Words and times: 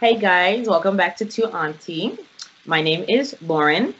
Hey 0.00 0.16
guys, 0.16 0.66
welcome 0.66 0.96
back 0.96 1.18
to 1.18 1.26
Two 1.26 1.44
Auntie. 1.44 2.16
My 2.64 2.80
name 2.80 3.04
is 3.06 3.36
Lauren. 3.42 3.94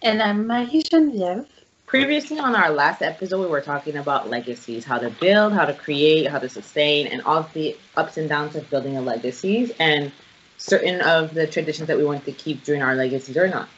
And 0.00 0.22
I'm 0.22 0.46
Marie 0.46 0.82
Geneviève. 0.82 1.44
Previously, 1.84 2.38
on 2.38 2.56
our 2.56 2.70
last 2.70 3.02
episode, 3.02 3.42
we 3.42 3.46
were 3.48 3.60
talking 3.60 3.98
about 3.98 4.30
legacies 4.30 4.86
how 4.86 4.96
to 4.96 5.10
build, 5.10 5.52
how 5.52 5.66
to 5.66 5.74
create, 5.74 6.28
how 6.28 6.38
to 6.38 6.48
sustain, 6.48 7.08
and 7.08 7.20
all 7.24 7.46
the 7.52 7.76
ups 7.94 8.16
and 8.16 8.26
downs 8.26 8.56
of 8.56 8.70
building 8.70 8.96
a 8.96 9.02
legacies, 9.02 9.70
and 9.78 10.10
certain 10.56 11.02
of 11.02 11.34
the 11.34 11.46
traditions 11.46 11.88
that 11.88 11.98
we 11.98 12.06
want 12.06 12.24
to 12.24 12.32
keep 12.32 12.64
during 12.64 12.80
our 12.80 12.94
legacies 12.94 13.36
or 13.36 13.46
not. 13.46 13.68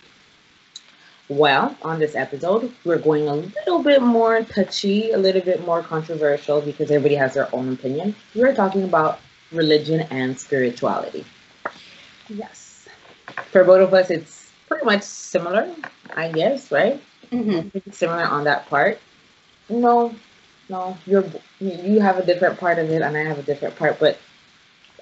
Well, 1.28 1.76
on 1.82 1.98
this 1.98 2.14
episode, 2.14 2.72
we're 2.84 2.98
going 2.98 3.26
a 3.26 3.34
little 3.34 3.82
bit 3.82 4.02
more 4.02 4.44
touchy, 4.44 5.10
a 5.10 5.18
little 5.18 5.42
bit 5.42 5.66
more 5.66 5.82
controversial 5.82 6.60
because 6.60 6.92
everybody 6.92 7.16
has 7.16 7.34
their 7.34 7.52
own 7.52 7.72
opinion. 7.72 8.14
We're 8.36 8.54
talking 8.54 8.84
about 8.84 9.18
religion 9.50 10.02
and 10.12 10.38
spirituality. 10.38 11.24
Yes. 12.29 12.88
For 13.50 13.64
both 13.64 13.80
of 13.88 13.95
us, 13.95 14.10
it's 14.10 14.50
pretty 14.69 14.84
much 14.84 15.02
similar, 15.02 15.74
I 16.14 16.30
guess, 16.30 16.70
right? 16.70 17.02
Mm-hmm. 17.30 17.91
Similar 17.91 18.24
on 18.24 18.45
that 18.45 18.66
part. 18.69 19.00
No, 19.69 20.14
no, 20.69 20.97
you're 21.06 21.24
you 21.60 22.00
have 22.00 22.19
a 22.19 22.24
different 22.24 22.59
part 22.59 22.78
of 22.78 22.91
it, 22.91 23.02
and 23.02 23.16
I 23.16 23.24
have 23.24 23.38
a 23.38 23.42
different 23.42 23.77
part, 23.77 23.98
but 23.98 24.19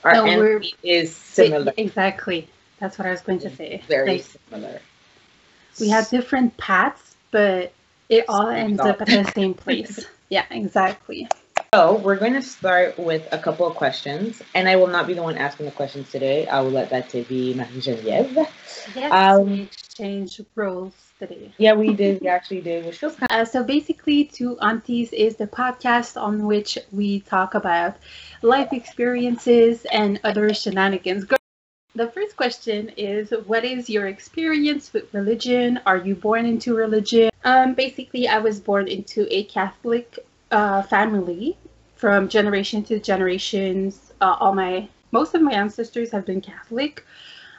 our 0.03 0.15
No, 0.15 0.27
end 0.27 0.67
is 0.83 1.15
similar, 1.15 1.73
Exactly. 1.77 2.49
That's 2.79 2.99
what 2.99 3.07
I 3.07 3.11
was 3.11 3.21
going 3.21 3.39
to 3.41 3.51
say. 3.55 3.83
very 3.89 4.19
Like, 4.19 4.27
similar. 4.51 4.81
we 5.81 5.89
have 5.89 6.09
different 6.11 6.57
paths, 6.57 7.15
but 7.31 7.73
it 8.09 8.27
all 8.29 8.49
ends 8.49 8.81
up 8.81 9.01
at 9.01 9.09
the 9.09 9.25
same 9.35 9.55
place. 9.55 10.05
Yeah, 10.31 10.47
exactly. 10.51 11.29
So 11.75 11.97
we're 11.97 12.15
going 12.15 12.35
to 12.35 12.43
start 12.43 12.97
with 12.97 13.27
a 13.33 13.39
couple 13.39 13.67
of 13.67 13.75
questions, 13.75 14.41
and 14.55 14.69
I 14.69 14.77
will 14.77 14.87
not 14.87 15.09
be 15.09 15.15
the 15.15 15.25
one 15.25 15.37
asking 15.37 15.67
the 15.67 15.73
questions 15.73 16.09
today. 16.09 16.47
I 16.47 16.61
will 16.61 16.71
let 16.71 16.89
that 16.91 17.09
to 17.09 17.25
be 17.25 17.53
Marie 17.53 17.81
Geneviève. 17.81 18.47
Yes, 18.95 19.11
Um, 19.11 19.51
we 19.51 19.63
exchange 19.63 20.41
roles 20.55 20.95
today. 21.19 21.53
Yeah, 21.59 21.73
we 21.73 21.93
did. 21.93 22.21
We 22.21 22.29
actually 22.29 22.61
did, 22.61 22.87
which 22.87 22.99
feels 22.99 23.17
kind. 23.17 23.27
Uh, 23.29 23.45
so 23.45 23.65
basically, 23.65 24.25
Two 24.25 24.57
Aunties 24.61 25.13
is 25.13 25.35
the 25.35 25.49
podcast 25.49 26.17
on 26.17 26.47
which 26.47 26.79
we 26.93 27.19
talk 27.23 27.55
about 27.55 27.97
life 28.43 28.73
experiences 28.73 29.85
and 29.87 30.21
other 30.23 30.55
shenanigans. 30.55 31.27
The 31.97 32.07
first 32.07 32.37
question 32.37 32.91
is 32.91 33.33
What 33.47 33.65
is 33.65 33.91
your 33.91 34.07
experience 34.07 34.93
with 34.93 35.13
religion? 35.13 35.81
Are 35.87 35.97
you 35.97 36.15
born 36.15 36.47
into 36.47 36.77
religion? 36.77 37.31
Um, 37.43 37.75
basically, 37.75 38.29
I 38.29 38.39
was 38.39 38.61
born 38.61 38.87
into 38.87 39.27
a 39.29 39.43
Catholic 39.43 40.21
uh, 40.53 40.83
family 40.83 41.57
from 42.05 42.29
generation 42.29 42.83
to 42.85 43.01
generations. 43.01 44.13
Uh, 44.21 44.37
all 44.39 44.55
my 44.55 44.87
most 45.11 45.35
of 45.35 45.41
my 45.41 45.53
ancestors 45.53 46.11
have 46.11 46.27
been 46.27 46.43
Catholic. 46.43 47.03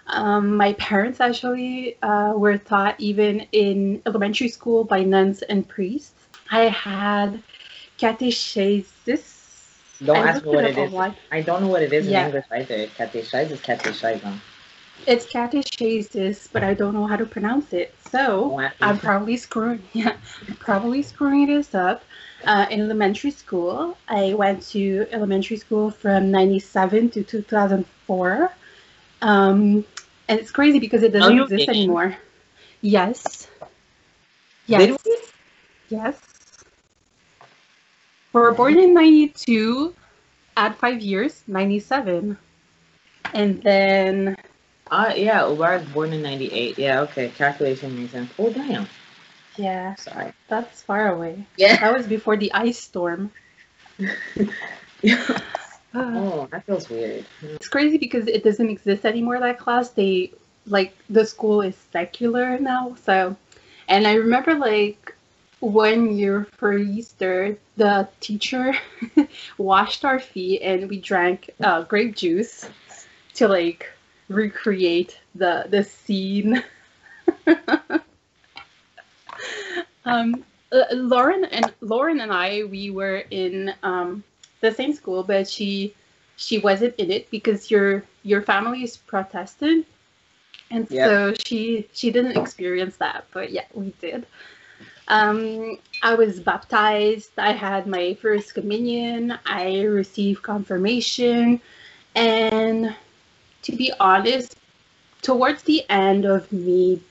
Um, 0.05 0.55
my 0.55 0.73
parents 0.73 1.19
actually 1.19 1.97
uh, 2.03 2.33
were 2.35 2.59
taught 2.59 2.93
even 2.99 3.47
in 3.53 4.03
elementary 4.05 4.49
school 4.49 4.83
by 4.83 5.01
nuns 5.01 5.41
and 5.41 5.67
priests. 5.67 6.27
I 6.51 6.65
had 6.65 7.41
catechesis. 7.97 9.23
Don't 10.05 10.15
I 10.17 10.29
ask 10.29 10.45
me 10.45 10.51
what 10.51 10.65
it 10.65 10.77
it 10.77 10.93
up 10.93 11.15
I 11.31 11.41
don't 11.41 11.63
know 11.63 11.69
what 11.69 11.81
it 11.81 11.91
is 11.91 12.05
Yeah. 12.07 12.19
in 12.19 12.25
English 12.27 12.45
either. 12.51 12.85
Catechise 12.99 13.51
is. 13.51 13.61
It's 15.07 15.25
catechesis, 15.25 16.49
but 16.53 16.63
I 16.63 16.75
don't 16.75 16.93
know 16.93 17.07
how 17.07 17.15
to 17.15 17.25
pronounce 17.25 17.73
it. 17.73 17.95
So 18.11 18.49
Don't 18.51 18.63
ask 18.63 18.79
me. 18.79 18.87
I'm 18.89 18.99
probably 18.99 19.37
screwing, 19.37 19.81
yeah, 19.93 20.17
I'm 20.47 20.55
probably 20.57 21.01
screwing 21.01 21.47
this 21.47 21.73
up. 21.73 22.03
Uh, 22.45 22.67
in 22.69 22.81
elementary 22.81 23.31
school, 23.31 23.97
I 24.07 24.33
went 24.33 24.61
to 24.69 25.07
elementary 25.11 25.57
school 25.57 25.89
from 25.89 26.31
'97 26.31 27.09
to 27.11 27.23
2004, 27.23 28.51
um, 29.21 29.85
and 30.27 30.39
it's 30.39 30.51
crazy 30.51 30.79
because 30.79 31.03
it 31.03 31.11
doesn't 31.11 31.37
exist 31.39 31.65
didn't. 31.65 31.75
anymore. 31.75 32.17
Yes. 32.81 33.47
Yes. 34.67 34.97
Yes. 35.89 36.19
We 38.33 38.41
were 38.41 38.51
born 38.51 38.77
in 38.77 38.93
92, 38.93 39.95
add 40.57 40.75
five 40.75 41.01
years, 41.01 41.41
97. 41.47 42.37
And 43.33 43.63
then, 43.63 44.35
Uh, 44.91 45.13
yeah, 45.15 45.41
Ubar 45.41 45.79
was 45.79 45.87
born 45.89 46.13
in 46.13 46.21
98. 46.21 46.77
Yeah, 46.77 47.01
okay. 47.01 47.29
Calculation 47.29 47.97
makes 47.97 48.11
sense. 48.11 48.29
Oh, 48.37 48.49
damn. 48.51 48.87
Yeah, 49.57 49.95
Sorry. 49.95 50.33
that's 50.47 50.81
far 50.81 51.13
away. 51.13 51.45
Yeah. 51.57 51.77
That 51.77 51.95
was 51.95 52.07
before 52.07 52.37
the 52.37 52.51
ice 52.53 52.79
storm. 52.79 53.31
Uh, 53.99 54.07
oh, 55.93 56.47
that 56.51 56.65
feels 56.65 56.89
weird. 56.89 57.25
it's 57.41 57.67
crazy 57.67 57.97
because 57.97 58.27
it 58.27 58.43
doesn't 58.43 58.69
exist 58.69 59.05
anymore, 59.05 59.39
that 59.39 59.59
class. 59.59 59.89
They, 59.89 60.31
like, 60.67 60.95
the 61.09 61.25
school 61.25 61.61
is 61.61 61.75
secular 61.91 62.59
now. 62.59 62.95
So, 63.03 63.35
and 63.87 64.07
I 64.07 64.15
remember, 64.15 64.55
like, 64.55 65.15
one 65.59 66.15
year 66.15 66.47
for 66.57 66.77
Easter, 66.77 67.57
the 67.77 68.07
teacher 68.19 68.73
washed 69.57 70.05
our 70.05 70.19
feet 70.19 70.61
and 70.61 70.89
we 70.89 70.99
drank 70.99 71.49
uh, 71.63 71.83
grape 71.83 72.15
juice 72.15 72.69
to 73.35 73.47
like 73.47 73.91
recreate 74.29 75.19
the 75.33 75.65
the 75.69 75.83
scene. 75.83 76.63
um, 80.05 80.43
uh, 80.71 80.83
Lauren 80.93 81.45
and 81.45 81.73
Lauren 81.81 82.19
and 82.21 82.31
I 82.31 82.63
we 82.63 82.89
were 82.91 83.23
in 83.31 83.73
um, 83.83 84.23
the 84.61 84.71
same 84.71 84.93
school, 84.93 85.23
but 85.23 85.47
she 85.49 85.93
she 86.37 86.59
wasn't 86.59 86.95
in 86.97 87.11
it 87.11 87.29
because 87.31 87.71
your 87.71 88.03
your 88.23 88.41
family 88.41 88.83
is 88.83 88.97
Protestant, 88.97 89.87
and 90.71 90.89
Yep. 90.89 91.03
so 91.03 91.33
she 91.45 91.87
she 91.93 92.11
didn't 92.11 92.37
experience 92.37 92.97
that. 92.97 93.25
But 93.33 93.51
yeah, 93.51 93.65
we 93.73 93.93
did. 94.01 94.25
Um, 95.07 95.77
I 96.01 96.15
was 96.15 96.39
baptized. 96.39 97.31
I 97.37 97.51
had 97.53 97.87
my 97.87 98.15
first 98.15 98.53
communion. 98.53 99.37
I 99.45 99.81
received 99.83 100.43
confirmation, 100.43 101.61
and 102.15 102.95
to 103.63 103.71
be 103.75 103.91
honest, 103.99 104.55
towards 105.21 105.63
the 105.63 105.83
end 105.89 106.25
of 106.25 106.51
me 106.51 107.01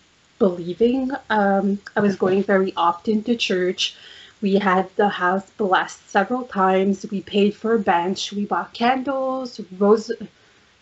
believing, 0.45 1.11
um, 1.31 1.79
I 1.97 2.01
was 2.01 2.17
going 2.17 2.43
very 2.43 2.73
often 2.77 3.23
to 3.25 3.37
church. 3.37 3.95
We 4.43 4.55
had 4.57 4.89
the 4.97 5.09
house 5.09 5.49
blessed 5.51 6.11
several 6.11 6.43
times. 6.45 7.07
We 7.11 7.23
paid 7.23 7.55
for 7.55 7.75
a 7.75 7.79
bench. 7.79 8.33
We 8.33 8.45
bought 8.47 8.75
candles, 8.75 9.61
rose, 9.79 10.11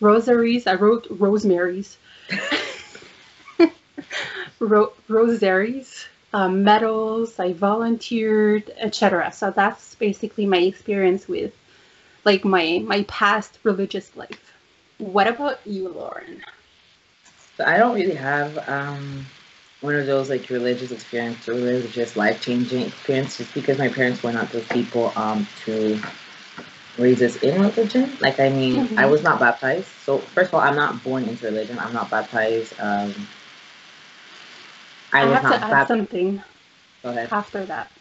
rosaries. 0.01 0.67
I 0.67 0.75
wrote 0.75 1.07
rosemaries, 1.09 1.95
Ro- 4.59 4.93
rosaries, 5.07 6.05
um, 6.33 6.63
medals. 6.63 7.39
I 7.39 7.53
volunteered, 7.53 8.71
etc. 8.77 9.31
So 9.31 9.51
that's 9.51 9.95
basically 9.95 10.45
my 10.45 10.57
experience 10.59 11.27
with, 11.27 11.53
like 12.25 12.45
my 12.45 12.81
my 12.85 13.03
past 13.07 13.59
religious 13.63 14.15
life. 14.15 14.53
What 14.99 15.27
about 15.27 15.59
you, 15.65 15.89
Lauren? 15.89 16.43
So 17.57 17.65
I 17.65 17.77
don't 17.77 17.95
really 17.95 18.15
have 18.15 18.57
um, 18.67 19.25
one 19.83 19.95
of 19.95 20.07
those 20.07 20.29
like 20.31 20.49
religious 20.49 20.91
experiences, 20.91 21.49
or 21.49 21.55
religious 21.55 22.17
life 22.17 22.41
changing 22.41 22.87
experiences, 22.87 23.51
because 23.53 23.79
my 23.79 23.89
parents 23.89 24.23
were 24.23 24.33
not 24.33 24.51
those 24.51 24.67
people 24.69 25.13
um, 25.17 25.47
to 25.65 26.01
raise 26.97 27.21
us 27.21 27.37
in 27.37 27.61
religion. 27.61 28.17
Like 28.21 28.39
I 28.39 28.49
mean, 28.49 28.81
Mhm. 28.81 28.97
I 28.97 29.07
was 29.07 29.23
not 29.23 29.39
baptized. 29.39 29.87
So 29.87 30.19
first 30.19 30.49
of 30.49 30.55
all, 30.55 30.61
I'm 30.61 30.75
not 30.75 31.03
born 31.03 31.25
into 31.25 31.45
religion. 31.45 31.79
I'm 31.79 31.93
not 31.93 32.11
baptized. 32.11 32.73
Um, 32.79 33.13
I, 35.13 35.23
I 35.23 35.27
was 35.27 35.41
have 35.41 35.43
not 35.43 35.59
to 35.59 35.63
add 35.63 35.81
baptized. 35.81 35.87
something 35.87 36.43
Go 37.03 37.09
ahead. 37.11 37.31
after 37.31 37.65
that. 37.65 37.91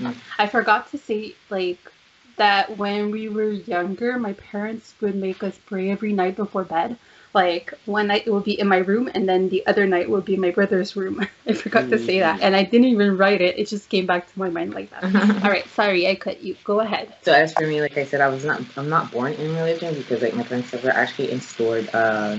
Mm. 0.00 0.14
I 0.38 0.46
forgot 0.48 0.88
to 0.92 0.98
say 0.98 1.36
like 1.50 1.92
that 2.36 2.76
when 2.78 3.10
we 3.10 3.28
were 3.28 3.50
younger, 3.52 4.18
my 4.18 4.34
parents 4.34 4.94
would 5.00 5.16
make 5.16 5.42
us 5.42 5.58
pray 5.58 5.90
every 5.90 6.12
night 6.12 6.36
before 6.36 6.64
bed. 6.64 6.98
Like 7.34 7.74
one 7.84 8.08
night 8.08 8.24
it 8.26 8.30
would 8.30 8.44
be 8.44 8.58
in 8.58 8.68
my 8.68 8.78
room, 8.78 9.10
and 9.14 9.28
then 9.28 9.48
the 9.48 9.66
other 9.66 9.86
night 9.86 10.08
would 10.08 10.24
be 10.24 10.36
my 10.36 10.50
brother's 10.50 10.96
room. 10.96 11.26
I 11.46 11.52
forgot 11.52 11.90
to 11.90 11.98
say 11.98 12.20
that, 12.20 12.40
and 12.42 12.56
I 12.56 12.64
didn't 12.64 12.86
even 12.88 13.16
write 13.16 13.40
it. 13.40 13.58
It 13.58 13.68
just 13.68 13.88
came 13.90 14.06
back 14.06 14.32
to 14.32 14.38
my 14.38 14.48
mind 14.48 14.74
like 14.74 14.90
that. 14.90 15.04
All 15.44 15.50
right, 15.50 15.68
sorry, 15.70 16.08
I 16.08 16.14
cut 16.14 16.42
you. 16.42 16.56
Go 16.64 16.80
ahead. 16.80 17.12
So 17.22 17.32
as 17.32 17.52
for 17.52 17.66
me, 17.66 17.80
like 17.80 17.96
I 17.98 18.04
said, 18.04 18.20
I 18.20 18.28
was 18.28 18.44
not 18.44 18.62
I'm 18.76 18.88
not 18.88 19.10
born 19.12 19.34
in 19.34 19.54
religion 19.54 19.94
because 19.94 20.22
like 20.22 20.34
my 20.34 20.42
parents 20.42 20.72
never 20.72 20.90
actually 20.90 21.30
installed 21.30 21.88
uh 21.94 22.38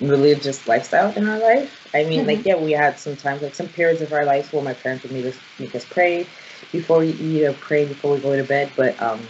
religious 0.00 0.66
lifestyle 0.68 1.12
in 1.16 1.28
our 1.28 1.38
life. 1.38 1.88
I 1.94 2.04
mean, 2.04 2.26
like 2.26 2.44
yeah, 2.44 2.56
we 2.56 2.72
had 2.72 2.98
some 2.98 3.16
times 3.16 3.42
like 3.42 3.54
some 3.54 3.68
periods 3.68 4.02
of 4.02 4.12
our 4.12 4.24
lives 4.24 4.52
where 4.52 4.62
my 4.62 4.74
parents 4.74 5.04
would 5.04 5.12
make 5.12 5.26
us 5.26 5.38
make 5.58 5.74
us 5.74 5.84
pray 5.84 6.26
before 6.72 6.98
we 6.98 7.10
eat 7.12 7.44
or 7.44 7.52
pray 7.54 7.86
before 7.86 8.14
we 8.14 8.20
go 8.20 8.36
to 8.36 8.44
bed. 8.44 8.70
But 8.76 9.00
um 9.00 9.26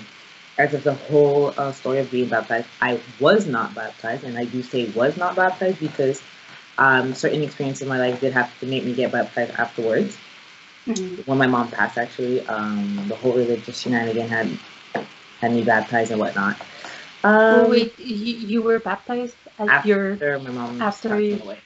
as 0.58 0.74
of 0.74 0.84
the 0.84 0.94
whole 0.94 1.52
uh, 1.56 1.72
story 1.72 1.98
of 1.98 2.10
being 2.10 2.28
baptized, 2.28 2.66
I 2.80 3.00
was 3.20 3.46
not 3.46 3.74
baptized, 3.74 4.24
and 4.24 4.36
I 4.38 4.44
do 4.44 4.62
say 4.62 4.86
was 4.90 5.16
not 5.16 5.36
baptized 5.36 5.80
because 5.80 6.22
um, 6.78 7.14
certain 7.14 7.42
experiences 7.42 7.82
in 7.82 7.88
my 7.88 7.98
life 7.98 8.20
did 8.20 8.32
have 8.32 8.58
to 8.60 8.66
make 8.66 8.84
me 8.84 8.94
get 8.94 9.12
baptized 9.12 9.52
afterwards. 9.58 10.18
Mhm. 10.86 11.22
when 11.26 11.38
my 11.38 11.46
mom 11.46 11.70
passed 11.70 11.98
actually 11.98 12.40
um 12.46 13.04
the 13.08 13.14
whole 13.16 13.32
religious 13.34 13.80
shenanigan 13.80 14.28
had 14.28 14.48
had 15.40 15.52
me 15.52 15.62
baptized 15.64 16.10
and 16.10 16.20
whatnot 16.20 16.56
Um, 17.24 17.66
oh, 17.66 17.68
wait, 17.70 17.98
you, 17.98 18.34
you 18.34 18.62
were 18.62 18.78
baptized 18.78 19.36
at 19.58 19.68
after 19.68 19.88
your. 19.88 20.18
my 20.38 20.50
mom 20.50 20.80
after 20.80 21.08
passed 21.08 21.22
you- 21.22 21.42
away. 21.42 21.58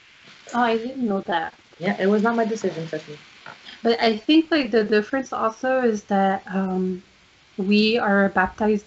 Oh, 0.53 0.61
I 0.61 0.77
didn't 0.77 1.07
know 1.07 1.21
that. 1.27 1.53
Yeah, 1.79 1.95
it 1.99 2.07
was 2.07 2.21
not 2.23 2.35
my 2.35 2.45
decision, 2.45 2.87
trust. 2.87 3.05
But 3.83 4.01
I 4.01 4.17
think 4.17 4.51
like 4.51 4.71
the 4.71 4.83
difference 4.83 5.31
also 5.33 5.81
is 5.81 6.03
that 6.05 6.43
um, 6.47 7.03
we 7.61 7.97
are 7.97 8.29
baptized 8.29 8.85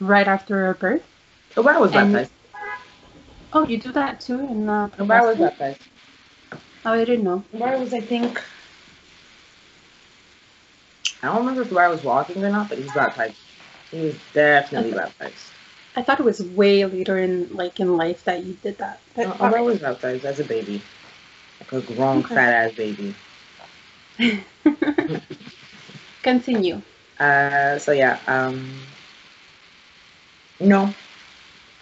right 0.00 0.26
after 0.28 0.66
our 0.66 0.74
birth. 0.74 1.02
Obara 1.54 1.80
was 1.80 1.92
And- 1.94 2.12
baptized. 2.12 2.32
Oh, 3.52 3.66
you 3.66 3.78
do 3.78 3.92
that 3.92 4.20
too, 4.20 4.38
and 4.38 4.68
uh, 4.68 4.88
Obara 4.98 5.24
was 5.28 5.38
baptized. 5.38 5.80
Oh, 6.84 6.92
I 6.92 7.04
didn't 7.04 7.24
know. 7.24 7.42
Obara 7.54 7.78
was, 7.80 7.94
I 7.94 8.00
think. 8.00 8.42
I 11.22 11.28
don't 11.28 11.38
remember 11.38 11.62
if 11.62 11.70
Obara 11.70 11.90
was 11.90 12.04
walking 12.04 12.44
or 12.44 12.50
not, 12.50 12.68
but 12.68 12.78
he 12.78 12.84
was 12.84 12.92
baptized. 12.92 13.36
He 13.90 14.00
was 14.02 14.16
definitely 14.34 14.92
baptized. 14.92 15.52
I 15.94 16.02
thought 16.02 16.20
it 16.20 16.24
was 16.24 16.42
way 16.42 16.84
later 16.84 17.18
in 17.18 17.48
like 17.54 17.80
in 17.80 17.96
life 17.96 18.24
that 18.24 18.44
you 18.44 18.52
did 18.62 18.76
that. 18.78 19.00
But 19.14 19.28
No, 19.28 19.32
all 19.32 19.50
Obara 19.50 19.64
was 19.64 19.78
baptized 19.78 20.24
as 20.26 20.38
a 20.40 20.44
baby, 20.44 20.82
like 21.60 21.72
a 21.72 21.80
grown 21.94 22.18
Okay. 22.18 22.34
fat 22.34 22.52
ass 22.52 22.72
baby. 22.74 23.14
Continue. 26.22 26.82
Uh, 27.18 27.78
so 27.78 27.92
yeah, 27.92 28.18
um, 28.26 28.70
no, 30.60 30.94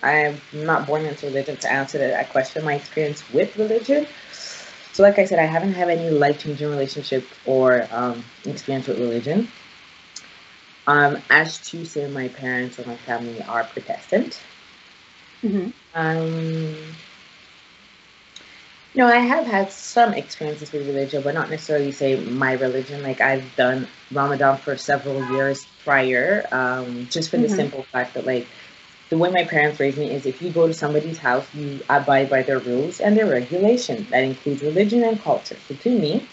I'm 0.02 0.40
not 0.52 0.86
born 0.86 1.04
into 1.06 1.26
religion 1.26 1.56
to 1.58 1.72
answer 1.72 1.98
that 1.98 2.18
I 2.18 2.24
question. 2.24 2.64
My 2.64 2.74
experience 2.74 3.28
with 3.32 3.56
religion. 3.56 4.06
So, 4.92 5.02
like 5.02 5.18
I 5.18 5.24
said, 5.24 5.38
I 5.38 5.46
haven't 5.46 5.74
had 5.74 5.88
any 5.90 6.10
life 6.10 6.40
changing 6.40 6.68
relationship 6.70 7.24
or 7.46 7.86
um, 7.92 8.24
experience 8.46 8.86
with 8.88 8.98
religion. 8.98 9.48
Um, 10.86 11.18
as 11.30 11.58
to 11.70 11.84
say, 11.84 12.06
my 12.08 12.28
parents 12.28 12.78
or 12.78 12.86
my 12.86 12.96
family 12.96 13.42
are 13.42 13.64
Protestant. 13.64 14.40
hmm 15.42 15.68
Um, 15.94 16.76
no, 18.94 19.06
I 19.06 19.16
have 19.18 19.46
had 19.46 19.72
some 19.72 20.14
experiences 20.14 20.72
with 20.72 20.86
religion, 20.86 21.22
but 21.22 21.34
not 21.34 21.50
necessarily 21.50 21.90
say 21.92 22.16
my 22.16 22.52
religion. 22.52 23.02
Like 23.02 23.20
I've 23.20 23.54
done 23.56 23.88
Ramadan 24.10 24.56
for 24.58 24.76
several 24.76 25.22
years 25.32 25.66
prior, 25.84 26.46
um, 26.52 27.06
just 27.10 27.30
for 27.30 27.36
the 27.38 27.48
Mhm. 27.48 27.48
simple 27.48 27.84
fact 27.92 28.14
that 28.14 28.26
like 28.26 28.46
the 29.10 29.18
way 29.18 29.30
my 29.30 29.44
parents 29.44 29.80
raised 29.80 29.98
me 29.98 30.12
is 30.12 30.26
if 30.26 30.42
you 30.42 30.50
go 30.50 30.66
to 30.66 30.74
somebody's 30.74 31.18
house, 31.18 31.46
you 31.54 31.80
abide 31.88 32.30
by 32.30 32.42
their 32.42 32.58
rules 32.58 33.00
and 33.00 33.16
their 33.16 33.26
regulations. 33.26 34.08
That 34.10 34.24
includes 34.24 34.62
religion 34.62 35.02
and 35.04 35.20
culture. 35.20 35.56
So 35.68 35.74
to 35.74 35.90
me, 35.90 36.26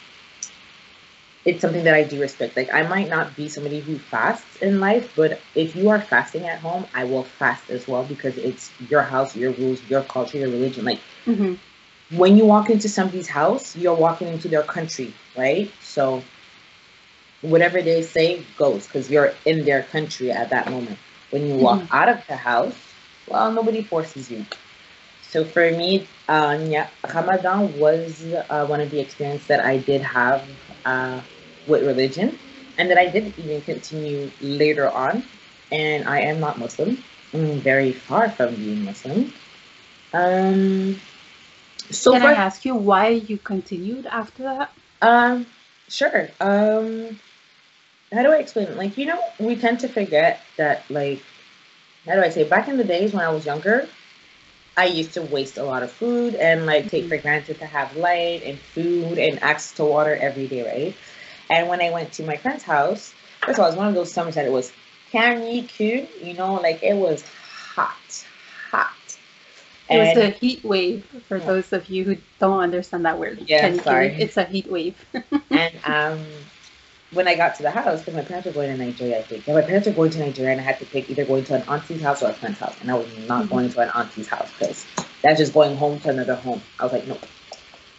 it's 1.45 1.61
something 1.61 1.83
that 1.83 1.93
I 1.95 2.03
do 2.03 2.19
respect. 2.19 2.55
Like 2.55 2.73
I 2.73 2.83
might 2.83 3.09
not 3.09 3.35
be 3.35 3.49
somebody 3.49 3.79
who 3.79 3.97
fasts 3.97 4.57
in 4.57 4.79
life, 4.79 5.11
but 5.15 5.39
if 5.55 5.75
you 5.75 5.89
are 5.89 5.99
fasting 6.01 6.47
at 6.47 6.59
home, 6.59 6.85
I 6.93 7.03
will 7.05 7.23
fast 7.23 7.69
as 7.69 7.87
well 7.87 8.03
because 8.03 8.37
it's 8.37 8.71
your 8.89 9.03
house, 9.03 9.35
your 9.35 9.51
rules, 9.51 9.81
your 9.89 10.03
culture, 10.03 10.37
your 10.37 10.49
religion. 10.49 10.85
Like 10.85 10.99
hmm 11.25 11.53
when 12.15 12.37
you 12.37 12.45
walk 12.45 12.69
into 12.69 12.89
somebody's 12.89 13.27
house, 13.29 13.75
you're 13.75 13.95
walking 13.95 14.27
into 14.27 14.47
their 14.47 14.63
country, 14.63 15.13
right? 15.37 15.71
So 15.81 16.23
whatever 17.41 17.81
they 17.81 18.01
say 18.01 18.43
goes 18.57 18.87
because 18.87 19.09
you're 19.09 19.33
in 19.45 19.65
their 19.65 19.83
country 19.83 20.31
at 20.31 20.49
that 20.49 20.69
moment. 20.69 20.97
When 21.31 21.47
you 21.47 21.55
walk 21.55 21.83
out 21.91 22.09
of 22.09 22.25
the 22.27 22.35
house, 22.35 22.75
well, 23.27 23.51
nobody 23.51 23.81
forces 23.83 24.29
you. 24.29 24.45
So 25.21 25.45
for 25.45 25.71
me, 25.71 26.07
uh, 26.27 26.57
Ramadan 27.13 27.79
was 27.79 28.23
uh, 28.49 28.65
one 28.67 28.81
of 28.81 28.91
the 28.91 28.99
experiences 28.99 29.47
that 29.47 29.63
I 29.63 29.77
did 29.77 30.01
have 30.01 30.43
uh, 30.85 31.21
with 31.67 31.85
religion, 31.85 32.37
and 32.77 32.89
that 32.91 32.97
I 32.97 33.07
did 33.07 33.33
even 33.37 33.61
continue 33.61 34.29
later 34.41 34.89
on. 34.89 35.23
And 35.71 36.05
I 36.07 36.21
am 36.21 36.41
not 36.41 36.59
Muslim. 36.59 37.01
I'm 37.33 37.59
very 37.61 37.93
far 37.93 38.29
from 38.29 38.55
being 38.55 38.83
Muslim. 38.83 39.31
Um, 40.13 40.99
so 41.91 42.11
Can 42.11 42.21
far, 42.21 42.31
I 42.31 42.35
ask 42.35 42.65
you 42.65 42.75
why 42.75 43.09
you 43.09 43.37
continued 43.37 44.05
after 44.05 44.43
that? 44.43 44.71
um, 45.01 45.45
sure. 45.89 46.29
Um, 46.39 47.19
how 48.11 48.23
do 48.23 48.31
I 48.31 48.37
explain 48.37 48.67
it? 48.67 48.77
Like, 48.77 48.97
you 48.97 49.05
know, 49.05 49.21
we 49.39 49.55
tend 49.55 49.79
to 49.81 49.87
forget 49.87 50.41
that, 50.57 50.83
like, 50.89 51.21
how 52.05 52.15
do 52.15 52.21
I 52.21 52.29
say? 52.29 52.43
Back 52.43 52.67
in 52.67 52.77
the 52.77 52.83
days 52.83 53.13
when 53.13 53.23
I 53.23 53.29
was 53.29 53.45
younger, 53.45 53.87
I 54.75 54.85
used 54.85 55.13
to 55.13 55.21
waste 55.21 55.57
a 55.57 55.63
lot 55.63 55.83
of 55.83 55.91
food 55.91 56.35
and 56.35 56.65
like 56.65 56.89
take 56.89 57.07
for 57.07 57.17
granted 57.17 57.59
to 57.59 57.65
have 57.65 57.95
light 57.95 58.41
and 58.43 58.57
food 58.59 59.17
and 59.17 59.41
access 59.43 59.73
to 59.73 59.85
water 59.85 60.15
every 60.15 60.47
day, 60.47 60.65
right? 60.65 60.95
And 61.49 61.67
when 61.67 61.81
I 61.81 61.91
went 61.91 62.13
to 62.13 62.23
my 62.23 62.37
friend's 62.37 62.63
house, 62.63 63.13
first 63.41 63.59
of 63.59 63.63
all, 63.63 63.65
it 63.67 63.71
was 63.71 63.77
one 63.77 63.87
of 63.87 63.95
those 63.95 64.13
summers 64.13 64.35
that 64.35 64.45
it 64.45 64.51
was 64.51 64.71
canicule, 65.11 66.07
you 66.21 66.27
you 66.27 66.33
know, 66.33 66.55
like 66.55 66.81
it 66.83 66.95
was 66.95 67.23
hot. 67.75 68.25
It 69.91 69.99
was 69.99 70.17
a 70.17 70.29
heat 70.29 70.63
wave. 70.63 71.05
For 71.27 71.37
Yeah. 71.39 71.45
those 71.45 71.73
of 71.73 71.89
you 71.89 72.03
who 72.03 72.17
don't 72.39 72.59
understand 72.59 73.05
that 73.05 73.19
word, 73.19 73.39
Yeah, 73.47 73.73
sorry. 73.81 74.15
It's 74.19 74.37
a 74.37 74.45
heat 74.45 74.69
wave. 74.71 74.95
and 75.51 75.73
um, 75.85 76.25
when 77.11 77.27
I 77.27 77.35
got 77.35 77.55
to 77.55 77.63
the 77.63 77.71
house, 77.71 77.99
because 77.99 78.13
my 78.15 78.21
parents 78.23 78.45
were 78.47 78.53
going 78.53 78.69
to 78.75 78.83
Nigeria, 78.83 79.19
I 79.19 79.23
think. 79.23 79.47
Yeah, 79.47 79.53
my 79.53 79.61
parents 79.61 79.87
were 79.87 79.93
going 79.93 80.11
to 80.11 80.19
Nigeria, 80.19 80.51
and 80.53 80.61
I 80.61 80.63
had 80.63 80.79
to 80.79 80.85
pick 80.85 81.09
either 81.09 81.25
going 81.25 81.43
to 81.45 81.55
an 81.55 81.63
auntie's 81.67 82.01
house 82.01 82.23
or 82.23 82.29
a 82.29 82.33
friend's 82.33 82.59
house. 82.59 82.75
And 82.81 82.89
I 82.89 82.95
was 82.95 83.07
not 83.27 83.45
Mhm. 83.45 83.49
going 83.49 83.69
to 83.71 83.79
an 83.81 83.89
auntie's 83.89 84.27
house 84.27 84.49
because 84.57 84.85
that's 85.21 85.39
just 85.39 85.53
going 85.53 85.75
home 85.75 85.99
to 86.01 86.09
another 86.09 86.35
home. 86.35 86.61
I 86.79 86.83
was 86.83 86.93
like, 86.93 87.07
no. 87.07 87.17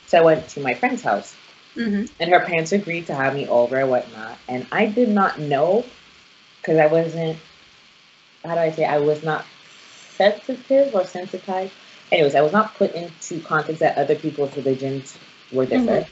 So 0.06 0.18
I 0.18 0.22
went 0.22 0.48
to 0.50 0.60
my 0.60 0.74
friend's 0.74 1.02
house, 1.02 1.36
hmm 1.74 2.04
and 2.20 2.30
her 2.30 2.40
parents 2.40 2.72
agreed 2.72 3.06
to 3.06 3.14
have 3.14 3.34
me 3.34 3.48
over 3.48 3.76
and 3.76 3.90
whatnot. 3.90 4.38
And 4.48 4.66
I 4.70 4.86
did 4.86 5.08
not 5.08 5.38
know 5.38 5.84
because 6.60 6.78
I 6.78 6.86
wasn't, 6.86 7.38
how 8.44 8.54
do 8.54 8.60
I 8.60 8.70
say, 8.70 8.84
I 8.84 8.98
was 8.98 9.22
not 9.22 9.44
sensitive 10.16 10.94
or 10.94 11.04
sensitized. 11.04 11.72
Anyways, 12.12 12.36
I 12.36 12.42
was 12.42 12.52
not 12.52 12.76
put 12.76 12.94
into 12.94 13.40
context 13.40 13.80
that 13.80 13.98
other 13.98 14.14
people's 14.14 14.56
religions 14.56 15.18
were 15.50 15.66
different. 15.66 16.06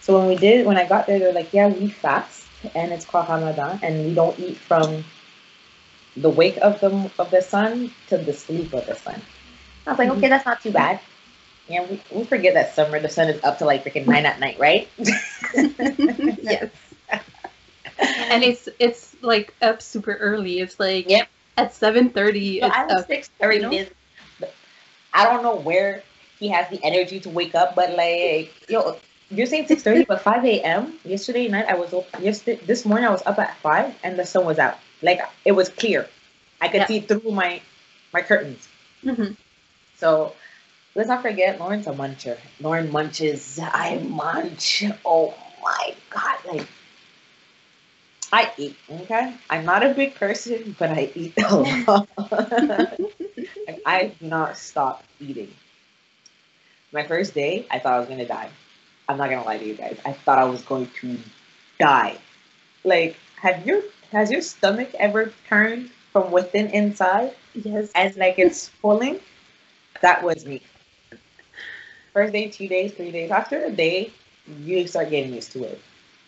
So 0.00 0.18
when 0.18 0.28
we 0.28 0.36
did, 0.36 0.66
when 0.66 0.76
I 0.78 0.86
got 0.86 1.06
there, 1.08 1.18
they're 1.18 1.32
like, 1.32 1.52
yeah, 1.54 1.68
we 1.68 1.88
fast, 1.88 2.46
and 2.74 2.92
it's 2.92 3.06
called 3.06 3.28
Ramadan, 3.28 3.80
and 3.82 4.06
we 4.06 4.14
don't 4.14 4.38
eat 4.38 4.58
from 4.58 5.04
the 6.16 6.30
wake 6.30 6.58
of 6.58 6.80
the 6.80 7.10
of 7.18 7.30
the 7.30 7.42
sun 7.42 7.92
to 8.08 8.18
the 8.18 8.32
sleep 8.34 8.72
of 8.74 8.86
the 8.86 8.94
sun. 8.94 9.22
I 9.86 9.90
was 9.90 9.98
like, 9.98 10.10
Mhm. 10.10 10.16
okay, 10.18 10.28
that's 10.28 10.46
not 10.46 10.60
too 10.62 10.70
bad. 10.72 11.00
Yeah, 11.68 11.84
we, 11.90 12.00
we 12.10 12.24
forget 12.24 12.54
that 12.54 12.74
summer 12.74 13.00
the 13.00 13.08
sun 13.08 13.28
is 13.28 13.42
up 13.44 13.58
to 13.58 13.64
like 13.66 13.84
freaking 13.84 14.06
nine 14.06 14.26
at 14.26 14.40
night, 14.40 14.58
right? 14.58 14.88
yes. 16.42 16.70
And 17.98 18.44
it's 18.44 18.68
it's 18.78 19.16
like 19.22 19.54
up 19.62 19.82
super 19.82 20.14
early. 20.14 20.60
It's 20.60 20.78
like 20.78 21.08
Yep. 21.08 21.28
at 21.56 21.74
seven 21.74 22.10
thirty. 22.10 22.60
So 22.60 22.66
It's 22.66 22.76
I 22.76 22.84
was 22.84 22.92
up. 23.00 23.06
six 23.06 23.30
thirty. 23.40 23.56
you 23.56 23.62
know? 23.62 23.88
I 25.12 25.24
don't 25.24 25.42
know 25.42 25.56
where 25.56 26.02
he 26.38 26.48
has 26.48 26.68
the 26.70 26.82
energy 26.84 27.20
to 27.20 27.28
wake 27.30 27.54
up, 27.54 27.74
but 27.74 27.96
like, 27.96 28.52
yo, 28.68 28.96
you're 29.30 29.46
saying 29.46 29.66
six 29.66 29.82
thirty, 29.82 30.04
but 30.04 30.20
five 30.22 30.44
a.m. 30.44 30.98
yesterday 31.04 31.48
night 31.48 31.66
I 31.68 31.74
was 31.74 31.92
up. 31.92 32.06
Yesterday, 32.20 32.60
this 32.66 32.84
morning 32.84 33.06
I 33.06 33.10
was 33.10 33.22
up 33.26 33.38
at 33.38 33.56
five, 33.58 33.94
and 34.02 34.18
the 34.18 34.24
sun 34.26 34.44
was 34.44 34.58
out. 34.58 34.78
Like 35.02 35.20
it 35.44 35.52
was 35.52 35.68
clear. 35.68 36.08
I 36.60 36.68
could 36.68 36.78
Yeah. 36.82 36.86
see 36.86 37.00
through 37.00 37.30
my 37.32 37.60
my 38.12 38.22
curtains. 38.22 38.68
Mhm. 39.04 39.36
So 39.96 40.34
let's 40.94 41.08
not 41.08 41.22
forget 41.22 41.58
Lauren's 41.58 41.86
a 41.86 41.92
muncher. 41.92 42.38
Lauren 42.60 42.90
munches. 42.90 43.58
I 43.62 43.98
munch. 44.08 44.84
Oh 45.04 45.34
my 45.62 45.94
god! 46.10 46.38
Like 46.46 46.66
I 48.32 48.52
eat. 48.56 48.76
Okay, 48.90 49.34
I'm 49.50 49.64
not 49.64 49.84
a 49.84 49.94
big 49.94 50.14
person, 50.14 50.74
but 50.78 50.90
I 50.90 51.10
eat 51.14 51.34
a 51.42 51.56
lot. 51.56 52.08
I 53.86 54.12
do 54.20 54.26
not 54.26 54.56
stop 54.56 55.04
eating. 55.20 55.54
My 56.92 57.02
first 57.06 57.34
day, 57.34 57.66
I 57.70 57.78
thought 57.78 57.94
I 57.94 57.98
was 57.98 58.08
gonna 58.08 58.26
die. 58.26 58.50
I'm 59.08 59.16
not 59.18 59.30
gonna 59.30 59.44
lie 59.44 59.58
to 59.58 59.64
you 59.66 59.74
guys. 59.74 59.98
I 60.04 60.12
thought 60.12 60.38
I 60.38 60.44
was 60.44 60.62
going 60.62 60.88
to 61.00 61.18
die. 61.78 62.18
Like, 62.84 63.16
have 63.40 63.66
your 63.66 63.82
has 64.12 64.30
your 64.30 64.42
stomach 64.42 64.90
ever 64.98 65.32
turned 65.48 65.90
from 66.12 66.30
within 66.30 66.68
inside? 66.70 67.34
Yes. 67.54 67.94
as 67.94 68.16
like 68.16 68.38
it's 68.38 68.70
pulling. 68.80 69.20
That 70.02 70.22
was 70.22 70.44
me. 70.46 70.62
First 72.12 72.32
day, 72.32 72.48
two 72.48 72.68
days, 72.68 72.92
three 72.92 73.10
days. 73.10 73.30
After 73.30 73.64
a 73.64 73.70
day, 73.70 74.12
you 74.64 74.86
start 74.86 75.10
getting 75.10 75.32
used 75.34 75.52
to 75.52 75.64
it. 75.64 75.80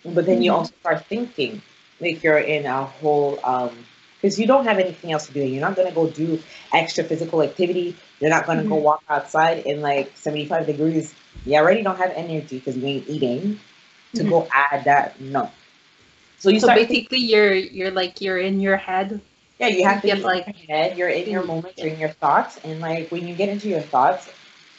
But 0.04 0.26
then 0.26 0.42
you 0.42 0.52
Mhm. 0.52 0.52
also 0.52 0.74
start 0.80 1.06
thinking 1.06 1.62
like 2.00 2.22
you're 2.22 2.38
in 2.38 2.66
a 2.66 2.84
whole 2.84 3.38
um 3.44 3.70
because 4.20 4.38
you 4.38 4.46
don't 4.46 4.64
have 4.64 4.78
anything 4.78 5.12
else 5.12 5.26
to 5.26 5.32
do. 5.32 5.40
You're 5.40 5.60
not 5.60 5.76
gonna 5.76 5.92
go 5.92 6.06
do 6.08 6.40
extra 6.72 7.04
physical 7.04 7.42
activity. 7.42 7.96
You're 8.20 8.30
not 8.30 8.46
gonna 8.46 8.64
go 8.64 8.76
Mhm. 8.76 8.82
walk 8.82 9.02
outside 9.08 9.64
in 9.66 9.80
like 9.80 10.12
75 10.16 10.66
degrees. 10.66 11.14
You 11.46 11.56
already 11.56 11.82
don't 11.82 11.96
have 11.98 12.12
energy 12.14 12.58
because 12.58 12.76
you 12.76 12.86
ain't 12.86 13.08
eating 13.08 13.60
to 14.14 14.24
Mhm. 14.24 14.28
go 14.28 14.48
add 14.52 14.84
that. 14.84 15.20
No. 15.20 15.50
So 16.38 16.50
you 16.50 16.60
so 16.60 16.66
start 16.66 16.78
thinking- 16.78 17.06
basically, 17.10 17.18
you're 17.20 17.54
you're 17.54 17.90
like 17.90 18.20
you're 18.20 18.38
in 18.38 18.60
your 18.60 18.76
head. 18.76 19.20
yeah, 19.58 19.68
you 19.68 19.84
have 19.84 20.00
to 20.02 20.06
get, 20.06 20.20
like- 20.22 20.46
like 20.46 20.56
head. 20.68 20.96
You're 20.96 21.08
in 21.08 21.28
your 21.28 21.42
in- 21.42 21.46
moments, 21.46 21.78
you're 21.78 21.92
in 21.92 21.98
your 22.00 22.10
thoughts, 22.10 22.58
and 22.64 22.80
like 22.80 23.10
when 23.10 23.26
you 23.28 23.34
get 23.34 23.48
into 23.48 23.68
your 23.68 23.80
thoughts, 23.82 24.28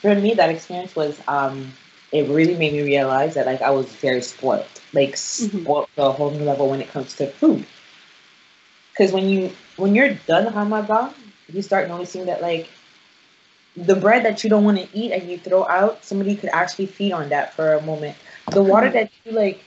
for 0.02 0.14
me, 0.16 0.34
that 0.36 0.50
experience 0.50 0.96
was 0.96 1.20
um, 1.28 1.72
it 2.12 2.28
really 2.30 2.56
made 2.56 2.74
me 2.74 2.82
realize 2.82 3.36
that 3.36 3.46
like 3.46 3.62
I 3.62 3.72
was 3.72 3.88
very 3.88 4.22
spoiled, 4.22 4.66
like 4.94 5.14
Mhm. 5.14 5.62
spoiled 5.64 5.90
to 5.96 6.04
a 6.06 6.12
whole 6.12 6.32
new 6.32 6.44
level 6.46 6.70
when 6.70 6.82
it 6.82 6.90
comes 6.92 7.16
to 7.16 7.28
food. 7.28 7.66
Because 8.92 9.12
when 9.12 9.28
you 9.30 9.52
when 9.78 9.96
you're 9.96 10.14
done 10.28 10.54
Ramadan, 10.54 11.14
you 11.52 11.62
start 11.62 11.88
noticing 11.88 12.26
that 12.26 12.42
like 12.42 12.70
the 13.76 13.96
bread 13.96 14.26
that 14.26 14.44
you 14.44 14.50
don't 14.50 14.64
want 14.64 14.78
to 14.78 14.88
eat 14.98 15.12
and 15.12 15.30
you 15.30 15.38
throw 15.38 15.66
out, 15.66 16.04
somebody 16.04 16.36
could 16.36 16.50
actually 16.52 16.86
feed 16.88 17.12
on 17.14 17.30
that 17.30 17.54
for 17.54 17.74
a 17.74 17.82
moment. 17.82 18.16
The 18.52 18.62
water 18.64 18.90
Mhm. 18.90 18.94
that 18.94 19.12
you 19.26 19.32
like, 19.32 19.64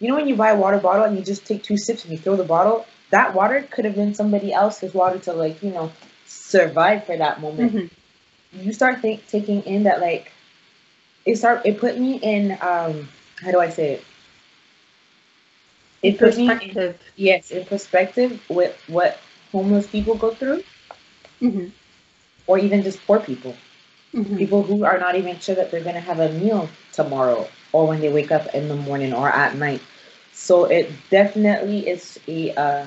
you 0.00 0.08
know, 0.08 0.16
when 0.16 0.28
you 0.28 0.36
buy 0.36 0.50
a 0.50 0.56
water 0.56 0.78
bottle 0.78 1.04
and 1.04 1.16
you 1.18 1.24
just 1.24 1.46
take 1.46 1.62
two 1.62 1.76
sips 1.76 2.04
and 2.04 2.12
you 2.12 2.18
throw 2.18 2.36
the 2.36 2.44
bottle, 2.44 2.86
that 3.10 3.34
water 3.34 3.66
could 3.70 3.84
have 3.84 3.94
been 3.94 4.14
somebody 4.14 4.52
else's 4.52 4.94
water 4.94 5.18
to 5.20 5.32
like, 5.32 5.62
you 5.62 5.70
know, 5.70 5.92
survive 6.26 7.04
for 7.04 7.16
that 7.16 7.40
moment. 7.40 7.74
Mhm. 7.74 7.90
You 8.52 8.72
start 8.72 9.00
think 9.00 9.26
taking 9.28 9.62
in 9.64 9.84
that 9.84 10.00
like, 10.00 10.32
it 11.26 11.36
start 11.36 11.62
it 11.66 11.78
put 11.78 11.98
me 11.98 12.16
in 12.22 12.52
um 12.62 13.08
how 13.42 13.52
do 13.52 13.60
I 13.60 13.70
say 13.70 13.94
it? 13.94 14.04
It 16.02 16.18
put 16.18 16.36
me 16.36 16.54
in, 16.70 16.78
Perspective. 16.78 16.98
yes 17.16 17.50
in 17.50 17.64
perspective 17.66 18.42
with 18.48 18.76
what 18.88 19.20
homeless 19.52 19.86
people 19.88 20.14
go 20.14 20.30
through, 20.34 20.64
Mhm. 21.40 21.72
or 22.46 22.58
even 22.58 22.82
just 22.82 23.04
poor 23.06 23.20
people. 23.20 23.54
Mhm. 24.14 24.38
people 24.38 24.62
who 24.62 24.84
are 24.84 24.98
not 24.98 25.16
even 25.16 25.38
sure 25.38 25.54
that 25.54 25.70
they're 25.70 25.82
going 25.82 25.94
to 25.94 26.00
have 26.00 26.20
a 26.20 26.30
meal 26.32 26.68
tomorrow 26.92 27.48
or 27.72 27.86
when 27.86 28.00
they 28.00 28.08
wake 28.12 28.30
up 28.32 28.52
in 28.54 28.68
the 28.68 28.74
morning 28.76 29.12
or 29.12 29.28
at 29.28 29.54
night. 29.56 29.80
So 30.32 30.64
it 30.64 30.90
definitely 31.10 31.88
is 31.88 32.18
a 32.28 32.52
uh, 32.54 32.86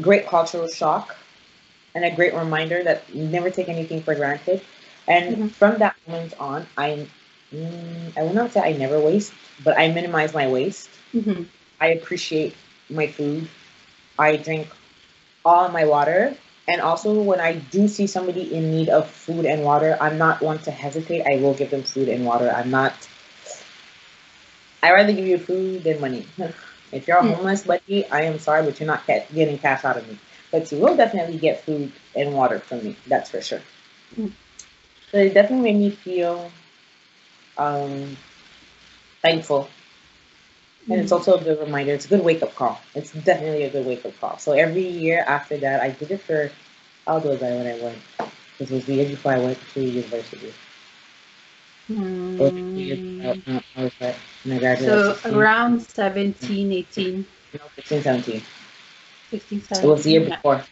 great 0.00 0.26
cultural 0.26 0.68
shock 0.68 1.16
and 1.94 2.04
a 2.04 2.10
great 2.14 2.34
reminder 2.34 2.82
that 2.82 3.02
you 3.12 3.24
never 3.24 3.50
take 3.50 3.68
anything 3.68 4.02
for 4.02 4.14
granted. 4.14 4.60
And 5.08 5.38
Mhm. 5.38 5.50
from 5.50 5.78
that 5.78 5.96
moment 6.06 6.34
on, 6.38 6.66
I 6.76 7.06
mm, 7.54 8.16
I 8.16 8.22
will 8.22 8.34
not 8.34 8.52
say 8.52 8.60
I 8.60 8.72
never 8.72 8.98
waste, 9.00 9.32
but 9.62 9.78
I 9.78 9.88
minimize 9.90 10.34
my 10.34 10.48
waste. 10.48 10.88
Mhm. 11.14 11.46
I 11.80 11.88
appreciate 11.98 12.54
my 12.90 13.06
food. 13.06 13.48
I 14.18 14.36
drink 14.36 14.68
all 15.44 15.68
my 15.68 15.84
water. 15.86 16.36
And 16.68 16.80
also, 16.80 17.14
when 17.22 17.40
I 17.40 17.54
do 17.54 17.88
see 17.88 18.06
somebody 18.06 18.54
in 18.54 18.70
need 18.70 18.88
of 18.88 19.08
food 19.10 19.46
and 19.46 19.62
water, 19.64 19.96
I'm 20.00 20.18
not 20.18 20.42
one 20.42 20.58
to 20.60 20.70
hesitate. 20.70 21.22
I 21.26 21.36
will 21.42 21.54
give 21.54 21.70
them 21.70 21.82
food 21.82 22.08
and 22.08 22.24
water. 22.26 22.50
I'm 22.50 22.70
not. 22.70 22.94
I 24.82 24.92
rather 24.92 25.12
give 25.12 25.26
you 25.26 25.38
food 25.38 25.84
than 25.84 26.00
money. 26.00 26.26
If 26.92 27.08
you're 27.08 27.18
a 27.18 27.22
Mm. 27.22 27.34
homeless 27.34 27.64
buddy, 27.64 28.06
I 28.10 28.22
am 28.22 28.38
sorry, 28.38 28.62
but 28.64 28.78
you're 28.78 28.86
not 28.86 29.06
get, 29.08 29.32
getting 29.34 29.58
cash 29.58 29.84
out 29.84 29.96
of 29.96 30.06
me. 30.08 30.18
But 30.52 30.70
you 30.70 30.78
will 30.78 30.96
definitely 30.96 31.36
get 31.36 31.64
food 31.64 31.90
and 32.14 32.32
water 32.32 32.60
from 32.60 32.84
me. 32.84 32.96
That's 33.08 33.28
for 33.28 33.40
sure. 33.42 33.60
Mm. 34.16 34.30
So 35.10 35.18
it 35.18 35.34
definitely 35.34 35.72
made 35.72 35.80
me 35.80 35.90
feel 35.90 36.50
um, 37.58 38.16
thankful 39.22 39.68
and 40.88 41.00
it's 41.00 41.10
also 41.12 41.36
a 41.36 41.42
good 41.42 41.58
reminder. 41.58 41.92
It's 41.92 42.04
a 42.06 42.08
good 42.08 42.24
wake 42.24 42.42
up 42.42 42.54
call. 42.54 42.80
It's 42.94 43.10
definitely 43.12 43.64
a 43.64 43.70
good 43.70 43.84
wake 43.86 44.04
up 44.04 44.18
call. 44.20 44.38
So 44.38 44.52
every 44.52 44.86
year 44.86 45.24
after 45.26 45.56
that, 45.58 45.80
I 45.80 45.90
did 45.90 46.12
it 46.12 46.20
for 46.20 46.50
how 47.06 47.14
old 47.14 47.24
was 47.24 47.42
I 47.42 47.50
when 47.50 47.66
I 47.66 47.78
went? 47.82 47.98
It 48.60 48.70
was 48.70 48.84
the 48.86 48.94
year 48.94 49.08
before 49.08 49.32
I 49.32 49.38
went 49.38 49.58
to 49.74 49.80
university. 49.80 50.52
It 51.88 52.38
was 52.38 52.52
the 52.74 53.00
Mm. 53.16 53.42
I 53.76 53.82
was 53.82 53.92
at- 54.00 54.16
when 54.42 54.56
I 54.56 54.58
graduated. 54.58 55.20
So 55.22 55.30
around 55.30 55.80
17, 55.80 56.72
18, 56.72 57.26
no, 57.54 57.60
16, 57.76 58.02
17. 58.02 58.42
16, 59.30 59.62
It 59.70 59.84
was 59.84 60.02
the 60.04 60.10
year 60.10 60.20
before. 60.24 60.64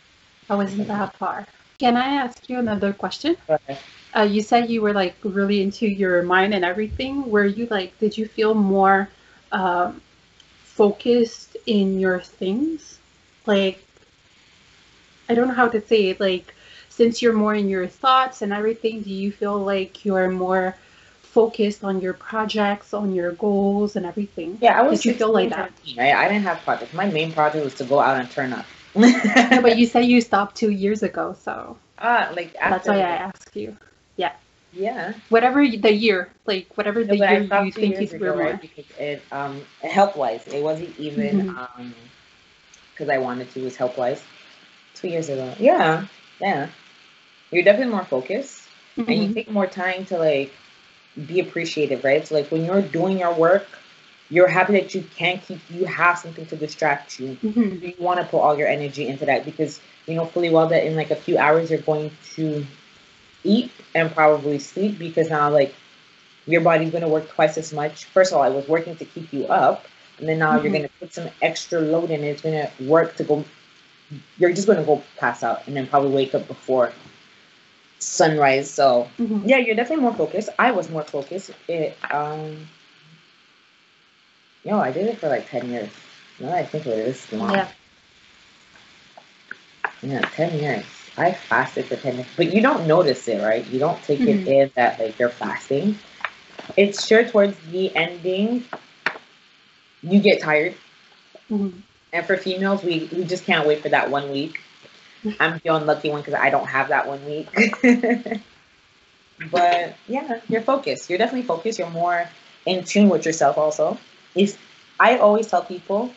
I 0.51 0.55
wasn't 0.57 0.89
that 0.89 1.17
far. 1.19 1.47
Can 1.79 1.97
I 1.97 2.15
ask 2.17 2.49
you 2.49 2.59
another 2.59 2.93
question? 2.93 3.37
Okay. 3.49 3.79
Uh, 4.17 4.23
you 4.23 4.41
said 4.41 4.71
you 4.71 4.81
were 4.81 4.93
like 4.93 5.17
really 5.25 5.61
into 5.61 5.87
your 5.87 6.23
mind 6.23 6.55
and 6.55 6.65
everything. 6.65 7.31
Were 7.31 7.47
you 7.47 7.67
like, 7.71 7.99
did 7.99 8.17
you 8.17 8.27
feel 8.27 8.55
more 8.55 9.09
um, 9.51 10.01
focused 10.63 11.57
in 11.67 11.99
your 11.99 12.21
things? 12.21 12.99
Like, 13.47 13.85
I 15.29 15.35
don't 15.35 15.49
know 15.49 15.55
how 15.55 15.69
to 15.69 15.81
say 15.81 16.11
it. 16.11 16.21
Like, 16.21 16.55
since 16.91 17.21
you're 17.21 17.33
more 17.33 17.55
in 17.55 17.69
your 17.69 17.89
thoughts 17.89 18.43
and 18.43 18.53
everything, 18.53 19.03
do 19.03 19.11
you 19.11 19.33
feel 19.33 19.59
like 19.59 20.05
you're 20.05 20.31
more 20.31 20.77
focused 21.23 21.83
on 21.83 22.01
your 22.01 22.13
projects, 22.13 22.95
on 22.95 23.13
your 23.13 23.33
goals, 23.33 23.97
and 23.97 24.07
everything? 24.07 24.57
Yeah, 24.61 24.79
I 24.79 24.83
was. 24.83 25.01
Did 25.01 25.07
you 25.07 25.15
feel 25.15 25.33
like 25.33 25.51
that? 25.51 25.73
17, 25.85 25.99
Right? 25.99 26.15
I 26.15 26.29
didn't 26.29 26.45
have 26.45 26.61
projects. 26.61 26.95
My 26.95 27.07
main 27.07 27.33
project 27.33 27.65
was 27.65 27.75
to 27.75 27.85
go 27.85 27.99
out 27.99 28.21
and 28.21 28.31
turn 28.31 28.53
up. 28.53 28.65
No, 28.95 29.61
but 29.61 29.77
you 29.79 29.87
said 29.87 30.05
you 30.05 30.21
stopped 30.21 30.55
two 30.55 30.71
years 30.71 31.03
ago, 31.03 31.35
so 31.41 31.77
ah, 31.99 32.31
like 32.37 32.55
after, 32.55 32.71
that's 32.71 32.89
why 32.89 32.99
I 32.99 33.17
asked 33.17 33.57
you. 33.57 33.77
Yeah. 34.17 34.33
Yeah. 34.73 35.15
Whatever 35.29 35.67
the 35.67 35.93
year, 35.93 36.29
like 36.47 36.67
whatever 36.77 37.05
the 37.05 37.17
No, 37.17 37.17
year 37.17 37.41
you 37.65 37.73
think 37.73 37.99
you 37.99 38.07
ago, 38.17 38.35
more. 38.35 38.37
right? 38.37 38.61
Because 38.61 38.85
it 38.99 39.23
um 39.33 39.65
health 39.83 40.17
wise, 40.17 40.47
it 40.49 40.63
wasn't 40.63 40.99
even 40.99 41.41
Mhm. 41.41 41.49
um 41.57 41.95
because 42.93 43.09
I 43.09 43.19
wanted 43.19 43.51
to. 43.53 43.61
It 43.61 43.65
was 43.65 43.77
health 43.77 43.97
wise. 43.97 44.23
Two 44.95 45.09
years 45.09 45.29
ago, 45.29 45.53
yeah, 45.59 46.07
yeah. 46.41 46.69
You're 47.51 47.65
definitely 47.65 47.93
more 47.93 48.05
focused, 48.05 48.69
and 49.07 49.23
you 49.23 49.29
Mhm. 49.29 49.35
take 49.35 49.51
more 49.51 49.67
time 49.67 50.05
to 50.07 50.19
like 50.19 50.53
be 51.27 51.41
appreciative, 51.41 52.05
right? 52.05 52.27
So 52.27 52.35
like 52.35 52.51
when 52.51 52.65
you're 52.65 52.83
doing 52.83 53.19
your 53.19 53.35
work, 53.35 53.67
you're 54.31 54.49
happy 54.49 54.75
that 54.75 54.95
you 54.95 55.05
can't 55.17 55.43
keep. 55.43 55.61
You 55.71 55.85
have 55.87 56.19
something 56.19 56.47
to 56.47 56.57
distract 56.57 57.19
you. 57.21 57.37
Mhm. 57.43 57.83
You 57.83 57.95
want 57.99 58.21
to 58.21 58.27
put 58.27 58.41
all 58.41 58.57
your 58.59 58.69
energy 58.69 59.09
into 59.09 59.27
that 59.27 59.45
because 59.45 59.81
you 60.07 60.15
know 60.17 60.27
fully 60.27 60.51
well 60.51 60.69
that 60.69 60.85
in 60.85 60.97
like 60.97 61.11
a 61.11 61.17
few 61.17 61.39
hours 61.39 61.71
you're 61.71 61.81
going 61.81 62.11
to 62.37 62.67
eat 63.45 63.71
and 63.95 64.11
probably 64.13 64.59
sleep 64.59 64.99
because 64.99 65.31
now 65.31 65.51
like 65.51 65.75
your 66.47 66.61
body's 66.61 66.91
going 66.91 67.03
to 67.03 67.09
work 67.09 67.29
twice 67.31 67.57
as 67.57 67.73
much. 67.73 68.05
First 68.07 68.33
of 68.33 68.39
all, 68.39 68.45
I 68.45 68.49
was 68.51 68.67
working 68.69 68.97
to 68.97 69.05
keep 69.05 69.33
you 69.33 69.47
up, 69.47 69.87
and 70.19 70.29
then 70.29 70.39
now 70.39 70.53
you're 70.55 70.71
Mhm. 70.71 70.73
going 70.73 70.83
to 70.83 70.91
put 71.01 71.13
some 71.15 71.29
extra 71.41 71.81
load 71.81 72.11
in. 72.11 72.23
It's 72.25 72.43
going 72.43 72.67
to 72.67 72.85
work 72.85 73.17
to 73.17 73.25
go. 73.25 73.45
You're 74.39 74.53
just 74.53 74.67
going 74.67 74.79
to 74.79 74.85
go 74.85 75.03
pass 75.19 75.43
out 75.43 75.67
and 75.67 75.75
then 75.77 75.87
probably 75.87 76.11
wake 76.11 76.35
up 76.35 76.47
before 76.47 76.93
sunrise. 77.99 78.71
So 78.71 79.09
Mhm. 79.19 79.43
yeah, 79.47 79.57
you're 79.59 79.75
definitely 79.77 80.03
more 80.03 80.15
focused. 80.15 80.51
I 80.59 80.73
was 80.73 80.91
more 80.91 81.05
focused. 81.05 81.51
It 81.69 81.97
um, 82.11 82.69
yo, 84.65 84.79
I 84.79 84.91
did 84.93 85.07
it 85.07 85.19
for 85.19 85.29
like 85.29 85.49
ten 85.49 85.71
years. 85.71 85.91
No, 86.39 86.53
I 86.53 86.65
think 86.65 86.87
it, 86.87 86.99
it's 86.99 87.33
long. 87.33 87.53
Yeah. 87.53 87.69
Yeah, 90.03 90.21
ten 90.21 90.59
years. 90.59 90.85
I 91.17 91.33
fasted 91.33 91.87
for 91.87 91.97
ten 91.97 92.17
years, 92.17 92.29
but 92.37 92.53
you 92.53 92.61
don't 92.63 92.87
notice 92.87 93.29
it, 93.29 93.41
right? 93.43 93.67
You 93.67 93.79
don't 93.79 94.03
take 94.03 94.21
Mhm. 94.21 94.29
it 94.29 94.47
in 94.47 94.71
that 94.77 94.99
like 94.99 95.19
you're 95.19 95.29
fasting. 95.29 95.99
It's 96.77 97.07
sure 97.07 97.25
towards 97.25 97.59
the 97.71 97.95
ending, 97.95 98.65
you 100.03 100.21
get 100.21 100.41
tired, 100.43 100.75
Mhm. 101.51 101.83
and 102.13 102.27
for 102.27 102.37
females, 102.37 102.83
we 102.83 103.09
we 103.13 103.25
just 103.25 103.45
can't 103.45 103.67
wait 103.67 103.81
for 103.83 103.89
that 103.91 104.11
one 104.11 104.31
week. 104.31 104.61
I'm 105.41 105.61
the 105.65 105.75
unlucky 105.75 106.11
one 106.11 106.21
because 106.21 106.35
I 106.35 106.51
don't 106.51 106.67
have 106.67 106.89
that 106.89 107.07
one 107.09 107.25
week. 107.27 107.49
but 109.51 109.97
yeah, 110.09 110.41
you're 110.49 110.61
focused. 110.63 111.09
You're 111.09 111.19
definitely 111.19 111.47
focused. 111.47 111.79
You're 111.79 111.91
more 111.91 112.29
in 112.67 112.85
tune 112.85 113.09
with 113.09 113.25
yourself. 113.27 113.59
Also, 113.59 113.99
is 114.35 114.57
I 114.99 115.19
always 115.19 115.47
tell 115.49 115.63
people 115.63 116.13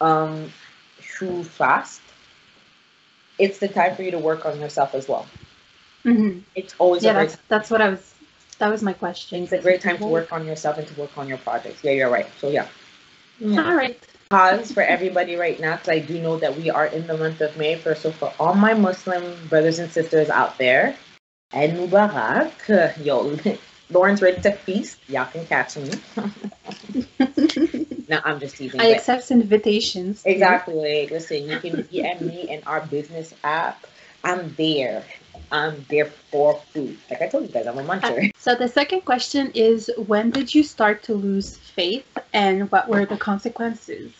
um, 0.00 0.52
who 1.18 1.42
fast, 1.44 2.00
it's 3.42 3.58
the 3.58 3.68
time 3.68 3.96
for 3.96 4.02
you 4.04 4.12
to 4.12 4.18
work 4.20 4.46
on 4.46 4.60
yourself 4.60 4.94
as 4.94 5.08
well. 5.08 5.26
Mhm. 6.06 6.42
It's 6.54 6.74
always 6.78 7.02
Yeah, 7.02 7.10
a 7.10 7.14
great 7.14 7.30
that's 7.30 7.42
that's 7.48 7.70
what 7.70 7.82
I 7.82 7.88
was. 7.90 8.14
That 8.58 8.70
was 8.70 8.82
my 8.82 8.92
question. 8.92 9.42
it's 9.42 9.52
a 9.52 9.58
great 9.58 9.80
time 9.80 9.98
to 9.98 10.06
work 10.06 10.32
on 10.32 10.46
yourself 10.46 10.78
and 10.78 10.86
to 10.86 10.94
work 11.00 11.18
on 11.18 11.28
your 11.28 11.38
projects. 11.38 11.82
Yeah, 11.82 11.92
you're 11.92 12.10
right. 12.10 12.28
So 12.38 12.48
yeah. 12.48 12.68
Yeah. 13.40 13.64
All 13.66 13.74
right. 13.74 13.98
Pause 14.30 14.72
for 14.72 14.82
everybody 14.82 15.34
right 15.36 15.58
now 15.58 15.74
because 15.76 15.88
I 15.88 15.98
do 15.98 16.20
know 16.22 16.38
that 16.38 16.56
we 16.56 16.70
are 16.70 16.86
in 16.86 17.06
the 17.08 17.16
month 17.18 17.40
of 17.40 17.56
May. 17.56 17.74
For 17.74 17.94
so 17.96 18.12
for 18.12 18.32
all 18.38 18.54
my 18.54 18.74
Muslim 18.74 19.24
brothers 19.48 19.78
and 19.80 19.90
sisters 19.90 20.30
out 20.30 20.56
there, 20.58 20.96
and 21.52 21.76
Mubarak, 21.76 22.54
yo, 23.04 23.36
Lauren's 23.90 24.22
ready 24.22 24.40
to 24.42 24.52
feast. 24.52 24.98
Y'all 25.08 25.26
can 25.26 25.44
catch 25.46 25.76
me. 25.76 25.90
no, 28.12 28.20
I'm 28.24 28.38
just 28.40 28.56
teasing. 28.56 28.78
I 28.78 28.88
accept 28.88 29.30
invitations. 29.30 30.22
Exactly. 30.26 31.08
Listen, 31.10 31.48
you 31.48 31.58
can 31.58 31.84
DM 31.84 32.20
me 32.20 32.42
in 32.42 32.62
our 32.64 32.84
business 32.84 33.32
app. 33.42 33.86
I'm 34.22 34.54
there. 34.58 35.02
I'm 35.50 35.86
there 35.88 36.04
for 36.04 36.56
food. 36.74 36.98
Like 37.08 37.22
I 37.22 37.28
told 37.28 37.46
you 37.46 37.52
guys, 37.52 37.66
I'm 37.66 37.78
a 37.78 37.82
muncher. 37.82 38.28
Uh, 38.28 38.30
so 38.36 38.54
the 38.54 38.68
second 38.68 39.06
question 39.06 39.50
is 39.54 39.90
when 39.96 40.30
did 40.30 40.54
you 40.54 40.62
start 40.62 41.02
to 41.04 41.14
lose 41.14 41.56
faith 41.56 42.06
and 42.34 42.70
what 42.70 42.86
were 42.86 43.06
the 43.06 43.16
consequences? 43.16 44.12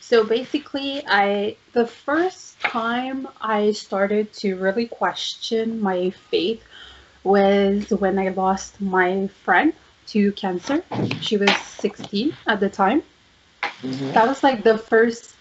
So 0.00 0.24
basically 0.24 1.04
I 1.06 1.56
the 1.72 1.86
first 1.86 2.58
time 2.60 3.28
I 3.38 3.72
started 3.72 4.32
to 4.40 4.56
really 4.56 4.86
question 4.86 5.80
my 5.82 6.08
faith 6.30 6.64
was 7.22 7.90
when 7.90 8.18
I 8.18 8.30
lost 8.30 8.80
my 8.80 9.26
friend 9.44 9.74
to 10.08 10.32
cancer. 10.32 10.82
She 11.20 11.36
was 11.36 11.54
16 11.54 12.34
at 12.46 12.60
the 12.60 12.70
time. 12.70 13.02
Mhm. 13.82 14.12
That 14.12 14.26
was 14.26 14.42
like 14.42 14.62
the 14.64 14.78
first 14.78 15.34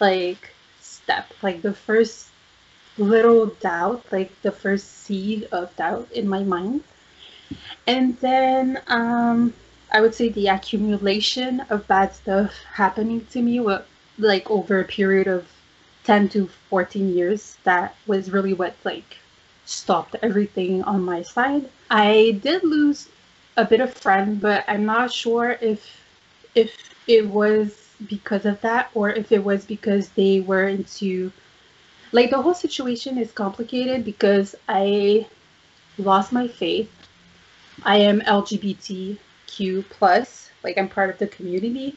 like 0.00 0.50
step, 0.80 1.32
like 1.42 1.62
the 1.62 1.74
first 1.74 2.28
little 2.98 3.46
doubt, 3.46 4.04
like 4.12 4.40
the 4.42 4.52
first 4.52 4.88
seed 5.04 5.48
of 5.52 5.74
doubt 5.76 6.08
in 6.12 6.28
my 6.28 6.42
mind. 6.42 6.82
And 7.86 8.16
then 8.18 8.80
um 8.88 9.54
I 9.92 10.00
would 10.00 10.14
say 10.14 10.28
the 10.28 10.48
accumulation 10.48 11.60
of 11.70 11.86
bad 11.86 12.14
stuff 12.14 12.52
happening 12.74 13.26
to 13.30 13.42
me 13.42 13.60
like 14.18 14.50
over 14.50 14.80
a 14.80 14.84
period 14.84 15.26
of 15.26 15.46
10 16.04 16.28
to 16.30 16.48
14 16.68 17.08
years 17.14 17.56
that 17.64 17.96
was 18.06 18.30
really 18.30 18.52
what 18.54 18.74
like 18.84 19.16
stopped 19.64 20.16
everything 20.22 20.82
on 20.84 21.02
my 21.02 21.22
side 21.22 21.68
i 21.90 22.38
did 22.42 22.62
lose 22.64 23.08
a 23.56 23.64
bit 23.64 23.80
of 23.80 23.92
friend 23.94 24.40
but 24.40 24.64
i'm 24.68 24.84
not 24.84 25.10
sure 25.12 25.56
if 25.60 26.02
if 26.54 26.93
it 27.06 27.26
was 27.28 27.84
because 28.08 28.44
of 28.44 28.60
that 28.60 28.90
or 28.94 29.10
if 29.10 29.30
it 29.32 29.42
was 29.42 29.64
because 29.64 30.08
they 30.10 30.40
were 30.40 30.68
into 30.68 31.30
like 32.12 32.30
the 32.30 32.40
whole 32.40 32.54
situation 32.54 33.18
is 33.18 33.32
complicated 33.32 34.04
because 34.04 34.54
i 34.68 35.26
lost 35.98 36.32
my 36.32 36.48
faith. 36.48 36.90
I 37.84 37.98
am 37.98 38.20
lgbtq 38.20 39.84
plus 39.90 40.50
like 40.62 40.78
i'm 40.78 40.88
part 40.88 41.10
of 41.10 41.18
the 41.18 41.26
community. 41.26 41.96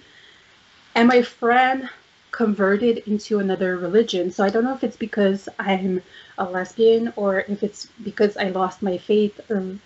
And 0.96 1.08
my 1.08 1.22
friend 1.22 1.90
converted 2.32 3.00
into 3.08 3.40
another 3.40 3.78
religion. 3.78 4.32
So 4.32 4.44
I 4.44 4.50
don't 4.50 4.64
know 4.64 4.74
if 4.74 4.84
it's 4.84 4.98
because 4.98 5.48
I'm 5.58 6.02
a 6.38 6.46
lesbian 6.46 7.14
or 7.16 7.40
if 7.48 7.64
it's 7.64 7.88
because 8.04 8.38
I 8.38 8.50
lost 8.50 8.82
my 8.82 8.98
faith 8.98 9.40
or 9.50 9.78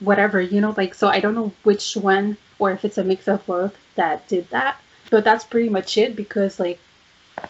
whatever, 0.00 0.40
you 0.40 0.60
know, 0.60 0.74
like 0.76 0.94
so 0.94 1.08
I 1.08 1.20
don't 1.20 1.34
know 1.34 1.52
which 1.64 1.96
one 1.96 2.36
or 2.58 2.70
if 2.70 2.84
it's 2.84 2.98
a 2.98 3.04
mix 3.04 3.26
of 3.26 3.44
both 3.46 3.76
that 3.96 4.28
did 4.28 4.48
that. 4.50 4.80
But 5.10 5.24
that's 5.24 5.44
pretty 5.44 5.68
much 5.68 5.98
it 5.98 6.16
because 6.16 6.58
like 6.58 6.78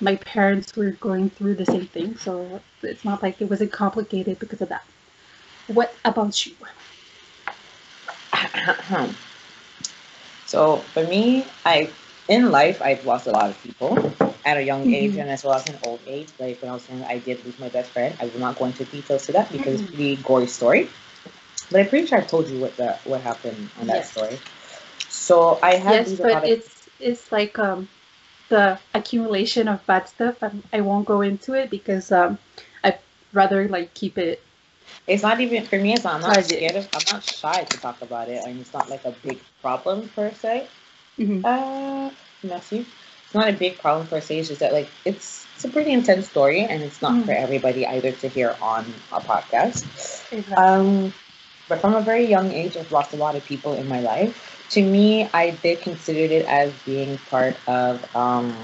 my 0.01 0.17
parents 0.17 0.75
were 0.77 0.91
going 0.93 1.31
through 1.31 1.55
the 1.55 1.67
same 1.67 1.87
thing, 1.87 2.17
so 2.17 2.61
it's 2.83 3.05
not 3.05 3.23
like 3.23 3.41
it 3.41 3.49
wasn't 3.49 3.73
complicated 3.73 4.39
because 4.39 4.61
of 4.61 4.69
that. 4.69 4.85
What 5.69 5.95
about 6.05 6.47
you? 6.47 6.55
so 10.47 10.77
for 10.79 11.05
me, 11.05 11.47
I 11.65 11.91
in 12.29 12.51
life 12.51 12.83
I've 12.83 13.05
lost 13.07 13.27
a 13.27 13.31
lot 13.31 13.51
of 13.51 13.63
people 13.63 14.13
at 14.45 14.57
a 14.57 14.63
young 14.63 14.83
mm-hmm. 14.83 14.95
age 14.95 15.17
and 15.17 15.31
as 15.31 15.45
well 15.45 15.55
as 15.55 15.69
an 15.69 15.77
old 15.85 16.01
age. 16.07 16.29
Like 16.39 16.61
when 16.63 16.71
I 16.71 16.75
was 16.75 16.83
saying 16.83 17.05
I 17.05 17.19
did 17.19 17.45
lose 17.45 17.59
my 17.59 17.69
best 17.69 17.91
friend. 17.91 18.17
I 18.21 18.27
will 18.27 18.41
not 18.41 18.59
go 18.59 18.67
into 18.67 18.85
details 18.85 19.27
to 19.27 19.33
that 19.33 19.51
because 19.51 19.81
mm-hmm. 19.81 19.85
it's 19.85 19.93
a 19.93 19.97
pretty 19.97 20.17
gory 20.17 20.47
story. 20.47 20.89
But 21.71 21.81
I'm 21.81 21.89
pretty 21.89 22.07
sure 22.07 22.19
I've 22.19 22.29
told 22.29 22.49
you 22.49 22.61
what 22.61 22.77
the 22.77 22.99
what 23.05 23.21
happened 23.21 23.71
on 23.81 23.87
that 23.89 23.97
yes. 23.97 24.11
story. 24.13 24.39
So 25.27 25.59
I 25.63 25.75
have 25.75 26.09
yes, 26.09 26.21
but 26.21 26.47
it's 26.47 26.89
it's 27.01 27.33
like 27.33 27.59
um 27.59 27.89
the 28.49 28.79
accumulation 28.95 29.67
of 29.67 29.85
bad 29.87 30.09
stuff. 30.09 30.43
I'm, 30.43 30.63
I 30.73 30.81
will 30.81 30.99
not 30.99 31.07
go 31.07 31.21
into 31.21 31.55
it 31.55 31.69
because 31.71 32.13
um 32.13 32.39
I'd 32.85 32.99
rather 33.33 33.69
like 33.69 33.93
keep 33.95 34.19
it. 34.19 34.43
It's 35.07 35.23
not 35.23 35.41
even 35.41 35.65
for 35.65 35.79
me. 35.79 35.95
It's 35.95 36.05
not. 36.05 36.15
I'm 36.15 36.21
not 36.21 36.45
scared 36.45 36.77
of. 36.77 36.89
I'm 36.95 37.07
not 37.11 37.25
shy 37.25 37.65
to 37.65 37.77
talk 37.79 38.03
about 38.03 38.29
it. 38.29 38.43
I 38.45 38.49
mean, 38.53 38.61
it's 38.61 38.73
not 38.73 38.89
like 38.89 39.05
a 39.05 39.15
big 39.27 39.41
problem 39.61 40.09
per 40.15 40.31
se. 40.31 40.69
Mm-hmm. 41.19 41.45
Uh, 41.45 42.11
messy 42.43 42.87
it's 43.27 43.35
not 43.35 43.49
a 43.49 43.53
big 43.53 43.79
problem 43.79 44.07
for 44.07 44.21
se. 44.21 44.39
It's 44.39 44.49
just 44.49 44.61
that 44.61 44.73
like 44.73 44.89
it's 45.05 45.47
it's 45.57 45.65
a 45.65 45.69
pretty 45.69 45.93
intense 45.93 46.29
story, 46.29 46.61
and 46.61 46.83
it's 46.83 47.03
not 47.03 47.15
mm. 47.15 47.25
for 47.25 47.33
everybody 47.33 47.87
either 47.87 48.13
to 48.13 48.29
hear 48.29 48.55
on 48.63 48.87
a 49.11 49.21
podcast. 49.21 49.83
Exactly. 50.33 50.55
Um, 50.55 51.13
but 51.69 51.81
from 51.81 51.95
a 51.95 52.01
very 52.01 52.27
young 52.27 52.53
age, 52.53 52.77
I've 52.77 52.93
lost 52.93 53.13
a 53.13 53.17
lot 53.17 53.35
of 53.35 53.45
people 53.45 53.75
in 53.75 53.89
my 53.89 54.01
life. 54.01 54.56
To 54.71 54.83
me, 54.83 55.29
I 55.33 55.51
did 55.51 55.81
consider 55.81 56.33
it 56.35 56.45
as 56.47 56.73
being 56.85 57.19
part 57.31 57.57
of 57.69 58.17
um, 58.17 58.55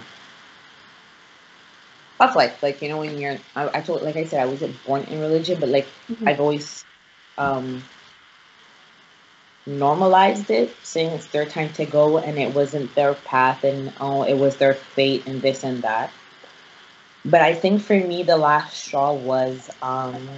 of 2.21 2.35
life. 2.35 2.63
Like 2.63 2.83
you 2.83 2.89
know, 2.89 2.99
when 2.99 3.19
you're, 3.19 3.39
I, 3.55 3.79
I 3.79 3.81
told, 3.81 4.03
like 4.03 4.17
I 4.17 4.25
said, 4.25 4.41
I 4.41 4.47
wasn't 4.47 4.83
born 4.85 5.05
in 5.05 5.21
religion, 5.21 5.61
but 5.61 5.69
like 5.69 5.87
mm-hmm. 6.11 6.29
I've 6.29 6.41
always 6.41 6.85
um, 7.39 7.83
normalized 9.67 10.51
it, 10.51 10.75
saying 10.83 11.11
it's 11.11 11.27
their 11.27 11.47
time 11.47 11.73
to 11.75 11.85
go 11.85 12.19
and 12.19 12.39
it 12.39 12.55
wasn't 12.55 12.95
their 12.95 13.15
path 13.15 13.65
and 13.65 13.93
oh, 14.01 14.23
it 14.25 14.35
was 14.35 14.57
their 14.57 14.75
fate 14.75 15.27
and 15.27 15.41
this 15.41 15.65
and 15.65 15.83
that. 15.83 16.13
But 17.25 17.41
I 17.41 17.55
think 17.55 17.83
for 17.83 17.95
me, 17.95 18.25
the 18.25 18.37
last 18.37 18.77
straw 18.77 19.13
was 19.13 19.71
um, 19.81 20.29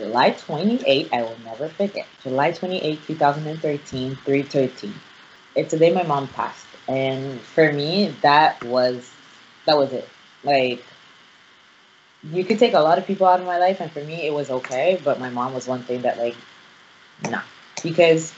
July 0.00 0.30
28, 0.30 1.08
I 1.12 1.22
will 1.22 1.36
never 1.44 1.68
forget. 1.68 2.06
July 2.22 2.52
28, 2.52 3.06
2013, 3.06 4.16
313. 4.16 4.94
It's 5.54 5.70
the 5.72 5.78
day 5.78 5.92
my 5.92 6.02
mom 6.02 6.26
passed. 6.28 6.66
And 6.88 7.40
for 7.40 7.72
me, 7.72 8.14
that 8.22 8.64
was, 8.64 9.08
that 9.66 9.76
was 9.76 9.92
it. 9.92 10.08
Like, 10.42 10.82
you 12.32 12.44
could 12.44 12.58
take 12.58 12.72
a 12.74 12.80
lot 12.80 12.98
of 12.98 13.06
people 13.06 13.26
out 13.26 13.40
of 13.40 13.46
my 13.46 13.58
life, 13.58 13.80
and 13.80 13.92
for 13.92 14.02
me, 14.02 14.26
it 14.26 14.32
was 14.32 14.50
okay. 14.50 15.00
But 15.04 15.20
my 15.20 15.30
mom 15.30 15.54
was 15.54 15.68
one 15.68 15.82
thing 15.82 16.02
that, 16.02 16.18
like, 16.18 16.36
nah, 17.30 17.42
because 17.82 18.32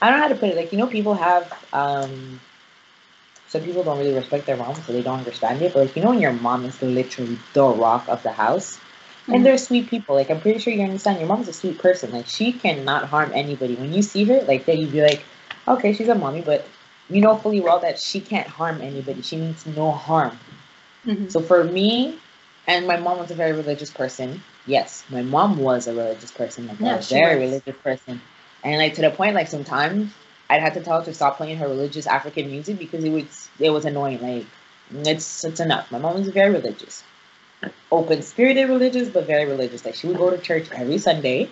I 0.00 0.10
don't 0.10 0.18
know 0.18 0.22
how 0.24 0.28
to 0.28 0.34
put 0.36 0.50
it. 0.50 0.56
Like 0.56 0.72
you 0.72 0.78
know, 0.78 0.86
people 0.86 1.14
have 1.14 1.52
um, 1.72 2.40
some 3.48 3.62
people 3.62 3.82
don't 3.82 3.98
really 3.98 4.14
respect 4.14 4.46
their 4.46 4.56
mom, 4.56 4.74
so 4.74 4.92
they 4.92 5.02
don't 5.02 5.18
understand 5.18 5.62
it. 5.62 5.72
But 5.72 5.86
like 5.86 5.96
you 5.96 6.02
know, 6.02 6.10
when 6.10 6.20
your 6.20 6.32
mom 6.32 6.64
is 6.64 6.80
literally 6.82 7.38
the 7.52 7.66
rock 7.66 8.08
of 8.08 8.22
the 8.22 8.32
house. 8.32 8.78
And 9.28 9.44
they're 9.44 9.58
sweet 9.58 9.88
people. 9.88 10.14
Like 10.14 10.30
I'm 10.30 10.40
pretty 10.40 10.58
sure 10.58 10.72
you 10.72 10.82
understand. 10.82 11.18
Your 11.18 11.28
mom's 11.28 11.48
a 11.48 11.52
sweet 11.52 11.78
person. 11.78 12.12
Like 12.12 12.26
she 12.26 12.52
cannot 12.52 13.08
harm 13.08 13.32
anybody. 13.34 13.74
When 13.74 13.92
you 13.92 14.02
see 14.02 14.24
her, 14.24 14.40
like 14.42 14.66
that, 14.66 14.78
you'd 14.78 14.92
be 14.92 15.02
like, 15.02 15.24
okay, 15.66 15.92
she's 15.92 16.08
a 16.08 16.14
mommy, 16.14 16.42
but 16.42 16.66
you 17.08 17.20
know 17.20 17.36
fully 17.36 17.60
well 17.60 17.78
that 17.80 17.98
she 17.98 18.20
can't 18.20 18.46
harm 18.46 18.80
anybody. 18.80 19.22
She 19.22 19.36
means 19.36 19.66
no 19.66 19.90
harm. 19.90 20.38
Mm-hmm. 21.04 21.28
So 21.28 21.40
for 21.40 21.62
me, 21.64 22.18
and 22.66 22.86
my 22.86 22.96
mom 22.96 23.18
was 23.18 23.30
a 23.30 23.34
very 23.34 23.52
religious 23.52 23.90
person. 23.90 24.42
Yes, 24.66 25.04
my 25.10 25.22
mom 25.22 25.58
was 25.58 25.86
a 25.86 25.94
religious 25.94 26.32
person. 26.32 26.66
Like 26.66 26.80
yeah, 26.80 26.96
a 26.96 27.02
very 27.02 27.40
was. 27.40 27.50
religious 27.50 27.82
person. 27.82 28.20
And 28.64 28.78
like 28.78 28.94
to 28.94 29.02
the 29.02 29.10
point, 29.10 29.34
like 29.34 29.48
sometimes 29.48 30.12
I'd 30.50 30.62
have 30.62 30.74
to 30.74 30.80
tell 30.80 31.00
her 31.00 31.04
to 31.04 31.14
stop 31.14 31.36
playing 31.36 31.58
her 31.58 31.68
religious 31.68 32.06
African 32.06 32.50
music 32.50 32.78
because 32.78 33.04
it 33.04 33.10
was 33.10 33.48
it 33.58 33.70
was 33.70 33.84
annoying. 33.84 34.20
Like 34.20 34.46
it's 34.90 35.44
it's 35.44 35.60
enough. 35.60 35.90
My 35.90 35.98
mom 35.98 36.14
was 36.14 36.28
very 36.28 36.52
religious, 36.52 37.02
open 37.90 38.22
spirited 38.22 38.68
religious, 38.68 39.08
but 39.08 39.26
very 39.26 39.46
religious. 39.46 39.84
Like 39.84 39.94
she 39.94 40.06
would 40.06 40.16
go 40.16 40.30
to 40.30 40.38
church 40.38 40.68
every 40.72 40.98
Sunday. 40.98 41.48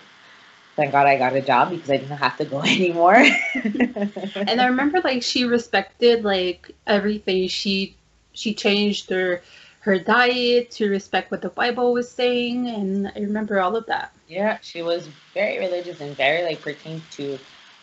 Thank 0.77 0.91
God 0.93 1.07
I 1.07 1.17
got 1.17 1.37
a 1.37 1.41
job 1.41 1.71
because 1.71 1.89
I 1.91 1.99
didn't 1.99 2.17
have 2.17 2.37
to 2.39 2.45
go 2.45 2.61
anymore. 2.63 3.15
and 3.15 4.61
I 4.61 4.67
remember 4.67 5.01
like 5.03 5.23
she 5.23 5.45
respected 5.45 6.25
like 6.25 6.75
everything. 6.87 7.49
She 7.49 7.97
she 8.33 8.55
changed 8.55 9.11
her 9.11 9.43
her 9.81 9.99
diet 9.99 10.71
to 10.71 10.89
respect 10.89 11.31
what 11.31 11.43
the 11.43 11.51
Bible 11.51 11.93
was 11.93 12.11
saying, 12.11 12.69
and 12.69 13.09
I 13.09 13.21
remember 13.21 13.61
all 13.61 13.77
of 13.77 13.87
that. 13.87 14.13
Yeah, 14.29 14.59
she 14.63 14.83
was 14.83 15.09
very 15.35 15.59
religious 15.59 16.01
and 16.01 16.17
very 16.17 16.43
like 16.43 16.61
pertained 16.61 17.03
to 17.13 17.39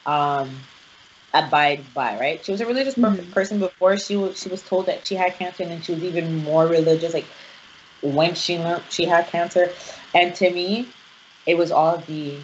um 0.06 0.50
abide 1.34 1.82
by, 1.94 2.20
right? 2.20 2.44
She 2.44 2.52
was 2.52 2.60
a 2.60 2.66
religious 2.66 2.96
mm-hmm. 2.96 3.32
person 3.32 3.60
before 3.60 3.98
she 3.98 4.18
was 4.18 4.40
she 4.42 4.50
was 4.50 4.62
told 4.62 4.88
that 4.88 5.08
she 5.08 5.16
had 5.16 5.34
cancer, 5.36 5.64
and 5.64 5.72
then 5.72 5.82
she 5.82 5.94
was 5.94 6.04
even 6.04 6.44
more 6.44 6.68
religious 6.68 7.14
like 7.14 7.26
when 8.02 8.36
she 8.36 8.60
learned 8.60 8.84
she 8.90 9.06
had 9.06 9.28
cancer. 9.28 9.72
And 10.14 10.36
to 10.36 10.50
me, 10.50 10.90
it 11.46 11.58
was 11.58 11.72
all 11.72 11.98
the 11.98 12.38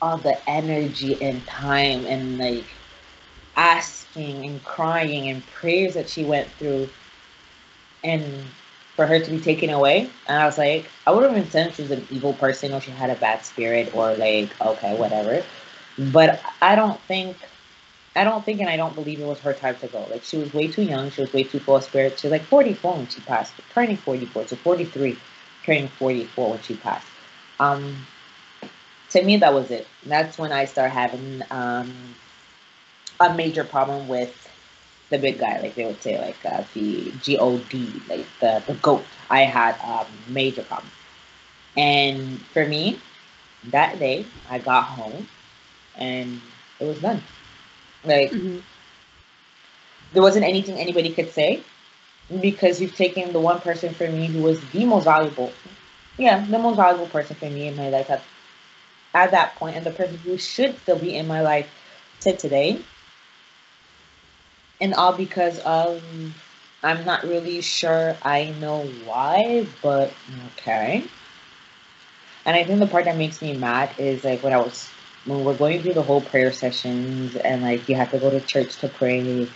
all 0.00 0.18
the 0.18 0.36
energy 0.48 1.16
and 1.22 1.46
time 1.46 2.04
and 2.06 2.38
like 2.38 2.64
asking 3.56 4.44
and 4.44 4.64
crying 4.64 5.28
and 5.28 5.46
prayers 5.46 5.94
that 5.94 6.08
she 6.08 6.24
went 6.24 6.48
through 6.52 6.88
and 8.02 8.24
for 8.96 9.06
her 9.06 9.20
to 9.20 9.30
be 9.30 9.38
taken 9.38 9.70
away. 9.70 10.10
And 10.26 10.38
I 10.42 10.46
was 10.46 10.58
like, 10.58 10.90
I 11.06 11.12
would 11.12 11.22
have 11.22 11.34
been 11.34 11.48
said 11.50 11.74
she 11.74 11.82
was 11.82 11.92
an 11.92 12.06
evil 12.10 12.32
person 12.34 12.72
or 12.72 12.80
she 12.80 12.90
had 12.90 13.10
a 13.10 13.14
bad 13.14 13.44
spirit 13.44 13.94
or 13.94 14.14
like, 14.14 14.50
okay, 14.60 14.94
whatever. 14.96 15.42
But 15.98 16.40
I 16.60 16.74
don't 16.74 17.00
think, 17.02 17.36
I 18.14 18.24
don't 18.24 18.44
think 18.44 18.60
and 18.60 18.68
I 18.68 18.76
don't 18.76 18.94
believe 18.94 19.20
it 19.20 19.26
was 19.26 19.40
her 19.40 19.54
time 19.54 19.76
to 19.76 19.86
go. 19.86 20.06
Like 20.10 20.22
she 20.24 20.36
was 20.36 20.52
way 20.52 20.68
too 20.68 20.82
young. 20.82 21.10
She 21.10 21.22
was 21.22 21.32
way 21.32 21.44
too 21.44 21.60
full 21.60 21.76
of 21.76 21.84
spirit. 21.84 22.18
She 22.18 22.26
was 22.26 22.32
like 22.32 22.42
44 22.42 22.96
when 22.96 23.08
she 23.08 23.20
passed, 23.22 23.54
turning 23.70 23.96
44. 23.96 24.48
So 24.48 24.56
43, 24.56 25.18
turning 25.64 25.88
44 25.88 26.50
when 26.50 26.60
she 26.60 26.76
passed. 26.76 27.08
Um, 27.58 28.06
to 29.10 29.22
me, 29.22 29.36
that 29.38 29.54
was 29.54 29.70
it. 29.70 29.86
That's 30.04 30.38
when 30.38 30.52
I 30.52 30.64
started 30.66 30.92
having 30.92 31.42
um, 31.50 31.92
a 33.20 33.34
major 33.34 33.64
problem 33.64 34.08
with 34.08 34.48
the 35.10 35.18
big 35.18 35.38
guy, 35.38 35.60
like 35.60 35.74
they 35.74 35.84
would 35.84 36.02
say, 36.02 36.18
like 36.18 36.44
uh, 36.44 36.64
the 36.74 37.12
God, 37.36 37.62
like 38.08 38.26
the 38.40 38.62
the 38.66 38.74
goat. 38.74 39.04
I 39.30 39.42
had 39.42 39.76
a 39.84 40.06
major 40.28 40.62
problem, 40.62 40.90
and 41.76 42.40
for 42.52 42.66
me, 42.66 42.98
that 43.64 43.98
day 43.98 44.26
I 44.48 44.58
got 44.58 44.84
home, 44.84 45.28
and 45.96 46.40
it 46.80 46.84
was 46.84 46.98
done. 47.00 47.22
Like 48.04 48.30
mm-hmm. 48.30 48.58
there 50.12 50.22
wasn't 50.22 50.44
anything 50.44 50.78
anybody 50.78 51.12
could 51.12 51.32
say 51.32 51.62
because 52.40 52.80
you've 52.80 52.96
taken 52.96 53.32
the 53.32 53.40
one 53.40 53.60
person 53.60 53.94
for 53.94 54.08
me 54.08 54.26
who 54.26 54.42
was 54.42 54.60
the 54.70 54.84
most 54.84 55.04
valuable, 55.04 55.52
yeah, 56.18 56.44
the 56.44 56.58
most 56.58 56.76
valuable 56.76 57.08
person 57.08 57.36
for 57.36 57.50
me 57.50 57.68
in 57.68 57.76
my 57.76 57.88
life 57.88 58.10
at, 58.10 58.22
at 59.14 59.30
that 59.32 59.54
point, 59.56 59.76
and 59.76 59.84
the 59.84 59.90
person 59.90 60.16
who 60.18 60.38
should 60.38 60.78
still 60.80 60.98
be 60.98 61.14
in 61.14 61.26
my 61.26 61.42
life 61.42 61.68
to 62.20 62.36
today 62.36 62.82
and 64.82 64.94
all 64.94 65.12
because 65.12 65.60
of 65.60 66.02
I'm 66.82 67.04
not 67.04 67.22
really 67.22 67.60
sure 67.60 68.16
I 68.22 68.52
know 68.60 68.84
why, 69.04 69.66
but 69.80 70.12
okay. 70.58 71.04
And 72.44 72.56
I 72.56 72.64
think 72.64 72.80
the 72.80 72.88
part 72.88 73.04
that 73.04 73.16
makes 73.16 73.40
me 73.40 73.56
mad 73.56 73.90
is 73.98 74.24
like 74.24 74.42
when 74.42 74.52
I 74.52 74.58
was 74.58 74.90
when 75.24 75.44
we're 75.44 75.54
going 75.54 75.82
through 75.82 75.94
the 75.94 76.02
whole 76.02 76.20
prayer 76.20 76.52
sessions 76.52 77.36
and 77.36 77.62
like 77.62 77.88
you 77.88 77.96
have 77.96 78.10
to 78.10 78.18
go 78.18 78.30
to 78.30 78.40
church 78.40 78.76
to 78.78 78.88
pray 78.88 79.48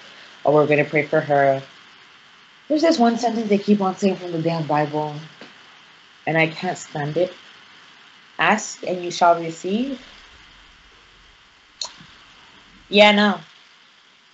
or 0.44 0.54
we're 0.54 0.66
gonna 0.66 0.84
pray 0.84 1.04
for 1.04 1.20
her. 1.20 1.62
There's 2.68 2.82
this 2.82 2.98
one 2.98 3.18
sentence 3.18 3.48
they 3.48 3.58
keep 3.58 3.80
on 3.80 3.96
saying 3.96 4.16
from 4.16 4.32
the 4.32 4.42
damn 4.42 4.66
Bible, 4.66 5.14
and 6.26 6.36
I 6.36 6.48
can't 6.48 6.78
stand 6.78 7.16
it. 7.16 7.32
Ask 8.38 8.82
and 8.86 9.04
you 9.04 9.10
shall 9.10 9.40
receive. 9.40 10.00
Yeah, 12.88 13.12
no. 13.12 13.40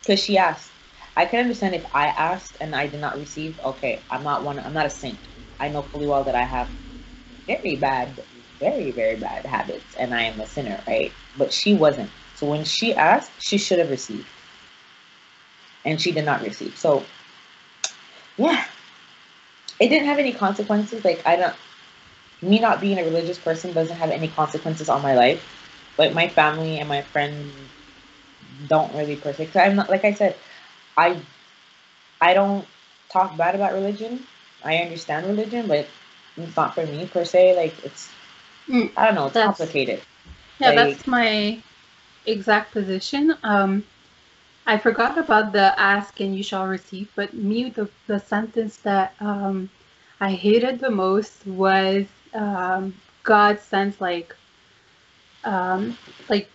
Because 0.01 0.21
she 0.21 0.37
asked. 0.39 0.71
I 1.17 1.27
can 1.27 1.41
understand 1.41 1.75
if 1.75 1.85
I 1.95 2.07
asked 2.09 2.57
and 2.61 2.75
I 2.75 2.87
did 2.87 3.01
not 3.01 3.19
receive. 3.19 3.61
Okay, 3.61 4.01
I'm 4.11 4.23
not 4.25 4.45
one. 4.45 4.59
I'm 4.59 4.73
not 4.75 4.87
a 4.87 4.91
saint. 4.91 5.19
I 5.61 5.69
know 5.69 5.83
fully 5.83 6.07
well 6.07 6.25
that 6.25 6.35
I 6.35 6.45
have 6.45 6.71
very 7.47 7.77
bad, 7.77 8.09
very 8.63 8.93
very 8.93 9.17
bad 9.17 9.47
habits, 9.47 9.95
and 9.99 10.15
I 10.15 10.23
am 10.25 10.41
a 10.41 10.47
sinner, 10.47 10.81
right? 10.87 11.13
But 11.39 11.53
she 11.53 11.75
wasn't. 11.75 12.11
So 12.37 12.47
when 12.47 12.65
she 12.65 12.95
asked, 12.95 13.33
she 13.39 13.59
should 13.59 13.81
have 13.81 13.91
received, 13.91 14.27
and 15.85 16.01
she 16.01 16.13
did 16.13 16.25
not 16.25 16.43
receive. 16.43 16.77
So 16.77 17.05
yeah, 18.39 18.65
it 19.81 19.89
didn't 19.89 20.07
have 20.07 20.19
any 20.19 20.33
consequences. 20.33 21.05
Like 21.05 21.23
I 21.27 21.37
don't, 21.37 21.55
me 22.43 22.61
not 22.61 22.81
being 22.81 22.99
a 22.99 23.05
religious 23.05 23.39
person 23.39 23.73
doesn't 23.73 23.97
have 23.97 24.11
any 24.11 24.29
consequences 24.29 24.89
on 24.91 25.03
my 25.03 25.15
life, 25.15 25.45
but 25.97 26.15
my 26.15 26.29
family 26.29 26.79
and 26.79 26.89
my 26.89 27.03
friends 27.03 27.53
don't 28.69 28.95
really 28.95 29.17
partake. 29.17 29.55
I'm 29.57 29.77
not 29.77 29.91
like 29.91 30.05
I 30.05 30.13
said, 30.15 30.37
I 30.97 31.21
I 32.21 32.35
don't 32.35 32.67
talk 33.13 33.37
bad 33.37 33.55
about 33.55 33.73
religion. 33.75 34.27
I 34.65 34.79
understand 34.79 35.27
religion, 35.27 35.67
but 35.69 35.87
it's 36.37 36.57
not 36.57 36.75
for 36.75 36.87
me 36.87 37.07
per 37.07 37.25
se. 37.25 37.57
Like 37.57 37.75
it's 37.85 38.11
Mm, 38.69 38.91
I 38.97 39.07
don't 39.07 39.15
know, 39.15 39.27
it's 39.27 39.35
that's- 39.35 39.59
complicated. 39.59 40.03
Yeah, 40.59 40.69
Like- 40.71 40.77
that's 40.77 41.07
my 41.07 41.59
exact 42.27 42.73
position. 42.73 43.37
Um, 43.43 43.85
I 44.67 44.79
forgot 44.79 45.19
about 45.19 45.53
the 45.53 45.79
ask 45.79 46.21
and 46.21 46.37
you 46.37 46.43
shall 46.45 46.67
receive, 46.67 47.11
but 47.17 47.35
me, 47.35 47.71
the, 47.71 47.89
the 48.07 48.21
sentence 48.21 48.77
that 48.79 49.15
um, 49.21 49.69
I 50.21 50.31
hated 50.33 50.79
the 50.79 50.91
most 50.91 51.45
was 51.47 52.07
um, 52.33 52.95
God 53.25 53.59
sends 53.59 54.01
like, 54.01 54.37
um, 55.45 55.99
like, 56.29 56.49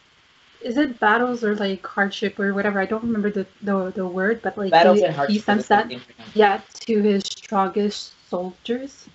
is 0.62 0.78
it 0.78 1.00
battles 1.00 1.43
or 1.43 1.56
like 1.56 1.86
hardship 1.86 2.39
or 2.39 2.54
whatever? 2.54 2.80
I 2.80 2.86
don't 2.86 3.04
remember 3.04 3.30
the, 3.30 3.46
the, 3.62 3.91
the 3.91 4.08
word, 4.08 4.41
but 4.41 4.58
like 4.58 4.72
Battles 4.72 5.00
he, 5.00 5.06
and 5.06 5.30
he 5.30 5.39
sends 5.39 5.67
that 5.67 5.88
thing 5.88 6.00
for 6.00 6.13
them. 6.13 6.26
yeah 6.34 6.62
to 6.86 7.02
his 7.02 7.24
strongest 7.24 8.13
soldiers 8.30 9.10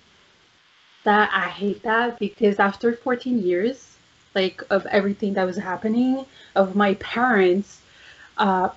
that 1.03 1.29
i 1.33 1.49
hate 1.49 1.81
that 1.83 2.17
because 2.19 2.59
after 2.59 2.93
14 2.93 3.39
years 3.39 3.95
like 4.35 4.61
of 4.69 4.85
everything 4.87 5.33
that 5.33 5.45
was 5.45 5.57
happening 5.57 6.25
of 6.55 6.75
my 6.75 6.93
parents 6.95 7.81
uh 8.37 8.69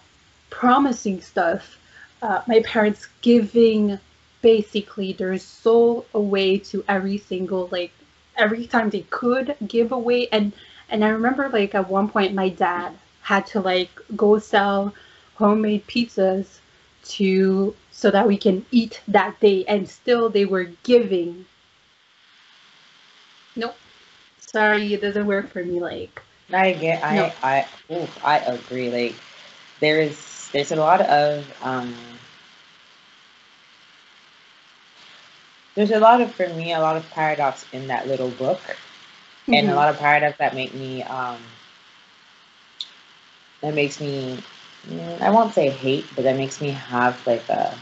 promising 0.50 1.20
stuff 1.20 1.78
uh, 2.22 2.42
my 2.46 2.60
parents 2.62 3.08
giving 3.20 3.98
basically 4.42 5.12
their 5.12 5.36
soul 5.38 6.06
away 6.14 6.58
to 6.58 6.84
every 6.88 7.18
single 7.18 7.68
like 7.70 7.92
every 8.36 8.66
time 8.66 8.90
they 8.90 9.02
could 9.10 9.56
give 9.66 9.92
away. 9.92 10.28
And 10.30 10.52
and 10.88 11.04
i 11.04 11.08
remember 11.08 11.48
like 11.48 11.74
at 11.74 11.88
one 11.88 12.08
point 12.08 12.34
my 12.34 12.48
dad 12.48 12.92
had 13.22 13.46
to 13.46 13.60
like 13.60 13.90
go 14.14 14.38
sell 14.38 14.94
homemade 15.34 15.86
pizzas 15.86 16.58
to 17.04 17.74
so 17.90 18.10
that 18.10 18.26
we 18.26 18.36
can 18.36 18.64
eat 18.70 19.00
that 19.08 19.38
day. 19.40 19.64
And 19.66 19.88
still 19.88 20.28
they 20.28 20.44
were 20.44 20.70
giving 20.84 21.44
nope 23.56 23.76
sorry 24.38 24.94
it 24.94 25.00
doesn't 25.00 25.26
work 25.26 25.50
for 25.50 25.64
me 25.64 25.80
like 25.80 26.22
I 26.52 26.72
get 26.72 27.02
I 27.04 27.16
No. 27.16 27.32
I 27.42 27.66
ooh, 27.92 28.08
I 28.24 28.38
agree. 28.38 28.90
Like 28.90 29.14
there 29.80 30.00
is 30.00 30.48
there's 30.52 30.72
a 30.72 30.76
lot 30.76 31.00
of 31.02 31.44
um 31.62 31.94
there's 35.74 35.90
a 35.92 35.98
lot 36.00 36.20
of 36.20 36.32
for 36.34 36.48
me 36.48 36.72
a 36.72 36.80
lot 36.80 36.96
of 36.96 37.08
paradox 37.10 37.66
in 37.72 37.88
that 37.88 38.06
little 38.08 38.30
book 38.30 38.60
and 39.52 39.68
a 39.68 39.74
Mhm. 39.74 39.76
lot 39.76 39.88
of 39.88 39.98
paradox 39.98 40.38
that 40.38 40.54
make 40.54 40.74
me 40.74 41.02
um 41.04 41.38
that 43.62 43.74
makes 43.74 44.00
me 44.00 44.42
mm, 44.88 45.20
I 45.20 45.30
won't 45.30 45.54
say 45.54 45.68
hate, 45.70 46.06
but 46.14 46.24
that 46.24 46.36
makes 46.36 46.60
me 46.60 46.70
have 46.70 47.24
like 47.26 47.48
a 47.48 47.74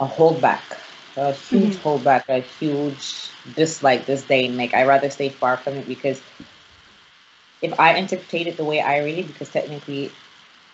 a 0.00 0.06
holdback, 0.06 0.78
a 1.20 1.32
huge 1.34 1.76
Mhm. 1.76 1.82
holdback, 1.82 2.24
a 2.30 2.40
huge 2.40 3.30
dislike, 3.56 4.06
disdain. 4.06 4.56
Like 4.58 4.74
I 4.74 4.84
rather 4.84 5.10
stay 5.10 5.30
far 5.30 5.58
from 5.58 5.74
it 5.76 5.88
because 5.88 6.20
if 7.62 7.78
I 7.80 7.94
interpret 7.96 8.46
it 8.48 8.56
the 8.56 8.64
way 8.64 8.80
I 8.80 9.00
read 9.00 9.18
it, 9.18 9.28
because 9.28 9.50
technically 9.50 10.12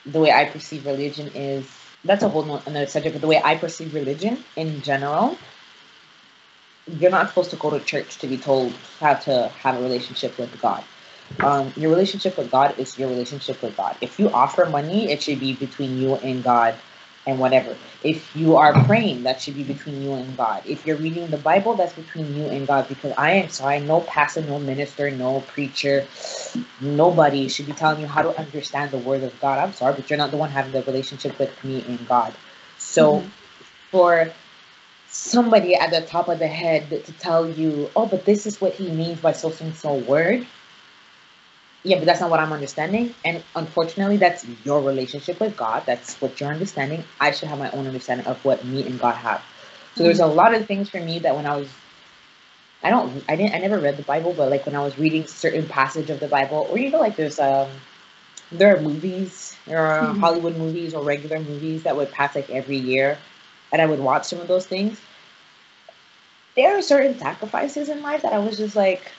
the 0.07 0.21
way 0.21 0.33
I 0.33 0.47
perceive 0.47 0.87
religion 0.87 1.31
is 1.35 1.67
that's 2.05 2.23
a 2.25 2.29
whole 2.29 2.45
no- 2.45 2.63
another 2.67 2.87
subject. 2.87 3.15
But 3.15 3.23
the 3.23 3.29
way 3.29 3.43
I 3.45 3.57
perceive 3.57 3.95
religion 3.95 4.45
in 4.57 4.83
general, 4.83 5.39
you're 6.99 7.11
not 7.11 7.29
supposed 7.29 7.51
to 7.51 7.57
go 7.57 7.71
to 7.71 7.81
church 7.85 8.19
to 8.19 8.29
be 8.29 8.39
told 8.39 8.73
how 9.01 9.15
to 9.15 9.49
have 9.63 9.77
a 9.79 9.83
relationship 9.83 10.39
with 10.39 10.61
God. 10.63 10.85
Um, 11.41 11.73
your 11.77 11.91
relationship 11.91 12.39
with 12.39 12.51
God 12.53 12.79
is 12.79 12.99
your 12.99 13.09
relationship 13.09 13.63
with 13.63 13.77
God. 13.77 13.97
If 14.01 14.19
you 14.21 14.31
offer 14.33 14.67
money, 14.67 15.11
it 15.11 15.23
should 15.23 15.41
be 15.41 15.55
between 15.55 15.99
you 16.01 16.17
and 16.17 16.45
God 16.45 16.77
and 17.27 17.39
whatever. 17.41 17.77
If 18.05 18.35
you 18.37 18.57
are 18.57 18.73
praying, 18.85 19.25
that 19.25 19.41
should 19.43 19.57
be 19.57 19.65
between 19.65 20.03
you 20.03 20.15
and 20.15 20.37
God. 20.37 20.63
If 20.67 20.87
you're 20.87 20.97
reading 20.97 21.29
the 21.29 21.39
Bible, 21.39 21.75
that's 21.75 21.95
between 21.95 22.35
you 22.37 22.47
and 22.49 22.67
God. 22.67 22.89
Because 22.89 23.13
I 23.19 23.33
am 23.33 23.51
sorry, 23.51 23.81
no 23.81 24.01
pastor, 24.03 24.43
no 24.43 24.59
minister, 24.59 25.11
no 25.11 25.41
preacher, 25.49 26.07
nobody 26.81 27.49
should 27.49 27.67
be 27.67 27.73
telling 27.73 28.01
you 28.01 28.07
how 28.09 28.23
to 28.23 28.39
understand 28.39 28.91
the 28.93 28.99
word 28.99 29.23
of 29.25 29.39
God. 29.41 29.59
I'm 29.59 29.73
sorry, 29.75 29.95
but 29.95 30.11
you're 30.11 30.19
not 30.19 30.31
the 30.33 30.39
one 30.39 30.51
having 30.51 30.73
the 30.73 30.83
relationship 30.83 31.39
with 31.39 31.65
me 31.65 31.85
and 31.89 32.07
God. 32.09 32.35
So 32.79 33.21
Mhm. 33.21 33.31
for 33.93 34.33
somebody 35.09 35.75
at 35.77 35.91
the 35.91 36.03
top 36.03 36.29
of 36.29 36.39
the 36.39 36.49
head 36.49 36.91
to 36.91 37.13
tell 37.15 37.51
you, 37.51 37.91
oh, 37.97 38.07
but 38.07 38.25
this 38.25 38.47
is 38.47 38.61
what 38.61 38.75
he 38.75 38.91
means 38.91 39.21
by 39.21 39.33
so 39.33 39.53
and 39.61 39.77
so 39.77 39.95
word. 39.95 40.47
Yeah, 41.87 41.99
but 41.99 42.07
that's 42.07 42.21
not 42.21 42.31
what 42.31 42.41
I'm 42.41 42.53
understanding. 42.53 43.15
And 43.25 43.45
unfortunately, 43.57 44.19
that's 44.19 44.47
your 44.65 44.83
relationship 44.83 45.41
with 45.41 45.57
God. 45.57 45.85
That's 45.87 46.17
what 46.21 46.41
you're 46.41 46.53
understanding. 46.53 47.05
I 47.21 47.33
should 47.33 47.49
have 47.49 47.61
my 47.61 47.71
own 47.73 47.87
understanding 47.89 48.27
of 48.27 48.45
what 48.45 48.65
me 48.67 48.87
and 48.87 49.01
God 49.01 49.17
have. 49.17 49.43
So 49.97 50.05
there's 50.05 50.21
a 50.21 50.27
lot 50.27 50.55
of 50.55 50.67
things 50.67 50.91
for 50.91 51.01
me 51.01 51.21
that 51.21 51.37
when 51.37 51.47
I 51.47 51.57
was 51.57 51.71
I 52.83 52.91
don't 52.91 53.25
I 53.29 53.37
didn't 53.37 53.55
I 53.55 53.59
never 53.59 53.79
read 53.79 53.99
the 53.99 54.05
Bible, 54.05 54.35
but 54.35 54.51
like 54.51 54.67
when 54.67 54.77
I 54.77 54.83
was 54.85 54.99
reading 54.99 55.27
certain 55.27 55.67
passage 55.69 56.11
of 56.11 56.21
the 56.21 56.29
Bible, 56.29 56.67
or 56.71 56.79
you 56.79 56.91
know, 56.91 57.01
like 57.01 57.17
there's 57.17 57.39
um 57.41 57.69
there 58.53 58.77
are 58.77 58.81
movies, 58.83 59.57
there 59.67 59.85
are 59.87 60.15
Mhm. 60.15 60.21
Hollywood 60.21 60.57
movies 60.57 60.95
or 60.95 61.05
regular 61.05 61.41
movies 61.41 61.85
that 61.85 61.97
would 61.97 62.13
pass 62.13 62.35
like 62.37 62.51
every 62.51 62.79
year, 62.79 63.19
and 63.73 63.83
I 63.83 63.87
would 63.87 64.01
watch 64.01 64.27
some 64.27 64.41
of 64.41 64.49
those 64.49 64.67
things. 64.67 65.01
There 66.57 66.77
are 66.77 66.83
certain 66.83 67.19
sacrifices 67.21 67.89
in 67.89 68.03
life 68.03 68.23
that 68.23 68.33
I 68.33 68.39
was 68.41 68.57
just 68.59 68.75
like, 68.77 69.13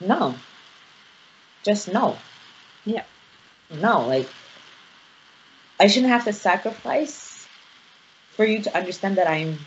no, 0.00 0.34
just 1.68 1.92
no. 1.92 2.16
Yeah. 2.86 3.04
No, 3.70 4.06
like 4.08 4.28
I 5.78 5.86
shouldn't 5.86 6.12
have 6.12 6.24
to 6.24 6.32
sacrifice 6.32 7.46
for 8.36 8.44
you 8.44 8.62
to 8.62 8.76
understand 8.76 9.16
that 9.18 9.28
I'm 9.28 9.58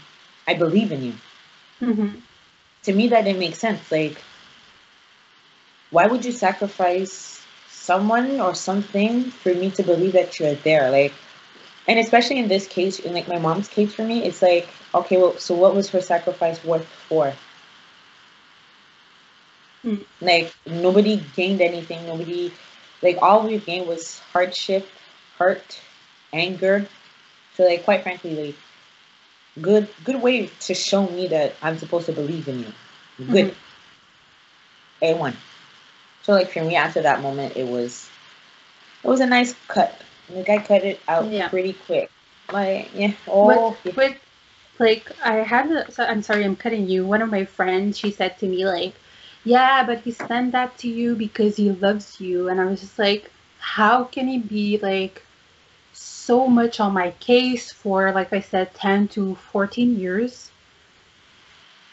I 0.48 0.56
believe 0.56 0.92
in 0.92 1.04
you 1.04 1.14
Mhm. 1.82 2.22
to 2.84 2.94
me 2.94 3.10
that 3.10 3.24
didn't 3.26 3.40
make 3.40 3.56
sense 3.56 3.92
like 3.92 4.18
why 5.92 6.08
would 6.08 6.24
you 6.26 6.32
sacrifice 6.32 7.46
someone 7.70 8.40
or 8.40 8.54
something 8.56 9.30
for 9.32 9.54
me 9.54 9.72
to 9.72 9.84
believe 9.84 10.14
that 10.14 10.40
you're 10.40 10.56
there 10.56 10.90
like 10.92 11.14
and 11.88 12.00
especially 12.00 12.40
in 12.40 12.48
this 12.48 12.68
case 12.68 13.00
in 13.00 13.14
like 13.14 13.28
my 13.28 13.40
mom's 13.40 13.68
case 13.68 13.94
for 13.94 14.04
me 14.04 14.24
it's 14.24 14.42
like 14.42 14.68
okay 14.96 15.18
well 15.18 15.38
so 15.38 15.54
what 15.56 15.76
was 15.76 15.90
her 15.90 16.02
sacrifice 16.02 16.64
worth 16.64 16.88
for 17.10 17.34
Mm. 19.84 20.06
like 20.22 20.54
nobody 20.68 21.24
gained 21.36 21.60
anything. 21.62 22.06
Nobody 22.06 22.52
like 23.02 23.18
all 23.22 23.48
we 23.48 23.58
gained 23.58 23.88
was 23.88 24.20
hardship 24.32 24.88
hurt 25.38 25.82
anger 26.34 26.86
so 27.56 27.64
like 27.64 27.84
quite 27.84 28.04
frankly 28.04 28.46
like 28.46 28.56
good 29.62 29.88
good 30.04 30.22
way 30.22 30.48
to 30.60 30.74
show 30.74 31.08
me 31.08 31.28
that 31.28 31.54
i'm 31.62 31.78
supposed 31.78 32.06
to 32.06 32.14
believe 32.14 32.48
in 32.48 32.60
you. 32.60 32.74
Good. 33.30 33.56
A1 35.02 35.36
so 36.22 36.34
like 36.34 36.52
for 36.52 36.64
me 36.64 36.76
after 36.76 37.02
that 37.02 37.22
moment 37.22 37.58
it 37.58 37.68
was 37.68 38.10
it 39.04 39.08
was 39.08 39.20
a 39.20 39.26
nice 39.26 39.56
cut. 39.68 40.00
Like 40.30 40.50
i 40.50 40.58
cut 40.60 40.84
it 40.84 41.02
out 41.08 41.26
Yeah. 41.32 41.50
pretty 41.50 41.74
quick. 41.74 42.12
Like 42.54 42.92
yeah 42.94 43.14
oh 43.28 43.76
But, 43.84 43.96
but 43.96 44.18
like 44.80 45.12
I 45.24 45.38
had 45.38 45.72
a, 45.72 45.92
so 45.92 46.04
I'm 46.04 46.22
sorry 46.22 46.46
I'm 46.46 46.56
cutting 46.56 46.88
you. 46.88 47.06
One 47.06 47.22
of 47.22 47.30
my 47.30 47.46
friends 47.46 47.98
she 47.98 48.12
said 48.12 48.38
to 48.40 48.48
me 48.48 48.66
like, 48.66 48.94
"Yeah, 49.44 49.84
but 49.86 50.02
he 50.02 50.12
sent 50.12 50.52
that 50.54 50.78
to 50.80 50.88
you 50.88 51.16
because 51.16 51.58
he 51.58 51.72
loves 51.72 52.20
you." 52.22 52.48
And 52.50 52.60
I 52.62 52.66
was 52.66 52.82
just 52.82 53.00
like, 53.00 53.32
"How 53.60 54.04
can 54.06 54.28
he 54.28 54.38
be 54.38 54.78
like 54.78 55.24
so 55.94 56.48
much 56.48 56.80
on 56.80 56.94
my 56.94 57.12
case 57.20 57.72
for 57.72 58.12
like 58.12 58.32
I 58.34 58.40
said 58.42 58.74
10 58.74 59.08
to 59.10 59.36
14 59.36 60.00
years?" 60.00 60.50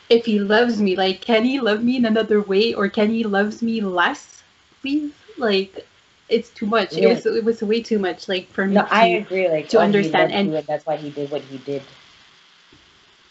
If 0.08 0.24
he 0.24 0.38
loves 0.38 0.80
me, 0.80 0.96
like 0.96 1.20
can 1.20 1.44
he 1.44 1.60
love 1.60 1.82
me 1.84 1.96
in 1.96 2.04
another 2.06 2.40
way 2.40 2.72
or 2.74 2.88
can 2.88 3.10
he 3.10 3.24
loves 3.24 3.60
me 3.62 3.80
less? 3.80 4.42
Please, 4.80 5.12
like 5.36 5.86
it's 6.28 6.50
too 6.50 6.66
much. 6.66 6.92
It 6.96 7.06
was 7.08 7.26
it 7.26 7.44
was 7.44 7.62
way 7.62 7.82
too 7.82 7.98
much 7.98 8.28
like 8.28 8.48
for 8.52 8.66
me 8.66 8.74
no 8.74 8.82
to 8.84 8.94
i 8.94 9.06
agree 9.06 9.48
like 9.48 9.68
to 9.70 9.78
understand 9.80 10.32
and- 10.32 10.52
and 10.54 10.66
that's 10.66 10.84
why 10.86 10.96
he 10.96 11.10
did 11.10 11.30
what 11.30 11.42
he 11.42 11.58
did 11.58 11.82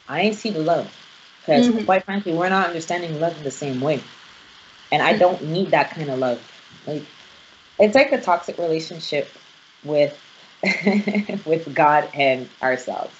I 0.09 0.21
ain't 0.21 0.35
see 0.35 0.51
the 0.51 0.59
love. 0.59 0.87
Because 1.47 1.69
Mhm. 1.69 1.85
quite 1.85 2.05
frankly, 2.05 2.33
we're 2.33 2.49
not 2.49 2.67
understanding 2.67 3.21
love 3.21 3.37
in 3.37 3.45
the 3.45 3.51
same 3.51 3.81
way. 3.81 4.03
And 4.91 5.03
I 5.03 5.13
don't 5.17 5.43
need 5.45 5.71
that 5.71 5.91
kind 5.91 6.11
of 6.11 6.19
love. 6.19 6.41
Like 6.87 7.03
it's 7.79 7.95
like 7.95 8.11
a 8.13 8.21
toxic 8.21 8.57
relationship 8.59 9.29
with 9.83 10.17
with 11.45 11.73
God 11.73 12.09
and 12.15 12.49
ourselves. 12.61 13.15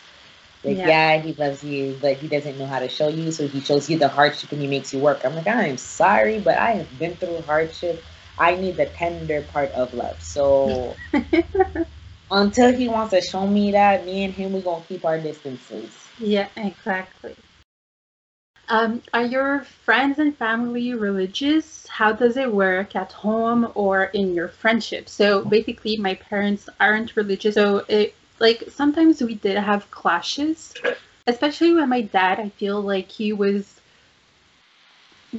Like, 0.64 0.78
Yeah. 0.78 0.88
yeah. 0.88 1.22
he 1.22 1.34
loves 1.34 1.64
you, 1.64 1.98
but 2.02 2.18
he 2.18 2.28
doesn't 2.28 2.58
know 2.60 2.68
how 2.68 2.80
to 2.80 2.90
show 2.90 3.08
you, 3.10 3.32
so 3.32 3.48
he 3.48 3.62
shows 3.62 3.90
you 3.90 3.98
the 4.00 4.10
hardship 4.10 4.52
and 4.52 4.62
he 4.62 4.68
makes 4.68 4.94
you 4.94 5.00
work. 5.00 5.24
I'm 5.26 5.36
like, 5.36 5.48
I'm 5.48 5.78
sorry, 5.78 6.40
but 6.40 6.58
I 6.58 6.72
have 6.74 7.00
been 7.00 7.16
through 7.18 7.42
hardship. 7.44 8.04
I 8.38 8.56
need 8.56 8.78
the 8.78 8.88
tender 8.88 9.42
part 9.44 9.72
of 9.74 9.94
love. 9.94 10.22
So 10.22 10.98
until 12.32 12.74
he 12.74 12.88
wants 12.90 13.12
to 13.12 13.22
show 13.22 13.48
me 13.48 13.72
that, 13.74 14.06
me 14.06 14.24
and 14.26 14.34
him, 14.34 14.54
we're 14.54 14.62
gonna 14.62 14.84
keep 14.88 15.06
our 15.06 15.20
distances. 15.20 16.10
Yeah, 16.20 16.50
exactly. 16.58 17.36
Um, 18.70 19.02
are 19.14 19.26
your 19.26 19.62
friends 19.62 20.20
and 20.20 20.36
family 20.36 20.94
religious? 20.94 21.88
How 21.88 22.12
does 22.12 22.36
it 22.36 22.52
work 22.52 22.96
at 22.96 23.14
home 23.14 23.72
or 23.76 24.06
in 24.06 24.36
your 24.36 24.50
friendship? 24.50 25.08
So 25.08 25.46
basically, 25.46 25.96
my 25.98 26.16
parents 26.16 26.68
aren't 26.80 27.16
religious, 27.16 27.56
so 27.56 27.86
it 27.88 28.14
like 28.40 28.66
sometimes 28.70 29.22
we 29.22 29.36
did 29.36 29.58
have 29.58 29.90
clashes, 29.90 30.74
especially 31.28 31.74
with 31.74 31.88
my 31.88 32.02
dad. 32.02 32.40
I 32.40 32.50
feel 32.50 32.82
like 32.82 33.10
he 33.10 33.32
was 33.32 33.80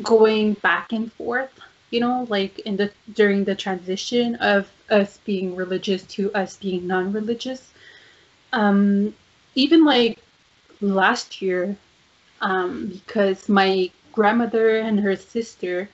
going 0.03 0.55
back 0.55 0.93
and 0.93 1.13
forth, 1.13 1.53
you 1.91 2.01
know, 2.01 2.27
like 2.31 2.61
in 2.61 2.77
the 2.77 2.91
during 3.13 3.45
the 3.45 3.55
transition 3.55 4.37
of 4.37 4.71
us 4.89 5.19
being 5.25 5.55
religious 5.55 6.03
to 6.05 6.33
us 6.33 6.57
being 6.57 6.87
non-religious. 6.87 7.73
Um, 8.55 9.15
even 9.55 9.85
like 9.85 10.19
last 10.81 11.43
year 11.43 11.77
um, 12.41 12.87
because 12.89 13.49
my 13.49 13.91
grandmother 14.13 14.79
and 14.79 15.01
her 15.01 15.17
sister 15.17 15.89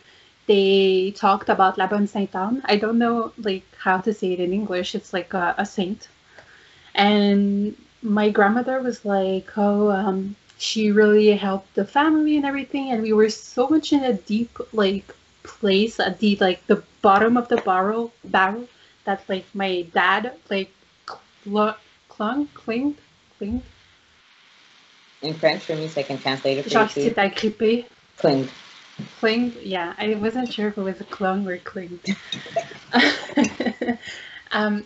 they 0.47 1.13
talked 1.17 1.49
about 1.49 1.79
La 1.79 1.87
Bonne 1.87 2.07
Sainte 2.07 2.35
Anne. 2.35 2.63
I 2.67 2.77
don't 2.77 2.99
know 2.99 3.33
like 3.39 3.65
how 3.77 3.99
to 3.99 4.13
say 4.13 4.33
it 4.33 4.41
in 4.41 4.53
English. 4.53 4.95
It's 4.95 5.13
like 5.13 5.33
a, 5.35 5.55
a 5.59 5.65
saint, 5.65 6.09
and 6.95 7.77
my 8.03 8.29
grandmother 8.31 8.81
was 8.81 9.05
like, 9.05 9.51
"Oh, 9.57 9.91
um, 9.91 10.37
she 10.59 10.91
really 10.91 11.31
helped 11.33 11.75
the 11.75 11.85
family 11.87 12.37
and 12.37 12.45
everything," 12.45 12.91
and 12.91 13.03
we 13.03 13.13
were 13.13 13.31
so 13.31 13.69
much 13.69 13.93
in 13.93 14.05
a 14.05 14.13
deep 14.13 14.59
like 14.73 15.15
place, 15.43 15.99
at 16.01 16.19
the 16.19 16.37
like 16.37 16.67
the 16.67 16.83
bottom 17.03 17.37
of 17.37 17.49
the 17.49 17.57
barrel 17.59 18.13
barrel 18.25 18.69
that 19.05 19.23
like 19.29 19.47
my 19.55 19.83
dad 19.95 20.33
like 20.51 20.71
cl- 21.45 21.77
clung, 22.09 22.47
clinged, 22.55 22.99
clinged 23.39 23.63
In 25.25 25.33
French 25.33 25.63
for 25.63 25.75
me, 25.75 25.89
so 25.89 26.01
I 26.01 26.05
can 26.05 26.19
translate 26.19 26.59
it 26.59 26.65
for 26.65 26.69
Genre, 26.69 26.91
you 26.97 27.09
too. 27.09 27.15
agrippé. 27.15 27.87
Cling. 28.19 28.47
Cling. 29.21 29.57
Yeah, 29.63 29.95
I 29.97 30.15
wasn't 30.17 30.53
sure 30.53 30.69
if 30.69 30.77
it 30.77 30.83
was 30.83 31.01
a 31.01 31.05
clung 31.05 31.49
or 31.49 31.57
cling. 31.57 31.99
um, 34.53 34.85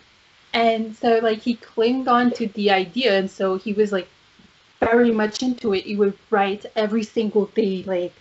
and 0.53 0.96
so 0.96 1.18
like 1.20 1.40
he 1.40 1.55
clinged 1.55 2.07
on 2.07 2.31
to 2.33 2.46
the 2.46 2.70
idea, 2.70 3.18
and 3.18 3.29
so 3.29 3.59
he 3.59 3.72
was 3.72 3.90
like 3.90 4.09
very 4.79 5.11
much 5.11 5.42
into 5.42 5.74
it. 5.74 5.85
He 5.85 5.96
would 5.96 6.16
write 6.31 6.66
every 6.77 7.03
single 7.03 7.46
day, 7.46 7.83
like 7.85 8.14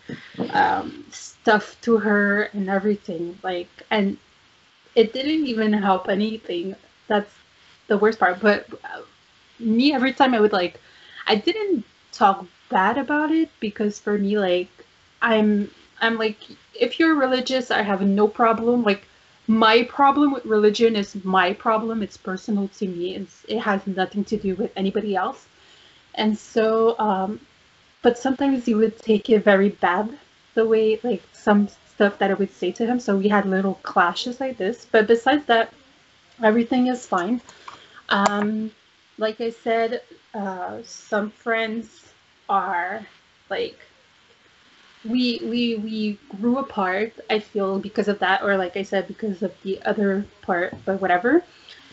um, 0.50 1.06
stuff 1.12 1.80
to 1.82 1.98
her 1.98 2.50
and 2.54 2.68
everything. 2.68 3.38
Like, 3.44 3.70
and 3.92 4.18
it 4.96 5.14
didn't 5.14 5.46
even 5.46 5.72
help 5.72 6.10
anything. 6.10 6.76
That's 7.08 7.32
the 7.88 7.98
worst 8.00 8.18
part. 8.18 8.40
But 8.40 8.68
uh, 8.84 9.02
me, 9.60 9.94
every 9.94 10.14
time 10.14 10.34
I 10.34 10.40
would 10.40 10.52
like, 10.52 10.80
I 11.28 11.36
didn't 11.36 11.86
talk 12.18 12.46
bad 12.70 12.98
about 12.98 13.32
it 13.32 13.50
because 13.60 14.00
for 14.00 14.18
me, 14.18 14.38
like, 14.40 14.70
I'm, 15.22 15.70
I'm 16.02 16.18
like, 16.18 16.38
if 16.74 17.00
you're 17.00 17.16
religious, 17.16 17.72
I 17.72 17.82
have 17.82 18.02
no 18.02 18.28
problem. 18.28 18.84
Like, 18.84 19.04
my 19.48 19.84
problem 19.84 20.34
with 20.34 20.46
religion 20.46 20.96
is 20.96 21.24
my 21.24 21.54
problem. 21.54 22.04
It's 22.04 22.18
personal 22.18 22.68
to 22.80 22.88
me. 22.88 23.16
It's, 23.16 23.46
it 23.48 23.60
has 23.60 23.86
nothing 23.88 24.26
to 24.26 24.38
do 24.38 24.56
with 24.56 24.72
anybody 24.76 25.16
else. 25.16 25.46
And 26.16 26.38
so, 26.38 26.98
um, 27.00 27.40
but 28.02 28.18
sometimes 28.18 28.66
he 28.66 28.74
would 28.74 28.98
take 29.00 29.30
it 29.30 29.44
very 29.44 29.70
bad, 29.70 30.18
the 30.56 30.66
way, 30.66 31.00
like, 31.04 31.24
some 31.34 31.68
stuff 31.94 32.18
that 32.20 32.32
I 32.32 32.34
would 32.34 32.54
say 32.54 32.72
to 32.74 32.86
him. 32.86 33.00
So 33.00 33.16
we 33.18 33.28
had 33.30 33.46
little 33.46 33.76
clashes 33.84 34.40
like 34.40 34.58
this. 34.58 34.86
But 34.92 35.08
besides 35.08 35.46
that, 35.46 35.74
everything 36.44 36.88
is 36.88 37.06
fine. 37.06 37.42
Um, 38.10 38.72
like 39.18 39.42
I 39.42 39.50
said, 39.50 40.02
uh, 40.34 40.80
some 40.84 41.32
friends 41.32 42.07
are 42.50 43.06
like 43.50 43.78
we 45.04 45.40
we 45.44 45.76
we 45.78 46.20
grew 46.40 46.58
apart. 46.58 47.14
I 47.30 47.40
feel 47.40 47.80
because 47.80 48.08
of 48.08 48.20
that, 48.20 48.42
or 48.44 48.58
like 48.58 48.76
I 48.78 48.84
said, 48.84 49.08
because 49.08 49.42
of 49.44 49.54
the 49.64 49.82
other 49.84 50.26
part, 50.42 50.74
but 50.86 51.02
whatever. 51.02 51.44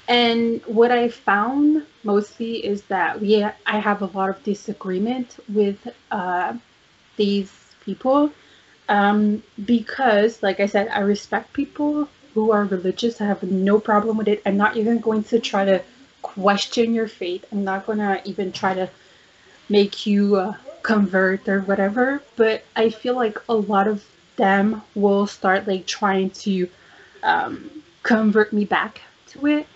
And 0.09 0.63
what 0.67 0.91
I 0.91 1.09
found 1.09 1.87
mostly 2.05 2.65
is 2.65 2.83
that 2.85 3.21
we 3.21 3.45
I 3.45 3.79
have 3.79 4.03
a 4.03 4.07
lot 4.07 4.31
of 4.31 4.43
disagreement 4.43 5.37
with 5.49 5.79
uh, 6.11 6.55
these 7.17 7.53
people 7.85 8.31
um, 8.89 9.43
because, 9.65 10.43
like 10.43 10.61
I 10.61 10.67
said, 10.67 10.89
I 10.89 11.01
respect 11.01 11.53
people 11.53 12.09
who 12.35 12.53
are 12.53 12.65
religious. 12.65 13.21
I 13.21 13.27
have 13.27 13.43
no 13.43 13.79
problem 13.81 14.17
with 14.19 14.29
it. 14.29 14.43
I'm 14.47 14.57
not 14.57 14.77
even 14.77 14.99
going 15.01 15.25
to 15.25 15.39
try 15.41 15.65
to 15.65 15.83
question 16.23 16.95
your 16.95 17.09
faith. 17.09 17.45
I'm 17.53 17.65
not 17.65 17.87
gonna 17.87 18.21
even 18.25 18.53
try 18.53 18.75
to 18.75 18.89
make 19.69 20.07
you 20.07 20.37
uh, 20.37 20.55
convert 20.83 21.49
or 21.49 21.61
whatever. 21.63 22.23
But 22.37 22.65
I 22.77 22.91
feel 22.91 23.15
like 23.15 23.39
a 23.49 23.55
lot 23.55 23.89
of 23.89 24.05
them 24.37 24.83
will 24.95 25.27
start 25.27 25.67
like 25.67 25.87
trying 25.87 26.31
to 26.31 26.69
um, 27.23 27.71
convert 28.03 28.53
me 28.53 28.65
back 28.65 29.01
to 29.29 29.47
it. 29.47 29.67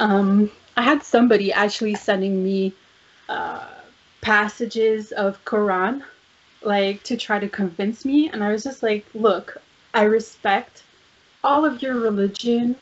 Um, 0.00 0.50
I 0.76 0.82
had 0.82 1.02
somebody 1.02 1.52
actually 1.52 1.94
sending 1.94 2.42
me 2.42 2.72
uh, 3.28 3.66
passages 4.20 5.12
of 5.12 5.42
Quran, 5.44 6.02
like 6.62 7.02
to 7.04 7.16
try 7.16 7.38
to 7.38 7.48
convince 7.48 8.04
me, 8.04 8.28
and 8.30 8.42
I 8.42 8.50
was 8.50 8.64
just 8.64 8.82
like, 8.82 9.06
"Look, 9.14 9.56
I 9.94 10.02
respect 10.02 10.82
all 11.42 11.64
of 11.64 11.82
your 11.82 11.94
religion." 11.94 12.76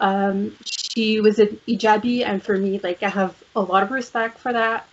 Um, 0.00 0.54
she 0.64 1.20
was 1.20 1.38
an 1.38 1.58
hijabi, 1.66 2.24
and 2.24 2.42
for 2.42 2.56
me, 2.56 2.78
like, 2.82 3.02
I 3.02 3.08
have 3.08 3.34
a 3.56 3.60
lot 3.60 3.82
of 3.82 3.90
respect 3.90 4.38
for 4.38 4.52
that, 4.52 4.86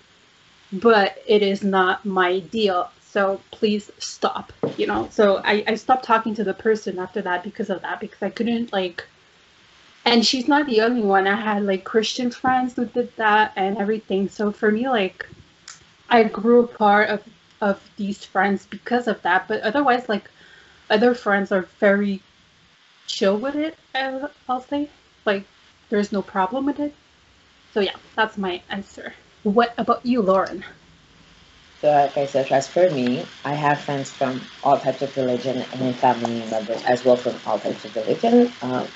but 0.82 1.22
it 1.28 1.42
is 1.42 1.64
not 1.64 2.06
my 2.06 2.40
deal. 2.40 2.90
So 3.02 3.40
please 3.52 3.92
stop, 3.98 4.52
you 4.78 4.88
know. 4.88 5.08
So 5.12 5.42
I, 5.44 5.64
I 5.68 5.76
stopped 5.76 6.06
talking 6.06 6.36
to 6.36 6.44
the 6.44 6.54
person 6.54 7.00
after 7.00 7.22
that 7.22 7.44
because 7.44 7.70
of 7.70 7.82
that, 7.82 8.00
because 8.00 8.22
I 8.22 8.30
couldn't 8.30 8.74
like 8.74 9.06
and 10.06 10.26
she's 10.26 10.48
not 10.48 10.68
the 10.68 10.82
only 10.82 11.02
one. 11.02 11.28
I 11.28 11.36
had 11.36 11.64
like 11.66 11.84
Christian 11.84 12.30
friends 12.30 12.76
who 12.76 12.86
did 12.86 13.16
that 13.18 13.54
and 13.56 13.78
everything. 13.78 14.30
So 14.30 14.52
for 14.52 14.72
me, 14.72 14.88
like, 14.88 15.28
I 16.10 16.24
grew 16.24 16.62
apart 16.64 17.10
of 17.10 17.24
of 17.62 17.82
these 17.98 18.24
friends 18.24 18.68
because 18.68 19.08
of 19.08 19.22
that. 19.24 19.48
But 19.48 19.62
otherwise, 19.62 20.08
like, 20.08 20.30
other 20.90 21.16
friends 21.16 21.52
are 21.52 21.64
very 21.80 22.22
chill 23.08 23.38
with 23.38 23.56
it. 23.56 23.76
I'll 24.48 24.62
say, 24.62 24.90
like, 25.26 25.46
there's 25.90 26.12
no 26.12 26.22
problem 26.22 26.66
with 26.66 26.80
it. 26.80 26.94
So 27.74 27.80
yeah, 27.80 27.96
that's 28.16 28.38
my 28.38 28.62
answer. 28.70 29.14
What 29.46 29.74
about 29.78 30.06
you, 30.06 30.22
Lauren? 30.22 30.66
So, 31.82 31.90
like 31.90 32.18
I 32.18 32.26
said, 32.26 32.52
as 32.52 32.68
for 32.68 32.90
me, 32.90 33.26
I 33.46 33.54
have 33.56 33.82
friends 33.82 34.12
from 34.12 34.50
all 34.64 34.80
types 34.80 35.02
of 35.02 35.16
religion 35.18 35.64
and 35.74 35.96
family 35.98 36.44
members 36.46 36.84
as 36.84 37.06
well 37.06 37.16
from 37.18 37.40
all 37.46 37.60
types 37.60 37.86
of 37.86 37.96
religion. 37.96 38.54
Um, 38.62 38.88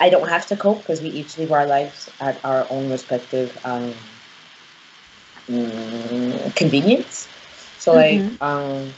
I 0.00 0.10
don't 0.10 0.28
have 0.28 0.46
to 0.48 0.56
cope 0.56 0.82
because 0.82 1.02
we 1.02 1.08
each 1.08 1.38
live 1.38 1.52
our 1.52 1.66
lives 1.66 2.10
at 2.20 2.44
our 2.44 2.66
own 2.70 2.90
respective 2.90 3.58
um, 3.64 3.94
mm, 5.48 6.54
convenience. 6.56 7.28
So, 7.78 7.94
like, 7.94 8.24
Mhm. 8.24 8.40
um, 8.40 8.94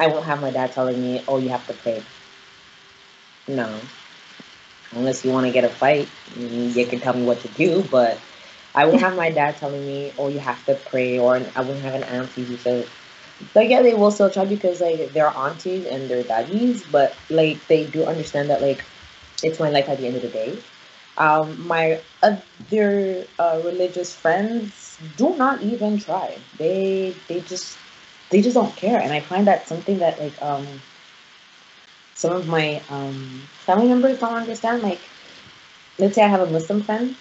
I 0.00 0.08
won't 0.08 0.24
have 0.26 0.40
my 0.40 0.50
dad 0.50 0.72
telling 0.72 1.00
me, 1.00 1.22
"Oh, 1.28 1.38
you 1.38 1.50
have 1.50 1.66
to 1.68 1.72
pray." 1.74 2.04
No, 3.48 3.80
unless 4.92 5.24
you 5.24 5.30
want 5.32 5.46
to 5.46 5.52
get 5.52 5.64
a 5.64 5.68
fight, 5.68 6.08
you 6.36 6.86
can 6.86 7.00
tell 7.00 7.14
me 7.14 7.22
what 7.24 7.40
to 7.40 7.48
do. 7.48 7.82
But 7.90 8.18
I 8.80 8.86
won't 8.86 9.00
have 9.06 9.16
my 9.16 9.30
dad 9.30 9.56
telling 9.62 9.84
me, 9.92 10.00
"Oh, 10.18 10.28
you 10.28 10.40
have 10.40 10.64
to 10.66 10.74
pray," 10.90 11.18
or 11.18 11.32
I 11.56 11.60
wouldn't 11.66 11.84
have 11.84 11.94
an 11.94 12.04
auntie 12.04 12.44
who 12.44 12.56
says, 12.58 12.86
"But 13.54 13.68
yeah, 13.68 13.82
they 13.82 13.94
will 13.94 14.10
still 14.10 14.30
try 14.30 14.44
because 14.44 14.80
like 14.80 15.12
they're 15.14 15.36
aunties 15.46 15.86
and 15.86 16.08
they're 16.08 16.22
daddies, 16.34 16.84
but 16.96 17.16
like 17.30 17.66
they 17.68 17.84
do 17.86 18.06
understand 18.06 18.50
that 18.50 18.62
like 18.62 18.84
it's 19.42 19.60
my 19.60 19.70
life 19.70 19.88
at 19.88 19.98
the 19.98 20.06
end 20.06 20.16
of 20.16 20.22
the 20.22 20.28
day." 20.42 20.52
Um, 21.16 21.66
my 21.66 22.00
other 22.22 23.26
uh, 23.38 23.60
religious 23.64 24.14
friends 24.14 24.98
do 25.16 25.36
not 25.36 25.62
even 25.62 25.98
try. 25.98 26.38
They 26.58 27.14
they 27.28 27.40
just 27.40 27.78
they 28.30 28.40
just 28.42 28.54
don't 28.54 28.74
care, 28.76 29.00
and 29.00 29.12
I 29.12 29.20
find 29.20 29.46
that 29.48 29.68
something 29.68 29.98
that 30.00 30.20
like 30.20 30.40
um 30.42 30.66
some 32.14 32.34
of 32.34 32.46
my 32.46 32.82
um 32.88 33.42
family 33.66 33.88
members 33.88 34.18
don't 34.18 34.34
understand. 34.36 34.82
Like, 34.82 35.00
let's 35.98 36.14
say 36.16 36.22
I 36.22 36.28
have 36.28 36.40
a 36.40 36.46
Muslim 36.50 36.82
friend 36.82 37.16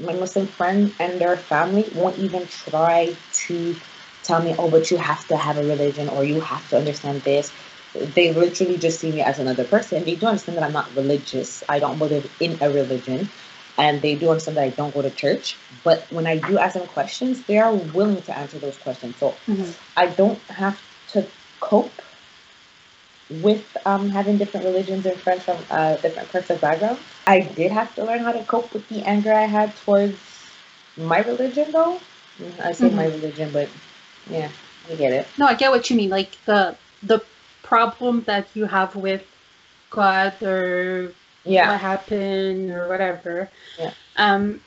my 0.00 0.12
Muslim 0.14 0.46
friends 0.46 0.94
and 1.00 1.20
their 1.20 1.36
family 1.36 1.90
won't 1.94 2.18
even 2.18 2.46
try 2.46 3.16
to 3.32 3.76
tell 4.22 4.42
me, 4.42 4.54
oh, 4.58 4.70
but 4.70 4.90
you 4.90 4.96
have 4.96 5.26
to 5.28 5.36
have 5.36 5.56
a 5.58 5.64
religion 5.64 6.08
or 6.08 6.24
you 6.24 6.40
have 6.40 6.68
to 6.70 6.76
understand 6.76 7.22
this. 7.22 7.52
They 7.94 8.32
literally 8.32 8.76
just 8.76 9.00
see 9.00 9.10
me 9.10 9.22
as 9.22 9.38
another 9.38 9.64
person. 9.64 10.04
They 10.04 10.14
do 10.14 10.26
understand 10.26 10.58
that 10.58 10.64
I'm 10.64 10.72
not 10.72 10.94
religious. 10.94 11.64
I 11.68 11.80
don't 11.80 11.98
believe 11.98 12.30
in 12.38 12.58
a 12.60 12.70
religion. 12.70 13.28
And 13.76 14.02
they 14.02 14.14
do 14.16 14.30
understand 14.30 14.56
that 14.56 14.64
I 14.64 14.70
don't 14.70 14.94
go 14.94 15.02
to 15.02 15.10
church. 15.10 15.56
But 15.82 16.06
when 16.10 16.26
I 16.26 16.38
do 16.38 16.58
ask 16.58 16.74
them 16.74 16.86
questions, 16.86 17.42
they 17.44 17.58
are 17.58 17.74
willing 17.74 18.22
to 18.22 18.36
answer 18.36 18.58
those 18.58 18.76
questions. 18.76 19.16
So 19.18 19.36
Mhm. 19.48 19.74
I 19.96 20.06
don't 20.06 20.40
have 20.50 20.80
to 21.08 21.26
cope 21.60 22.02
with 23.30 23.76
um, 23.86 24.10
having 24.10 24.38
different 24.38 24.66
religions 24.66 25.06
and 25.06 25.16
friends 25.18 25.42
from 25.44 25.58
uh, 25.70 25.96
different 25.96 26.30
parts 26.32 26.50
of 26.50 26.60
background. 26.60 26.98
I 27.26 27.40
did 27.40 27.72
have 27.72 27.94
to 27.96 28.04
learn 28.04 28.20
how 28.20 28.32
to 28.32 28.42
cope 28.44 28.72
with 28.72 28.88
the 28.88 29.02
anger 29.04 29.32
I 29.32 29.44
had 29.46 29.74
towards 29.76 30.18
my 30.96 31.20
religion, 31.20 31.70
though. 31.72 32.00
Mm, 32.40 32.60
I 32.60 32.72
say 32.72 32.90
my 32.90 33.06
religion, 33.06 33.50
but 33.52 33.68
yeah, 34.30 34.48
I 34.90 34.94
get 34.94 35.12
it. 35.12 35.26
No, 35.38 35.46
I 35.46 35.54
get 35.54 35.70
what 35.70 35.88
you 35.90 35.96
mean. 35.96 36.10
Like 36.10 36.36
the 36.44 36.76
the 37.02 37.20
problem 37.62 38.24
that 38.26 38.48
you 38.54 38.66
have 38.66 38.96
with 38.96 39.24
God 39.90 40.42
or 40.42 41.12
Yeah, 41.44 41.68
what 41.70 41.80
happened 41.80 42.70
or 42.70 42.88
whatever. 42.88 43.50
Yeah. 43.78 43.92
Um, 44.16 44.60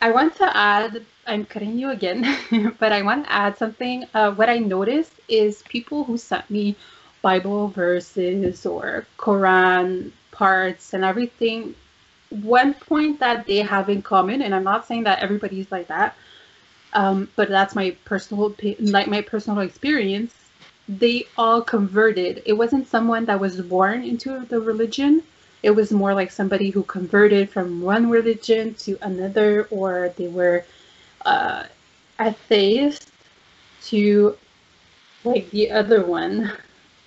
I 0.00 0.10
want 0.10 0.36
to 0.36 0.56
add. 0.56 1.04
I'm 1.26 1.44
cutting 1.44 1.78
you 1.78 1.90
again, 1.90 2.22
but 2.78 2.92
I 2.92 3.02
want 3.02 3.24
to 3.24 3.32
add 3.32 3.56
something. 3.58 4.04
Uh, 4.14 4.32
what 4.32 4.48
I 4.50 4.58
noticed 4.58 5.12
is 5.28 5.62
people 5.62 6.04
who 6.04 6.16
sent 6.18 6.50
me 6.50 6.76
Bible 7.24 7.68
verses 7.68 8.66
or 8.66 9.06
Quran 9.18 10.12
parts 10.32 10.94
and 10.94 11.04
everything. 11.04 11.74
One 12.30 12.74
point 12.74 13.20
that 13.20 13.46
they 13.46 13.58
have 13.58 13.88
in 13.90 14.02
common, 14.02 14.42
and 14.42 14.54
I'm 14.54 14.64
not 14.64 14.86
saying 14.86 15.04
that 15.04 15.20
everybody's 15.20 15.72
like 15.72 15.88
that, 15.88 16.16
um, 16.94 17.28
but 17.36 17.48
that's 17.50 17.74
my 17.76 17.96
personal 18.06 18.54
like 18.80 19.08
my 19.08 19.22
personal 19.22 19.60
experience. 19.60 20.34
They 20.88 21.26
all 21.38 21.62
converted. 21.62 22.42
It 22.46 22.54
wasn't 22.54 22.88
someone 22.88 23.26
that 23.26 23.40
was 23.40 23.60
born 23.62 24.04
into 24.04 24.40
the 24.46 24.60
religion 24.60 25.22
it 25.64 25.70
was 25.74 25.92
more 25.92 26.14
like 26.14 26.30
somebody 26.30 26.70
who 26.70 26.82
converted 26.84 27.50
from 27.50 27.80
one 27.80 28.10
religion 28.10 28.74
to 28.74 28.98
another 29.00 29.66
or 29.70 30.12
they 30.18 30.28
were 30.28 30.66
uh, 31.24 31.64
atheist 32.20 33.10
to 33.84 34.36
like 35.24 35.50
the 35.52 35.70
other 35.70 36.04
one 36.04 36.52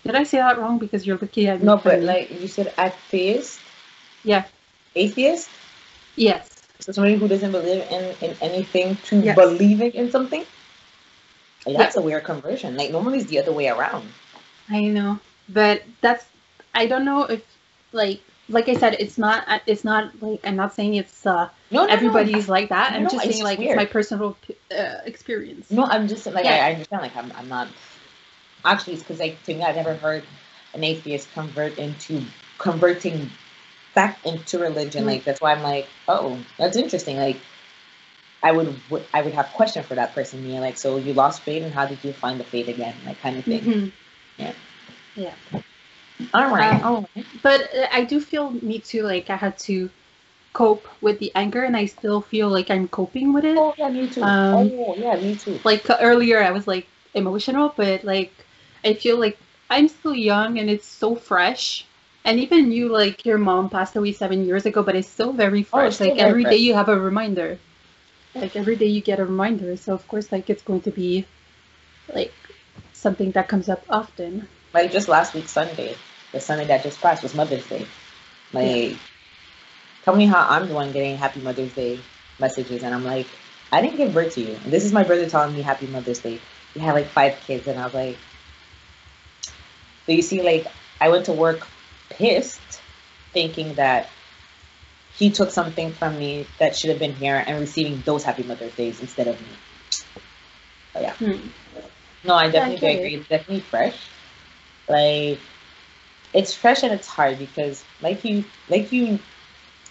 did 0.07 0.15
i 0.15 0.23
say 0.23 0.37
that 0.37 0.57
wrong 0.59 0.77
because 0.79 1.05
you're 1.05 1.17
looking 1.17 1.47
at 1.47 1.59
me 1.61 1.65
no, 1.65 1.77
but 1.77 2.01
like 2.01 2.31
you 2.31 2.47
said, 2.47 2.73
atheist, 2.79 3.59
yeah 4.23 4.45
atheist. 4.95 5.49
yes 6.15 6.49
So 6.79 6.91
somebody 6.93 7.15
who 7.15 7.27
doesn't 7.27 7.51
believe 7.51 7.81
in, 7.91 8.15
in 8.21 8.35
anything 8.41 8.95
to 9.09 9.21
Yes. 9.21 9.35
believing 9.35 9.91
in 9.93 10.11
something. 10.11 10.45
Like, 11.65 11.77
that's 11.77 11.97
a 11.97 12.01
weird 12.01 12.23
conversion. 12.23 12.77
Like 12.77 12.91
normally 12.91 13.19
it's 13.19 13.27
the 13.27 13.39
other 13.39 13.51
way 13.51 13.67
around. 13.67 14.07
i 14.69 14.81
know 14.81 15.19
but 15.49 15.83
that's 16.01 16.25
i 16.73 16.85
don't 16.85 17.05
know 17.05 17.23
if 17.23 17.41
like 17.91 18.21
like 18.49 18.69
i 18.69 18.73
said 18.75 18.95
it's 18.99 19.17
not 19.17 19.61
it's 19.65 19.83
not 19.83 20.21
like 20.21 20.39
i'm 20.45 20.55
not 20.55 20.73
saying 20.73 20.95
it's 20.95 21.25
uh 21.25 21.49
No, 21.71 21.85
no, 21.85 21.87
no. 21.87 21.91
everybody's 21.91 22.47
like 22.47 22.69
that 22.69 22.93
i'm 22.93 23.03
No, 23.03 23.09
just 23.09 23.25
saying 23.25 23.43
like 23.43 23.59
weird. 23.59 23.69
it's 23.69 23.77
my 23.77 23.85
personal 23.85 24.37
uh, 24.71 24.99
experience 25.05 25.67
No, 25.71 25.85
I'm 25.85 26.07
just 26.07 26.25
like 26.27 26.45
Yeah. 26.45 26.53
I, 26.53 26.69
I 26.69 26.73
understand. 26.73 27.01
Like 27.01 27.15
I'm, 27.15 27.31
I'm 27.35 27.49
not. 27.49 27.67
Actually, 28.65 28.93
it's 28.93 29.03
because 29.03 29.19
like 29.19 29.41
to 29.43 29.53
me, 29.53 29.63
I've 29.63 29.75
never 29.75 29.95
heard 29.95 30.23
an 30.73 30.83
atheist 30.83 31.31
convert 31.33 31.77
into 31.77 32.21
converting 32.57 33.29
back 33.95 34.19
into 34.25 34.59
religion. 34.59 35.03
Mhm. 35.03 35.07
Like 35.07 35.23
that's 35.23 35.41
why 35.41 35.53
I'm 35.53 35.63
like, 35.63 35.87
oh, 36.07 36.39
that's 36.57 36.77
interesting. 36.77 37.17
Like 37.17 37.37
I 38.43 38.51
would, 38.51 38.75
would 38.89 39.05
I 39.13 39.21
would 39.21 39.33
have 39.33 39.47
question 39.53 39.83
for 39.83 39.95
that 39.95 40.13
person. 40.13 40.41
Being 40.43 40.59
like, 40.61 40.77
so 40.77 40.97
you 40.97 41.13
lost 41.13 41.43
faith, 41.43 41.63
and 41.63 41.73
how 41.73 41.85
did 41.85 42.03
you 42.03 42.13
find 42.13 42.39
the 42.39 42.43
faith 42.43 42.67
again? 42.67 42.95
Like 43.05 43.19
kind 43.21 43.37
of 43.37 43.45
thing. 43.45 43.63
Mhm. 43.63 43.91
Yeah. 44.37 44.53
Yeah. 45.15 45.33
All 46.33 46.47
right. 46.49 46.83
Um, 46.83 47.07
right. 47.15 47.25
But 47.41 47.61
uh, 47.75 47.87
I 47.91 48.03
do 48.03 48.19
feel 48.19 48.51
me 48.51 48.79
too. 48.79 49.03
Like 49.03 49.29
I 49.29 49.35
had 49.35 49.57
to 49.59 49.89
cope 50.53 50.87
with 51.01 51.19
the 51.19 51.31
anger, 51.35 51.63
and 51.63 51.75
I 51.77 51.85
still 51.85 52.21
feel 52.21 52.49
like 52.49 52.69
I'm 52.69 52.87
coping 52.87 53.33
with 53.33 53.45
it. 53.45 53.57
Oh 53.57 53.73
yeah, 53.77 53.89
me 53.89 54.07
too. 54.07 54.23
um, 54.23 54.71
oh 54.79 54.95
yeah, 54.99 55.15
me 55.15 55.35
too. 55.35 55.59
Like 55.63 55.85
earlier, 55.89 56.41
I 56.41 56.51
was 56.51 56.67
like 56.67 56.87
emotional, 57.13 57.73
but 57.75 58.03
like 58.03 58.46
I 58.87 58.93
feel 58.93 59.17
like 59.19 59.37
I'm 59.69 59.87
still 59.87 60.15
young, 60.15 60.59
and 60.59 60.69
it's 60.69 60.87
so 60.87 61.15
fresh. 61.15 61.85
And 62.25 62.39
even 62.39 62.71
you, 62.71 62.89
like 62.89 63.25
your 63.25 63.37
mom 63.37 63.69
passed 63.69 63.95
away 63.95 64.11
seven 64.11 64.45
years 64.45 64.65
ago, 64.65 64.83
but 64.83 64.95
it's 64.95 65.07
still 65.07 65.33
very 65.33 65.65
Oh, 65.73 65.79
fresh. 65.79 65.87
it's 65.87 65.95
still 65.95 66.09
like 66.09 66.17
very 66.17 66.29
every 66.29 66.43
day 66.43 66.49
fresh. 66.49 66.59
you 66.59 66.73
have 66.73 66.89
a 66.89 66.99
reminder. 66.99 67.57
Like 68.35 68.55
every 68.55 68.75
day 68.75 68.87
you 68.87 69.01
get 69.01 69.19
a 69.19 69.25
reminder. 69.25 69.75
So 69.77 69.93
of 69.93 70.07
course, 70.07 70.31
like 70.31 70.49
it's 70.49 70.63
going 70.63 70.81
to 70.81 70.91
be 70.91 71.25
like 72.13 72.33
something 72.93 73.31
that 73.31 73.47
comes 73.47 73.69
up 73.69 73.83
often. 73.89 74.47
Like 74.73 74.91
just 74.91 75.07
last 75.07 75.33
week 75.33 75.47
Sunday, 75.47 75.95
the 76.31 76.39
Sunday 76.39 76.65
that 76.65 76.83
just 76.83 77.01
passed 77.01 77.23
was 77.23 77.33
Mother's 77.33 77.65
Day. 77.67 77.85
Like, 78.53 78.95
tell 80.03 80.15
me 80.15 80.25
how 80.25 80.45
I'm 80.47 80.67
the 80.67 80.73
one 80.73 80.91
getting 80.91 81.17
Happy 81.17 81.39
Mother's 81.39 81.73
Day 81.73 81.99
messages, 82.39 82.83
and 82.83 82.93
I'm 82.93 83.03
like, 83.03 83.27
I 83.71 83.81
didn't 83.81 83.97
give 83.97 84.13
birth 84.13 84.33
to 84.35 84.41
you. 84.41 84.55
And 84.63 84.71
this 84.71 84.85
is 84.85 84.93
my 84.93 85.03
brother 85.03 85.27
telling 85.29 85.53
me 85.55 85.61
Happy 85.61 85.87
Mother's 85.87 86.19
Day. 86.19 86.39
We 86.75 86.81
had 86.81 86.93
like 86.93 87.07
five 87.07 87.39
kids, 87.47 87.67
and 87.67 87.79
I 87.79 87.85
was 87.85 87.93
like, 87.93 88.17
but 90.07 90.15
you 90.15 90.23
see, 90.23 90.41
like, 90.41 90.65
I 90.99 91.09
went 91.09 91.25
to 91.25 91.33
work 91.33 91.67
pissed, 92.09 92.81
thinking 93.33 93.75
that 93.75 94.09
he 95.15 95.29
took 95.29 95.51
something 95.51 95.91
from 95.91 96.17
me 96.17 96.47
that 96.57 96.75
should 96.75 96.89
have 96.89 96.99
been 96.99 97.13
here 97.13 97.43
and 97.45 97.59
receiving 97.59 98.01
those 98.05 98.23
Happy 98.23 98.43
Mother's 98.43 98.73
Days 98.73 98.99
instead 99.01 99.27
of 99.27 99.39
me. 99.39 99.47
But 100.93 101.01
yeah. 101.03 101.13
Hmm. 101.13 101.47
No, 102.23 102.33
I 102.33 102.49
definitely 102.49 102.95
agree. 102.95 103.15
It's 103.15 103.27
definitely 103.27 103.61
fresh. 103.61 103.97
Like 104.87 105.39
it's 106.33 106.53
fresh 106.53 106.83
and 106.83 106.93
it's 106.93 107.07
hard 107.07 107.39
because 107.39 107.83
like 108.01 108.23
you 108.23 108.43
like 108.69 108.91
you 108.91 109.19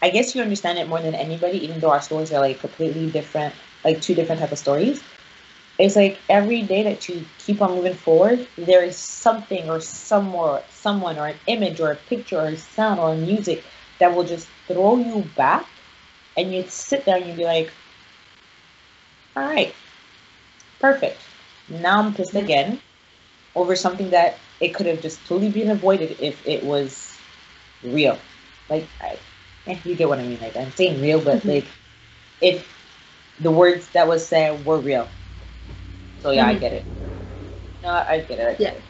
I 0.02 0.10
guess 0.10 0.34
you 0.34 0.42
understand 0.42 0.78
it 0.78 0.88
more 0.88 1.00
than 1.00 1.14
anybody, 1.14 1.64
even 1.64 1.80
though 1.80 1.90
our 1.90 2.02
stories 2.02 2.32
are 2.32 2.40
like 2.40 2.60
completely 2.60 3.08
different, 3.10 3.54
like 3.84 4.00
two 4.00 4.14
different 4.14 4.40
type 4.40 4.52
of 4.52 4.58
stories. 4.58 5.02
It's 5.78 5.96
like 5.96 6.18
every 6.28 6.62
day 6.62 6.84
that 6.84 7.08
you 7.08 7.26
keep 7.38 7.60
on 7.60 7.72
moving 7.74 7.94
forward, 7.94 8.46
there 8.56 8.82
is 8.82 8.96
something 8.96 9.68
or 9.68 9.80
somewhere, 9.80 10.62
someone 10.70 11.18
or 11.18 11.26
an 11.26 11.36
image 11.46 11.80
or 11.80 11.90
a 11.90 11.96
picture 11.96 12.38
or 12.40 12.46
a 12.46 12.56
sound 12.56 12.98
or 12.98 13.12
a 13.12 13.16
music 13.16 13.62
that 13.98 14.14
will 14.14 14.24
just 14.24 14.48
throw 14.66 14.96
you 14.98 15.28
back 15.36 15.66
and 16.36 16.52
you'd 16.52 16.70
sit 16.70 17.04
there 17.04 17.16
and 17.16 17.26
you'd 17.26 17.36
be 17.36 17.44
like, 17.44 17.70
All 19.36 19.44
right, 19.44 19.74
perfect. 20.80 21.20
Now 21.68 22.02
I'm 22.02 22.14
pissed 22.14 22.34
again 22.34 22.80
over 23.54 23.76
something 23.76 24.10
that 24.10 24.38
it 24.60 24.74
could 24.74 24.86
have 24.86 25.02
just 25.02 25.26
totally 25.26 25.50
been 25.50 25.70
avoided 25.70 26.16
if 26.20 26.46
it 26.46 26.64
was 26.64 27.16
real. 27.82 28.18
Like, 28.68 28.86
I, 29.00 29.18
eh, 29.66 29.78
you 29.84 29.94
get 29.94 30.08
what 30.08 30.18
I 30.18 30.26
mean. 30.26 30.40
Like, 30.40 30.56
I'm 30.56 30.70
saying 30.72 31.02
real, 31.02 31.20
but 31.20 31.44
like, 31.46 31.66
if 32.40 32.66
the 33.40 33.50
words 33.50 33.88
that 33.90 34.08
was 34.08 34.26
said 34.26 34.64
were 34.64 34.78
real. 34.78 35.08
So 36.18 36.30
yeah, 36.32 36.46
I 36.46 36.54
Mhm. 36.54 36.60
get 36.60 36.72
it. 36.72 36.84
No, 37.82 37.90
I 37.90 38.20
get 38.20 38.38
it. 38.38 38.46
I 38.46 38.54
get 38.54 38.60
Yeah. 38.60 38.70
it. 38.72 38.82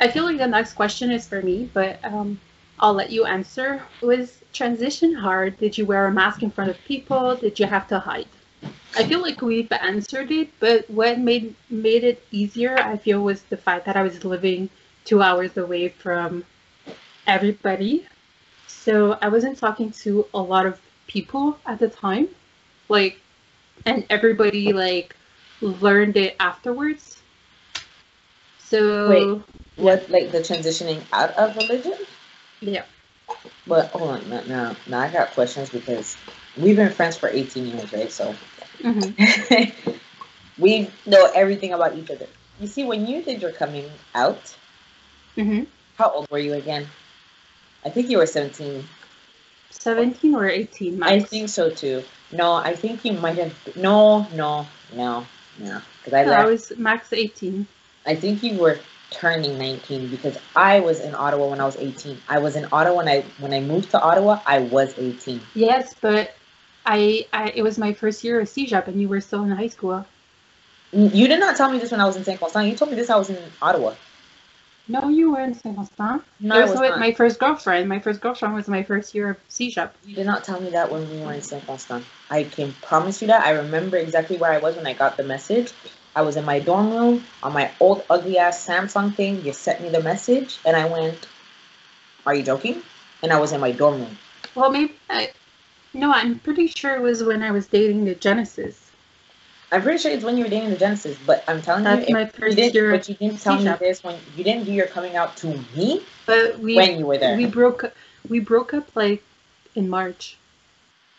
I 0.00 0.08
feel 0.08 0.24
like 0.24 0.38
the 0.38 0.46
next 0.46 0.74
question 0.74 1.10
is 1.10 1.26
for 1.28 1.42
me, 1.42 1.68
but 1.72 1.98
um, 2.04 2.40
I'll 2.78 2.94
let 2.94 3.10
you 3.10 3.24
answer. 3.26 3.82
Was 4.00 4.42
transition 4.52 5.14
hard? 5.14 5.58
Did 5.58 5.76
you 5.78 5.86
wear 5.86 6.06
a 6.06 6.12
mask 6.12 6.42
in 6.42 6.50
front 6.50 6.70
of 6.70 6.82
people? 6.84 7.36
Did 7.36 7.58
you 7.60 7.66
have 7.66 7.86
to 7.88 7.98
hide? 7.98 8.28
I 8.96 9.04
feel 9.04 9.20
like 9.22 9.40
we've 9.42 9.70
answered 9.72 10.30
it, 10.30 10.50
but 10.60 10.88
what 10.90 11.18
made 11.18 11.54
made 11.70 12.04
it 12.04 12.22
easier, 12.32 12.76
I 12.78 12.96
feel, 12.96 13.22
was 13.22 13.42
the 13.44 13.56
fact 13.56 13.86
that 13.86 13.96
I 13.96 14.02
was 14.02 14.24
living 14.24 14.68
two 15.04 15.22
hours 15.22 15.56
away 15.56 15.88
from 15.88 16.44
everybody. 17.26 18.06
So 18.66 19.18
I 19.22 19.28
wasn't 19.28 19.58
talking 19.58 19.90
to 20.04 20.26
a 20.34 20.40
lot 20.40 20.66
of 20.66 20.80
people 21.06 21.58
at 21.66 21.78
the 21.78 21.88
time. 21.88 22.28
Like 22.88 23.18
and 23.86 24.04
everybody 24.10 24.72
like 24.72 25.16
learned 25.60 26.16
it 26.16 26.36
afterwards. 26.40 27.22
So 28.58 29.08
Wait. 29.08 29.42
What, 29.76 30.10
like 30.10 30.30
the 30.30 30.40
transitioning 30.40 31.02
out 31.12 31.30
of 31.38 31.56
religion? 31.56 31.94
yeah. 32.60 32.84
But 33.66 33.90
hold 33.92 34.10
on, 34.10 34.28
no, 34.28 34.42
no, 34.42 34.76
no, 34.86 34.98
I 34.98 35.08
got 35.08 35.30
questions 35.32 35.70
because 35.70 36.16
we've 36.56 36.76
been 36.76 36.90
friends 36.92 37.16
for 37.16 37.30
18 37.30 37.66
years, 37.66 37.92
right? 37.92 38.12
So 38.12 38.34
hmm 38.82 39.10
we 40.58 40.90
know 41.06 41.30
everything 41.34 41.72
about 41.72 41.96
each 41.96 42.10
other. 42.10 42.26
You 42.60 42.66
see, 42.66 42.84
when 42.84 43.06
you 43.06 43.22
did 43.22 43.40
your 43.40 43.52
coming 43.52 43.90
out, 44.14 44.54
hmm 45.36 45.62
how 45.96 46.10
old 46.10 46.30
were 46.30 46.38
you 46.38 46.54
again? 46.54 46.88
I 47.84 47.90
think 47.90 48.10
you 48.10 48.18
were 48.18 48.26
17. 48.26 48.88
17 49.70 50.34
or 50.34 50.46
18 50.46 50.98
max. 50.98 51.12
I 51.12 51.20
think 51.20 51.48
so 51.48 51.70
too. 51.70 52.04
No, 52.32 52.52
I 52.54 52.74
think 52.74 53.04
you 53.04 53.12
might 53.12 53.38
have. 53.38 53.54
No, 53.76 54.28
no, 54.34 54.66
no, 54.92 55.26
no. 55.60 55.80
Because 55.98 56.14
I 56.14 56.22
Yeah, 56.24 56.42
I 56.42 56.46
was 56.46 56.72
max 56.76 57.12
18. 57.12 57.66
I 58.06 58.14
think 58.14 58.42
you 58.42 58.58
were 58.58 58.80
turning 59.10 59.58
19 59.58 60.08
because 60.08 60.38
I 60.56 60.80
was 60.80 61.00
in 61.00 61.14
Ottawa 61.14 61.48
when 61.48 61.60
I 61.60 61.66
was 61.66 61.76
18. 61.76 62.18
I 62.28 62.38
was 62.38 62.56
in 62.56 62.66
Ottawa 62.72 62.96
when 62.96 63.08
I 63.08 63.20
when 63.38 63.52
I 63.52 63.60
moved 63.60 63.90
to 63.90 64.00
Ottawa. 64.00 64.40
I 64.46 64.60
was 64.60 64.98
18. 64.98 65.40
Yes, 65.54 65.94
but 66.00 66.34
I, 66.86 67.26
I 67.32 67.52
it 67.54 67.62
was 67.62 67.78
my 67.78 67.92
first 67.92 68.24
year 68.24 68.40
of 68.40 68.48
CEGEP 68.48 68.88
and 68.88 69.00
you 69.00 69.08
were 69.08 69.20
still 69.20 69.42
in 69.44 69.50
high 69.50 69.68
school. 69.68 70.06
You 70.92 71.28
did 71.28 71.38
not 71.38 71.56
tell 71.56 71.70
me 71.70 71.78
this 71.78 71.92
when 71.92 72.00
I 72.00 72.06
was 72.06 72.16
in 72.16 72.24
Saint 72.24 72.40
Constant. 72.40 72.66
You 72.66 72.76
told 72.76 72.90
me 72.90 72.96
this 72.96 73.10
I 73.10 73.16
was 73.16 73.30
in 73.30 73.38
Ottawa. 73.62 73.94
No, 74.90 75.08
you 75.08 75.30
were 75.30 75.40
in 75.40 75.54
Saint 75.54 75.76
Constant. 75.76 76.24
No, 76.40 76.56
I 76.56 76.64
was, 76.64 76.80
with 76.80 76.90
not. 76.90 76.98
my 76.98 77.12
first 77.12 77.38
girlfriend. 77.38 77.88
My 77.88 78.00
first 78.00 78.20
girlfriend 78.20 78.54
was 78.56 78.66
my 78.66 78.82
first 78.82 79.14
year 79.14 79.30
of 79.30 79.36
CEGEP. 79.48 79.90
You 80.04 80.16
did 80.16 80.26
not 80.26 80.42
tell 80.42 80.60
me 80.60 80.70
that 80.70 80.90
when 80.90 81.08
we 81.08 81.18
were 81.18 81.32
in 81.32 81.42
Saint 81.42 81.64
Constant. 81.64 82.04
I 82.28 82.42
can 82.42 82.72
promise 82.82 83.22
you 83.22 83.28
that. 83.28 83.44
I 83.46 83.52
remember 83.52 83.98
exactly 83.98 84.36
where 84.36 84.50
I 84.50 84.58
was 84.58 84.74
when 84.74 84.88
I 84.88 84.94
got 84.94 85.16
the 85.16 85.22
message. 85.22 85.72
I 86.16 86.22
was 86.22 86.36
in 86.36 86.44
my 86.44 86.58
dorm 86.58 86.90
room 86.90 87.24
on 87.40 87.52
my 87.52 87.70
old 87.78 88.04
ugly 88.10 88.36
ass 88.38 88.66
Samsung 88.66 89.14
thing. 89.14 89.44
You 89.44 89.52
sent 89.52 89.80
me 89.80 89.90
the 89.90 90.02
message, 90.02 90.58
and 90.64 90.76
I 90.76 90.86
went, 90.86 91.28
"Are 92.26 92.34
you 92.34 92.42
joking?" 92.42 92.82
And 93.22 93.32
I 93.32 93.38
was 93.38 93.52
in 93.52 93.60
my 93.60 93.70
dorm 93.70 94.00
room. 94.00 94.18
Well, 94.56 94.72
maybe 94.72 94.96
I, 95.08 95.30
no, 95.94 96.10
I'm 96.12 96.40
pretty 96.40 96.66
sure 96.66 96.96
it 96.96 97.02
was 97.02 97.22
when 97.22 97.44
I 97.44 97.52
was 97.52 97.68
dating 97.68 98.06
the 98.06 98.16
Genesis. 98.16 98.89
I'm 99.72 99.82
pretty 99.82 99.98
sure 99.98 100.10
it's 100.10 100.24
when 100.24 100.36
you 100.36 100.44
were 100.44 100.50
dating 100.50 100.70
the 100.70 100.76
Genesis, 100.76 101.16
but 101.24 101.44
I'm 101.46 101.62
telling 101.62 101.84
That's 101.84 102.08
you, 102.08 102.14
my 102.14 102.22
if 102.22 102.38
you 102.38 102.50
didn't, 102.54 102.74
year 102.74 102.90
but 102.90 103.08
you 103.08 103.14
didn't 103.14 103.40
tell 103.40 103.56
me 103.56 103.70
this 103.78 104.02
when 104.02 104.16
you 104.36 104.42
didn't 104.42 104.64
do 104.64 104.72
your 104.72 104.86
coming 104.86 105.14
out 105.16 105.36
to 105.38 105.46
me 105.76 106.02
But 106.26 106.58
we 106.58 106.74
when 106.76 106.98
you 106.98 107.06
were 107.06 107.18
there. 107.18 107.36
we 107.36 107.46
broke 107.46 107.92
we 108.28 108.40
broke 108.40 108.74
up 108.74 108.94
like 108.96 109.22
in 109.76 109.88
March 109.88 110.36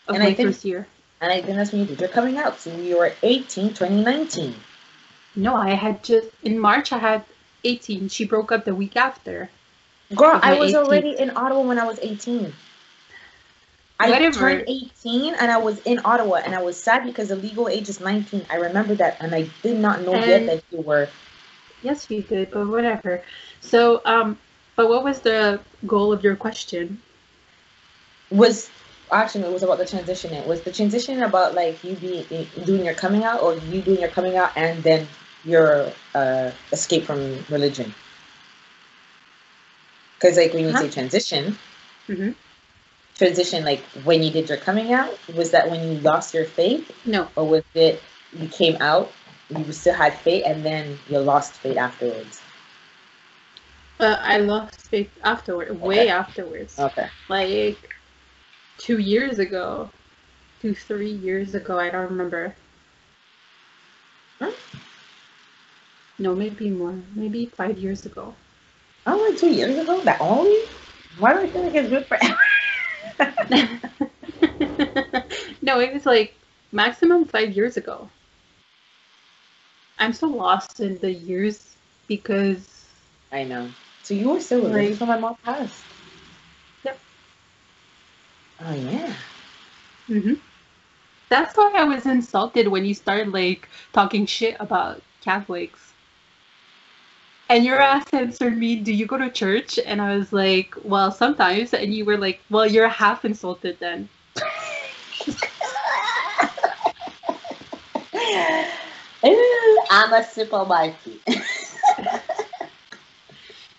of 0.08 0.16
And 0.16 0.24
I 0.24 0.28
my 0.28 0.34
think- 0.34 0.49
first 0.49 0.66
year. 0.66 0.86
and 1.22 1.32
I 1.32 1.41
think 1.41 1.56
that's 1.56 1.72
when 1.72 1.82
you 1.82 1.88
did 1.88 1.99
your 2.02 2.10
coming 2.10 2.38
out. 2.38 2.60
So 2.60 2.76
you 2.76 2.97
were 2.97 3.14
18, 3.24 3.70
2019. 3.74 4.56
No, 5.36 5.56
I 5.56 5.70
had 5.70 6.04
just 6.04 6.28
in 6.43 6.60
March 6.60 6.91
I 6.91 6.97
had 6.97 7.24
18. 7.64 8.10
She 8.10 8.26
broke 8.26 8.52
up 8.52 8.66
the 8.66 8.76
week 8.76 8.97
after. 8.97 9.49
Girl, 10.14 10.38
I 10.43 10.56
was 10.60 10.74
18th. 10.74 10.76
already 10.86 11.12
in 11.12 11.30
Ottawa 11.38 11.62
when 11.62 11.80
I 11.80 11.86
was 11.86 11.99
18. 12.02 12.54
I 14.02 14.10
Whatever. 14.10 14.39
turned 14.39 14.64
18 14.68 15.36
and 15.36 15.52
I 15.52 15.58
was 15.58 15.80
in 15.82 16.02
Ottawa 16.04 16.41
and 16.43 16.56
I 16.56 16.62
was 16.62 16.82
sad 16.82 17.04
because 17.06 17.30
the 17.30 17.36
legal 17.36 17.68
age 17.70 17.89
is 17.89 17.99
19. 18.02 18.45
I 18.49 18.56
remember 18.56 18.95
that 18.95 19.18
and 19.22 19.34
I 19.36 19.49
did 19.64 19.78
not 19.78 20.02
know 20.02 20.16
yet 20.24 20.45
that 20.47 20.64
you 20.72 20.82
were. 20.82 21.10
Yes, 21.82 22.10
you 22.10 22.24
did, 22.24 22.52
but 22.52 22.68
whatever. 22.68 23.24
So, 23.62 24.02
um, 24.06 24.39
but 24.76 24.89
what 24.89 25.04
was 25.04 25.22
the 25.22 25.60
goal 25.86 26.12
of 26.14 26.24
your 26.24 26.36
question? 26.36 27.02
Was 28.32 28.70
actually 29.12 29.43
it 29.45 29.52
was 29.52 29.64
about 29.64 29.78
the 29.78 29.86
transition. 29.86 30.34
It 30.34 30.45
was 30.47 30.62
the 30.62 30.72
transition 30.72 31.22
about 31.24 31.54
like 31.54 31.84
you 31.84 31.95
be 31.95 32.47
doing 32.66 32.86
your 32.86 32.93
coming 32.95 33.24
out 33.24 33.41
or 33.41 33.56
you 33.58 33.82
doing 33.82 33.99
your 33.99 34.10
coming 34.10 34.38
out 34.38 34.52
and 34.56 34.82
then 34.84 35.08
your 35.45 35.91
uh, 36.16 36.52
escape 36.72 37.06
from 37.06 37.45
religion. 37.49 37.93
Because 40.20 40.38
like 40.38 40.54
when 40.54 40.68
you 40.68 40.74
say 40.74 40.88
Huh? 40.88 40.89
transition, 40.89 41.58
Mhm. 42.10 42.36
Transition 43.18 43.64
like 43.64 43.82
when 44.03 44.24
you 44.24 44.32
did 44.32 44.49
your 44.49 44.57
coming 44.57 44.93
out 44.93 45.18
was 45.36 45.51
that 45.51 45.70
when 45.70 45.82
you 45.88 45.99
lost 45.99 46.34
your 46.34 46.45
faith 46.45 46.91
No, 47.05 47.28
or 47.36 47.47
was 47.47 47.64
it 47.76 48.01
you 48.34 48.47
came 48.47 48.78
out 48.82 49.12
you 49.49 49.72
still 49.74 49.93
had 49.93 50.14
faith 50.14 50.43
and 50.45 50.64
then 50.66 50.97
you 51.09 51.20
lost 51.20 51.53
faith 51.55 51.78
afterwards 51.78 52.41
uh, 53.99 54.18
I 54.20 54.38
lost 54.38 54.82
faith 54.89 55.12
afterward, 55.24 55.80
way 55.80 56.09
afterwards. 56.09 56.80
okay 56.80 57.07
Like 57.30 57.78
two 58.80 58.97
years 58.97 59.38
ago, 59.38 59.91
two 60.62 60.74
three 60.74 61.12
years 61.12 61.53
ago. 61.53 61.78
I 61.80 61.91
don't 61.91 62.09
remember. 62.09 62.55
Huh? 64.39 64.51
No, 66.18 66.34
maybe 66.34 66.72
more. 66.72 66.95
Maybe 67.16 67.45
five 67.45 67.78
years 67.78 68.05
ago. 68.07 68.34
oh 69.05 69.28
like 69.30 69.38
two 69.39 69.51
years 69.51 69.78
ago 69.78 69.99
that 70.01 70.20
only 70.22 70.57
why 71.20 71.34
do 71.34 71.39
i 71.41 71.47
feel 71.47 71.64
like 71.64 71.76
it's 71.76 71.89
good 71.89 72.05
forever 72.07 72.38
no, 75.61 75.80
it 75.80 75.93
was 75.93 76.05
like 76.05 76.36
maximum 76.72 77.26
five 77.26 77.51
years 77.55 77.78
ago. 77.78 78.09
I'm 79.99 80.13
so 80.13 80.28
lost 80.28 80.80
in 80.80 80.97
the 80.99 81.11
years 81.11 81.76
because 82.07 82.67
i 83.32 83.43
know 83.43 83.69
so 84.03 84.13
you 84.13 84.28
were 84.30 84.39
still 84.39 84.61
with 84.63 84.74
Like- 84.74 85.07
my 85.07 85.17
mom 85.17 85.36
passed 85.45 85.84
Yep. 86.84 86.99
oh 88.61 88.74
yeah 88.74 89.13
hmm 90.07 90.34
that's 91.30 91.55
why 91.55 91.72
I 91.76 91.86
was 91.86 92.05
insulted 92.05 92.67
when 92.67 92.84
you 92.84 92.93
started 92.93 93.32
like 93.32 93.69
talking 93.93 94.26
shit 94.26 94.57
about 94.59 95.01
Catholics. 95.22 95.91
And 97.52 97.66
your 97.66 97.82
ass 97.82 98.06
answered 98.14 98.58
me, 98.58 98.78
"Do 98.78 98.93
you 98.93 99.06
go 99.06 99.18
to 99.18 99.30
church?" 99.30 99.78
And 99.86 100.02
I 100.02 100.16
was 100.16 100.32
like, 100.32 100.74
"Well, 100.86 101.12
sometimes." 101.12 101.74
And 101.74 101.93
you 101.93 102.06
were 102.06 102.16
like, 102.18 102.39
"Well, 102.49 102.66
you're 102.66 102.88
half 102.88 103.26
insulted 103.26 103.78
then." 103.82 104.08
i'm 109.91 110.14
a 110.14 110.24
super 110.24 110.66
marky 110.66 111.20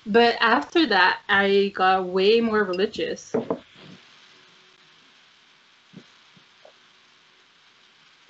But 0.05 0.37
after 0.41 0.87
that, 0.87 1.21
I 1.29 1.73
got 1.75 2.05
way 2.07 2.41
more 2.41 2.65
religious. 2.65 3.35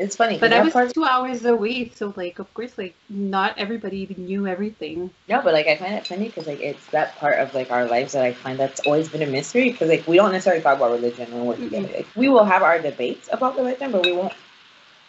It's 0.02 0.16
funny 0.16 0.38
But 0.38 0.52
I 0.52 0.60
was 0.62 0.72
part- 0.72 0.92
two 0.94 1.04
hours 1.04 1.44
away, 1.44 1.90
so 1.94 2.12
like, 2.16 2.38
of 2.38 2.52
course, 2.54 2.76
like, 2.76 2.94
not 3.08 3.56
everybody 3.58 3.98
even 4.00 4.24
knew 4.26 4.46
everything. 4.46 5.10
No, 5.28 5.40
but 5.42 5.54
like 5.54 5.66
I 5.68 5.76
find 5.76 5.94
it 5.94 6.06
funny 6.06 6.26
because 6.26 6.46
like 6.46 6.60
it's 6.60 6.84
that 6.88 7.16
part 7.16 7.38
of 7.38 7.54
like 7.54 7.70
our 7.70 7.86
lives 7.86 8.12
that 8.12 8.24
I 8.24 8.32
find 8.34 8.58
that's 8.58 8.80
always 8.80 9.08
been 9.08 9.22
a 9.22 9.26
mystery 9.26 9.70
because 9.70 9.88
like 9.88 10.06
we 10.06 10.16
don't 10.16 10.32
necessarily 10.32 10.62
talk 10.62 10.76
about 10.76 10.90
religion 10.92 11.30
when 11.32 11.46
we're 11.46 11.56
together. 11.56 11.88
Like, 11.94 12.08
we 12.16 12.28
will 12.28 12.44
have 12.44 12.62
our 12.62 12.78
debates 12.80 13.28
about 13.32 13.56
religion, 13.56 13.92
but 13.92 14.04
we 14.04 14.12
won't 14.12 14.34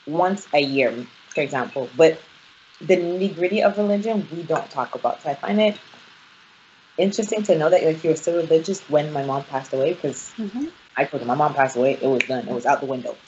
once 0.07 0.47
a 0.53 0.61
year, 0.61 0.93
for 1.33 1.41
example. 1.41 1.89
But 1.97 2.21
the 2.81 2.97
nitty 2.97 3.35
gritty 3.35 3.63
of 3.63 3.77
religion 3.77 4.27
we 4.31 4.43
don't 4.43 4.69
talk 4.69 4.95
about. 4.95 5.21
So 5.23 5.29
I 5.29 5.35
find 5.35 5.59
it 5.61 5.77
interesting 6.97 7.43
to 7.43 7.57
know 7.57 7.69
that 7.69 7.83
like 7.83 8.03
you 8.03 8.11
were 8.11 8.15
still 8.15 8.37
religious 8.37 8.81
when 8.89 9.11
my 9.13 9.23
mom 9.23 9.43
passed 9.45 9.73
away 9.73 9.93
because 9.93 10.33
Mm-hmm. 10.37 10.65
I 10.95 11.05
told 11.05 11.21
you 11.23 11.27
my 11.27 11.35
mom 11.35 11.53
passed 11.55 11.75
away. 11.75 11.93
It 11.99 12.07
was 12.07 12.23
done. 12.23 12.47
It 12.47 12.53
was 12.53 12.65
out 12.65 12.79
the 12.79 12.85
window. 12.85 13.17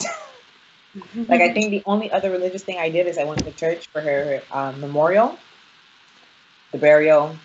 Like 1.28 1.40
I 1.40 1.52
think 1.54 1.70
the 1.70 1.82
only 1.86 2.10
other 2.10 2.30
religious 2.30 2.62
thing 2.62 2.78
I 2.78 2.90
did 2.90 3.06
is 3.06 3.18
I 3.18 3.24
went 3.24 3.44
to 3.44 3.52
church 3.52 3.88
for 3.92 4.00
her 4.00 4.42
um, 4.50 4.80
memorial, 4.80 5.38
the 6.72 6.78
burial, 6.78 7.36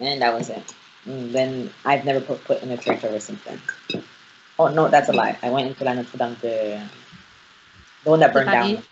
and 0.00 0.22
that 0.22 0.34
was 0.34 0.50
it. 0.50 0.74
And 1.04 1.32
then 1.32 1.70
I've 1.84 2.04
never 2.04 2.20
put 2.20 2.44
put 2.44 2.62
in 2.62 2.70
a 2.70 2.76
church 2.76 3.02
ever 3.04 3.20
since 3.20 3.42
then. 3.44 3.60
Oh 4.58 4.68
no, 4.68 4.88
that's 4.88 5.08
a 5.08 5.12
lie. 5.12 5.38
I 5.42 5.50
went 5.50 5.68
into 5.68 5.84
La 5.84 5.94
Notre 5.94 6.18
Dame, 6.18 6.36
the 6.40 6.80
the 8.04 8.10
one 8.10 8.20
that 8.20 8.32
burned 8.32 8.50
down. 8.50 8.82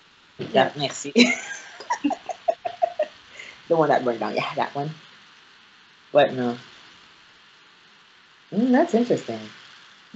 Yeah, 0.53 0.73
merci. 0.77 1.13
the 3.69 3.77
one 3.77 3.91
that 3.91 4.05
burned 4.05 4.21
down. 4.21 4.35
Yeah, 4.35 4.55
that 4.55 4.75
one. 4.75 4.91
But 6.13 6.33
no. 6.35 6.59
Mm, 8.53 8.73
that's 8.73 8.95
interesting. 8.95 9.39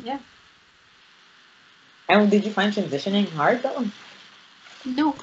Yeah. 0.03 0.19
And 2.09 2.31
did 2.31 2.45
you 2.45 2.51
find 2.51 2.73
transitioning 2.73 3.29
hard 3.31 3.63
though? 3.63 3.87
No. 4.85 5.17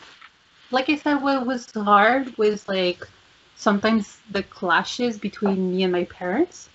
Like 0.71 0.89
I 0.89 0.95
said, 0.95 1.15
what 1.15 1.45
was 1.45 1.69
hard 1.71 2.35
was 2.37 2.67
like 2.67 3.07
sometimes 3.55 4.17
the 4.31 4.43
clashes 4.43 5.17
between 5.17 5.71
me 5.71 5.83
and 5.83 5.91
my 5.91 6.05
parents. 6.05 6.69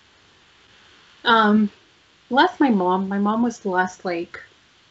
Um, 1.25 1.71
less 2.31 2.61
my 2.61 2.71
mom. 2.71 3.09
My 3.09 3.19
mom 3.19 3.43
was 3.43 3.67
less 3.67 4.05
like 4.05 4.41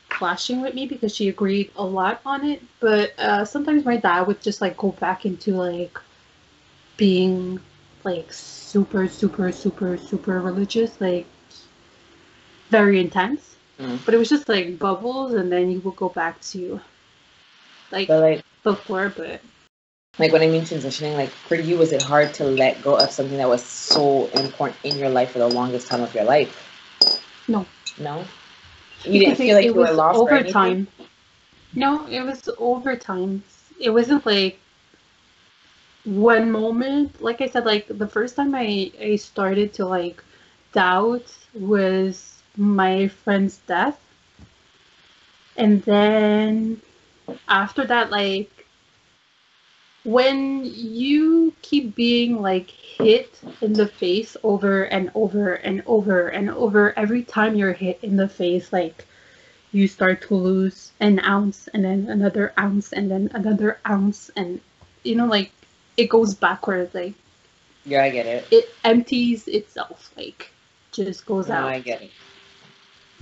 clashing 0.10 0.62
with 0.62 0.74
me 0.74 0.86
because 0.86 1.16
she 1.16 1.30
agreed 1.30 1.72
a 1.76 1.84
lot 1.84 2.22
on 2.26 2.46
it. 2.46 2.62
But 2.80 3.14
uh, 3.18 3.46
sometimes 3.46 3.86
my 3.86 3.98
dad 3.98 4.28
would 4.28 4.42
just 4.42 4.62
like 4.62 4.76
go 4.76 4.92
back 4.92 5.26
into 5.26 5.52
like 5.52 5.98
being 6.98 7.60
like 8.04 8.32
super, 8.32 9.08
super, 9.08 9.52
super, 9.52 9.98
super 9.98 10.42
religious, 10.42 11.00
like 11.00 11.26
very 12.70 13.00
intense. 13.00 13.55
Mm. 13.80 14.00
But 14.06 14.14
it 14.14 14.18
was 14.18 14.30
just 14.30 14.48
like 14.48 14.80
bubbles, 14.80 15.34
and 15.34 15.52
then 15.52 15.70
you 15.70 15.80
would 15.82 15.96
go 15.96 16.10
back 16.10 16.42
to 16.52 16.80
like 17.92 18.08
But 18.08 18.20
like 18.22 18.44
before, 18.64 19.10
but 19.10 19.42
like 20.18 20.32
when 20.32 20.42
I 20.42 20.48
mean 20.48 20.64
transitioning, 20.64 21.16
like 21.16 21.30
for 21.30 21.56
you 21.56 21.78
was 21.78 21.92
it 21.92 22.02
hard 22.02 22.34
to 22.36 22.46
let 22.46 22.82
go 22.82 22.96
of 22.96 23.12
something 23.12 23.38
that 23.38 23.50
was 23.50 23.64
so 23.64 24.28
important 24.28 24.78
in 24.84 24.98
your 24.98 25.10
life 25.10 25.32
for 25.32 25.40
the 25.40 25.48
longest 25.50 25.88
time 25.88 26.02
of 26.02 26.14
your 26.16 26.24
life? 26.24 26.56
No. 27.48 27.66
No? 28.00 28.24
You 29.04 29.20
didn't 29.20 29.36
feel 29.36 29.56
like 29.56 29.66
it 29.66 29.68
you 29.68 29.74
were 29.74 29.82
was 29.82 29.98
lost 29.98 30.18
or 30.20 30.32
anything? 30.32 30.56
overtime. 30.56 30.88
No, 31.76 32.08
it 32.08 32.22
was 32.22 32.50
overtime. 32.58 33.44
It 33.80 33.90
wasn't 33.90 34.26
like 34.26 34.60
one 36.06 36.50
moment. 36.50 37.22
Like 37.22 37.42
I 37.42 37.48
said, 37.48 37.66
like 37.66 37.88
the 37.90 38.08
first 38.08 38.38
time 38.38 38.56
I 38.56 38.92
I 39.02 39.18
started 39.18 39.74
to 39.74 39.86
like 39.86 40.24
doubt 40.72 41.36
was 41.54 42.35
my 42.58 43.08
friend's 43.08 43.58
death, 43.60 44.00
and 45.58 45.84
then 45.84 46.82
after 47.48 47.86
that, 47.86 48.12
like 48.12 48.68
when 50.04 50.62
you 50.64 51.54
keep 51.62 51.96
being 51.96 52.42
like 52.42 52.70
hit 52.70 53.40
in 53.62 53.74
the 53.74 53.88
face 53.88 54.38
over 54.44 54.84
and 54.84 55.12
over 55.16 55.56
and 55.56 55.82
over 55.88 56.28
and 56.30 56.50
over 56.52 56.98
every 56.98 57.24
time 57.24 57.56
you're 57.56 57.74
hit 57.74 58.00
in 58.04 58.16
the 58.16 58.30
face 58.30 58.72
like 58.72 59.06
you 59.72 59.88
start 59.88 60.22
to 60.22 60.36
lose 60.36 60.92
an 61.00 61.20
ounce 61.20 61.68
and 61.74 61.84
then 61.84 62.08
another 62.10 62.54
ounce 62.60 62.94
and 62.94 63.10
then 63.12 63.30
another 63.34 63.80
ounce 63.90 64.30
and 64.36 64.62
you 65.04 65.16
know, 65.16 65.26
like 65.26 65.52
it 65.98 66.10
goes 66.10 66.34
backwards. 66.36 66.94
Like 66.94 67.14
Yeah, 67.86 68.04
I 68.04 68.10
get 68.10 68.26
it. 68.26 68.48
it 68.52 68.66
empties 68.84 69.48
itself. 69.48 70.12
Like 70.18 70.52
just 70.92 71.26
goes 71.26 71.50
No, 71.50 71.56
out. 71.56 71.68
I 71.68 71.80
get 71.80 72.02
it. 72.02 72.12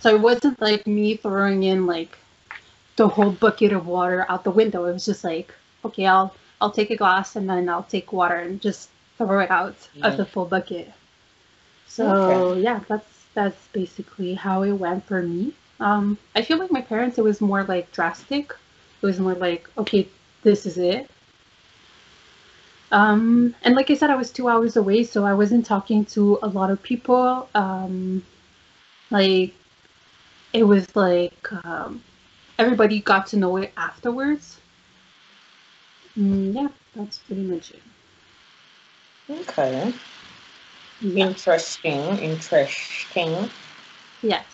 So 0.03 0.13
it 0.13 0.19
wasn't 0.21 0.59
like 0.61 0.85
me 0.85 1.15
throwing 1.15 1.63
in 1.63 1.87
like 1.87 2.17
the 2.97 3.07
whole 3.07 3.31
bucket 3.31 3.71
of 3.71 3.87
water 3.87 4.25
out 4.27 4.43
the 4.43 4.51
window. 4.51 4.83
It 4.85 4.93
was 4.93 5.05
just 5.05 5.23
like, 5.23 5.53
okay, 5.85 6.05
I'll 6.07 6.35
I'll 6.59 6.71
take 6.71 6.91
a 6.91 6.97
glass 6.97 7.37
and 7.37 7.49
then 7.49 7.69
I'll 7.69 7.83
take 7.83 8.11
water 8.11 8.35
and 8.35 8.61
just 8.61 8.89
throw 9.17 9.39
it 9.39 9.49
out 9.49 9.77
Yeah. 9.95 10.09
of 10.09 10.17
the 10.17 10.25
full 10.25 10.45
bucket. 10.45 10.91
So 11.87 12.55
Okay. 12.55 12.61
yeah, 12.61 12.81
that's 12.89 13.25
that's 13.33 13.67
basically 13.69 14.33
how 14.33 14.63
it 14.63 14.73
went 14.73 15.05
for 15.05 15.21
me. 15.21 15.53
Um, 15.79 16.17
I 16.35 16.41
feel 16.41 16.57
like 16.59 16.71
my 16.71 16.81
parents 16.81 17.17
it 17.17 17.23
was 17.23 17.39
more 17.41 17.63
like 17.63 17.91
drastic. 17.93 18.51
It 19.01 19.05
was 19.05 19.19
more 19.21 19.35
like, 19.35 19.69
okay, 19.77 20.07
this 20.43 20.65
is 20.65 20.77
it. 20.77 21.09
Um, 22.91 23.55
and 23.63 23.75
like 23.75 23.89
I 23.89 23.95
said, 23.95 24.09
I 24.09 24.15
was 24.15 24.31
two 24.31 24.49
hours 24.49 24.75
away, 24.77 25.03
so 25.05 25.25
I 25.25 25.33
wasn't 25.33 25.65
talking 25.65 26.05
to 26.07 26.39
a 26.43 26.47
lot 26.47 26.71
of 26.71 26.83
people. 26.83 27.49
Um, 27.55 28.23
like 29.11 29.53
it 30.53 30.63
was 30.63 30.95
like 30.95 31.51
um, 31.65 32.01
everybody 32.59 32.99
got 32.99 33.27
to 33.27 33.37
know 33.37 33.57
it 33.57 33.73
afterwards. 33.75 34.59
Mm, 36.17 36.53
yeah, 36.55 36.67
that's 36.95 37.17
pretty 37.19 37.41
much 37.41 37.71
it. 37.71 37.81
Okay. 39.29 39.93
Yeah. 41.01 41.27
Interesting. 41.27 42.19
Interesting. 42.19 43.49
Yes. 44.21 44.45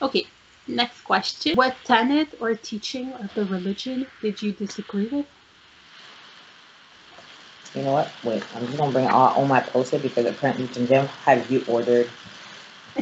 Okay, 0.00 0.26
next 0.66 1.02
question. 1.02 1.56
What 1.56 1.76
tenet 1.84 2.28
or 2.40 2.54
teaching 2.54 3.12
of 3.14 3.32
the 3.34 3.44
religion 3.44 4.06
did 4.20 4.40
you 4.40 4.52
disagree 4.52 5.06
with? 5.06 5.26
You 7.74 7.82
know 7.82 7.92
what? 7.92 8.10
Wait, 8.22 8.42
I'm 8.54 8.66
just 8.66 8.78
gonna 8.78 8.92
bring 8.92 9.06
all, 9.06 9.28
all 9.28 9.46
my 9.46 9.60
post 9.60 9.94
it 9.94 10.02
because 10.02 10.26
apparently 10.26 10.68
Jim 10.86 11.06
have 11.24 11.50
you 11.50 11.64
ordered 11.66 12.10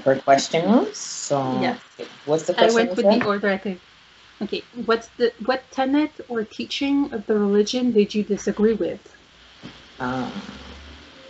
her 0.05 0.17
questions. 0.17 0.97
So 0.99 1.41
Yes. 1.61 1.81
what's 2.25 2.45
the 2.45 2.55
question? 2.55 2.71
I 2.71 2.85
went 2.87 2.97
with 2.97 3.09
the 3.09 3.27
order 3.27 3.49
I 3.49 3.59
think. 3.59 3.81
Okay, 4.43 4.65
what's 4.73 5.09
the 5.19 5.33
what 5.41 5.71
tenet 5.71 6.21
or 6.29 6.45
teaching 6.45 7.13
of 7.13 7.27
the 7.27 7.39
religion 7.39 7.93
did 7.93 8.15
you 8.15 8.25
disagree 8.25 8.75
with? 8.75 9.15
Um, 9.99 10.33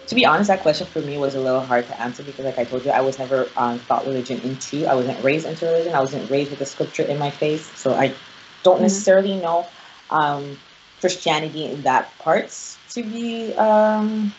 to 0.06 0.14
be 0.14 0.26
honest, 0.26 0.48
that 0.48 0.60
question 0.62 0.86
for 0.86 1.00
me 1.00 1.18
was 1.18 1.34
a 1.34 1.40
little 1.40 1.60
hard 1.60 1.86
to 1.88 2.00
answer 2.00 2.22
because, 2.22 2.44
like 2.44 2.58
I 2.58 2.64
told 2.64 2.84
you, 2.84 2.90
I 2.92 3.00
was 3.00 3.18
never 3.18 3.48
um, 3.56 3.78
thought 3.80 4.06
religion 4.06 4.40
into. 4.40 4.86
I 4.86 4.94
wasn't 4.94 5.22
raised 5.24 5.46
into 5.46 5.66
religion. 5.66 5.94
I 5.94 6.00
wasn't 6.00 6.30
raised 6.30 6.50
with 6.50 6.58
the 6.60 6.66
scripture 6.66 7.02
in 7.04 7.18
my 7.18 7.30
face, 7.30 7.66
so 7.78 7.94
I 7.94 8.14
don't 8.62 8.80
Mhm. 8.80 8.82
necessarily 8.82 9.36
know 9.36 9.66
um, 10.10 10.58
Christianity 11.00 11.66
in 11.66 11.82
that 11.82 12.16
parts. 12.18 12.78
To 12.90 13.02
be 13.02 13.54
um, 13.54 14.34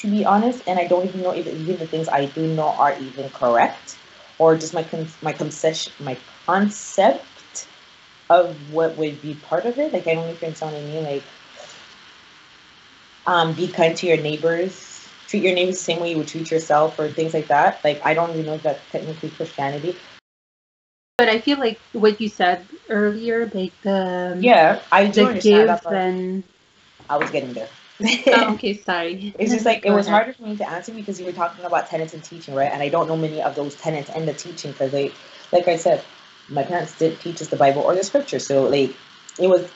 to 0.00 0.08
be 0.08 0.24
honest, 0.24 0.62
and 0.66 0.78
I 0.78 0.86
don't 0.86 1.06
even 1.06 1.22
know 1.22 1.32
if 1.32 1.46
even 1.46 1.78
the 1.78 1.86
things 1.86 2.08
I 2.08 2.24
do 2.26 2.46
know 2.46 2.68
are 2.68 2.98
even 2.98 3.28
correct, 3.30 3.98
or 4.38 4.56
just 4.56 4.72
my 4.72 4.82
con- 4.82 5.08
my 5.20 5.32
concession, 5.32 5.92
my 6.00 6.16
concept 6.46 7.68
of 8.30 8.72
what 8.72 8.96
would 8.96 9.20
be 9.20 9.34
part 9.34 9.66
of 9.66 9.78
it. 9.78 9.92
Like 9.92 10.06
I 10.06 10.14
don't 10.14 10.30
even 10.30 10.54
I 10.62 10.70
mean. 10.80 11.04
Like 11.04 11.24
um, 13.26 13.54
be 13.54 13.68
kind 13.68 13.94
to 13.96 14.06
your 14.06 14.16
neighbors, 14.16 15.06
treat 15.28 15.42
your 15.42 15.54
neighbors 15.54 15.76
the 15.76 15.84
same 15.84 16.00
way 16.00 16.10
you 16.12 16.16
would 16.18 16.28
treat 16.28 16.50
yourself, 16.50 16.98
or 16.98 17.10
things 17.10 17.34
like 17.34 17.48
that. 17.48 17.84
Like 17.84 18.00
I 18.04 18.14
don't 18.14 18.30
even 18.30 18.46
know 18.46 18.54
if 18.54 18.62
that's 18.62 18.90
technically 18.90 19.28
Christianity. 19.30 19.96
But 21.18 21.28
I 21.28 21.40
feel 21.40 21.58
like 21.58 21.78
what 21.92 22.18
you 22.22 22.30
said 22.30 22.66
earlier, 22.88 23.50
like 23.52 23.74
the 23.82 24.38
Yeah, 24.40 24.80
I 24.90 25.04
the 25.08 25.26
understand 25.26 25.68
give. 25.68 25.92
And 25.92 26.44
I 27.10 27.18
was 27.18 27.30
getting 27.30 27.52
there. 27.52 27.68
oh, 28.32 28.52
okay, 28.54 28.74
sorry. 28.74 29.34
It's 29.38 29.52
just 29.52 29.66
like 29.66 29.84
it 29.84 29.90
was 29.92 30.06
harder 30.08 30.32
for 30.32 30.42
me 30.42 30.56
to 30.56 30.68
answer 30.68 30.92
because 30.92 31.20
you 31.20 31.26
were 31.26 31.32
talking 31.32 31.64
about 31.64 31.88
tenants 31.88 32.14
and 32.14 32.22
teaching, 32.22 32.54
right? 32.54 32.70
And 32.72 32.82
I 32.82 32.88
don't 32.88 33.08
know 33.08 33.16
many 33.16 33.42
of 33.42 33.54
those 33.54 33.74
tenants 33.76 34.10
and 34.10 34.26
the 34.26 34.34
teaching 34.34 34.72
because 34.72 34.92
they, 34.92 35.12
like 35.52 35.68
I 35.68 35.76
said, 35.76 36.04
my 36.48 36.62
parents 36.62 36.98
did 36.98 37.20
teach 37.20 37.40
us 37.40 37.48
the 37.48 37.56
Bible 37.56 37.82
or 37.82 37.94
the 37.94 38.04
scripture, 38.04 38.38
so 38.38 38.64
like 38.64 38.94
it 39.38 39.48
was 39.48 39.70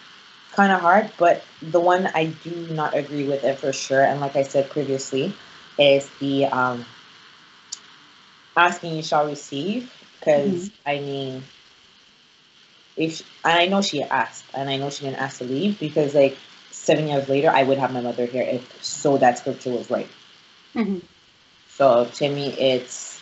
kind 0.52 0.72
of 0.72 0.80
hard. 0.80 1.10
But 1.18 1.44
the 1.62 1.80
one 1.80 2.06
I 2.14 2.26
do 2.26 2.50
not 2.70 2.96
agree 2.96 3.24
with 3.26 3.44
it 3.44 3.58
for 3.58 3.72
sure, 3.72 4.02
and 4.02 4.20
like 4.20 4.36
I 4.36 4.42
said 4.42 4.70
previously, 4.70 5.34
is 5.78 6.08
the 6.20 6.46
um, 6.46 6.84
asking 8.56 8.96
you 8.96 9.02
shall 9.02 9.26
receive. 9.26 9.92
Because 10.18 10.70
I 10.86 10.98
mean, 11.00 11.42
if 12.96 13.20
and 13.44 13.58
I 13.58 13.66
know 13.66 13.82
she 13.82 14.02
asked, 14.02 14.44
and 14.54 14.68
I 14.68 14.76
know 14.76 14.90
she 14.90 15.04
didn't 15.04 15.20
ask 15.20 15.38
to 15.38 15.44
leave 15.44 15.78
because 15.78 16.14
like 16.14 16.38
seven 16.84 17.08
years 17.08 17.28
later, 17.28 17.50
I 17.50 17.62
would 17.62 17.78
have 17.78 17.92
my 17.92 18.00
mother 18.00 18.26
here 18.26 18.42
if 18.42 18.84
so 18.84 19.16
that 19.18 19.38
scripture 19.38 19.70
was 19.70 19.90
right. 19.90 20.08
Mhm. 20.74 21.02
So 21.76 22.04
to 22.04 22.28
me, 22.28 22.52
it's 22.52 23.20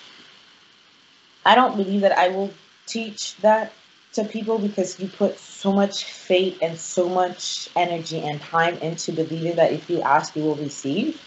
I 1.44 1.54
don't 1.54 1.76
believe 1.76 2.02
that 2.02 2.16
I 2.16 2.28
will 2.28 2.50
teach 2.86 3.36
that 3.36 3.72
to 4.14 4.24
people 4.24 4.58
because 4.58 5.00
you 5.00 5.08
put 5.08 5.38
so 5.38 5.72
much 5.72 6.04
faith 6.04 6.58
and 6.60 6.78
so 6.78 7.08
much 7.08 7.68
energy 7.74 8.20
and 8.20 8.40
time 8.40 8.76
into 8.78 9.12
believing 9.12 9.56
that 9.56 9.72
if 9.72 9.88
you 9.88 10.02
ask, 10.02 10.36
you 10.36 10.42
will 10.44 10.56
receive. 10.56 11.20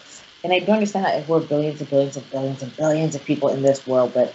And 0.44 0.52
I 0.52 0.60
do 0.60 0.72
understand 0.72 1.04
that 1.06 1.28
we're 1.28 1.40
billions 1.40 1.80
and 1.80 1.90
billions 1.90 2.16
and 2.16 2.30
billions 2.30 2.62
and 2.62 2.76
billions 2.76 3.14
of 3.16 3.24
people 3.24 3.48
in 3.48 3.62
this 3.62 3.86
world, 3.86 4.12
but 4.14 4.34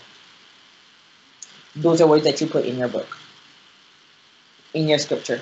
those 1.76 2.02
are 2.02 2.08
words 2.08 2.26
that 2.26 2.41
you 2.41 2.47
put 2.47 2.66
in 2.66 2.78
your 2.78 2.89
book, 2.89 3.18
in 4.74 4.89
your 4.89 4.97
scripture, 4.99 5.41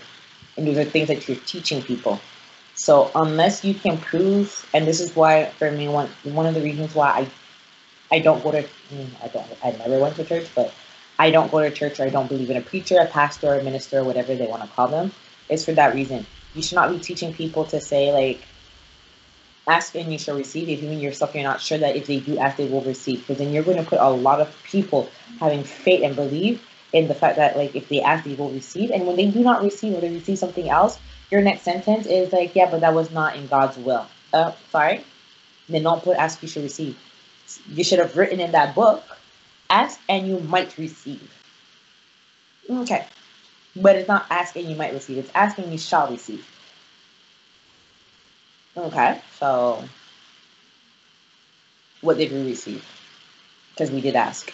and 0.55 0.67
those 0.67 0.77
are 0.77 0.85
things 0.85 1.07
that 1.07 1.27
you're 1.27 1.37
teaching 1.37 1.81
people. 1.81 2.21
So 2.79 3.11
unless 3.13 3.65
you 3.65 3.73
can 3.73 3.97
prove, 3.97 4.65
and 4.73 4.87
this 4.87 5.01
is 5.01 5.13
why 5.13 5.51
for 5.59 5.69
me 5.69 5.89
one 5.89 6.09
one 6.23 6.45
of 6.45 6.53
the 6.53 6.61
reasons 6.61 6.95
why 6.95 7.09
I 7.09 8.15
I 8.15 8.19
don't 8.19 8.41
go 8.41 8.51
to 8.51 8.63
I 9.21 9.27
don't 9.27 9.45
I 9.61 9.71
never 9.71 9.99
went 9.99 10.15
to 10.15 10.23
church, 10.23 10.47
but 10.55 10.73
I 11.19 11.29
don't 11.29 11.51
go 11.51 11.59
to 11.59 11.71
church 11.71 11.99
or 11.99 12.05
I 12.05 12.09
don't 12.09 12.29
believe 12.29 12.49
in 12.49 12.55
a 12.55 12.61
preacher, 12.61 12.97
a 13.01 13.05
pastor, 13.05 13.59
a 13.59 13.63
minister, 13.63 13.99
or 13.99 14.05
whatever 14.05 14.33
they 14.33 14.47
want 14.47 14.61
to 14.63 14.69
call 14.69 14.87
them, 14.87 15.11
is 15.49 15.65
for 15.65 15.73
that 15.73 15.93
reason. 15.93 16.25
You 16.55 16.61
should 16.61 16.77
not 16.77 16.89
be 16.89 16.99
teaching 16.99 17.33
people 17.33 17.65
to 17.65 17.81
say 17.81 18.13
like 18.13 18.47
ask 19.67 19.93
and 19.95 20.13
you 20.13 20.17
shall 20.17 20.37
receive 20.37 20.69
if 20.69 20.81
you 20.81 20.87
even 20.87 21.01
yourself 21.01 21.35
you're 21.35 21.43
not 21.43 21.59
sure 21.59 21.77
that 21.77 21.97
if 21.97 22.07
they 22.07 22.21
do 22.21 22.39
ask 22.39 22.55
they 22.55 22.65
will 22.65 22.81
receive 22.81 23.19
because 23.19 23.39
then 23.39 23.51
you're 23.51 23.63
going 23.63 23.77
to 23.77 23.83
put 23.83 23.99
a 23.99 24.09
lot 24.09 24.39
of 24.39 24.55
people 24.63 25.11
having 25.41 25.65
faith 25.65 26.01
and 26.01 26.15
believe 26.15 26.61
in 26.93 27.09
the 27.09 27.13
fact 27.13 27.35
that 27.35 27.57
like 27.57 27.75
if 27.75 27.87
they 27.89 27.99
ask 27.99 28.23
they 28.23 28.35
will 28.35 28.49
receive 28.49 28.89
and 28.89 29.05
when 29.05 29.17
they 29.17 29.27
do 29.29 29.41
not 29.41 29.61
receive 29.61 29.93
or 29.93 30.01
they 30.01 30.09
receive 30.09 30.39
something 30.39 30.69
else 30.69 30.97
your 31.31 31.41
next 31.41 31.63
sentence 31.63 32.05
is 32.05 32.31
like 32.33 32.55
yeah 32.55 32.69
but 32.69 32.81
that 32.81 32.93
was 32.93 33.11
not 33.11 33.35
in 33.35 33.47
god's 33.47 33.77
will. 33.77 34.07
Uh 34.33 34.51
sorry. 34.71 35.03
Then 35.67 35.83
don't 35.83 36.03
put 36.03 36.17
ask 36.17 36.41
you 36.41 36.47
shall 36.47 36.63
receive. 36.63 36.97
You 37.67 37.83
should 37.83 37.99
have 37.99 38.15
written 38.17 38.39
in 38.39 38.51
that 38.51 38.75
book 38.75 39.03
ask 39.69 39.99
and 40.09 40.27
you 40.27 40.39
might 40.39 40.77
receive. 40.77 41.31
Okay. 42.69 43.05
But 43.75 43.95
it's 43.95 44.07
not 44.07 44.25
asking 44.29 44.69
you 44.69 44.75
might 44.75 44.93
receive. 44.93 45.17
It's 45.17 45.31
asking 45.33 45.71
you 45.71 45.77
shall 45.77 46.09
receive. 46.09 46.45
Okay, 48.75 49.19
so 49.37 49.83
what 52.01 52.17
did 52.17 52.31
we 52.31 52.45
receive? 52.45 52.85
Because 53.71 53.91
we 53.91 53.99
did 53.99 54.15
ask. 54.15 54.53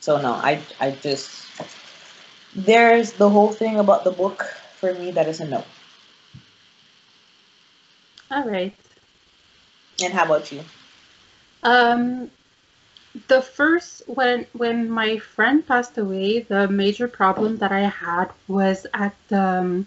So 0.00 0.20
no, 0.20 0.32
I 0.32 0.60
I 0.80 0.90
just 0.90 1.46
there's 2.54 3.12
the 3.12 3.30
whole 3.30 3.52
thing 3.52 3.78
about 3.78 4.04
the 4.04 4.10
book 4.10 4.46
for 4.80 4.94
me 4.94 5.10
that 5.10 5.28
is 5.28 5.40
a 5.40 5.46
no. 5.46 5.64
All 8.30 8.48
right. 8.48 8.74
And 10.02 10.12
how 10.12 10.24
about 10.24 10.52
you? 10.52 10.62
Um, 11.62 12.30
the 13.26 13.42
first 13.42 14.02
when 14.06 14.46
when 14.52 14.90
my 14.90 15.18
friend 15.18 15.66
passed 15.66 15.98
away, 15.98 16.40
the 16.40 16.68
major 16.68 17.08
problem 17.08 17.56
that 17.58 17.72
I 17.72 17.80
had 17.80 18.30
was 18.46 18.86
at 18.94 19.14
the 19.28 19.42
um, 19.42 19.86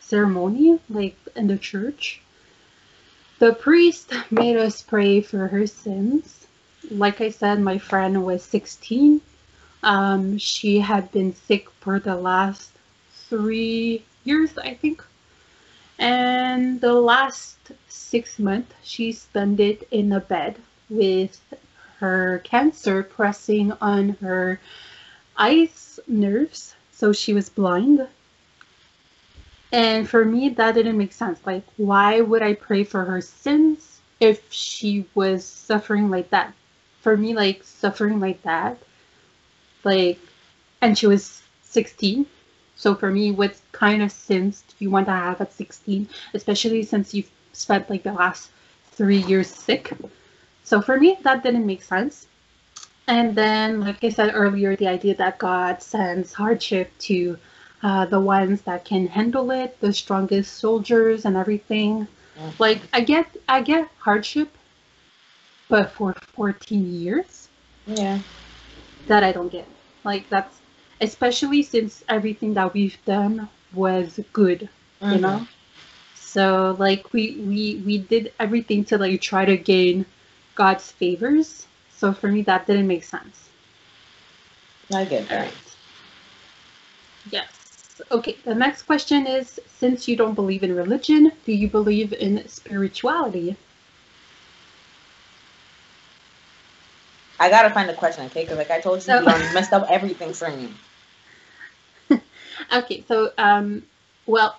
ceremony, 0.00 0.80
like 0.88 1.16
in 1.36 1.46
the 1.48 1.58
church. 1.58 2.20
The 3.38 3.52
priest 3.52 4.12
made 4.30 4.56
us 4.56 4.80
pray 4.80 5.20
for 5.20 5.48
her 5.48 5.66
sins. 5.66 6.46
Like 6.90 7.20
I 7.20 7.30
said, 7.30 7.60
my 7.60 7.78
friend 7.78 8.24
was 8.24 8.42
16. 8.44 9.20
Um, 9.82 10.38
she 10.38 10.78
had 10.78 11.10
been 11.12 11.34
sick 11.34 11.68
for 11.80 11.98
the 11.98 12.16
last 12.16 12.70
three 13.28 14.04
years, 14.24 14.56
I 14.58 14.74
think. 14.74 15.02
And 15.98 16.80
the 16.80 16.92
last 16.92 17.56
six 17.88 18.38
months, 18.38 18.74
she 18.82 19.12
spent 19.12 19.60
it 19.60 19.86
in 19.90 20.12
a 20.12 20.20
bed 20.20 20.56
with 20.90 21.40
her 21.98 22.40
cancer 22.44 23.02
pressing 23.02 23.72
on 23.80 24.10
her 24.20 24.60
eyes 25.36 26.00
nerves. 26.06 26.74
So 26.92 27.12
she 27.12 27.32
was 27.32 27.48
blind. 27.48 28.06
And 29.72 30.08
for 30.08 30.24
me, 30.24 30.50
that 30.50 30.74
didn't 30.74 30.98
make 30.98 31.12
sense. 31.12 31.40
Like, 31.44 31.64
why 31.76 32.20
would 32.20 32.42
I 32.42 32.54
pray 32.54 32.84
for 32.84 33.04
her 33.04 33.20
sins 33.20 34.00
if 34.20 34.52
she 34.52 35.04
was 35.14 35.44
suffering 35.44 36.10
like 36.10 36.30
that? 36.30 36.52
For 37.00 37.16
me, 37.16 37.34
like, 37.34 37.64
suffering 37.64 38.20
like 38.20 38.42
that, 38.42 38.78
like, 39.82 40.18
and 40.80 40.96
she 40.96 41.06
was 41.06 41.42
16. 41.64 42.26
So 42.76 42.94
for 42.94 43.10
me, 43.10 43.30
what 43.30 43.60
kind 43.72 44.02
of 44.02 44.10
sins 44.12 44.62
do 44.68 44.74
you 44.78 44.90
want 44.90 45.06
to 45.06 45.12
have 45.12 45.40
at 45.40 45.52
16, 45.52 46.08
especially 46.34 46.82
since 46.82 47.14
you've 47.14 47.30
spent 47.52 47.88
like 47.90 48.02
the 48.02 48.12
last 48.12 48.50
three 48.92 49.22
years 49.22 49.48
sick? 49.48 49.92
So 50.64 50.80
for 50.80 50.98
me, 50.98 51.18
that 51.22 51.42
didn't 51.42 51.66
make 51.66 51.82
sense. 51.82 52.26
And 53.06 53.34
then, 53.34 53.80
like 53.80 54.02
I 54.02 54.08
said 54.08 54.32
earlier, 54.34 54.76
the 54.76 54.88
idea 54.88 55.14
that 55.16 55.38
God 55.38 55.82
sends 55.82 56.32
hardship 56.32 56.90
to 57.00 57.38
uh, 57.82 58.06
the 58.06 58.20
ones 58.20 58.62
that 58.62 58.84
can 58.84 59.06
handle 59.08 59.50
it, 59.50 59.78
the 59.80 59.92
strongest 59.92 60.54
soldiers 60.54 61.24
and 61.26 61.36
everything. 61.36 62.08
Like 62.58 62.80
I 62.92 63.00
get, 63.02 63.26
I 63.48 63.60
get 63.60 63.88
hardship, 63.98 64.48
but 65.68 65.90
for 65.92 66.14
14 66.34 67.00
years, 67.00 67.48
Yeah. 67.86 68.20
that 69.06 69.22
I 69.22 69.32
don't 69.32 69.48
get. 69.50 69.68
Like 70.02 70.28
that's 70.30 70.60
especially 71.00 71.62
since 71.62 72.04
everything 72.08 72.54
that 72.54 72.72
we've 72.74 72.98
done 73.04 73.48
was 73.74 74.20
good, 74.32 74.68
you 75.08 75.18
Mhm. 75.18 75.20
know. 75.20 75.46
So 76.14 76.76
like 76.78 77.12
we 77.12 77.36
we 77.40 77.82
we 77.86 77.98
did 77.98 78.32
everything 78.38 78.84
to 78.86 78.98
like 78.98 79.20
try 79.20 79.44
to 79.44 79.56
gain 79.56 80.06
God's 80.54 80.90
favors. 80.92 81.66
So 81.90 82.12
for 82.12 82.28
me, 82.28 82.42
that 82.42 82.66
didn't 82.66 82.86
make 82.88 83.04
sense. 83.04 83.50
I 84.92 85.04
get 85.04 85.28
that. 85.28 85.40
right. 85.40 85.54
Yes. 87.30 87.48
Okay. 88.10 88.38
The 88.44 88.54
next 88.54 88.82
question 88.82 89.26
is: 89.26 89.60
Since 89.66 90.08
you 90.08 90.16
don't 90.16 90.34
believe 90.34 90.62
in 90.62 90.74
religion, 90.74 91.32
do 91.44 91.52
you 91.52 91.68
believe 91.68 92.12
in 92.14 92.46
spirituality? 92.48 93.56
I 97.38 97.50
gotta 97.50 97.70
find 97.70 97.88
the 97.88 97.94
question, 97.94 98.24
okay? 98.26 98.42
Because 98.42 98.58
like 98.58 98.70
I 98.70 98.80
told 98.80 98.96
you, 98.96 99.02
So- 99.02 99.20
you 99.20 99.54
messed 99.54 99.72
up 99.72 99.86
everything 99.90 100.32
for 100.32 100.50
me. 100.50 100.70
Okay, 102.72 103.04
so 103.08 103.32
um, 103.38 103.82
well, 104.26 104.58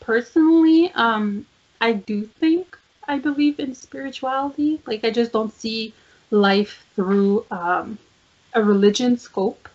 personally, 0.00 0.92
um, 0.94 1.46
I 1.80 1.92
do 1.94 2.24
think 2.24 2.78
I 3.06 3.18
believe 3.18 3.58
in 3.60 3.74
spirituality. 3.74 4.80
Like, 4.86 5.04
I 5.04 5.10
just 5.10 5.32
don't 5.32 5.52
see 5.52 5.94
life 6.30 6.84
through 6.94 7.46
um, 7.50 7.98
a 8.54 8.62
religion 8.62 9.16
scope 9.18 9.68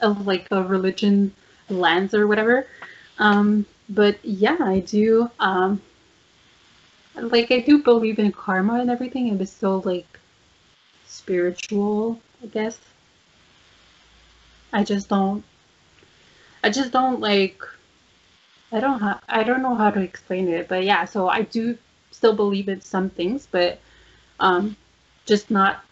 of 0.00 0.26
like 0.26 0.48
a 0.50 0.62
religion 0.62 1.32
lens 1.68 2.14
or 2.14 2.26
whatever. 2.26 2.66
Um, 3.18 3.66
but 3.88 4.18
yeah, 4.24 4.56
I 4.60 4.80
do. 4.80 5.30
Um, 5.40 5.80
like, 7.14 7.50
I 7.50 7.60
do 7.60 7.82
believe 7.82 8.18
in 8.18 8.32
karma 8.32 8.74
and 8.80 8.90
everything, 8.90 9.28
and 9.28 9.40
it's 9.40 9.52
still 9.52 9.80
like 9.84 10.18
spiritual, 11.12 12.20
I 12.42 12.46
guess. 12.46 12.78
I 14.72 14.82
just 14.84 15.08
don't 15.08 15.44
I 16.64 16.70
just 16.70 16.92
don't 16.92 17.20
like 17.20 17.62
I 18.72 18.80
don't 18.80 19.00
ha- 19.00 19.20
I 19.28 19.42
don't 19.42 19.62
know 19.62 19.74
how 19.74 19.90
to 19.90 20.00
explain 20.00 20.48
it, 20.48 20.68
but 20.68 20.84
yeah, 20.84 21.04
so 21.04 21.28
I 21.28 21.42
do 21.42 21.76
still 22.10 22.32
believe 22.34 22.68
in 22.68 22.80
some 22.80 23.10
things, 23.10 23.46
but 23.50 23.78
um 24.40 24.76
just 25.26 25.50
not 25.50 25.84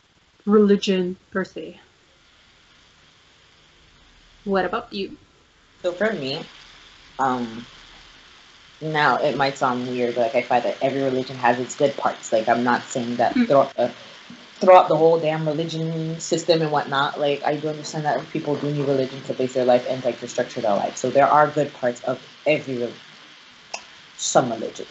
religion 0.46 1.16
per 1.30 1.44
se. 1.44 1.78
What 4.44 4.64
about 4.64 4.92
you? 4.92 5.16
So 5.82 5.92
for 5.92 6.12
me, 6.12 6.40
um, 7.18 7.66
now 8.80 9.16
it 9.16 9.36
might 9.36 9.58
sound 9.58 9.88
weird, 9.88 10.14
but 10.14 10.22
like 10.22 10.34
I 10.34 10.42
find 10.42 10.64
that 10.64 10.78
every 10.82 11.02
religion 11.02 11.36
has 11.36 11.58
its 11.60 11.76
good 11.76 11.96
parts. 11.96 12.32
Like 12.32 12.48
I'm 12.48 12.64
not 12.64 12.84
saying 12.84 13.16
that 13.16 13.34
Mm. 13.34 13.92
Throughout 14.60 14.88
the 14.88 14.96
whole 14.96 15.18
damn 15.20 15.46
religion 15.46 16.20
system 16.20 16.62
and 16.62 16.70
whatnot. 16.70 17.18
Like 17.18 17.42
I 17.44 17.56
do 17.56 17.68
understand 17.68 18.04
that 18.04 18.28
people 18.30 18.56
do 18.56 18.70
need 18.70 18.86
religion 18.86 19.22
to 19.24 19.34
base 19.34 19.54
their 19.54 19.64
life 19.64 19.86
and 19.88 20.04
like 20.04 20.20
to 20.20 20.28
structure 20.28 20.60
their 20.60 20.74
life. 20.74 20.96
So 20.96 21.10
there 21.10 21.28
are 21.28 21.50
good 21.50 21.72
parts 21.74 22.00
of 22.02 22.20
every 22.46 22.74
religion. 22.76 23.00
Some 24.16 24.50
religions. 24.52 24.88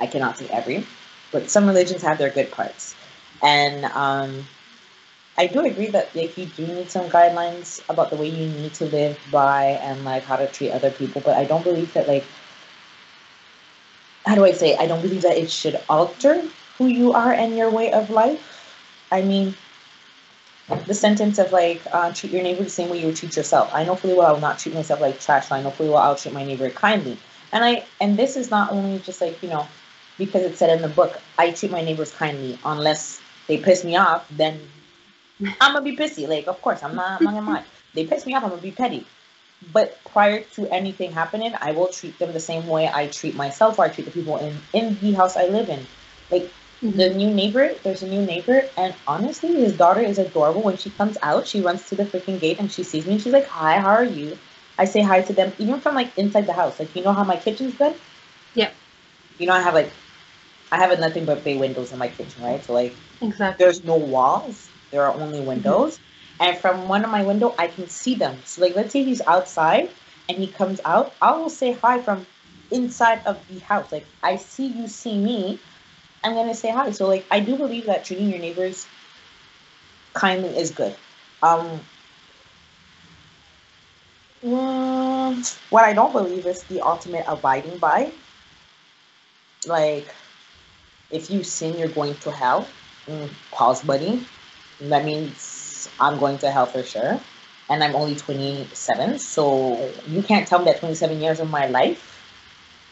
I 0.00 0.06
cannot 0.06 0.38
say 0.38 0.48
every, 0.48 0.86
but 1.32 1.50
some 1.50 1.66
religions 1.66 2.02
have 2.02 2.18
their 2.18 2.30
good 2.30 2.50
parts. 2.50 2.94
And 3.42 3.84
um 3.84 4.46
I 5.38 5.46
do 5.46 5.60
agree 5.64 5.90
that 5.90 6.14
like 6.14 6.36
you 6.38 6.46
do 6.46 6.66
need 6.66 6.90
some 6.90 7.08
guidelines 7.10 7.82
about 7.88 8.10
the 8.10 8.16
way 8.16 8.28
you 8.28 8.48
need 8.48 8.74
to 8.74 8.86
live 8.86 9.18
by 9.30 9.66
and 9.82 10.04
like 10.04 10.24
how 10.24 10.36
to 10.36 10.46
treat 10.48 10.72
other 10.72 10.90
people, 10.90 11.22
but 11.22 11.36
I 11.36 11.44
don't 11.44 11.64
believe 11.64 11.92
that 11.94 12.08
like 12.08 12.26
how 14.26 14.34
do 14.34 14.44
I 14.44 14.52
say 14.52 14.76
I 14.76 14.86
don't 14.86 15.02
believe 15.02 15.22
that 15.22 15.36
it 15.36 15.50
should 15.50 15.80
alter 15.88 16.44
who 16.76 16.86
you 16.86 17.12
are 17.12 17.32
and 17.32 17.56
your 17.56 17.70
way 17.70 17.92
of 17.92 18.10
life. 18.10 18.47
I 19.10 19.22
mean 19.22 19.54
the 20.86 20.94
sentence 20.94 21.38
of 21.38 21.52
like 21.52 21.82
uh, 21.92 22.12
treat 22.12 22.32
your 22.32 22.42
neighbor 22.42 22.62
the 22.64 22.70
same 22.70 22.90
way 22.90 23.00
you 23.00 23.06
would 23.06 23.16
treat 23.16 23.36
yourself. 23.36 23.70
I 23.72 23.84
know 23.84 23.96
fully 23.96 24.14
well 24.14 24.26
I 24.28 24.32
will 24.32 24.40
not 24.40 24.58
treat 24.58 24.74
myself 24.74 25.00
like 25.00 25.20
trash. 25.20 25.50
I 25.50 25.62
know 25.62 25.70
fully 25.70 25.88
well 25.90 25.98
I'll 25.98 26.16
treat 26.16 26.34
my 26.34 26.44
neighbor 26.44 26.68
kindly. 26.70 27.18
And 27.52 27.64
I 27.64 27.86
and 28.00 28.18
this 28.18 28.36
is 28.36 28.50
not 28.50 28.72
only 28.72 28.98
just 29.00 29.20
like 29.20 29.42
you 29.42 29.48
know 29.48 29.66
because 30.18 30.42
it 30.42 30.58
said 30.58 30.70
in 30.70 30.82
the 30.82 30.88
book 30.88 31.20
I 31.38 31.52
treat 31.52 31.70
my 31.72 31.82
neighbors 31.82 32.12
kindly 32.12 32.58
unless 32.64 33.20
they 33.46 33.58
piss 33.58 33.84
me 33.84 33.96
off 33.96 34.26
then 34.30 34.60
I'm 35.60 35.72
gonna 35.72 35.82
be 35.82 35.96
pissy. 35.96 36.28
Like, 36.28 36.46
of 36.48 36.60
course, 36.62 36.82
I'm 36.82 36.94
not. 36.96 37.18
I'm 37.18 37.24
not 37.24 37.34
gonna 37.34 37.46
lie. 37.50 37.64
They 37.94 38.06
piss 38.06 38.26
me 38.26 38.34
off. 38.34 38.44
I'm 38.44 38.50
gonna 38.50 38.62
be 38.62 38.72
petty. 38.72 39.06
But 39.72 39.98
prior 40.04 40.42
to 40.54 40.68
anything 40.68 41.12
happening, 41.12 41.54
I 41.60 41.72
will 41.72 41.88
treat 41.88 42.18
them 42.18 42.32
the 42.32 42.40
same 42.40 42.66
way 42.66 42.88
I 42.92 43.08
treat 43.08 43.34
myself 43.34 43.78
or 43.78 43.84
I 43.84 43.88
treat 43.88 44.04
the 44.04 44.10
people 44.10 44.36
in 44.38 44.60
in 44.72 44.98
the 45.00 45.12
house 45.12 45.36
I 45.36 45.46
live 45.46 45.68
in. 45.68 45.86
Like 46.30 46.52
the 46.80 46.86
mm-hmm. 46.88 47.16
new 47.16 47.30
neighbor, 47.34 47.74
there's 47.82 48.02
a 48.02 48.08
new 48.08 48.24
neighbor, 48.24 48.62
and 48.76 48.94
honestly, 49.06 49.54
his 49.54 49.76
daughter 49.76 50.00
is 50.00 50.18
adorable. 50.18 50.62
When 50.62 50.76
she 50.76 50.90
comes 50.90 51.18
out, 51.22 51.46
she 51.46 51.60
runs 51.60 51.88
to 51.88 51.96
the 51.96 52.04
freaking 52.04 52.40
gate 52.40 52.58
and 52.60 52.70
she 52.70 52.82
sees 52.84 53.06
me 53.06 53.14
and 53.14 53.22
she's 53.22 53.32
like, 53.32 53.46
"Hi, 53.48 53.78
how 53.80 53.90
are 53.90 54.04
you?" 54.04 54.38
I 54.78 54.84
say 54.84 55.02
hi 55.02 55.22
to 55.22 55.32
them, 55.32 55.52
even 55.58 55.80
from 55.80 55.94
like 55.94 56.16
inside 56.16 56.46
the 56.46 56.52
house. 56.52 56.78
Like, 56.78 56.94
you 56.94 57.02
know 57.02 57.12
how 57.12 57.24
my 57.24 57.36
kitchen's 57.36 57.74
been? 57.74 57.94
Yeah. 58.54 58.70
You 59.38 59.46
know, 59.46 59.54
I 59.54 59.60
have 59.60 59.74
like, 59.74 59.90
I 60.70 60.76
have 60.78 60.98
nothing 61.00 61.24
but 61.24 61.42
bay 61.44 61.56
windows 61.56 61.92
in 61.92 61.98
my 61.98 62.08
kitchen, 62.08 62.42
right? 62.44 62.62
So 62.64 62.72
like, 62.74 62.94
Exactly. 63.20 63.64
there's 63.64 63.82
no 63.84 63.96
walls 63.96 64.68
there 64.90 65.02
are 65.04 65.14
only 65.14 65.38
mm-hmm. 65.38 65.48
windows 65.48 65.98
and 66.40 66.56
from 66.58 66.88
one 66.88 67.04
of 67.04 67.10
my 67.10 67.22
window 67.22 67.54
i 67.58 67.66
can 67.66 67.88
see 67.88 68.14
them 68.14 68.36
so 68.44 68.62
like 68.62 68.74
let's 68.76 68.92
say 68.92 69.02
he's 69.02 69.20
outside 69.26 69.90
and 70.28 70.38
he 70.38 70.46
comes 70.46 70.80
out 70.84 71.12
i 71.20 71.32
will 71.32 71.50
say 71.50 71.72
hi 71.72 72.00
from 72.00 72.26
inside 72.70 73.20
of 73.26 73.38
the 73.48 73.58
house 73.60 73.90
like 73.92 74.06
i 74.22 74.36
see 74.36 74.66
you 74.66 74.86
see 74.86 75.18
me 75.18 75.58
i'm 76.24 76.34
gonna 76.34 76.54
say 76.54 76.70
hi. 76.70 76.90
So 76.90 77.06
like 77.06 77.26
i 77.30 77.40
do 77.40 77.56
believe 77.56 77.86
that 77.86 78.04
treating 78.04 78.28
your 78.30 78.38
neighbors 78.40 78.86
kindly 80.14 80.56
is 80.58 80.70
good. 80.70 80.94
Um 81.42 81.80
what 85.70 85.84
i 85.84 85.92
don't 85.92 86.12
believe 86.12 86.46
is 86.46 86.62
the 86.64 86.80
ultimate 86.80 87.24
abiding 87.26 87.78
by. 87.78 88.12
Like 89.66 90.14
if 91.10 91.30
you 91.30 91.42
sin 91.42 91.78
you're 91.78 91.88
going 91.88 92.14
to 92.16 92.30
hell. 92.30 92.68
Mm, 93.08 93.30
pause 93.50 93.82
buddy. 93.82 94.24
That 94.80 95.04
means 95.04 95.88
I'm 95.98 96.18
going 96.18 96.38
to 96.38 96.50
hell 96.50 96.66
for 96.66 96.82
sure. 96.82 97.20
And 97.70 97.84
I'm 97.84 97.94
only 97.96 98.14
27, 98.14 99.18
so 99.18 99.92
you 100.06 100.22
can't 100.22 100.46
tell 100.48 100.60
me 100.60 100.66
that 100.66 100.80
27 100.80 101.20
years 101.20 101.40
of 101.40 101.50
my 101.50 101.66
life 101.66 102.17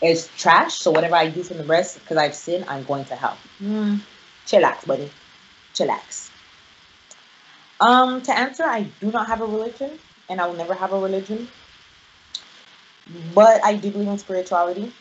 is 0.03 0.29
trash. 0.37 0.75
So 0.75 0.91
whatever 0.91 1.15
I 1.17 1.29
do 1.29 1.43
from 1.43 1.59
the 1.59 1.65
rest, 1.65 1.99
because 2.01 2.17
I've 2.17 2.35
sinned, 2.35 2.65
I'm 2.69 2.85
going 2.85 3.05
to 3.07 3.17
hell. 3.17 3.39
Mm, 3.63 4.01
chillax, 4.47 4.87
buddy. 4.87 5.11
Chillax. 5.75 6.31
Um, 7.81 8.23
to 8.23 8.37
answer, 8.37 8.65
I 8.65 8.83
do 9.01 9.11
not 9.11 9.27
have 9.27 9.41
a 9.41 9.47
religion, 9.47 9.99
and 10.29 10.41
I 10.41 10.47
will 10.47 10.55
never 10.55 10.75
have 10.75 10.93
a 10.93 10.99
religion. 10.99 11.49
But 13.35 13.65
I 13.65 13.77
do 13.77 13.91
believe 13.91 14.09
in 14.09 14.19
spirituality. 14.19 14.93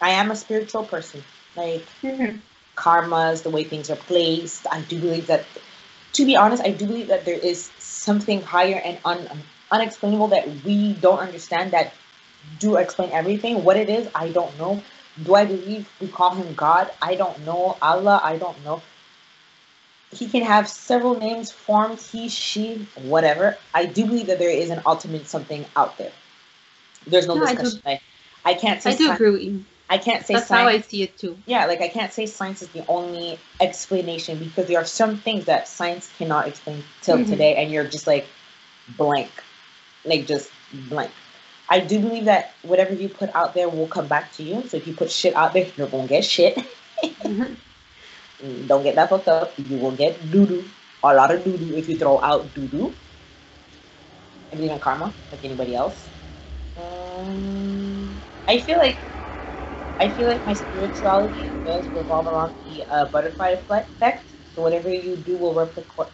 I 0.00 0.10
am 0.10 0.30
a 0.30 0.36
spiritual 0.36 0.84
person. 0.84 1.24
Like 1.56 1.84
Mhm. 2.02 2.40
karmas, 2.76 3.42
the 3.42 3.50
way 3.50 3.64
things 3.64 3.90
are 3.90 3.96
placed. 3.96 4.66
I 4.70 4.80
do 4.80 4.98
believe 4.98 5.26
that, 5.26 5.44
to 6.14 6.24
be 6.24 6.36
honest, 6.36 6.62
I 6.62 6.70
do 6.70 6.86
believe 6.86 7.08
that 7.08 7.24
there 7.24 7.38
is 7.38 7.70
something 7.78 8.42
higher 8.42 8.80
and 8.84 8.98
un, 9.04 9.28
unexplainable 9.70 10.28
that 10.28 10.48
we 10.64 10.92
don't 10.94 11.18
understand 11.18 11.72
that 11.72 11.92
do 12.58 12.76
explain 12.76 13.10
everything. 13.12 13.64
What 13.64 13.76
it 13.76 13.88
is, 13.88 14.08
I 14.14 14.28
don't 14.30 14.56
know. 14.58 14.82
Do 15.22 15.34
I 15.34 15.44
believe 15.44 15.88
we 16.00 16.08
call 16.08 16.34
him 16.34 16.54
God? 16.54 16.90
I 17.02 17.14
don't 17.14 17.44
know. 17.44 17.76
Allah, 17.82 18.20
I 18.22 18.36
don't 18.36 18.62
know. 18.64 18.82
He 20.10 20.28
can 20.28 20.42
have 20.42 20.68
several 20.68 21.18
names, 21.18 21.50
forms, 21.50 22.10
he, 22.10 22.28
she, 22.28 22.86
whatever. 22.96 23.58
I 23.72 23.86
do 23.86 24.04
believe 24.06 24.26
that 24.26 24.38
there 24.38 24.50
is 24.50 24.70
an 24.70 24.82
ultimate 24.86 25.26
something 25.26 25.64
out 25.76 25.96
there. 25.98 26.12
There's 27.06 27.26
no 27.26 27.34
No, 27.34 27.40
discussion. 27.46 27.80
I, 27.86 28.00
I 28.44 28.54
can't 28.54 28.82
say 28.82 28.92
I 28.92 28.96
do 28.96 29.10
agree 29.10 29.30
with 29.30 29.42
you. 29.42 29.64
I 29.88 29.98
can't 29.98 30.24
say 30.24 30.34
That's 30.34 30.46
science 30.46 30.70
how 30.72 30.78
I 30.78 30.80
see 30.80 31.02
it 31.02 31.18
too. 31.18 31.38
yeah, 31.46 31.66
like 31.66 31.80
I 31.80 31.88
can't 31.88 32.12
say 32.12 32.26
science 32.26 32.62
is 32.62 32.68
the 32.68 32.84
only 32.88 33.38
explanation 33.60 34.38
because 34.38 34.66
there 34.66 34.78
are 34.78 34.84
some 34.84 35.18
things 35.18 35.46
that 35.46 35.68
science 35.68 36.10
cannot 36.16 36.48
explain 36.48 36.84
till 37.02 37.18
Mhm. 37.18 37.28
today, 37.28 37.56
and 37.56 37.70
you're 37.70 37.84
just 37.84 38.06
like 38.06 38.26
blank, 38.96 39.30
like 40.04 40.26
just 40.26 40.50
blank. 40.72 41.10
I 41.72 41.80
do 41.80 41.98
believe 42.00 42.26
that 42.26 42.52
whatever 42.62 42.92
you 42.94 43.08
put 43.08 43.34
out 43.34 43.54
there 43.54 43.68
will 43.68 43.88
come 43.88 44.06
back 44.06 44.32
to 44.36 44.42
you. 44.42 44.62
So 44.68 44.76
if 44.76 44.86
you 44.86 44.94
put 44.94 45.10
shit 45.10 45.34
out 45.34 45.54
there, 45.54 45.66
you're 45.76 45.88
gonna 45.88 46.06
get 46.08 46.24
shit. 46.24 46.58
Mhm. 47.02 47.56
Mm, 48.42 48.66
Don't 48.68 48.82
get 48.82 48.96
that 48.96 49.08
fucked 49.08 49.28
up. 49.28 49.52
You 49.58 49.76
will 49.78 49.92
get 49.92 50.18
doo 50.30 50.46
doo, 50.46 50.64
a 51.04 51.14
lot 51.14 51.30
of 51.32 51.44
doo 51.44 51.56
doo 51.56 51.76
if 51.76 51.88
you 51.88 51.96
throw 51.96 52.20
out 52.20 52.52
doo 52.54 52.66
doo. 52.68 52.94
I 54.52 54.56
believe 54.56 54.72
in 54.72 54.80
karma, 54.80 55.14
like 55.30 55.44
anybody 55.44 55.74
else. 55.76 56.08
Um, 56.76 58.20
I 58.48 58.58
feel 58.58 58.78
like 58.78 58.98
I 60.00 60.10
feel 60.10 60.28
like 60.28 60.44
my 60.44 60.54
spirituality 60.54 61.52
does 61.64 61.88
revolve 61.94 62.26
around 62.26 62.52
the 62.66 62.84
uh, 62.90 63.06
butterfly 63.06 63.50
effect. 63.50 64.24
So 64.54 64.62
whatever 64.62 64.90
you 64.90 65.16
do 65.16 65.36
will 65.36 65.54
repercu- 65.54 66.10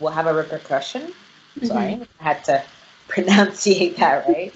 will 0.00 0.10
have 0.10 0.26
a 0.26 0.34
repercussion. 0.34 1.14
Mm-hmm. 1.58 1.66
Sorry, 1.66 2.00
I 2.20 2.24
had 2.24 2.44
to 2.44 2.64
pronunciate 3.08 3.96
that 3.96 4.26
right. 4.28 4.54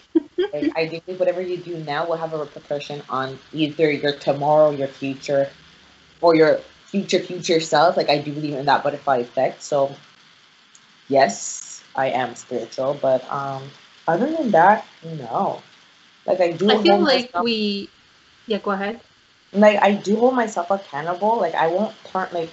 like, 0.53 0.73
I 0.77 0.87
do 0.87 1.01
think 1.01 1.19
whatever 1.19 1.41
you 1.41 1.57
do 1.59 1.77
now 1.79 2.07
will 2.07 2.17
have 2.17 2.33
a 2.33 2.39
repercussion 2.39 3.03
on 3.09 3.39
either 3.53 3.91
your 3.91 4.13
tomorrow, 4.13 4.71
your 4.71 4.89
future, 4.89 5.51
or 6.21 6.35
your 6.35 6.61
future 6.87 7.19
future 7.21 7.61
self. 7.61 7.97
Like 7.97 8.09
I 8.09 8.19
do 8.19 8.33
believe 8.33 8.55
in 8.55 8.67
that 8.67 8.83
butterfly 8.83 9.19
effect. 9.19 9.63
So 9.63 9.95
yes, 11.09 11.83
I 11.95 12.09
am 12.11 12.35
spiritual, 12.35 12.99
but 13.01 13.31
um, 13.31 13.63
other 14.07 14.31
than 14.31 14.51
that, 14.53 14.87
no. 15.05 15.63
Like 16.27 16.41
I 16.41 16.53
do. 16.53 16.71
I 16.71 16.83
feel 16.83 16.99
like 16.99 17.33
myself- 17.33 17.45
we. 17.45 17.89
Yeah, 18.47 18.59
go 18.59 18.71
ahead. 18.71 19.01
like 19.53 19.79
I 19.83 19.93
do 19.93 20.17
hold 20.17 20.35
myself 20.35 20.71
accountable. 20.71 21.39
Like 21.39 21.55
I 21.55 21.67
won't 21.69 21.95
turn 22.05 22.29
like 22.33 22.51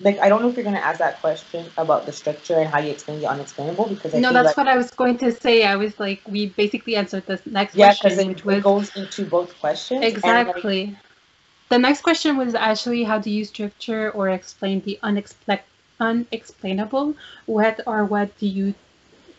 like 0.00 0.18
I 0.18 0.28
don't 0.28 0.40
know 0.42 0.48
if 0.48 0.56
you're 0.56 0.64
gonna 0.64 0.78
ask 0.78 0.98
that 0.98 1.20
question 1.20 1.66
about 1.76 2.06
the 2.06 2.12
structure 2.12 2.58
and 2.58 2.68
how 2.68 2.78
you 2.78 2.90
explain 2.90 3.20
the 3.20 3.28
unexplainable 3.28 3.88
because 3.88 4.14
I 4.14 4.18
no, 4.18 4.32
that's 4.32 4.46
like, 4.48 4.56
what 4.56 4.68
I 4.68 4.76
was 4.76 4.90
going 4.90 5.18
to 5.18 5.32
say. 5.32 5.64
I 5.64 5.76
was 5.76 5.98
like, 6.00 6.22
we 6.26 6.46
basically 6.46 6.96
answered 6.96 7.26
this 7.26 7.44
next 7.46 7.74
yeah 7.74 7.92
because 7.92 8.14
question, 8.14 8.30
it, 8.30 8.36
which 8.36 8.44
was 8.44 8.56
it 8.56 8.62
goes 8.62 8.96
into 8.96 9.24
both 9.24 9.58
questions. 9.60 10.02
and, 10.02 10.14
like, 10.14 10.14
exactly. 10.14 10.96
the 11.68 11.78
next 11.78 12.00
question 12.02 12.36
was 12.36 12.54
actually 12.54 13.04
how 13.04 13.18
do 13.18 13.30
you 13.30 13.44
structure 13.44 14.10
or 14.12 14.30
explain 14.30 14.80
the 14.82 14.98
unexpect 15.02 15.62
unexplainable? 16.00 17.14
What 17.46 17.80
or 17.86 18.04
what 18.04 18.36
do 18.38 18.46
you, 18.46 18.74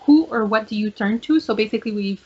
who 0.01 0.25
or 0.25 0.45
what 0.45 0.67
do 0.67 0.75
you 0.75 0.91
turn 0.91 1.19
to? 1.21 1.39
So 1.39 1.55
basically, 1.55 1.91
we've 1.91 2.25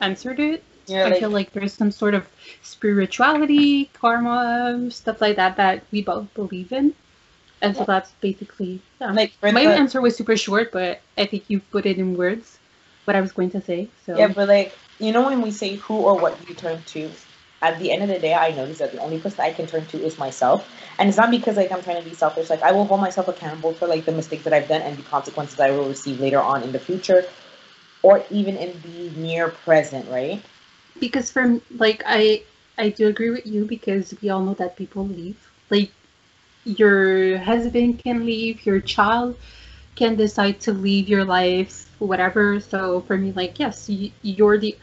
answered 0.00 0.38
it. 0.38 0.62
you're 0.86 1.06
I 1.06 1.10
like, 1.10 1.18
feel 1.18 1.30
like 1.30 1.52
there's 1.52 1.72
some 1.72 1.90
sort 1.90 2.14
of 2.14 2.28
spirituality, 2.62 3.90
karma, 3.92 4.88
stuff 4.90 5.20
like 5.20 5.36
that 5.36 5.56
that 5.56 5.82
we 5.90 6.02
both 6.02 6.32
believe 6.34 6.72
in. 6.72 6.94
And 7.62 7.76
so 7.76 7.84
that's 7.84 8.10
basically 8.20 8.80
yeah. 9.00 9.12
like 9.12 9.32
My 9.42 9.52
the, 9.52 9.74
answer 9.74 10.00
was 10.00 10.16
super 10.16 10.36
short, 10.36 10.72
but 10.72 11.00
I 11.16 11.26
think 11.26 11.44
you've 11.48 11.68
put 11.70 11.86
it 11.86 11.98
in 11.98 12.16
words 12.16 12.58
what 13.04 13.16
I 13.16 13.20
was 13.20 13.32
going 13.32 13.50
to 13.52 13.60
say. 13.60 13.88
So 14.04 14.16
yeah, 14.16 14.28
but 14.28 14.48
like 14.48 14.76
you 14.98 15.12
know 15.12 15.24
when 15.26 15.40
we 15.42 15.50
say 15.50 15.76
who 15.76 15.94
or 15.94 16.18
what 16.18 16.36
you 16.48 16.54
turn 16.54 16.82
to, 16.94 17.10
at 17.62 17.78
the 17.78 17.92
end 17.92 18.02
of 18.02 18.08
the 18.08 18.18
day, 18.18 18.34
I 18.34 18.50
notice 18.50 18.78
that 18.78 18.92
the 18.92 18.98
only 18.98 19.18
person 19.18 19.40
I 19.40 19.52
can 19.52 19.66
turn 19.66 19.86
to 19.86 20.02
is 20.02 20.18
myself, 20.18 20.68
and 20.98 21.08
it's 21.08 21.18
not 21.18 21.30
because 21.30 21.56
like 21.56 21.72
I'm 21.72 21.82
trying 21.82 22.02
to 22.02 22.08
be 22.08 22.14
selfish. 22.14 22.50
Like 22.50 22.62
I 22.62 22.72
will 22.72 22.84
hold 22.84 23.00
myself 23.00 23.28
accountable 23.28 23.72
for 23.74 23.86
like 23.86 24.04
the 24.04 24.12
mistakes 24.12 24.44
that 24.44 24.52
I've 24.52 24.68
done 24.68 24.82
and 24.82 24.98
the 24.98 25.02
consequences 25.04 25.58
I 25.60 25.70
will 25.70 25.88
receive 25.88 26.20
later 26.20 26.40
on 26.40 26.62
in 26.62 26.72
the 26.72 26.80
future, 26.80 27.24
or 28.02 28.24
even 28.30 28.56
in 28.56 28.74
the 28.82 29.10
near 29.20 29.48
present. 29.48 30.08
Right? 30.10 30.42
because 30.98 31.30
from 31.30 31.60
like 31.76 32.02
I 32.06 32.42
I 32.78 32.88
do 32.90 33.08
agree 33.08 33.30
with 33.30 33.46
you 33.46 33.64
because 33.64 34.14
we 34.22 34.30
all 34.30 34.42
know 34.42 34.54
that 34.54 34.76
people 34.76 35.06
leave. 35.06 35.50
Like 35.70 35.90
your 36.64 37.38
husband 37.38 38.00
can 38.04 38.24
leave, 38.26 38.64
your 38.66 38.80
child 38.80 39.36
can 39.94 40.16
decide 40.16 40.60
to 40.60 40.72
leave 40.72 41.08
your 41.08 41.24
life, 41.24 41.88
whatever. 41.98 42.60
So 42.60 43.00
for 43.02 43.16
me, 43.16 43.32
like 43.32 43.58
yes, 43.58 43.88
you, 43.88 44.10
you're 44.22 44.58
the. 44.58 44.76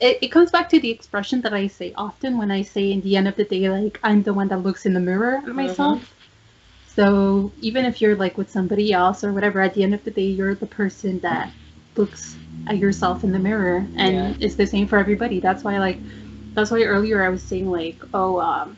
It, 0.00 0.18
it 0.22 0.28
comes 0.28 0.50
back 0.50 0.68
to 0.70 0.80
the 0.80 0.90
expression 0.90 1.40
that 1.42 1.54
I 1.54 1.66
say 1.68 1.92
often 1.96 2.36
when 2.38 2.50
I 2.50 2.62
say 2.62 2.92
in 2.92 3.00
the 3.02 3.16
end 3.16 3.28
of 3.28 3.36
the 3.36 3.44
day, 3.44 3.68
like 3.68 3.98
I'm 4.02 4.22
the 4.22 4.34
one 4.34 4.48
that 4.48 4.58
looks 4.62 4.86
in 4.86 4.94
the 4.94 5.00
mirror 5.00 5.36
at 5.36 5.54
myself. 5.54 6.14
So 6.86 7.52
even 7.60 7.84
if 7.84 8.00
you're 8.00 8.16
like 8.16 8.36
with 8.38 8.50
somebody 8.50 8.92
else 8.92 9.24
or 9.24 9.32
whatever, 9.32 9.60
at 9.60 9.74
the 9.74 9.82
end 9.82 9.94
of 9.94 10.04
the 10.04 10.10
day, 10.10 10.26
you're 10.26 10.54
the 10.54 10.66
person 10.66 11.20
that 11.20 11.52
looks 11.96 12.36
at 12.66 12.78
yourself 12.78 13.24
in 13.24 13.32
the 13.32 13.38
mirror, 13.38 13.86
and 13.96 14.14
Yeah. 14.14 14.34
it's 14.40 14.54
the 14.56 14.66
same 14.66 14.86
for 14.86 14.98
everybody. 14.98 15.40
That's 15.40 15.64
why, 15.64 15.78
like, 15.78 16.00
that's 16.54 16.70
why 16.70 16.82
earlier 16.82 17.22
I 17.22 17.28
was 17.28 17.42
saying 17.42 17.70
like, 17.70 18.00
oh, 18.14 18.40
um, 18.40 18.76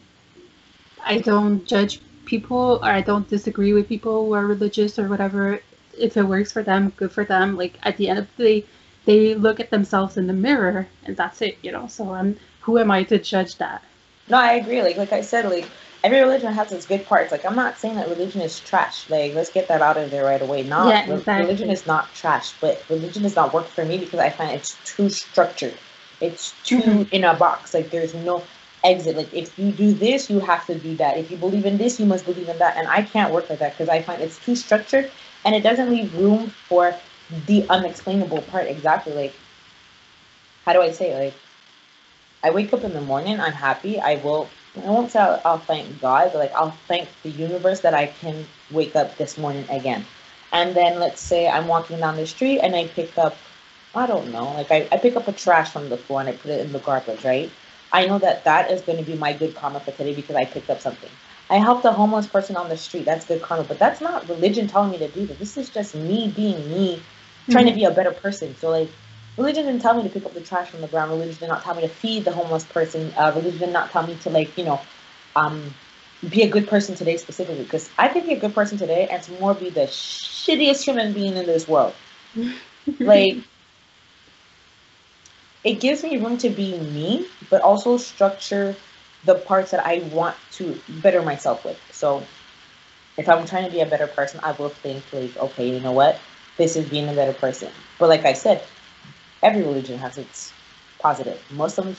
I 1.04 1.18
don't 1.18 1.64
judge 1.64 2.00
people 2.26 2.80
or 2.82 2.90
I 2.90 3.00
don't 3.00 3.28
disagree 3.28 3.72
with 3.72 3.88
people 3.88 4.26
who 4.26 4.34
are 4.34 4.46
religious 4.46 4.98
or 4.98 5.08
whatever. 5.08 5.60
If 5.98 6.16
it 6.16 6.24
works 6.24 6.52
for 6.52 6.62
them, 6.62 6.90
good 6.96 7.12
for 7.12 7.24
them. 7.24 7.56
Like 7.56 7.78
at 7.84 7.96
the 7.96 8.08
end 8.10 8.18
of 8.20 8.28
the 8.36 8.44
day, 8.44 8.66
they 9.06 9.34
look 9.34 9.60
at 9.60 9.70
themselves 9.70 10.16
in 10.18 10.26
the 10.26 10.34
mirror, 10.34 10.88
and 11.06 11.16
that's 11.16 11.40
it, 11.42 11.58
you 11.62 11.72
know. 11.72 11.86
So 11.88 12.12
I'm 12.14 12.36
who 12.60 12.78
am 12.78 12.90
I 12.90 13.04
to 13.04 13.18
judge 13.18 13.56
that? 13.58 13.82
No, 14.28 14.38
I 14.38 14.52
agree. 14.54 14.82
Like 14.82 14.96
like 14.96 15.12
I 15.12 15.20
said, 15.20 15.46
like 15.48 15.68
every 16.04 16.20
religion 16.20 16.52
has 16.52 16.72
its 16.72 16.86
good 16.86 17.06
parts. 17.06 17.32
Like 17.32 17.44
I'm 17.44 17.56
not 17.56 17.78
saying 17.78 17.96
that 17.96 18.08
religion 18.08 18.40
is 18.42 18.60
trash. 18.60 19.08
Like 19.08 19.34
let's 19.34 19.50
get 19.50 19.68
that 19.68 19.82
out 19.82 19.96
of 19.96 20.10
there 20.10 20.24
right 20.24 20.42
away. 20.42 20.62
Not 20.62 20.86
Yeah, 20.88 21.04
exactly. 21.12 21.44
religion 21.44 21.70
is 21.70 21.86
not 21.86 22.14
trash, 22.14 22.52
but 22.60 22.82
religion 22.88 23.22
does 23.22 23.36
not 23.36 23.54
work 23.54 23.68
for 23.68 23.84
me 23.84 23.98
because 23.98 24.20
I 24.20 24.30
find 24.30 24.52
it's 24.52 24.78
too 24.84 25.08
structured. 25.08 25.78
It's 26.20 26.52
too 26.64 26.78
Mhm. 26.80 27.08
in 27.12 27.24
a 27.24 27.34
box. 27.34 27.74
Like 27.74 27.90
there's 27.90 28.14
no 28.14 28.44
exit. 28.86 29.16
Like 29.16 29.34
if 29.34 29.58
you 29.58 29.72
do 29.72 29.92
this, 29.92 30.30
you 30.30 30.40
have 30.40 30.66
to 30.66 30.78
do 30.78 30.96
that. 30.96 31.18
If 31.18 31.30
you 31.30 31.36
believe 31.36 31.66
in 31.66 31.78
this, 31.78 32.00
you 32.00 32.06
must 32.06 32.24
believe 32.26 32.48
in 32.48 32.58
that. 32.58 32.76
And 32.76 32.88
I 32.88 33.02
can't 33.02 33.32
work 33.32 33.50
like 33.50 33.60
that 33.60 33.72
because 33.74 33.88
I 33.90 34.02
find 34.02 34.22
it's 34.22 34.38
too 34.38 34.56
structured 34.56 35.10
and 35.44 35.54
it 35.54 35.62
doesn't 35.62 35.90
leave 35.90 36.14
room 36.14 36.50
for 36.68 36.96
the 37.46 37.66
unexplainable 37.70 38.42
part. 38.42 38.68
Exactly. 38.68 39.14
Like 39.14 39.34
how 40.64 40.72
do 40.72 40.82
I 40.82 40.92
say 40.92 41.10
it? 41.12 41.18
Like 41.24 41.34
I 42.42 42.50
wake 42.50 42.72
up 42.72 42.84
in 42.84 42.92
the 42.94 43.00
morning, 43.02 43.40
I'm 43.40 43.52
happy. 43.52 44.00
I 44.00 44.16
will 44.16 44.48
I 44.76 44.90
won't 44.90 45.10
say 45.10 45.20
I'll, 45.20 45.40
I'll 45.44 45.58
thank 45.58 46.00
God, 46.00 46.30
but 46.32 46.38
like 46.38 46.54
I'll 46.54 46.76
thank 46.88 47.08
the 47.22 47.30
universe 47.30 47.80
that 47.80 47.94
I 47.94 48.06
can 48.06 48.46
wake 48.70 48.96
up 48.96 49.16
this 49.16 49.38
morning 49.38 49.66
again. 49.70 50.06
And 50.52 50.74
then 50.74 50.98
let's 51.00 51.20
say 51.20 51.48
I'm 51.48 51.68
walking 51.68 51.98
down 51.98 52.16
the 52.16 52.26
street 52.26 52.60
and 52.60 52.74
I 52.76 52.86
pick 52.88 53.16
up, 53.18 53.36
I 53.94 54.06
don't 54.06 54.32
know, 54.32 54.52
like 54.52 54.70
I, 54.70 54.88
I 54.92 54.98
pick 54.98 55.16
up 55.16 55.28
a 55.28 55.32
trash 55.32 55.70
from 55.72 55.88
the 55.88 55.98
floor 55.98 56.20
and 56.20 56.28
I 56.28 56.32
put 56.32 56.50
it 56.52 56.60
in 56.60 56.72
the 56.72 56.78
garbage, 56.78 57.24
right? 57.24 57.50
I 57.96 58.04
know 58.04 58.18
that 58.18 58.44
that 58.44 58.70
is 58.70 58.82
going 58.82 58.98
to 58.98 59.04
be 59.04 59.16
my 59.16 59.32
good 59.32 59.54
karma 59.54 59.80
for 59.80 59.90
today 59.90 60.12
because 60.12 60.36
I 60.36 60.44
picked 60.44 60.68
up 60.68 60.82
something. 60.82 61.08
I 61.48 61.56
helped 61.56 61.82
a 61.86 61.92
homeless 61.92 62.26
person 62.26 62.54
on 62.54 62.68
the 62.68 62.76
street. 62.76 63.06
That's 63.06 63.24
good 63.24 63.40
karma, 63.40 63.64
but 63.64 63.78
that's 63.78 64.02
not 64.02 64.28
religion 64.28 64.66
telling 64.66 64.90
me 64.90 64.98
to 64.98 65.08
do 65.08 65.24
that. 65.24 65.38
This 65.38 65.56
is 65.56 65.70
just 65.70 65.94
me 65.94 66.30
being 66.36 66.58
me, 66.70 67.00
trying 67.48 67.64
to 67.64 67.72
be 67.72 67.84
a 67.84 67.90
better 67.90 68.10
person. 68.10 68.54
So 68.56 68.68
like 68.68 68.90
religion 69.38 69.64
didn't 69.64 69.80
tell 69.80 69.94
me 69.94 70.02
to 70.02 70.10
pick 70.10 70.26
up 70.26 70.34
the 70.34 70.42
trash 70.42 70.68
from 70.68 70.82
the 70.82 70.88
ground. 70.88 71.10
Religion 71.10 71.36
did 71.40 71.48
not 71.48 71.64
tell 71.64 71.74
me 71.74 71.82
to 71.82 71.88
feed 71.88 72.26
the 72.26 72.32
homeless 72.32 72.64
person. 72.64 73.14
Uh, 73.16 73.32
religion 73.34 73.60
did 73.60 73.72
not 73.72 73.90
tell 73.90 74.06
me 74.06 74.14
to 74.16 74.28
like 74.28 74.58
you 74.58 74.64
know, 74.64 74.78
um, 75.34 75.72
be 76.28 76.42
a 76.42 76.50
good 76.50 76.68
person 76.68 76.96
today 76.96 77.16
specifically. 77.16 77.64
Because 77.64 77.88
I 77.96 78.08
could 78.08 78.26
be 78.26 78.34
a 78.34 78.38
good 78.38 78.54
person 78.54 78.76
today 78.76 79.08
and 79.10 79.22
tomorrow 79.22 79.54
be 79.54 79.70
the 79.70 79.86
shittiest 79.86 80.84
human 80.84 81.14
being 81.14 81.38
in 81.38 81.46
this 81.46 81.66
world. 81.66 81.94
Like 83.04 83.38
it 85.66 85.80
gives 85.80 86.04
me 86.04 86.16
room 86.16 86.38
to 86.38 86.48
be 86.48 86.78
me, 86.78 87.26
but 87.50 87.60
also 87.60 87.96
structure 87.96 88.76
the 89.24 89.34
parts 89.34 89.72
that 89.72 89.84
I 89.84 89.98
want 90.12 90.36
to 90.52 90.80
better 91.02 91.20
myself 91.22 91.64
with. 91.64 91.76
So 91.90 92.22
if 93.18 93.28
I'm 93.28 93.44
trying 93.46 93.64
to 93.64 93.72
be 93.72 93.80
a 93.80 93.86
better 93.86 94.06
person, 94.06 94.38
I 94.44 94.52
will 94.52 94.68
think 94.68 95.02
like, 95.12 95.36
okay, 95.36 95.68
you 95.68 95.80
know 95.80 95.90
what? 95.90 96.20
This 96.56 96.76
is 96.76 96.88
being 96.88 97.08
a 97.08 97.12
better 97.12 97.32
person. 97.32 97.72
But 97.98 98.08
like 98.08 98.24
I 98.24 98.32
said, 98.32 98.62
every 99.42 99.62
religion 99.62 99.98
has 99.98 100.16
its 100.16 100.52
positive. 101.00 101.42
Muslims, 101.50 101.98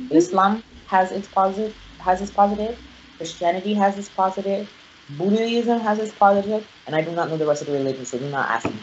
mm-hmm. 0.00 0.16
Islam 0.16 0.62
has 0.86 1.10
its 1.10 1.26
positive, 1.26 1.76
has 1.98 2.22
its 2.22 2.30
positive. 2.30 2.78
Christianity 3.16 3.74
has 3.74 3.98
its 3.98 4.08
positive. 4.08 4.70
Buddhism 5.10 5.80
has 5.80 5.98
its 5.98 6.12
positive, 6.12 6.64
and 6.86 6.94
I 6.94 7.02
do 7.02 7.10
not 7.10 7.28
know 7.28 7.36
the 7.36 7.46
rest 7.46 7.62
of 7.62 7.66
the 7.66 7.72
religions, 7.74 8.10
so 8.10 8.18
do 8.18 8.30
not 8.30 8.48
ask 8.48 8.70
me. 8.70 8.78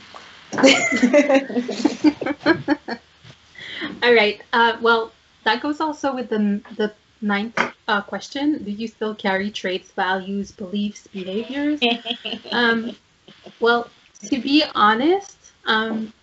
All 4.04 4.14
right. 4.14 4.42
Uh, 4.54 4.78
well, 4.82 5.12
that 5.44 5.62
goes 5.62 5.80
also 5.80 6.14
with 6.14 6.30
the 6.30 6.62
the 6.76 6.94
ninth 7.22 7.60
uh, 7.88 8.02
question. 8.02 8.64
Do 8.64 8.72
you 8.72 8.88
still 8.88 9.16
carry 9.16 9.52
traits, 9.52 9.92
values, 9.92 10.52
beliefs, 10.52 11.08
behaviors? 11.08 11.82
Um, 12.52 12.96
well, 13.60 13.90
to 14.24 14.40
be 14.40 14.64
honest, 14.76 15.38
um, 15.66 16.14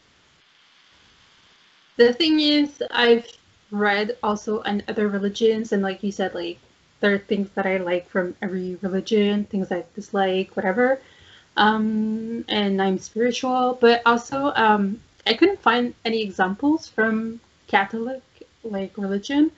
the 1.97 2.13
thing 2.13 2.41
is, 2.41 2.83
I've 2.91 3.27
read 3.71 4.17
also 4.23 4.63
on 4.63 4.83
other 4.89 5.09
religions, 5.09 5.73
and 5.73 5.83
like 5.83 6.03
you 6.03 6.13
said, 6.13 6.35
like 6.35 6.59
there 7.01 7.15
are 7.15 7.19
things 7.19 7.49
that 7.55 7.67
I 7.67 7.79
like 7.79 8.09
from 8.09 8.35
every 8.43 8.77
religion, 8.83 9.45
things 9.45 9.71
I 9.73 9.85
dislike, 9.95 10.57
whatever. 10.57 11.01
Um, 11.57 12.45
and 12.49 12.81
I'm 12.83 12.99
spiritual, 12.99 13.79
but 13.81 14.03
also 14.05 14.53
um, 14.57 15.01
I 15.27 15.35
couldn't 15.35 15.61
find 15.61 15.95
any 16.05 16.23
examples 16.23 16.89
from 16.89 17.41
Catholic 17.67 18.23
like 18.65 18.97
religion, 18.97 19.51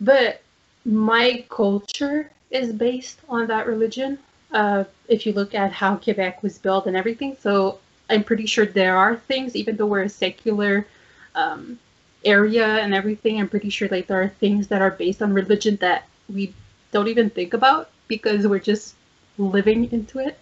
but 0.00 0.42
my 0.84 1.44
culture 1.48 2.30
is 2.50 2.72
based 2.72 3.20
on 3.28 3.46
that 3.48 3.66
religion. 3.66 4.18
Uh, 4.52 4.84
if 5.08 5.26
you 5.26 5.32
look 5.32 5.54
at 5.54 5.72
how 5.72 5.96
Quebec 5.96 6.42
was 6.42 6.58
built 6.58 6.86
and 6.86 6.96
everything, 6.96 7.36
so 7.40 7.78
I'm 8.08 8.24
pretty 8.24 8.46
sure 8.46 8.64
there 8.64 8.96
are 8.96 9.16
things, 9.16 9.54
even 9.54 9.76
though 9.76 9.86
we're 9.86 10.02
a 10.02 10.08
secular 10.08 10.86
um, 11.34 11.78
area 12.24 12.66
and 12.66 12.94
everything. 12.94 13.38
I'm 13.38 13.48
pretty 13.48 13.70
sure 13.70 13.88
like 13.88 14.06
there 14.06 14.22
are 14.22 14.28
things 14.28 14.68
that 14.68 14.80
are 14.80 14.90
based 14.90 15.22
on 15.22 15.32
religion 15.32 15.76
that 15.76 16.06
we 16.32 16.54
don't 16.90 17.08
even 17.08 17.30
think 17.30 17.54
about 17.54 17.90
because 18.08 18.46
we're 18.46 18.58
just 18.58 18.94
living 19.36 19.90
into 19.92 20.18
it. 20.18 20.38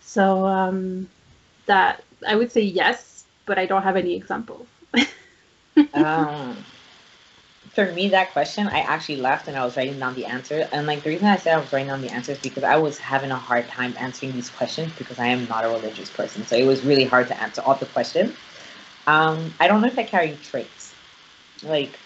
So 0.00 0.46
um, 0.46 1.08
that 1.66 2.02
I 2.26 2.36
would 2.36 2.52
say 2.52 2.62
yes, 2.62 3.24
but 3.46 3.58
I 3.58 3.66
don't 3.66 3.82
have 3.82 3.96
any 3.96 4.14
examples. 4.14 4.66
Um, 5.94 6.56
for 7.74 7.90
me, 7.92 8.08
that 8.10 8.32
question, 8.32 8.68
I 8.68 8.80
actually 8.80 9.16
left 9.16 9.48
and 9.48 9.56
I 9.56 9.64
was 9.64 9.76
writing 9.76 9.98
down 9.98 10.14
the 10.14 10.26
answer. 10.26 10.68
And 10.72 10.86
like 10.86 11.02
the 11.02 11.10
reason 11.10 11.26
I 11.26 11.36
said 11.36 11.54
I 11.54 11.60
was 11.60 11.72
writing 11.72 11.88
down 11.88 12.02
the 12.02 12.10
answers 12.10 12.38
because 12.38 12.64
I 12.64 12.76
was 12.76 12.98
having 12.98 13.30
a 13.30 13.36
hard 13.36 13.68
time 13.68 13.94
answering 13.98 14.32
these 14.32 14.50
questions 14.50 14.92
because 14.98 15.18
I 15.18 15.26
am 15.28 15.46
not 15.48 15.64
a 15.64 15.68
religious 15.68 16.10
person. 16.10 16.46
So 16.46 16.56
it 16.56 16.64
was 16.66 16.84
really 16.84 17.04
hard 17.04 17.28
to 17.28 17.40
answer 17.40 17.62
all 17.62 17.74
the 17.74 17.86
questions. 17.86 18.34
Um, 19.06 19.52
I 19.58 19.68
don't 19.68 19.80
know 19.80 19.88
if 19.88 19.98
I 19.98 20.04
carry 20.04 20.36
traits. 20.42 20.94
Like, 21.62 21.98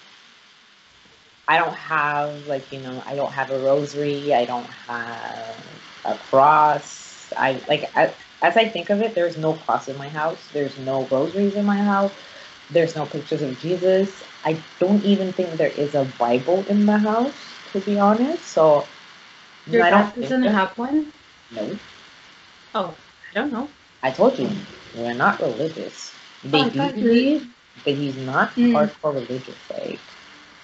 I 1.48 1.58
don't 1.58 1.74
have 1.74 2.46
like 2.46 2.70
you 2.72 2.80
know 2.80 3.02
I 3.06 3.14
don't 3.14 3.32
have 3.32 3.50
a 3.50 3.58
rosary. 3.58 4.34
I 4.34 4.44
don't 4.44 4.66
have 4.88 5.56
a 6.04 6.14
cross. 6.30 7.32
I 7.36 7.60
like 7.68 7.90
I, 7.96 8.12
as 8.42 8.56
I 8.56 8.68
think 8.68 8.90
of 8.90 9.00
it, 9.00 9.14
there's 9.14 9.36
no 9.36 9.54
cross 9.54 9.88
in 9.88 9.96
my 9.96 10.08
house. 10.08 10.48
There's 10.52 10.76
no 10.78 11.04
rosaries 11.06 11.54
in 11.54 11.64
my 11.64 11.76
house. 11.78 12.12
There's 12.70 12.96
no 12.96 13.06
pictures 13.06 13.42
of 13.42 13.58
Jesus. 13.60 14.24
I 14.44 14.60
don't 14.80 15.04
even 15.04 15.32
think 15.32 15.52
there 15.52 15.68
is 15.76 15.94
a 15.94 16.04
Bible 16.18 16.64
in 16.68 16.86
the 16.86 16.98
house, 16.98 17.34
to 17.72 17.80
be 17.80 17.98
honest. 17.98 18.44
So 18.44 18.86
Your 19.70 19.84
I 19.84 19.90
dad 19.90 20.20
doesn't 20.20 20.42
have 20.44 20.76
one? 20.78 21.12
No, 21.50 21.78
Oh, 22.74 22.94
I 23.30 23.34
don't 23.34 23.52
know. 23.52 23.68
I 24.02 24.10
told 24.10 24.38
you 24.38 24.50
we're 24.94 25.14
not 25.14 25.40
religious. 25.40 26.14
They 26.44 26.62
Oh, 26.62 26.70
do 26.70 26.92
believe, 26.92 27.48
but 27.84 27.94
he's 27.94 28.16
not 28.16 28.54
Mm. 28.56 28.72
hardcore 28.72 29.14
religious. 29.14 29.56
Like 29.70 30.00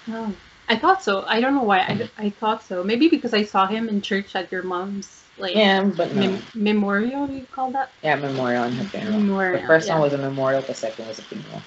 Oh, 0.09 0.33
I 0.69 0.75
thought 0.75 1.01
so. 1.03 1.23
I 1.27 1.39
don't 1.39 1.55
know 1.55 1.63
why. 1.63 1.79
I, 1.79 2.09
I 2.17 2.29
thought 2.29 2.63
so. 2.63 2.83
Maybe 2.83 3.07
because 3.07 3.33
I 3.33 3.43
saw 3.43 3.67
him 3.67 3.89
in 3.89 4.01
church 4.01 4.35
at 4.35 4.51
your 4.51 4.63
mom's 4.63 5.23
like 5.37 5.55
yeah, 5.55 5.83
but 5.83 6.13
no. 6.13 6.21
mem- 6.21 6.43
memorial. 6.53 7.29
You 7.29 7.45
call 7.51 7.71
that? 7.71 7.91
yeah, 8.01 8.15
memorial 8.15 8.63
and 8.63 8.75
her 8.75 8.83
funeral. 8.83 9.19
Memorial. 9.19 9.61
The 9.61 9.67
first 9.67 9.87
yeah. 9.87 9.93
one 9.93 10.01
was 10.03 10.13
a 10.13 10.17
memorial. 10.17 10.61
The 10.61 10.73
second 10.75 11.07
was 11.07 11.19
a 11.19 11.23
funeral. 11.23 11.61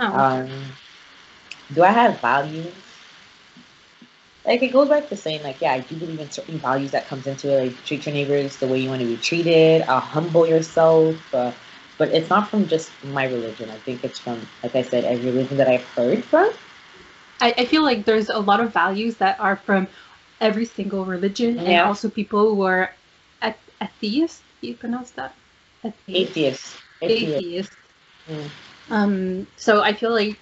Oh, 0.00 0.18
Um, 0.18 0.48
do 1.74 1.82
I 1.84 1.90
have 1.90 2.20
values? 2.20 2.72
Like 4.44 4.62
it 4.62 4.72
goes 4.72 4.88
back 4.88 5.08
to 5.10 5.16
saying 5.16 5.42
like, 5.42 5.60
yeah, 5.60 5.72
I 5.74 5.80
do 5.80 5.96
believe 5.96 6.18
in 6.18 6.30
certain 6.30 6.58
values 6.58 6.92
that 6.92 7.06
comes 7.06 7.26
into 7.26 7.52
it. 7.52 7.64
Like 7.64 7.84
treat 7.84 8.06
your 8.06 8.14
neighbors 8.14 8.56
the 8.56 8.66
way 8.66 8.80
you 8.80 8.88
want 8.88 9.02
to 9.02 9.06
be 9.06 9.18
treated. 9.18 9.82
Uh, 9.82 10.00
humble 10.00 10.46
yourself. 10.46 11.16
Uh, 11.34 11.52
but 11.98 12.08
it's 12.14 12.30
not 12.30 12.48
from 12.48 12.66
just 12.66 12.90
my 13.04 13.26
religion. 13.26 13.68
I 13.68 13.76
think 13.76 14.02
it's 14.02 14.18
from, 14.18 14.40
like 14.62 14.74
I 14.74 14.82
said, 14.82 15.04
every 15.04 15.30
religion 15.30 15.58
that 15.58 15.68
I've 15.68 15.84
heard 15.88 16.24
from. 16.24 16.50
I, 17.42 17.54
I 17.58 17.64
feel 17.66 17.84
like 17.84 18.06
there's 18.06 18.30
a 18.30 18.38
lot 18.38 18.60
of 18.60 18.72
values 18.72 19.16
that 19.16 19.38
are 19.38 19.56
from 19.56 19.86
every 20.40 20.64
single 20.64 21.04
religion, 21.04 21.58
and 21.58 21.80
also 21.80 22.08
people 22.08 22.54
who 22.54 22.62
are 22.62 22.94
at, 23.42 23.58
atheist. 23.82 24.42
You 24.62 24.74
pronounce 24.76 25.10
that? 25.12 25.34
Atheist. 25.84 26.30
Atheists. 26.30 26.78
Atheists. 27.02 27.36
Atheist. 27.36 27.72
Mm. 28.30 28.48
Um. 28.90 29.46
So 29.56 29.82
I 29.82 29.92
feel 29.92 30.12
like 30.12 30.40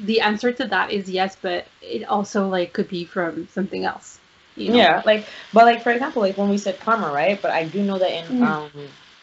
the 0.00 0.20
answer 0.20 0.52
to 0.52 0.66
that 0.66 0.90
is 0.90 1.08
yes, 1.08 1.36
but 1.40 1.66
it 1.82 2.04
also 2.04 2.48
like 2.48 2.72
could 2.72 2.88
be 2.88 3.04
from 3.04 3.48
something 3.48 3.84
else. 3.84 4.18
You 4.56 4.70
know? 4.70 4.74
Yeah, 4.74 5.02
like, 5.04 5.26
but 5.52 5.64
like 5.66 5.82
for 5.82 5.90
example, 5.90 6.22
like 6.22 6.36
when 6.36 6.48
we 6.48 6.58
said 6.58 6.78
karma, 6.80 7.10
right? 7.10 7.40
But 7.40 7.52
I 7.52 7.64
do 7.64 7.82
know 7.82 7.98
that 7.98 8.10
in 8.10 8.24
Mhm. 8.26 8.42
um, 8.42 8.70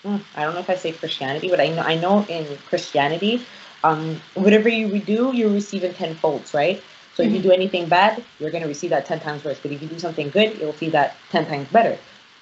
mm, 0.05 0.21
I 0.35 0.43
don't 0.43 0.53
know 0.53 0.61
if 0.61 0.69
I 0.69 0.75
say 0.75 0.91
Christianity, 0.93 1.49
but 1.49 1.59
I 1.59 1.67
know 1.67 1.81
I 1.81 1.95
know 1.95 2.25
in 2.27 2.45
Christianity, 2.69 3.41
um, 3.83 4.21
whatever 4.35 4.69
you 4.69 4.87
do, 4.99 5.31
you 5.33 5.49
receive 5.49 5.83
in 5.83 5.93
ten 5.93 6.15
folds, 6.15 6.53
right? 6.53 6.81
So 7.15 7.23
if 7.23 7.31
you 7.33 7.39
Mhm. 7.39 7.43
do 7.43 7.51
anything 7.51 7.87
bad, 7.87 8.23
you're 8.39 8.51
gonna 8.51 8.67
receive 8.67 8.89
that 8.91 9.05
ten 9.05 9.19
times 9.19 9.43
worse. 9.43 9.59
But 9.59 9.71
if 9.71 9.81
you 9.81 9.87
do 9.87 9.99
something 9.99 10.29
good, 10.29 10.57
you'll 10.59 10.73
see 10.73 10.89
that 10.89 11.15
ten 11.31 11.45
times 11.45 11.67
better. 11.69 11.97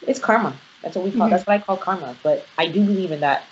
It's 0.08 0.20
karma. 0.20 0.54
That's 0.82 0.96
what 0.96 1.06
we 1.06 1.12
call. 1.12 1.28
Mhm. 1.28 1.32
That's 1.32 1.46
what 1.46 1.54
I 1.56 1.60
call 1.60 1.78
karma. 1.78 2.16
But 2.24 2.46
I 2.58 2.68
do 2.68 2.84
believe 2.84 3.12
in 3.12 3.22
that. 3.22 3.44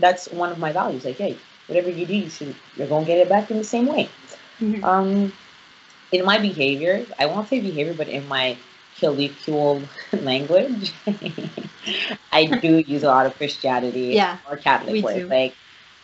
That's 0.00 0.28
one 0.30 0.50
of 0.52 0.58
my 0.58 0.72
values. 0.72 1.04
Like, 1.04 1.16
hey, 1.16 1.36
whatever 1.66 1.90
you 1.90 2.06
do, 2.06 2.14
you 2.14 2.30
should 2.30 2.54
you're 2.76 2.88
gonna 2.88 3.06
get 3.06 3.18
it 3.18 3.28
back 3.28 3.50
in 3.50 3.58
the 3.58 3.64
same 3.64 3.86
way. 3.86 4.08
Mhm. 4.60 4.82
Um, 4.84 5.32
in 6.12 6.24
my 6.24 6.38
behavior, 6.38 7.06
I 7.18 7.26
won't 7.26 7.48
say 7.48 7.60
behavior, 7.60 7.94
but 7.94 8.08
in 8.08 8.28
my 8.28 8.56
colloquial 8.98 9.82
language, 10.12 10.92
I 12.32 12.46
do 12.46 12.78
use 12.78 13.02
a 13.02 13.08
lot 13.08 13.26
of 13.26 13.36
Christianity 13.36 14.14
Yeah, 14.14 14.38
or 14.48 14.56
Catholic 14.56 15.02
words. 15.02 15.28
Like, 15.28 15.54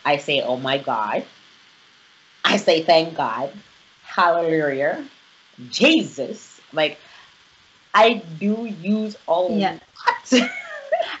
I 0.05 0.17
say, 0.17 0.41
"Oh 0.41 0.57
my 0.57 0.77
God," 0.77 1.23
I 2.43 2.57
say, 2.57 2.83
"Thank 2.83 3.15
God," 3.15 3.51
Hallelujah, 4.03 5.05
Jesus. 5.69 6.59
Like, 6.73 6.99
I 7.93 8.23
do 8.39 8.65
use 8.81 9.15
all 9.27 9.57
Yeah. 9.57 9.77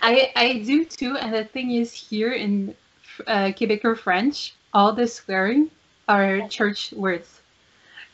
I 0.01 0.31
I 0.35 0.53
do 0.65 0.85
too. 0.85 1.17
And 1.17 1.33
the 1.33 1.45
thing 1.45 1.71
is, 1.71 1.93
here 1.93 2.31
in 2.31 2.75
uh, 3.27 3.51
Quebecer 3.57 3.97
French, 3.97 4.53
all 4.73 4.93
the 4.93 5.07
swearing 5.07 5.69
are 6.07 6.47
church 6.49 6.91
words. 6.93 7.41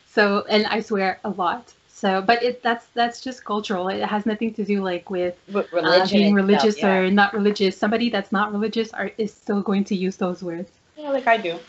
So, 0.08 0.46
and 0.50 0.66
I 0.68 0.80
swear 0.82 1.20
a 1.24 1.30
lot. 1.30 1.74
So, 1.88 2.22
but 2.22 2.44
it 2.44 2.62
that's 2.62 2.88
that's 2.94 3.22
just 3.22 3.44
cultural. 3.46 3.88
It 3.90 4.04
has 4.04 4.26
nothing 4.26 4.54
to 4.56 4.64
do 4.64 4.84
like 4.84 5.10
with 5.10 5.36
uh, 5.54 5.64
religion 5.72 6.20
being 6.20 6.36
itself, 6.36 6.36
religious 6.36 6.78
yeah. 6.78 6.96
or 6.98 7.12
not 7.12 7.34
religious. 7.34 7.78
Somebody 7.78 8.10
that's 8.10 8.32
not 8.32 8.52
religious 8.52 8.94
are 8.94 9.12
is 9.18 9.34
still 9.34 9.62
going 9.62 9.84
to 9.86 9.96
use 9.96 10.18
those 10.18 10.44
words. 10.44 10.72
Yeah, 10.98 11.10
like 11.10 11.28
I 11.28 11.38
do. 11.38 11.60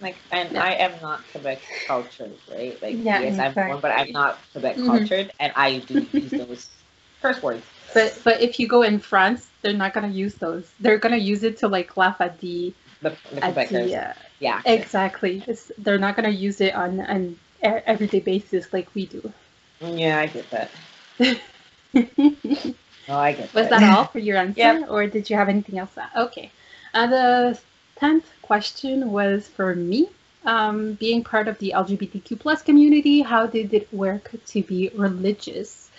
Like, 0.00 0.16
and 0.30 0.52
Yeah. 0.52 0.62
I 0.62 0.72
am 0.74 0.92
not 1.02 1.20
Quebec 1.32 1.60
cultured, 1.86 2.32
right? 2.50 2.80
Like, 2.82 2.96
Yeah, 3.02 3.20
yes, 3.20 3.38
I'm 3.38 3.52
born, 3.54 3.80
but 3.80 3.90
I'm 3.90 4.12
not 4.12 4.38
Quebec 4.52 4.76
Mhm. 4.76 4.86
cultured, 4.86 5.32
and 5.40 5.52
I 5.56 5.78
do 5.78 6.06
use 6.12 6.32
those 6.32 6.68
curse 7.22 7.42
words. 7.42 7.64
But 7.94 8.18
but 8.24 8.40
if 8.40 8.58
you 8.60 8.68
go 8.68 8.82
in 8.82 8.98
France, 8.98 9.46
they're 9.62 9.72
not 9.72 9.92
gonna 9.94 10.08
use 10.08 10.34
those. 10.34 10.70
They're 10.80 10.98
gonna 10.98 11.16
use 11.16 11.42
it 11.42 11.58
to 11.58 11.68
like 11.68 11.96
laugh 11.96 12.20
at 12.20 12.38
the 12.40 12.72
The, 13.02 13.16
the 13.32 13.44
at 13.44 13.54
the 13.68 13.96
uh, 13.96 14.12
yeah. 14.40 14.60
exactly. 14.64 15.42
It's, 15.46 15.72
they're 15.78 15.98
not 15.98 16.16
gonna 16.16 16.28
use 16.28 16.60
it 16.60 16.74
on 16.74 17.00
an 17.00 17.38
everyday 17.62 18.20
basis 18.20 18.72
like 18.72 18.94
we 18.94 19.06
do. 19.06 19.32
Yeah, 19.80 20.18
I 20.20 20.26
get 20.26 20.50
that. 20.50 20.70
Oh, 23.10 23.16
I 23.16 23.32
get 23.32 23.50
that 23.54 23.70
that 23.70 23.82
all 23.96 24.04
for 24.04 24.18
your 24.18 24.36
answer, 24.44 24.60
Yeah. 24.60 24.84
or 24.88 25.06
did 25.06 25.30
you 25.30 25.36
have 25.36 25.48
anything 25.48 25.78
else? 25.78 25.90
Okay. 26.14 26.50
Uh, 26.92 27.06
the 27.06 27.58
tenth 27.96 28.26
question 28.42 29.10
was 29.10 29.48
for 29.48 29.74
me. 29.74 30.08
Um, 30.44 30.92
being 30.94 31.24
part 31.24 31.48
of 31.48 31.58
the 31.58 31.72
LGBTQ 31.74 32.38
plus 32.38 32.62
community, 32.62 33.22
how 33.22 33.46
did 33.46 33.72
it 33.74 33.92
work 33.92 34.30
to 34.48 34.62
be 34.62 34.90
religious? 34.94 35.90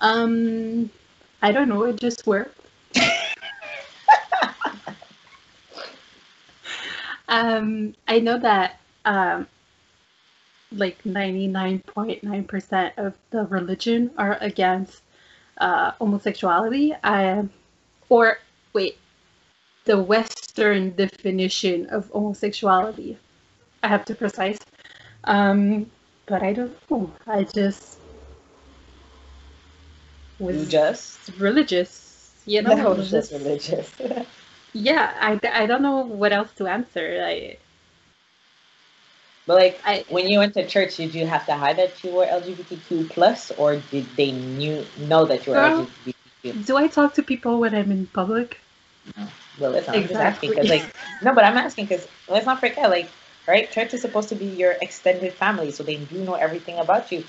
Um, 0.00 0.90
I 1.42 1.50
don't 1.52 1.68
know. 1.68 1.82
It 1.84 1.96
just 1.96 2.24
worked. 2.26 2.58
um, 7.28 7.94
I 8.06 8.20
know 8.20 8.38
that 8.38 8.78
um, 9.04 9.48
like 10.70 11.02
99.9% 11.02 12.92
of 12.96 13.14
the 13.30 13.44
religion 13.46 14.12
are 14.16 14.38
against 14.40 15.02
uh, 15.58 15.90
homosexuality. 15.92 16.94
Um, 17.02 17.50
or, 18.08 18.38
wait, 18.72 18.98
the 19.84 20.00
Western 20.00 20.90
definition 20.90 21.86
of 21.86 22.08
homosexuality. 22.10 23.18
I 23.82 23.88
have 23.88 24.04
to 24.06 24.14
precise. 24.14 24.58
Um, 25.24 25.90
but 26.26 26.42
I 26.42 26.52
don't 26.52 26.76
know. 26.90 27.10
I 27.26 27.44
just 27.44 27.98
was 30.50 30.68
just 30.68 31.30
religious. 31.38 32.32
You 32.46 32.62
know, 32.62 32.90
was 32.90 33.10
just- 33.10 33.30
just 33.30 33.32
religious. 33.32 33.90
yeah, 34.72 35.12
I, 35.20 35.40
I 35.62 35.66
don't 35.66 35.82
know 35.82 36.00
what 36.00 36.32
else 36.32 36.52
to 36.54 36.66
answer. 36.66 37.22
I, 37.24 37.56
but 39.46 39.56
like, 39.56 39.80
I 39.84 40.04
when 40.08 40.28
you 40.28 40.38
went 40.38 40.54
to 40.54 40.66
church, 40.66 40.96
did 40.96 41.14
you 41.14 41.26
have 41.26 41.46
to 41.46 41.54
hide 41.54 41.76
that 41.76 42.02
you 42.04 42.10
were 42.12 42.24
LGBTQ 42.26 43.04
plus, 43.10 43.50
or 43.52 43.76
did 43.90 44.06
they 44.16 44.32
knew 44.32 44.84
know 44.98 45.24
that 45.26 45.46
you 45.46 45.52
were 45.52 45.58
Girl. 45.58 45.86
LGBTQ? 45.86 46.64
do 46.64 46.76
I 46.76 46.86
talk 46.88 47.14
to 47.14 47.22
people 47.22 47.60
when 47.60 47.74
I'm 47.74 47.90
in 47.90 48.06
public? 48.06 48.58
Well, 49.58 49.70
listen, 49.72 49.94
I'm 49.94 50.02
Exactly. 50.04 50.48
because, 50.48 50.68
like, 50.68 50.86
no, 51.22 51.34
but 51.34 51.44
I'm 51.44 51.56
asking 51.56 51.86
because 51.86 52.06
let's 52.28 52.46
not 52.46 52.60
forget, 52.60 52.90
like, 52.90 53.10
right? 53.46 53.70
Church 53.70 53.92
is 53.94 54.00
supposed 54.00 54.28
to 54.30 54.34
be 54.34 54.46
your 54.46 54.72
extended 54.80 55.32
family, 55.34 55.70
so 55.70 55.82
they 55.82 55.96
do 55.96 56.18
know 56.18 56.34
everything 56.34 56.78
about 56.78 57.10
you. 57.12 57.24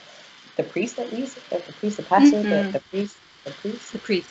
The 0.57 0.63
priest, 0.63 0.99
at 0.99 1.11
least, 1.13 1.37
the, 1.49 1.57
the 1.59 1.73
priest, 1.73 1.97
the 1.97 2.03
pastor, 2.03 2.43
the, 2.43 2.63
Mhm. 2.63 2.71
the 2.71 2.79
priest, 2.91 3.17
the 3.45 3.51
priest. 3.51 3.91
The 3.93 3.99
priest. 3.99 4.29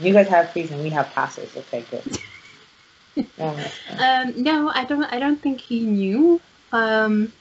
You 0.00 0.12
guys 0.12 0.28
have 0.28 0.52
priests 0.52 0.72
and 0.72 0.82
we 0.82 0.90
have 0.90 1.10
pastors. 1.14 1.56
Okay, 1.56 1.84
good. 1.90 2.02
Um, 3.98 4.34
no, 4.42 4.70
I 4.74 4.84
don't. 4.84 5.04
I 5.04 5.18
don't 5.18 5.40
think 5.42 5.60
he 5.60 5.80
knew. 5.80 6.40
Um, 6.72 7.32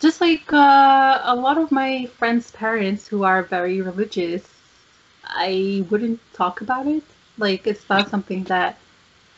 just 0.00 0.20
like 0.20 0.52
uh, 0.52 1.20
a 1.24 1.34
lot 1.34 1.58
of 1.58 1.70
my 1.70 2.06
friends' 2.18 2.50
parents 2.50 3.06
who 3.06 3.24
are 3.24 3.42
very 3.42 3.80
religious, 3.80 4.42
I 5.24 5.84
wouldn't 5.90 6.20
talk 6.32 6.60
about 6.60 6.86
it. 6.86 7.02
Like 7.38 7.66
it's 7.66 7.88
not 7.88 8.08
something 8.08 8.44
that. 8.44 8.78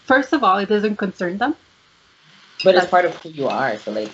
First 0.05 0.33
of 0.33 0.43
all, 0.43 0.59
it 0.59 0.69
doesn't 0.69 0.97
concern 0.97 1.39
them. 1.39 1.55
but 2.65 2.75
it's 2.75 2.87
part 2.87 3.05
of 3.05 3.15
who 3.17 3.31
you 3.31 3.49
are, 3.49 3.79
so 3.79 3.91
like 3.93 4.13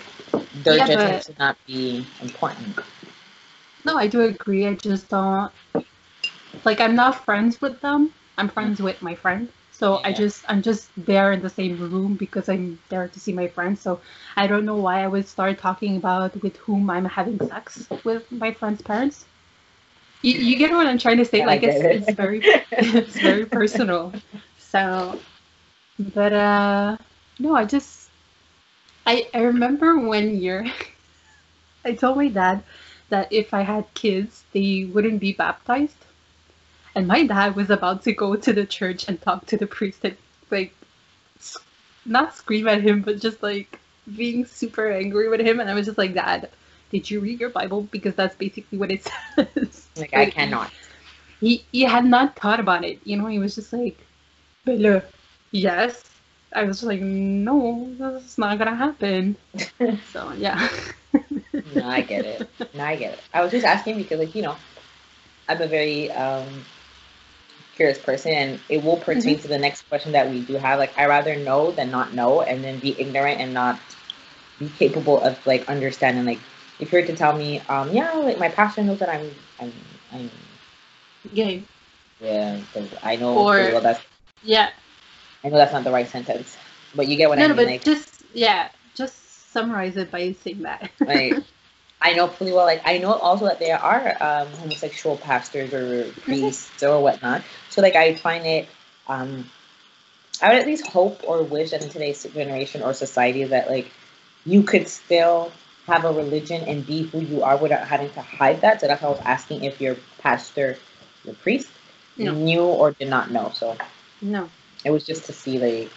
their 0.63 0.77
Yeah, 0.77 0.85
judgment 0.87 1.23
should 1.23 1.39
not 1.39 1.57
be 1.65 2.05
important. 2.21 2.79
No, 3.85 3.97
I 3.97 4.07
do 4.07 4.21
agree. 4.21 4.65
I 4.67 4.75
just 4.75 5.09
don't. 5.09 5.51
Like 6.65 6.79
I'm 6.81 6.95
not 6.95 7.23
friends 7.25 7.61
with 7.61 7.81
them. 7.81 8.13
I'm 8.37 8.49
friends 8.49 8.81
with 8.81 9.01
my 9.01 9.15
friend. 9.15 9.49
So 9.71 10.01
I 10.03 10.13
just 10.13 10.45
I'm 10.49 10.61
just 10.61 10.91
there 10.97 11.31
in 11.31 11.41
the 11.41 11.49
same 11.49 11.77
room 11.77 12.15
because 12.15 12.49
I'm 12.49 12.79
there 12.89 13.07
to 13.07 13.19
see 13.19 13.33
my 13.33 13.47
friends. 13.47 13.81
So 13.81 14.01
I 14.35 14.47
don't 14.47 14.65
know 14.65 14.75
why 14.77 15.03
I 15.03 15.07
would 15.07 15.27
start 15.27 15.57
talking 15.59 15.97
about 15.97 16.41
with 16.41 16.57
whom 16.57 16.89
I'm 16.89 17.05
having 17.05 17.39
sex 17.41 17.87
with 18.03 18.31
my 18.31 18.51
friends' 18.53 18.81
parents. 18.81 19.25
You, 20.21 20.33
you 20.33 20.57
get 20.57 20.71
what 20.71 20.87
I'm 20.87 20.97
trying 20.97 21.17
to 21.17 21.25
say? 21.25 21.41
I 21.41 21.45
Like 21.45 21.63
it's, 21.63 21.83
it. 21.83 21.91
it's 21.91 22.11
very 22.13 22.45
it's 22.79 23.19
very 23.19 23.45
personal. 23.47 24.13
So, 24.57 25.19
but 25.99 26.33
uh, 26.33 26.97
no, 27.39 27.55
I 27.55 27.65
just 27.65 28.09
I 29.05 29.27
I 29.33 29.39
remember 29.41 29.97
one 29.99 30.35
year 30.35 30.65
I 31.85 31.93
told 31.93 32.17
my 32.17 32.27
dad 32.29 32.63
that 33.09 33.31
if 33.31 33.53
I 33.53 33.61
had 33.61 33.93
kids, 33.93 34.43
they 34.51 34.89
wouldn't 34.91 35.19
be 35.19 35.33
baptized. 35.33 36.05
And 36.95 37.07
my 37.07 37.25
dad 37.25 37.55
was 37.55 37.69
about 37.69 38.03
to 38.03 38.13
go 38.13 38.35
to 38.35 38.53
the 38.53 38.65
church 38.65 39.07
and 39.07 39.21
talk 39.21 39.45
to 39.47 39.57
the 39.57 39.67
priest 39.67 39.99
and 40.03 40.15
like 40.49 40.73
not 42.05 42.35
scream 42.35 42.67
at 42.67 42.81
him, 42.81 43.01
but 43.01 43.19
just 43.19 43.43
like 43.43 43.79
being 44.15 44.45
super 44.45 44.91
angry 44.91 45.27
with 45.29 45.41
him. 45.41 45.59
And 45.59 45.69
I 45.69 45.73
was 45.73 45.85
just 45.85 45.97
like, 45.97 46.13
Dad, 46.13 46.49
did 46.91 47.09
you 47.09 47.19
read 47.19 47.39
your 47.39 47.49
Bible? 47.49 47.83
Because 47.83 48.15
that's 48.15 48.35
basically 48.35 48.77
what 48.77 48.91
it 48.91 49.07
says. 49.35 49.87
Like 49.97 50.13
I 50.13 50.29
cannot. 50.29 50.71
He 51.41 51.65
he 51.71 51.81
had 51.81 52.05
not 52.05 52.35
thought 52.37 52.59
about 52.59 52.85
it. 52.85 52.99
You 53.03 53.17
know, 53.17 53.27
he 53.27 53.39
was 53.39 53.55
just 53.55 53.73
like, 53.73 53.97
Bella, 54.63 55.03
yes. 55.51 56.03
I 56.53 56.63
was 56.63 56.77
just 56.77 56.87
like, 56.87 57.01
no, 57.01 57.93
that's 57.97 58.37
not 58.37 58.57
gonna 58.57 58.75
happen. 58.75 59.35
so 60.13 60.31
yeah. 60.33 60.69
No, 61.63 61.87
I 61.87 62.01
get 62.01 62.25
it. 62.25 62.43
No, 62.73 62.83
I 62.83 62.95
get 62.95 63.13
it. 63.13 63.19
I 63.33 63.41
was 63.41 63.51
just 63.51 63.65
asking 63.65 63.97
because, 63.97 64.19
like, 64.19 64.35
you 64.35 64.41
know, 64.41 64.55
I'm 65.47 65.61
a 65.61 65.67
very 65.67 66.11
um, 66.11 66.65
curious 67.75 67.97
person, 67.97 68.31
and 68.33 68.59
it 68.69 68.83
will 68.83 68.97
pertain 68.97 69.39
to 69.39 69.47
the 69.47 69.57
next 69.57 69.87
question 69.89 70.11
that 70.13 70.29
we 70.29 70.41
do 70.41 70.55
have. 70.55 70.79
Like, 70.79 70.97
I 70.97 71.05
rather 71.07 71.35
know 71.35 71.71
than 71.71 71.91
not 71.91 72.13
know, 72.13 72.41
and 72.41 72.63
then 72.63 72.79
be 72.79 72.99
ignorant 72.99 73.39
and 73.41 73.53
not 73.53 73.79
be 74.59 74.69
capable 74.77 75.19
of 75.21 75.45
like 75.45 75.67
understanding. 75.69 76.25
Like, 76.25 76.39
if 76.79 76.91
you 76.91 76.99
were 76.99 77.05
to 77.07 77.15
tell 77.15 77.35
me, 77.37 77.61
um, 77.69 77.91
yeah, 77.91 78.11
like 78.13 78.39
my 78.39 78.49
pastor 78.49 78.83
knows 78.83 78.99
that 78.99 79.09
I'm, 79.09 79.31
I'm, 79.59 79.73
I'm, 80.13 80.29
Gay. 81.33 81.63
yeah, 82.21 82.59
'cause 82.73 82.89
I 83.03 83.15
know 83.15 83.33
Or- 83.37 83.57
well 83.57 83.81
that's, 83.81 84.01
Yeah. 84.43 84.69
I 85.43 85.49
know 85.49 85.57
that's 85.57 85.73
not 85.73 85.83
the 85.83 85.91
right 85.91 86.07
sentence, 86.07 86.57
but 86.95 87.07
you 87.07 87.15
get 87.17 87.29
what 87.29 87.37
no, 87.39 87.45
I 87.45 87.47
no, 87.47 87.53
mean. 87.53 87.65
but 87.65 87.71
like, 87.71 87.83
just 87.83 88.23
yeah, 88.33 88.69
summarize 89.55 89.97
it 89.97 90.11
by 90.11 90.33
saying 90.33 90.63
that. 90.63 90.91
like 91.07 91.41
I 92.01 92.13
know 92.13 92.27
pretty 92.27 92.51
well. 92.51 92.65
Like 92.65 92.81
I 92.85 92.97
know 92.99 93.13
also 93.13 93.45
that 93.45 93.59
there 93.59 93.79
are 93.79 94.17
um, 94.21 94.47
homosexual 94.53 95.17
pastors 95.17 95.73
or 95.73 96.11
priests 96.25 96.83
or 96.83 97.01
whatnot. 97.01 97.43
So 97.69 97.81
like 97.81 97.95
I 97.95 98.15
find 98.15 98.45
it. 98.45 98.69
Um, 99.07 99.49
I 100.41 100.49
would 100.49 100.59
at 100.61 100.67
least 100.67 100.87
hope 100.87 101.21
or 101.27 101.43
wish 101.43 101.71
that 101.71 101.83
in 101.83 101.89
today's 101.89 102.23
generation 102.23 102.83
or 102.83 102.93
society 102.93 103.43
that 103.45 103.69
like 103.69 103.91
you 104.45 104.63
could 104.63 104.87
still 104.89 105.51
have 105.87 106.03
a 106.05 106.11
religion 106.11 106.63
and 106.67 106.85
be 106.85 107.03
who 107.03 107.21
you 107.21 107.43
are 107.43 107.57
without 107.57 107.87
having 107.87 108.11
to 108.13 108.21
hide 108.21 108.61
that. 108.61 108.81
So 108.81 108.87
that's 108.87 109.01
why 109.01 109.07
I 109.09 109.11
was 109.11 109.21
asking 109.25 109.63
if 109.63 109.79
your 109.79 109.95
pastor, 110.19 110.77
your 111.23 111.35
priest, 111.35 111.69
No. 112.17 112.33
knew 112.33 112.63
or 112.63 112.91
did 112.91 113.09
not 113.09 113.31
know. 113.31 113.51
So 113.53 113.77
no. 114.21 114.49
it 114.83 114.91
was 114.91 115.05
just 115.05 115.25
to 115.25 115.33
see 115.33 115.57
like 115.59 115.91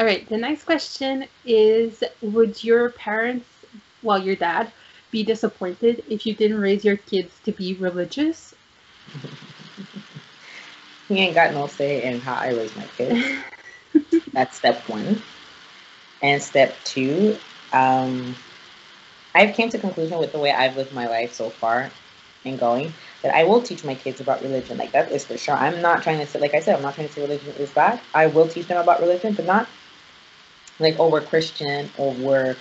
All 0.00 0.06
right. 0.06 0.26
The 0.30 0.38
next 0.38 0.64
question 0.64 1.28
is: 1.44 2.02
Would 2.22 2.64
your 2.64 2.92
parents, 2.92 3.66
well, 4.02 4.18
your 4.18 4.36
dad, 4.36 4.72
be 5.12 5.24
disappointed 5.24 6.04
if 6.08 6.26
you 6.26 6.34
didn't 6.34 6.58
raise 6.60 6.86
your 6.86 6.96
kids 6.96 7.38
to 7.44 7.52
be 7.52 7.74
religious? 7.74 8.54
he 11.08 11.18
ain't 11.18 11.34
got 11.34 11.52
no 11.54 11.66
say 11.66 12.02
in 12.02 12.20
how 12.22 12.34
I 12.34 12.50
raise 12.50 12.74
my 12.76 12.86
kids. 12.96 13.26
That's 14.32 14.56
step 14.56 14.88
one. 14.88 15.22
And 16.22 16.42
step 16.42 16.74
two, 16.84 17.38
um, 17.74 18.36
I've 19.34 19.54
came 19.54 19.70
to 19.70 19.78
conclusion 19.78 20.18
with 20.18 20.32
the 20.32 20.40
way 20.40 20.52
I've 20.52 20.76
lived 20.76 20.94
my 20.94 21.08
life 21.08 21.34
so 21.34 21.50
far 21.50 21.90
and 22.46 22.58
going 22.58 22.94
that 23.22 23.34
I 23.34 23.44
will 23.44 23.62
teach 23.62 23.84
my 23.84 23.94
kids 23.94 24.20
about 24.20 24.42
religion. 24.42 24.78
Like 24.78 24.92
that 24.92 25.12
is 25.12 25.26
for 25.26 25.36
sure. 25.36 25.56
I'm 25.56 25.82
not 25.82 26.02
trying 26.02 26.20
to 26.20 26.26
say, 26.26 26.40
like 26.40 26.54
I 26.54 26.60
said, 26.60 26.76
I'm 26.76 26.82
not 26.82 26.94
trying 26.94 27.08
to 27.08 27.14
say 27.14 27.20
religion 27.22 27.54
is 27.58 27.70
bad. 27.70 28.00
I 28.14 28.28
will 28.28 28.48
teach 28.48 28.66
them 28.66 28.78
about 28.78 29.00
religion, 29.00 29.34
but 29.34 29.46
not 29.46 29.68
like 30.80 30.96
oh 30.98 31.08
we're 31.08 31.20
Christian 31.22 31.90
or 31.98 32.12
we're 32.14 32.56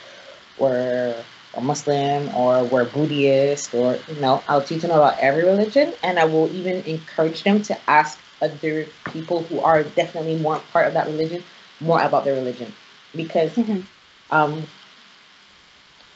we're 0.58 1.16
a 1.56 1.62
Muslim 1.62 2.34
or 2.36 2.64
we're 2.66 2.86
Buddhist 2.86 3.74
or 3.74 3.98
you 4.08 4.22
know 4.22 4.44
I'll 4.48 4.62
teach 4.62 4.82
them 4.82 4.92
about 4.92 5.20
every 5.20 5.44
religion, 5.46 5.94
and 6.04 6.20
I 6.20 6.26
will 6.26 6.50
even 6.54 6.84
encourage 6.86 7.44
them 7.44 7.62
to 7.64 7.78
ask 7.90 8.20
other 8.42 8.88
people 9.12 9.44
who 9.44 9.60
are 9.62 9.84
definitely 9.84 10.38
more 10.38 10.60
part 10.72 10.88
of 10.88 10.94
that 10.94 11.08
religion 11.08 11.44
more 11.82 12.02
about 12.02 12.26
their 12.26 12.36
religion 12.36 12.74
because 13.16 13.52
Mhm. 13.56 13.84
um, 14.32 14.68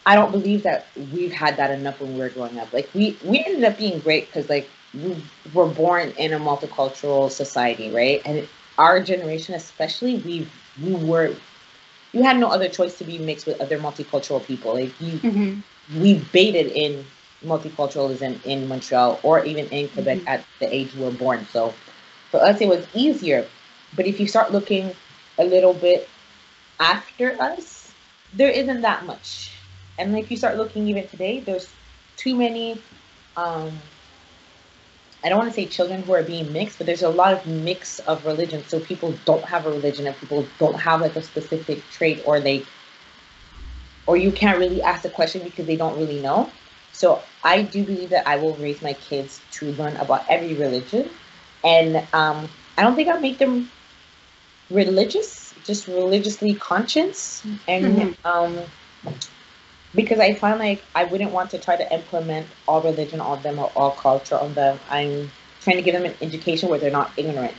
I 0.05 0.15
don't 0.15 0.31
believe 0.31 0.63
that 0.63 0.87
we've 1.13 1.31
had 1.31 1.57
that 1.57 1.71
enough 1.71 1.99
when 1.99 2.13
we 2.13 2.19
were 2.19 2.29
growing 2.29 2.59
up. 2.59 2.73
Like 2.73 2.89
we 2.93 3.17
we 3.23 3.43
ended 3.45 3.63
up 3.63 3.77
being 3.77 3.99
great 3.99 4.27
because 4.27 4.49
like 4.49 4.69
we 4.93 5.15
were 5.53 5.67
born 5.67 6.13
in 6.17 6.33
a 6.33 6.39
multicultural 6.39 7.31
society, 7.31 7.89
right? 7.89 8.21
And 8.25 8.47
our 8.77 8.99
generation, 9.01 9.55
especially, 9.55 10.15
we 10.17 10.47
we 10.81 10.93
were 10.93 11.35
you 12.13 12.23
had 12.23 12.37
no 12.39 12.49
other 12.49 12.69
choice 12.69 12.97
to 12.99 13.03
be 13.03 13.17
mixed 13.19 13.45
with 13.47 13.59
other 13.61 13.77
multicultural 13.79 14.45
people. 14.45 14.75
Like 14.75 14.93
you, 15.01 15.19
Mhm. 15.19 15.63
we 15.99 16.15
baited 16.33 16.67
in 16.71 17.05
multiculturalism 17.45 18.39
in 18.45 18.67
Montreal 18.67 19.19
or 19.23 19.43
even 19.45 19.67
in 19.69 19.89
Quebec 19.89 20.19
Mhm. 20.19 20.27
at 20.27 20.45
the 20.59 20.73
age 20.73 20.93
we 20.95 21.03
were 21.05 21.11
born. 21.11 21.47
So 21.51 21.73
for 22.31 22.41
us, 22.41 22.61
it 22.61 22.67
was 22.67 22.85
easier. 22.93 23.47
But 23.95 24.07
if 24.07 24.19
you 24.19 24.27
start 24.27 24.51
looking 24.51 24.95
a 25.37 25.43
little 25.43 25.73
bit 25.73 26.07
after 26.79 27.41
us, 27.41 27.91
there 28.33 28.49
isn't 28.49 28.81
that 28.81 29.05
much. 29.05 29.51
And 29.97 30.17
if 30.17 30.31
you 30.31 30.37
start 30.37 30.57
looking 30.57 30.87
even 30.87 31.07
today, 31.07 31.39
there's 31.39 31.69
too 32.17 32.35
many. 32.35 32.81
Um, 33.35 33.71
I 35.23 35.29
don't 35.29 35.37
want 35.37 35.49
to 35.49 35.55
say 35.55 35.65
children 35.65 36.03
who 36.03 36.13
are 36.13 36.23
being 36.23 36.51
mixed, 36.53 36.77
but 36.77 36.87
there's 36.87 37.03
a 37.03 37.09
lot 37.09 37.33
of 37.33 37.45
mix 37.47 37.99
of 37.99 38.25
religion. 38.25 38.63
So 38.67 38.79
people 38.79 39.13
don't 39.25 39.45
have 39.45 39.65
a 39.65 39.71
religion, 39.71 40.07
and 40.07 40.15
people 40.17 40.47
don't 40.59 40.79
have 40.79 41.01
like 41.01 41.15
a 41.15 41.21
specific 41.21 41.87
trait, 41.91 42.21
or 42.25 42.39
they, 42.39 42.65
or 44.05 44.17
you 44.17 44.31
can't 44.31 44.57
really 44.59 44.81
ask 44.81 45.03
the 45.03 45.09
question 45.09 45.43
because 45.43 45.65
they 45.65 45.75
don't 45.75 45.97
really 45.97 46.19
know. 46.19 46.51
So 46.91 47.21
I 47.43 47.61
do 47.63 47.83
believe 47.83 48.09
that 48.09 48.27
I 48.27 48.37
will 48.37 48.55
raise 48.55 48.81
my 48.81 48.93
kids 48.93 49.41
to 49.53 49.71
learn 49.73 49.95
about 49.97 50.25
every 50.29 50.53
religion, 50.55 51.09
and 51.63 51.97
um, 52.13 52.49
I 52.77 52.83
don't 52.83 52.95
think 52.95 53.09
I'll 53.09 53.19
make 53.19 53.37
them 53.39 53.69
religious, 54.69 55.53
just 55.63 55.87
religiously 55.87 56.53
conscious, 56.55 57.45
and 57.67 57.97
Mhm. 57.99 58.15
um, 58.25 58.59
because 59.95 60.19
I 60.19 60.33
find 60.33 60.59
like 60.59 60.83
I 60.95 61.03
wouldn't 61.03 61.31
want 61.31 61.51
to 61.51 61.59
try 61.59 61.75
to 61.75 61.93
implement 61.93 62.47
all 62.67 62.81
religion 62.81 63.21
on 63.21 63.41
them 63.41 63.59
or 63.59 63.71
all 63.75 63.91
culture 63.91 64.37
on 64.37 64.53
them. 64.53 64.79
I'm 64.89 65.31
trying 65.61 65.77
to 65.77 65.81
give 65.81 65.93
them 65.93 66.05
an 66.05 66.15
education 66.21 66.69
where 66.69 66.79
they're 66.79 66.91
not 66.91 67.11
ignorant. 67.17 67.55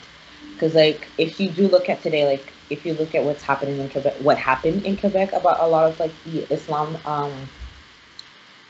Because 0.55 0.75
like 0.75 1.09
if 1.19 1.41
you 1.41 1.51
do 1.51 1.69
look 1.69 1.89
at 1.89 2.03
today, 2.03 2.27
like 2.27 2.53
if 2.71 2.85
you 2.85 2.95
look 2.95 3.15
at 3.15 3.25
what's 3.25 3.43
happening 3.43 3.79
in 3.79 3.89
Quebec, 3.89 4.15
what 4.21 4.39
happened 4.39 4.85
in 4.85 4.97
Quebec 4.97 5.33
about 5.33 5.61
a 5.61 5.67
lot 5.67 5.91
of 5.91 6.01
like 6.01 6.13
the 6.25 6.43
Islam 6.53 6.97
um, 7.05 7.33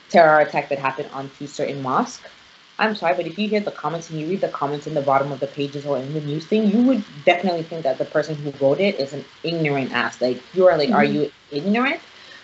terror 0.08 0.40
attack 0.40 0.68
that 0.68 0.78
happened 0.78 1.08
onto 1.12 1.46
certain 1.46 1.82
mosques. 1.82 2.28
I'm 2.76 2.96
sorry, 2.96 3.14
but 3.14 3.26
if 3.28 3.38
you 3.38 3.48
hear 3.48 3.60
the 3.60 3.70
comments 3.70 4.10
and 4.10 4.18
you 4.18 4.26
read 4.26 4.40
the 4.40 4.48
comments 4.48 4.88
in 4.88 4.94
the 4.94 5.00
bottom 5.00 5.30
of 5.30 5.38
the 5.38 5.46
pages 5.46 5.86
or 5.86 5.96
in 5.96 6.12
the 6.12 6.20
news 6.20 6.44
thing, 6.44 6.68
you 6.68 6.82
would 6.82 7.04
definitely 7.24 7.62
think 7.62 7.84
that 7.84 7.98
the 7.98 8.04
person 8.04 8.34
who 8.34 8.52
wrote 8.60 8.80
it 8.80 8.98
is 8.98 9.12
an 9.12 9.24
ignorant 9.44 9.92
ass. 9.92 10.20
Like 10.20 10.42
you 10.54 10.66
are 10.66 10.76
like, 10.76 10.90
are 10.90 11.04
you 11.04 11.30
ignorant? 11.52 12.00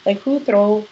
Like 0.07 0.21
who 0.21 0.39
throw 0.39 0.87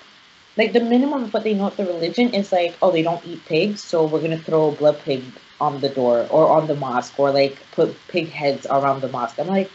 like 0.58 0.72
the 0.74 0.80
minimum 0.80 1.24
of 1.24 1.32
what 1.32 1.44
they 1.44 1.54
know 1.54 1.68
of 1.68 1.76
the 1.76 1.86
religion 1.86 2.34
is 2.34 2.52
like, 2.52 2.76
oh, 2.82 2.90
they 2.90 3.02
don't 3.02 3.24
eat 3.24 3.44
pigs, 3.46 3.82
so 3.82 4.06
we're 4.06 4.20
gonna 4.20 4.38
throw 4.38 4.68
a 4.68 4.72
blood 4.72 4.98
pig 5.04 5.24
on 5.60 5.80
the 5.80 5.88
door 5.88 6.26
or 6.30 6.50
on 6.58 6.66
the 6.66 6.74
mosque 6.76 7.18
or 7.18 7.30
like 7.32 7.58
put 7.72 7.96
pig 8.08 8.28
heads 8.28 8.66
around 8.70 9.00
the 9.00 9.08
mosque. 9.08 9.38
I'm 9.38 9.46
like, 9.48 9.70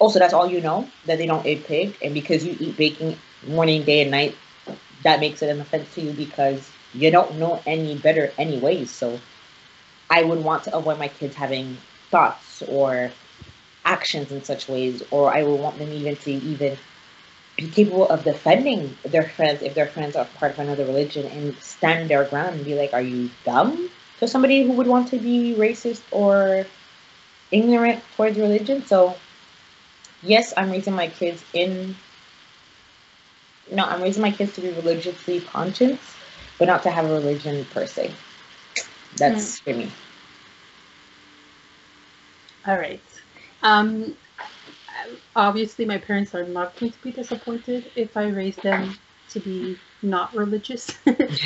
oh, 0.00 0.10
so 0.10 0.18
that's 0.20 0.34
all 0.34 0.48
you 0.50 0.60
know 0.60 0.88
that 1.06 1.18
they 1.18 1.26
don't 1.26 1.46
eat 1.46 1.64
pig, 1.66 1.96
and 2.02 2.14
because 2.14 2.44
you 2.44 2.56
eat 2.60 2.76
bacon 2.76 3.16
morning, 3.46 3.84
day, 3.84 4.02
and 4.02 4.10
night, 4.10 4.36
that 5.02 5.20
makes 5.20 5.42
it 5.42 5.50
an 5.50 5.60
offense 5.60 5.92
to 5.94 6.02
you 6.02 6.12
because 6.12 6.70
you 6.94 7.10
don't 7.10 7.36
know 7.38 7.60
any 7.66 7.96
better 7.96 8.32
anyways. 8.38 8.90
So 8.90 9.18
I 10.10 10.24
would 10.24 10.44
want 10.44 10.64
to 10.64 10.76
avoid 10.76 10.98
my 10.98 11.08
kids 11.08 11.34
having 11.34 11.78
thoughts 12.10 12.62
or 12.68 13.10
actions 13.84 14.30
in 14.30 14.44
such 14.44 14.68
ways, 14.68 15.02
or 15.10 15.34
I 15.34 15.42
would 15.42 15.58
want 15.60 15.78
them 15.78 15.92
even 15.92 16.16
to 16.16 16.30
even 16.32 16.78
capable 17.56 18.08
of 18.08 18.24
defending 18.24 18.96
their 19.04 19.28
friends 19.28 19.62
if 19.62 19.74
their 19.74 19.86
friends 19.86 20.16
are 20.16 20.24
part 20.24 20.52
of 20.52 20.58
another 20.58 20.84
religion 20.84 21.26
and 21.26 21.56
stand 21.58 22.08
their 22.10 22.24
ground 22.24 22.56
and 22.56 22.64
be 22.64 22.74
like, 22.74 22.92
Are 22.94 23.02
you 23.02 23.30
dumb? 23.44 23.90
To 24.20 24.28
somebody 24.28 24.62
who 24.64 24.72
would 24.72 24.86
want 24.86 25.08
to 25.08 25.18
be 25.18 25.54
racist 25.56 26.02
or 26.10 26.66
ignorant 27.50 28.02
towards 28.16 28.38
religion. 28.38 28.84
So 28.86 29.16
yes, 30.22 30.54
I'm 30.56 30.70
raising 30.70 30.94
my 30.94 31.08
kids 31.08 31.44
in 31.52 31.94
no, 33.70 33.84
I'm 33.84 34.02
raising 34.02 34.22
my 34.22 34.30
kids 34.30 34.54
to 34.54 34.60
be 34.60 34.70
religiously 34.70 35.40
conscious, 35.40 35.98
but 36.58 36.66
not 36.66 36.82
to 36.82 36.90
have 36.90 37.06
a 37.06 37.12
religion 37.12 37.64
per 37.66 37.86
se. 37.86 38.12
That's 39.16 39.60
for 39.60 39.72
me. 39.72 39.90
All 42.66 42.76
right. 42.76 43.02
Um, 43.62 44.16
obviously, 45.34 45.84
my 45.84 45.98
parents 45.98 46.34
are 46.34 46.46
not 46.46 46.76
going 46.76 46.92
to 46.92 47.02
be 47.02 47.12
disappointed 47.12 47.90
if 47.96 48.16
I 48.16 48.28
raise 48.28 48.56
them 48.56 48.98
to 49.30 49.40
be 49.40 49.78
not 50.02 50.34
religious, 50.34 50.90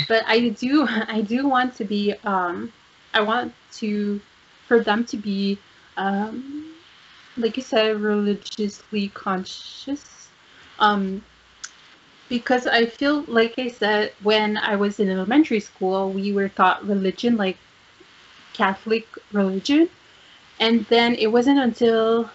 but 0.08 0.22
I 0.26 0.48
do, 0.48 0.86
I 0.88 1.20
do 1.20 1.48
want 1.48 1.74
to 1.76 1.84
be. 1.84 2.14
Um, 2.24 2.72
I 3.14 3.20
want 3.20 3.54
to, 3.74 4.20
for 4.68 4.80
them 4.80 5.04
to 5.06 5.16
be, 5.16 5.58
um, 5.96 6.74
like 7.38 7.56
you 7.56 7.62
said, 7.62 8.00
religiously 8.00 9.08
conscious. 9.08 10.28
Um, 10.78 11.24
because 12.28 12.66
I 12.66 12.86
feel 12.86 13.22
like 13.28 13.54
I 13.58 13.68
said 13.68 14.12
when 14.22 14.56
I 14.58 14.76
was 14.76 15.00
in 15.00 15.08
elementary 15.08 15.60
school, 15.60 16.10
we 16.10 16.32
were 16.32 16.48
taught 16.48 16.86
religion 16.86 17.36
like 17.36 17.56
Catholic 18.52 19.06
religion, 19.32 19.88
and 20.58 20.84
then 20.86 21.14
it 21.14 21.28
wasn't 21.28 21.58
until 21.58 22.30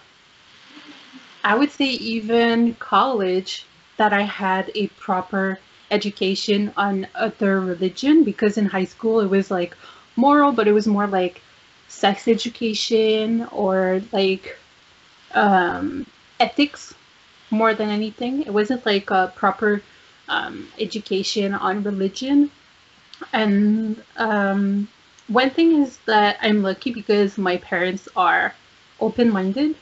I 1.44 1.54
would 1.56 1.70
say 1.70 1.86
even 1.86 2.74
college 2.76 3.66
that 3.96 4.12
I 4.12 4.22
had 4.22 4.70
a 4.74 4.88
proper 4.88 5.58
education 5.90 6.72
on 6.76 7.06
other 7.14 7.60
religion 7.60 8.24
because 8.24 8.56
in 8.58 8.66
high 8.66 8.84
school 8.84 9.20
it 9.20 9.28
was 9.28 9.50
like 9.50 9.76
moral, 10.16 10.52
but 10.52 10.66
it 10.68 10.72
was 10.72 10.86
more 10.86 11.06
like 11.06 11.40
sex 11.88 12.26
education 12.28 13.46
or 13.52 14.02
like 14.12 14.56
um, 15.34 16.06
ethics 16.40 16.94
more 17.50 17.74
than 17.74 17.90
anything. 17.90 18.42
It 18.42 18.52
wasn't 18.52 18.86
like 18.86 19.10
a 19.10 19.32
proper 19.36 19.82
um, 20.28 20.68
education 20.78 21.54
on 21.54 21.82
religion. 21.82 22.50
And 23.32 24.02
um, 24.16 24.88
one 25.28 25.50
thing 25.50 25.82
is 25.82 25.98
that 26.06 26.38
I'm 26.42 26.62
lucky 26.62 26.92
because 26.92 27.38
my 27.38 27.56
parents 27.58 28.08
are 28.16 28.54
open 29.00 29.30
minded. 29.30 29.76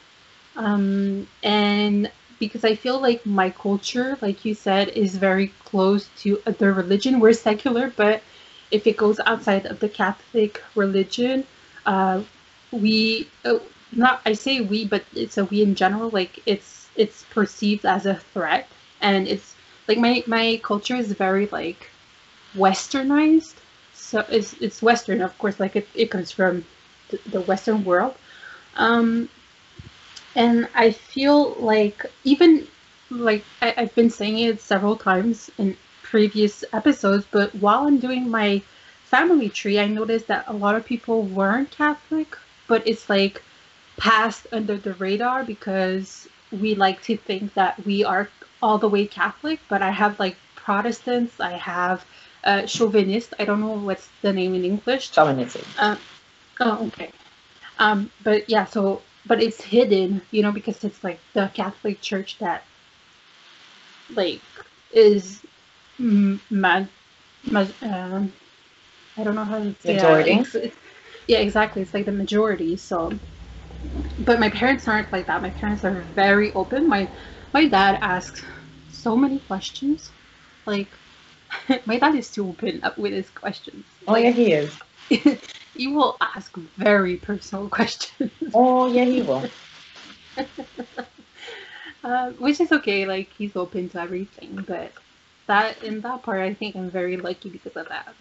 Um, 0.57 1.27
and 1.43 2.11
because 2.39 2.65
I 2.65 2.75
feel 2.75 3.01
like 3.01 3.25
my 3.27 3.51
culture, 3.51 4.17
like 4.21 4.45
you 4.45 4.55
said, 4.55 4.89
is 4.89 5.17
very 5.17 5.49
close 5.65 6.09
to 6.23 6.41
other 6.47 6.73
religion. 6.73 7.21
We're 7.21 7.33
secular, 7.35 7.93
but 7.97 8.23
if 8.71 8.87
it 8.87 8.97
goes 8.97 9.21
outside 9.21 9.67
of 9.67 9.81
the 9.81 9.89
Catholic 9.89 10.63
religion, 10.75 11.45
uh, 11.87 12.23
we 12.73 13.29
uh, 13.45 13.59
not 13.93 14.21
I 14.27 14.33
say 14.35 14.61
we, 14.61 14.85
but 14.85 15.05
it's 15.15 15.39
a 15.39 15.45
we 15.45 15.63
in 15.63 15.75
general. 15.75 16.11
Like 16.11 16.41
it's 16.47 16.89
it's 16.97 17.25
perceived 17.31 17.85
as 17.85 18.07
a 18.07 18.15
threat, 18.17 18.69
and 19.01 19.27
it's 19.29 19.55
like 19.89 19.99
my 19.99 20.23
my 20.27 20.61
culture 20.63 20.97
is 20.97 21.13
very 21.13 21.47
like 21.49 21.89
westernized. 22.57 23.55
So 23.95 24.25
it's 24.29 24.55
it's 24.55 24.83
Western, 24.83 25.21
of 25.23 25.37
course. 25.39 25.61
Like 25.61 25.77
it, 25.77 25.89
it 25.95 26.11
comes 26.11 26.31
from 26.31 26.65
the 27.31 27.41
Western 27.43 27.85
world. 27.85 28.15
Um, 28.77 29.29
and 30.35 30.69
I 30.75 30.91
feel 30.93 31.55
like 31.55 32.07
even 32.25 32.67
like 33.11 33.45
I, 33.61 33.75
I've 33.77 33.95
been 33.95 34.11
saying 34.11 34.39
it 34.39 34.61
several 34.61 34.97
times 34.97 35.51
in 35.59 35.77
previous 36.03 36.65
episodes, 36.73 37.27
but 37.31 37.55
while 37.57 37.87
I'm 37.87 37.99
doing 37.99 38.31
my 38.31 38.63
family 39.05 39.49
tree, 39.49 39.79
I 39.79 39.87
noticed 39.87 40.29
that 40.29 40.45
a 40.47 40.53
lot 40.53 40.75
of 40.77 40.85
people 40.85 41.23
weren't 41.23 41.71
Catholic, 41.71 42.37
but 42.69 42.87
it's 42.87 43.09
like 43.09 43.43
passed 43.97 44.47
under 44.53 44.77
the 44.77 44.95
radar 44.95 45.45
because 45.45 46.29
we 46.53 46.75
like 46.75 47.03
to 47.03 47.17
think 47.17 47.55
that 47.55 47.85
we 47.85 48.05
are 48.05 48.29
all 48.63 48.79
the 48.79 48.89
way 48.89 49.07
Catholic, 49.07 49.61
but 49.69 49.83
I 49.83 49.91
have 49.91 50.19
like 50.21 50.37
Protestants, 50.55 51.41
I 51.41 51.53
have 51.53 52.05
uh, 52.45 52.63
Calvinist. 52.67 53.35
I 53.39 53.45
don't 53.45 53.61
know 53.61 53.73
what's 53.73 54.09
the 54.23 54.33
name 54.33 54.55
in 54.55 54.65
English. 54.65 55.11
Calvinism. 55.11 55.63
Uh, 55.79 55.97
oh, 56.61 56.87
okay. 56.87 57.11
Um, 57.79 58.11
but 58.23 58.49
yeah, 58.49 58.65
so 58.67 59.03
but 59.27 59.43
it's 59.43 59.63
hidden, 59.63 60.23
you 60.31 60.43
know, 60.43 60.53
because 60.53 60.83
it's 60.85 61.03
like 61.05 61.21
the 61.35 61.51
Catholic 61.55 62.01
Church 62.01 62.39
that 62.39 62.65
like 64.11 64.43
is 64.93 65.43
ma- 65.99 66.87
ma- 67.45 67.67
uh, 67.83 68.23
I 69.17 69.25
don't 69.25 69.35
know 69.35 69.45
how 69.45 69.59
to 69.59 69.75
say 69.81 69.95
majority. 69.95 70.33
It's, 70.33 70.55
it's, 70.55 70.77
yeah, 71.29 71.39
exactly. 71.39 71.83
It's 71.83 71.95
like 71.95 72.07
the 72.07 72.13
majority. 72.13 72.77
So, 72.77 73.11
but 74.19 74.41
my 74.41 74.51
parents 74.51 74.89
aren't 74.89 75.13
like 75.13 75.27
that. 75.27 75.43
My 75.43 75.51
parents 75.51 75.85
are 75.85 76.01
very 76.15 76.53
open. 76.55 76.89
My 76.89 77.09
my 77.53 77.67
dad 77.69 77.99
asks 78.03 78.45
so 78.89 79.17
many 79.17 79.39
questions. 79.41 80.11
Like 80.67 80.97
my 81.87 81.99
dad 81.99 82.15
is 82.15 82.31
too 82.31 82.49
open 82.49 82.81
up 82.83 82.99
with 82.99 83.13
his 83.13 83.31
questions. 83.31 83.87
Oh 84.07 84.17
yeah, 84.17 84.31
he 84.31 84.53
is. 84.53 84.79
he 85.81 85.87
will 85.89 86.17
ask 86.21 86.55
very 86.77 87.17
personal 87.17 87.69
questions. 87.79 88.31
Oh 88.53 88.87
yeah, 88.93 89.05
he 89.05 89.23
will. 89.23 89.49
uh, 92.05 92.31
which 92.33 92.61
is 92.61 92.71
okay. 92.73 93.07
Like 93.07 93.31
he's 93.39 93.57
open 93.57 93.89
to 93.91 94.01
everything, 94.01 94.65
but 94.67 94.93
that 95.47 95.83
in 95.83 96.01
that 96.03 96.23
part, 96.23 96.41
I 96.41 96.53
think 96.55 96.77
I'm 96.77 96.91
very 96.91 97.17
lucky 97.17 97.49
because 97.49 97.77
of 97.77 97.89
that. 97.89 98.15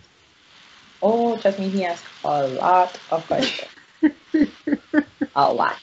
Oh, 1.01 1.37
trust 1.37 1.59
me, 1.59 1.69
he 1.69 1.85
asked 1.85 2.05
a 2.23 2.47
lot 2.47 2.97
of 3.11 3.27
questions. 3.27 3.69
a 5.35 5.53
lot. 5.53 5.79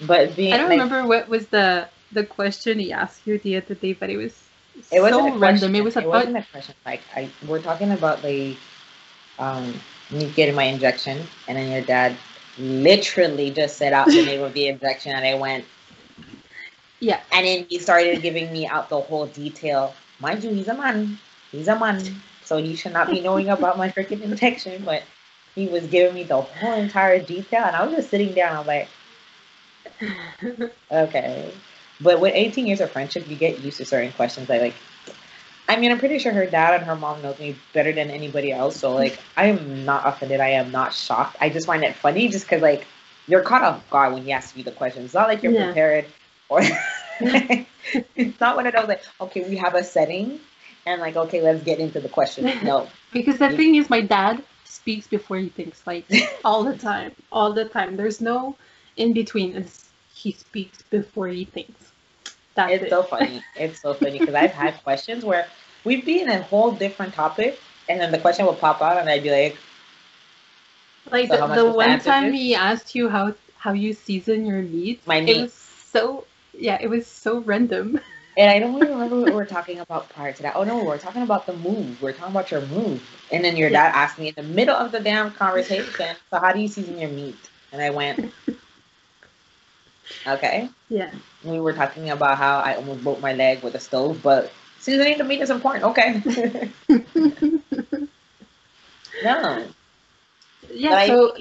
But 0.00 0.36
being, 0.36 0.54
I 0.54 0.58
don't 0.58 0.68
like, 0.68 0.78
remember 0.78 1.06
what 1.06 1.28
was 1.28 1.46
the 1.48 1.88
the 2.12 2.24
question 2.24 2.78
he 2.78 2.92
asked 2.92 3.26
you 3.26 3.38
the 3.38 3.56
other 3.56 3.74
day, 3.74 3.92
but 3.94 4.10
it 4.10 4.16
was 4.16 4.34
It 4.90 5.00
wasn't 5.00 5.20
so 5.20 5.28
a 5.28 5.38
question. 5.38 5.72
random. 5.72 5.74
It 5.76 5.84
was 5.84 5.96
it 5.96 6.00
about 6.00 6.08
wasn't 6.08 6.36
a 6.38 6.42
question. 6.42 6.74
Like 6.86 7.02
I, 7.14 7.30
we're 7.46 7.60
talking 7.62 7.90
about 7.92 8.22
the, 8.22 8.56
um, 9.38 9.74
me 10.10 10.30
getting 10.30 10.54
my 10.54 10.64
injection, 10.64 11.26
and 11.46 11.58
then 11.58 11.70
your 11.70 11.82
dad 11.82 12.16
literally 12.58 13.50
just 13.50 13.76
said 13.76 13.92
out 13.92 14.06
the 14.06 14.24
name 14.24 14.42
of 14.42 14.52
the 14.52 14.68
injection, 14.68 15.12
and 15.12 15.24
I 15.24 15.34
went, 15.34 15.64
yeah. 17.00 17.20
and 17.32 17.46
then 17.46 17.66
he 17.68 17.78
started 17.78 18.22
giving 18.22 18.52
me 18.52 18.66
out 18.66 18.88
the 18.88 19.00
whole 19.00 19.26
detail. 19.26 19.94
Mind 20.20 20.42
you, 20.42 20.50
he's 20.50 20.68
a 20.68 20.74
man. 20.74 21.18
He's 21.52 21.68
a 21.68 21.78
man, 21.78 22.02
so 22.44 22.56
he 22.56 22.74
should 22.74 22.92
not 22.92 23.08
be 23.08 23.20
knowing 23.20 23.48
about 23.48 23.78
my 23.78 23.88
freaking 23.90 24.20
injection. 24.22 24.82
But 24.84 25.02
he 25.54 25.68
was 25.68 25.86
giving 25.86 26.14
me 26.14 26.24
the 26.24 26.40
whole 26.40 26.74
entire 26.74 27.20
detail, 27.20 27.64
and 27.64 27.76
I 27.76 27.84
was 27.84 27.94
just 27.94 28.10
sitting 28.10 28.34
there, 28.34 28.48
and 28.48 28.58
I'm 28.58 28.66
like, 28.66 28.88
okay. 30.90 31.52
But 32.00 32.20
with 32.20 32.32
18 32.34 32.66
years 32.66 32.80
of 32.80 32.90
friendship, 32.90 33.28
you 33.28 33.36
get 33.36 33.60
used 33.60 33.78
to 33.78 33.84
certain 33.84 34.12
questions. 34.12 34.50
I 34.50 34.58
like. 34.58 34.74
I 35.68 35.76
mean, 35.76 35.92
I'm 35.92 35.98
pretty 35.98 36.18
sure 36.18 36.32
her 36.32 36.46
dad 36.46 36.74
and 36.74 36.84
her 36.84 36.96
mom 36.96 37.22
knows 37.22 37.38
me 37.38 37.56
better 37.74 37.92
than 37.92 38.10
anybody 38.10 38.52
else. 38.52 38.76
So 38.78 38.94
like, 38.94 39.18
I 39.36 39.46
am 39.46 39.84
not 39.84 40.06
offended. 40.06 40.40
I 40.40 40.50
am 40.50 40.70
not 40.72 40.94
shocked. 40.94 41.36
I 41.40 41.50
just 41.50 41.66
find 41.66 41.84
it 41.84 41.94
funny, 41.94 42.28
just 42.28 42.46
because 42.46 42.62
like 42.62 42.86
you're 43.26 43.42
caught 43.42 43.62
off 43.62 43.90
guard 43.90 44.14
when 44.14 44.24
he 44.24 44.32
asks 44.32 44.56
you 44.56 44.64
the 44.64 44.72
questions. 44.72 45.06
It's 45.06 45.14
not 45.14 45.28
like 45.28 45.42
you're 45.42 45.52
Yeah. 45.52 45.66
prepared, 45.66 46.06
or 46.48 46.62
it's 47.20 48.40
not 48.40 48.56
one 48.56 48.66
of 48.66 48.74
those 48.74 48.88
like, 48.88 49.02
okay, 49.20 49.48
we 49.48 49.56
have 49.56 49.74
a 49.74 49.84
setting, 49.84 50.40
and 50.86 51.00
like, 51.00 51.16
okay, 51.16 51.42
let's 51.42 51.62
get 51.62 51.78
into 51.78 52.00
the 52.00 52.08
question. 52.08 52.50
No, 52.62 52.88
Because 53.12 53.38
the 53.38 53.50
thing 53.50 53.74
is, 53.76 53.90
my 53.90 54.00
dad 54.00 54.42
speaks 54.64 55.06
before 55.06 55.36
he 55.38 55.48
thinks, 55.50 55.86
like 55.86 56.06
all 56.44 56.64
the 56.64 56.76
time, 56.76 57.12
all 57.30 57.52
the 57.52 57.64
time. 57.66 57.96
There's 57.96 58.20
no 58.20 58.56
in 58.96 59.12
between. 59.12 59.54
It's, 59.56 59.88
he 60.14 60.32
speaks 60.32 60.82
before 60.82 61.28
he 61.28 61.44
thinks. 61.44 61.92
That's 62.54 62.72
it's 62.72 62.84
it. 62.84 62.90
so 62.90 63.02
funny. 63.02 63.42
It's 63.56 63.80
so 63.80 63.94
funny 63.94 64.18
because 64.18 64.34
I've 64.34 64.52
had 64.52 64.82
questions 64.82 65.24
where 65.24 65.46
we'd 65.84 66.04
be 66.04 66.20
in 66.20 66.28
a 66.28 66.42
whole 66.42 66.72
different 66.72 67.14
topic, 67.14 67.58
and 67.88 68.00
then 68.00 68.12
the 68.12 68.18
question 68.18 68.46
would 68.46 68.58
pop 68.58 68.82
out, 68.82 68.98
and 68.98 69.08
I'd 69.08 69.22
be 69.22 69.30
like, 69.30 69.56
Like 71.10 71.28
So 71.28 71.46
the, 71.46 71.54
the 71.54 71.66
one 71.70 71.98
time 72.00 72.32
he 72.32 72.54
asked 72.54 72.94
you 72.94 73.08
how 73.08 73.34
how 73.56 73.72
you 73.72 73.92
season 73.92 74.46
your 74.46 74.62
meat. 74.62 75.00
My 75.06 75.20
It 75.20 75.36
was 75.36 75.52
so 75.52 76.24
yeah, 76.52 76.78
it 76.80 76.88
was 76.88 77.06
so 77.06 77.40
random. 77.40 78.00
and 78.36 78.50
I 78.50 78.58
don't 78.58 78.76
even 78.76 78.90
remember 78.92 79.16
what 79.20 79.26
we 79.26 79.32
were 79.34 79.46
talking 79.46 79.80
about 79.80 80.10
prior 80.10 80.32
to 80.32 80.42
that. 80.42 80.56
Oh 80.56 80.64
no, 80.64 80.76
we 80.76 80.84
were 80.84 80.98
talking 80.98 81.22
about 81.22 81.46
the 81.46 81.54
move. 81.54 82.00
We 82.02 82.10
are 82.10 82.12
talking 82.12 82.32
about 82.32 82.50
your 82.50 82.66
move, 82.66 83.02
and 83.32 83.44
then 83.44 83.56
your 83.56 83.70
dad 83.70 83.92
asked 83.94 84.18
me 84.18 84.28
in 84.28 84.34
the 84.36 84.42
middle 84.42 84.76
of 84.76 84.92
the 84.92 85.00
damn 85.00 85.32
conversation, 85.32 86.16
so 86.30 86.38
how 86.38 86.52
do 86.52 86.60
you 86.60 86.68
season 86.68 86.98
your 86.98 87.10
meat? 87.10 87.38
And 87.72 87.82
I 87.82 87.90
went, 87.90 88.20
okay. 90.26 90.68
Yeah. 90.88 91.10
We 91.44 91.60
were 91.60 91.72
talking 91.72 92.10
about 92.10 92.38
how 92.38 92.58
I 92.58 92.74
almost 92.76 93.02
broke 93.02 93.20
my 93.20 93.32
leg 93.32 93.62
with 93.62 93.74
a 93.74 93.80
stove, 93.80 94.20
but 94.22 94.52
seasoning 94.88 95.18
the 95.18 95.24
meat 95.24 95.40
is 95.42 95.50
important. 95.50 95.84
Okay. 95.84 96.10
no. 99.22 99.66
yeah. 100.72 100.90
But 100.90 100.98
I- 100.98 101.06
so, 101.06 101.36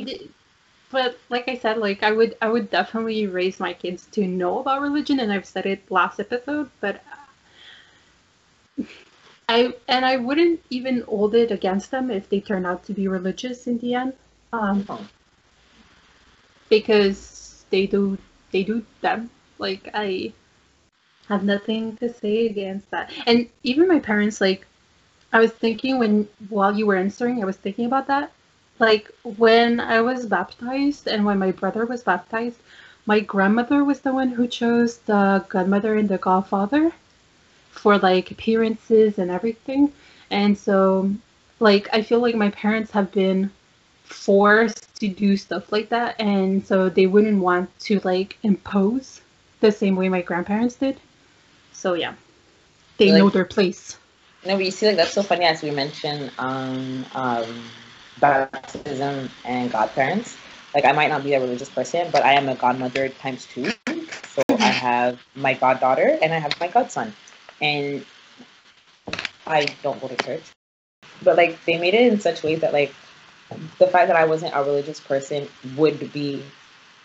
but 0.90 1.18
like 1.30 1.48
I 1.50 1.58
said, 1.58 1.78
like 1.78 2.04
I 2.04 2.12
would 2.12 2.36
I 2.42 2.48
would 2.50 2.70
definitely 2.72 3.28
raise 3.28 3.60
my 3.60 3.74
kids 3.74 4.08
to 4.14 4.26
know 4.26 4.60
about 4.60 4.82
religion, 4.82 5.20
and 5.20 5.32
I've 5.32 5.46
said 5.46 5.66
it 5.66 5.90
last 5.92 6.20
episode, 6.20 6.70
but. 6.82 7.02
I 9.50 9.74
and 9.88 10.06
I 10.06 10.18
wouldn't 10.18 10.60
even 10.70 11.02
hold 11.02 11.34
it 11.34 11.52
against 11.52 11.90
them 11.90 12.12
if 12.12 12.28
they 12.30 12.42
turn 12.42 12.66
out 12.66 12.84
to 12.86 12.94
be 12.94 13.08
religious 13.08 13.66
in 13.66 13.78
the 13.80 13.96
end, 13.96 14.14
um, 14.52 14.86
Oh. 14.90 15.08
because 16.70 17.64
they 17.70 17.88
do 17.88 18.18
they 18.52 18.64
do 18.64 18.86
them. 19.02 19.30
Like 19.58 19.90
I 19.94 20.34
have 21.28 21.44
nothing 21.44 21.98
to 21.98 22.14
say 22.14 22.48
against 22.48 22.90
that. 22.92 23.12
And 23.26 23.48
even 23.64 23.88
my 23.88 24.00
parents, 24.00 24.40
like 24.42 24.66
I 25.34 25.40
was 25.40 25.52
thinking 25.52 26.00
when 26.00 26.28
while 26.50 26.76
you 26.76 26.86
were 26.86 26.96
answering, 26.96 27.42
I 27.42 27.46
was 27.46 27.58
thinking 27.58 27.86
about 27.86 28.08
that. 28.08 28.32
Like 28.80 29.12
when 29.24 29.80
I 29.80 30.02
was 30.02 30.26
baptized 30.26 31.08
and 31.08 31.26
when 31.26 31.40
my 31.40 31.52
brother 31.52 31.86
was 31.86 32.04
baptized, 32.04 32.60
my 33.06 33.20
grandmother 33.22 33.84
was 33.84 34.02
the 34.02 34.14
one 34.14 34.30
who 34.30 34.48
chose 34.48 34.98
the 35.00 35.46
godmother 35.50 35.96
and 35.96 36.10
the 36.10 36.18
godfather 36.18 36.92
for 37.72 37.98
like 37.98 38.32
appearances 38.32 39.18
and 39.18 39.32
everything. 39.32 39.92
And 40.30 40.58
so, 40.58 41.12
like, 41.60 41.88
I 41.94 42.02
feel 42.02 42.20
like 42.20 42.36
my 42.36 42.50
parents 42.50 42.92
have 42.92 43.12
been 43.12 43.50
forced 44.04 44.96
to 45.00 45.08
do 45.08 45.38
stuff 45.38 45.72
like 45.72 45.90
that, 45.90 46.20
and 46.20 46.66
so 46.66 46.90
they 46.90 47.08
wouldn't 47.08 47.42
want 47.42 47.70
to 47.82 48.00
like 48.04 48.38
impose 48.44 49.22
the 49.60 49.72
same 49.72 49.96
way 49.96 50.10
my 50.10 50.22
grandparents 50.22 50.76
did. 50.76 51.00
So 51.78 51.94
yeah, 51.94 52.16
they 52.98 53.12
Like- 53.12 53.20
know 53.20 53.30
their 53.30 53.46
place. 53.46 53.98
No, 54.44 54.56
but 54.56 54.66
you 54.66 54.72
see, 54.72 54.88
like 54.88 54.98
that's 54.98 55.14
so 55.14 55.22
funny 55.22 55.46
as 55.46 55.62
we 55.62 55.70
mentioned 55.70 56.32
um, 56.40 57.06
um, 57.14 57.70
baptism 58.20 59.30
and 59.46 59.72
godparents. 59.72 60.36
Like 60.74 60.86
I 60.86 60.92
might 60.92 61.10
not 61.10 61.24
be 61.24 61.34
a 61.36 61.40
religious 61.40 61.70
person, 61.70 62.10
but 62.12 62.26
I 62.26 62.34
am 62.34 62.50
a 62.50 62.56
godmother 62.56 63.10
times 63.10 63.46
two. 63.46 63.72
So 64.34 64.42
I 64.50 64.72
have 64.74 65.20
my 65.36 65.54
goddaughter 65.54 66.18
and 66.22 66.34
I 66.34 66.40
have 66.40 66.60
my 66.60 66.68
godson, 66.68 67.14
and 67.62 68.04
I 69.46 69.66
don't 69.84 70.02
go 70.02 70.08
to 70.08 70.16
church. 70.26 70.44
But 71.22 71.38
like 71.38 71.64
they 71.66 71.78
made 71.78 71.94
it 71.94 72.12
in 72.12 72.20
such 72.20 72.42
ways 72.42 72.62
that 72.62 72.74
like 72.74 72.94
the 73.78 73.88
fact 73.88 74.08
that 74.08 74.16
I 74.18 74.26
wasn't 74.26 74.56
a 74.56 74.64
religious 74.64 75.00
person 75.00 75.48
would 75.76 76.12
be, 76.12 76.42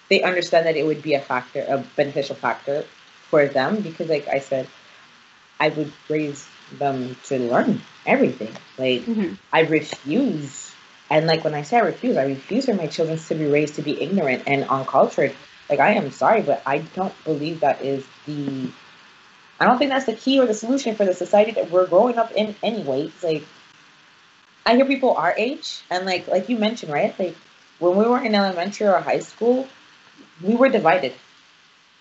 they 0.08 0.22
understand 0.22 0.66
that 0.66 0.76
it 0.76 0.86
would 0.86 1.02
be 1.02 1.12
a 1.12 1.20
factor, 1.20 1.60
a 1.68 1.84
beneficial 1.96 2.36
factor 2.36 2.84
for 3.32 3.48
them 3.48 3.80
because 3.80 4.10
like 4.10 4.28
I 4.28 4.40
said, 4.40 4.68
I 5.60 5.68
would 5.70 5.92
raise 6.08 6.46
them 6.78 7.16
to 7.28 7.38
learn 7.38 7.80
everything. 8.06 8.54
Like 8.78 9.02
Mhm. 9.06 9.38
I 9.52 9.60
refuse, 9.62 10.72
and 11.10 11.26
like 11.26 11.44
when 11.44 11.54
I 11.54 11.62
say 11.62 11.76
I 11.78 11.86
refuse, 11.94 12.16
I 12.16 12.24
refuse 12.24 12.66
for 12.66 12.74
my 12.74 12.86
children 12.88 13.18
to 13.18 13.34
be 13.34 13.46
raised 13.46 13.76
to 13.76 13.82
be 13.82 14.00
ignorant 14.00 14.44
and 14.46 14.64
uncultured. 14.68 15.34
Like 15.70 15.80
I 15.80 15.92
am 15.94 16.10
sorry, 16.10 16.42
but 16.42 16.62
I 16.66 16.78
don't 16.96 17.16
believe 17.24 17.60
that 17.60 17.82
is 17.82 18.04
the. 18.26 18.70
I 19.60 19.66
don't 19.66 19.78
think 19.78 19.90
that's 19.90 20.06
the 20.06 20.14
key 20.24 20.40
or 20.40 20.46
the 20.46 20.54
solution 20.54 20.96
for 20.96 21.04
the 21.06 21.14
society 21.14 21.52
that 21.52 21.70
we're 21.70 21.86
growing 21.86 22.18
up 22.18 22.32
in. 22.32 22.54
Anyway, 22.62 23.02
It's 23.08 23.22
like 23.24 23.44
I 24.66 24.76
hear 24.76 24.84
people 24.84 25.14
our 25.16 25.34
age, 25.36 25.82
and 25.90 26.04
like 26.06 26.26
like 26.28 26.48
you 26.48 26.56
mentioned, 26.58 26.92
right? 26.92 27.16
Like 27.18 27.36
when 27.78 27.96
we 27.96 28.04
were 28.06 28.22
in 28.22 28.34
elementary 28.34 28.86
or 28.88 29.00
high 29.00 29.20
school, 29.20 29.68
we 30.42 30.56
were 30.56 30.68
divided. 30.70 31.14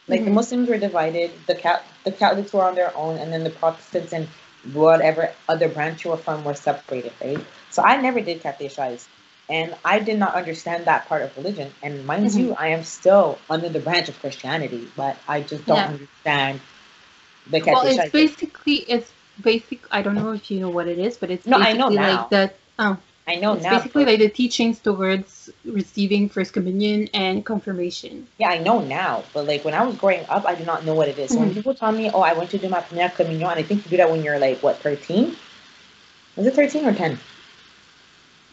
Like 0.07 0.25
the 0.25 0.31
Mhm. 0.31 0.35
Muslims 0.35 0.69
were 0.69 0.77
divided, 0.77 1.31
the 1.47 1.55
cat 1.55 1.83
the 2.03 2.11
Catholics 2.11 2.53
were 2.53 2.63
on 2.65 2.75
their 2.75 2.95
own, 2.97 3.17
and 3.17 3.31
then 3.31 3.43
the 3.43 3.49
Protestants 3.51 4.13
and 4.13 4.27
whatever 4.73 5.33
other 5.49 5.69
branch 5.69 6.03
you 6.05 6.11
were 6.11 6.17
from 6.17 6.43
were 6.43 6.53
separated, 6.53 7.13
right? 7.21 7.39
So 7.69 7.83
I 7.83 7.97
never 8.01 8.19
did 8.21 8.41
catechise, 8.43 9.07
and 9.49 9.75
I 9.85 9.99
did 9.99 10.19
not 10.19 10.35
understand 10.35 10.85
that 10.85 11.07
part 11.07 11.21
of 11.23 11.35
religion. 11.37 11.71
And 11.83 12.05
mind 12.05 12.25
Mhm. 12.25 12.39
you, 12.39 12.55
I 12.55 12.67
am 12.69 12.83
still 12.83 13.39
under 13.49 13.69
the 13.69 13.79
branch 13.79 14.09
of 14.09 14.19
Christianity, 14.19 14.87
but 14.95 15.17
I 15.27 15.41
just 15.41 15.65
don't 15.65 15.77
Yeah. 15.77 15.87
understand 15.87 16.59
the 17.49 17.59
Well, 17.59 17.83
it's 17.85 18.11
basically 18.11 18.77
it's 18.87 19.11
basic. 19.41 19.81
I 19.91 20.01
don't 20.01 20.15
know 20.15 20.31
if 20.31 20.49
you 20.51 20.59
know 20.59 20.69
what 20.69 20.87
it 20.87 20.99
is, 20.99 21.17
but 21.17 21.31
it's 21.31 21.47
No, 21.47 21.57
I 21.57 21.73
basically 21.73 21.97
know 21.97 22.01
now. 22.01 22.17
like 22.21 22.29
that. 22.29 22.55
Oh, 22.79 22.97
I 23.27 23.35
know 23.35 23.53
it's 23.53 23.63
now. 23.63 23.77
basically 23.77 24.05
like 24.05 24.19
the 24.19 24.29
teachings 24.29 24.79
towards 24.79 25.49
receiving 25.63 26.27
first 26.27 26.53
communion 26.53 27.07
and 27.13 27.45
confirmation. 27.45 28.27
Yeah, 28.37 28.49
I 28.49 28.57
know 28.57 28.81
now, 28.81 29.23
but 29.33 29.45
like 29.47 29.63
when 29.63 29.73
I 29.73 29.83
was 29.83 29.95
growing 29.95 30.25
up, 30.27 30.45
I 30.45 30.55
did 30.55 30.65
not 30.65 30.85
know 30.85 30.95
what 30.95 31.07
it 31.07 31.17
is. 31.19 31.31
So 31.31 31.39
when 31.39 31.53
people 31.53 31.73
tell 31.75 31.91
me, 31.91 32.09
"Oh, 32.11 32.21
I 32.21 32.33
went 32.33 32.49
to 32.51 32.57
do 32.57 32.67
my 32.67 32.81
primera 32.81 33.11
comunión," 33.13 33.51
and 33.51 33.59
I 33.59 33.63
think 33.63 33.85
you 33.85 33.91
do 33.91 33.97
that 33.97 34.11
when 34.11 34.23
you're 34.23 34.39
like 34.39 34.61
what, 34.63 34.77
thirteen? 34.79 35.35
Was 36.35 36.47
it 36.47 36.55
thirteen 36.55 36.85
or 36.85 36.93
ten? 36.93 37.19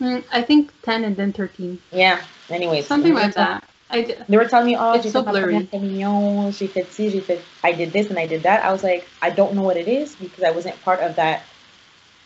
Mm, 0.01 0.25
I 0.33 0.43
think 0.43 0.73
ten 0.83 1.05
and 1.05 1.17
then 1.17 1.33
thirteen, 1.33 1.81
Yeah. 1.91 2.23
Anyways, 2.51 2.87
something 2.87 3.15
like 3.15 3.35
that. 3.35 3.65
I 3.91 4.03
d- 4.03 4.15
They 4.29 4.37
were 4.37 4.45
telling 4.45 4.67
me, 4.67 4.77
"Oh, 4.77 4.93
It's 4.93 5.11
so 5.11 5.23
blurry. 5.23 5.67
communion, 5.67 6.53
j'ai 6.53 6.67
fait 6.69 6.87
ci, 6.93 7.11
j'ai 7.11 7.21
fait, 7.21 7.41
I 7.65 7.73
did 7.73 7.93
this 7.93 8.09
and 8.11 8.19
I 8.19 8.27
did 8.27 8.43
that." 8.45 8.65
I 8.65 8.71
was 8.73 8.83
like, 8.85 9.09
I 9.23 9.31
don't 9.31 9.55
know 9.55 9.63
what 9.63 9.77
it 9.77 9.89
is 9.89 10.15
because 10.17 10.45
I 10.45 10.51
wasn't 10.51 10.81
part 10.85 11.01
of 11.01 11.17
that 11.17 11.43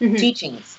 Mhm. 0.00 0.18
teachings. 0.18 0.78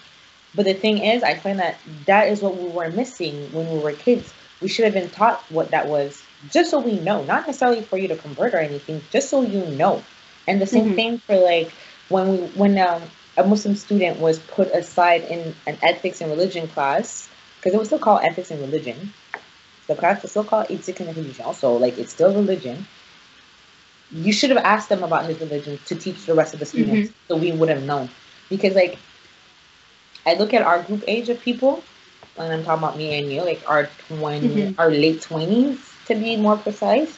But 0.55 0.65
the 0.65 0.73
thing 0.73 0.99
is, 0.99 1.23
I 1.23 1.35
find 1.35 1.59
that 1.59 1.79
that 2.05 2.27
is 2.29 2.41
what 2.41 2.55
we 2.57 2.69
were 2.69 2.89
missing 2.89 3.51
when 3.51 3.71
we 3.71 3.79
were 3.79 3.93
kids. 3.93 4.33
We 4.61 4.67
should 4.67 4.85
have 4.85 4.93
been 4.93 5.09
taught 5.09 5.43
what 5.49 5.71
that 5.71 5.87
was, 5.87 6.23
just 6.51 6.71
so 6.71 6.79
we 6.79 6.99
know, 6.99 7.23
not 7.23 7.47
necessarily 7.47 7.81
for 7.81 7.97
you 7.97 8.07
to 8.09 8.15
convert 8.15 8.53
or 8.53 8.59
anything, 8.59 9.01
just 9.09 9.29
so 9.29 9.41
you 9.41 9.65
know. 9.65 10.03
And 10.47 10.61
the 10.61 10.67
same 10.67 10.91
Mhm. 10.91 10.95
thing 10.95 11.21
for 11.27 11.37
like 11.37 11.71
when 12.09 12.27
we 12.31 12.37
when 12.61 12.77
um, 12.77 13.03
a 13.37 13.43
Muslim 13.45 13.75
student 13.75 14.19
was 14.19 14.39
put 14.39 14.67
aside 14.73 15.23
in 15.23 15.55
an 15.67 15.77
ethics 15.81 16.21
and 16.21 16.29
religion 16.29 16.67
class 16.67 17.29
because 17.57 17.73
it 17.73 17.79
was 17.79 17.87
still 17.87 17.99
called 17.99 18.21
ethics 18.23 18.51
and 18.51 18.61
religion. 18.61 19.13
The 19.87 19.95
class 19.95 20.21
was 20.21 20.31
still 20.31 20.43
called 20.43 20.67
ethics 20.69 20.99
and 20.99 21.15
religion, 21.15 21.53
so 21.53 21.75
like 21.77 21.97
it's 21.97 22.11
still 22.13 22.33
religion. 22.33 22.85
You 24.11 24.31
should 24.31 24.51
have 24.51 24.59
asked 24.63 24.89
them 24.89 25.03
about 25.03 25.25
his 25.25 25.39
religion 25.39 25.79
to 25.85 25.95
teach 25.95 26.25
the 26.25 26.33
rest 26.35 26.53
of 26.53 26.59
the 26.59 26.65
students, 26.65 27.11
so 27.27 27.35
we 27.35 27.51
would 27.51 27.69
have 27.69 27.83
known. 27.83 28.09
Because 28.49 28.75
like 28.75 28.97
I 30.25 30.35
look 30.35 30.53
at 30.53 30.61
our 30.61 30.81
group 30.83 31.03
age 31.07 31.29
of 31.29 31.41
people, 31.41 31.83
and 32.37 32.51
I'm 32.51 32.63
talking 32.63 32.83
about 32.83 32.97
me 32.97 33.17
and 33.19 33.31
you, 33.31 33.41
like 33.43 33.61
our 33.67 33.89
20, 34.07 34.47
Mhm. 34.47 34.75
our 34.77 34.89
late 34.89 35.21
twenties 35.21 35.77
to 36.07 36.15
be 36.15 36.35
more 36.37 36.57
precise. 36.57 37.17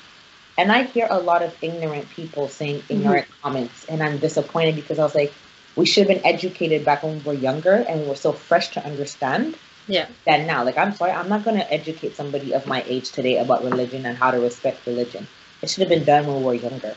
And 0.58 0.72
I 0.72 0.84
hear 0.84 1.08
a 1.10 1.20
lot 1.20 1.44
of 1.44 1.54
ignorant 1.62 2.10
people 2.10 2.48
saying 2.48 2.84
ignorant 2.90 3.28
comments, 3.42 3.86
and 3.90 4.02
I'm 4.02 4.18
disappointed 4.18 4.76
because 4.76 5.00
I 5.00 5.04
was 5.04 5.16
like, 5.16 5.34
we 5.76 5.86
should 5.86 6.08
have 6.08 6.16
been 6.16 6.26
educated 6.26 6.86
back 6.86 7.04
when 7.04 7.18
we 7.20 7.24
were 7.24 7.34
younger 7.34 7.74
and 7.88 8.02
we 8.02 8.08
were 8.08 8.16
so 8.16 8.32
fresh 8.32 8.70
to 8.72 8.86
understand 8.86 9.56
Yeah. 9.88 10.08
that 10.26 10.48
now. 10.48 10.64
Like, 10.64 10.78
I'm 10.78 10.96
sorry, 10.96 11.12
I'm 11.12 11.28
not 11.30 11.44
going 11.44 11.58
to 11.58 11.72
educate 11.72 12.16
somebody 12.16 12.54
of 12.54 12.66
my 12.66 12.84
age 12.88 13.12
today 13.12 13.38
about 13.38 13.64
religion 13.64 14.06
and 14.06 14.18
how 14.18 14.32
to 14.32 14.40
respect 14.40 14.86
religion. 14.88 15.28
It 15.62 15.70
should 15.70 15.82
have 15.82 15.90
been 15.90 16.06
done 16.06 16.26
when 16.26 16.38
we 16.38 16.44
were 16.44 16.54
younger. 16.56 16.96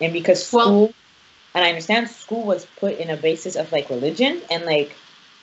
And 0.00 0.12
because 0.12 0.52
Well- 0.52 0.66
school, 0.66 0.94
and 1.54 1.64
I 1.64 1.68
understand 1.68 2.10
school 2.10 2.42
was 2.42 2.66
put 2.80 2.98
in 2.98 3.08
a 3.10 3.16
basis 3.16 3.54
of 3.56 3.70
like 3.70 3.88
religion, 3.88 4.42
and 4.50 4.64
like 4.66 4.96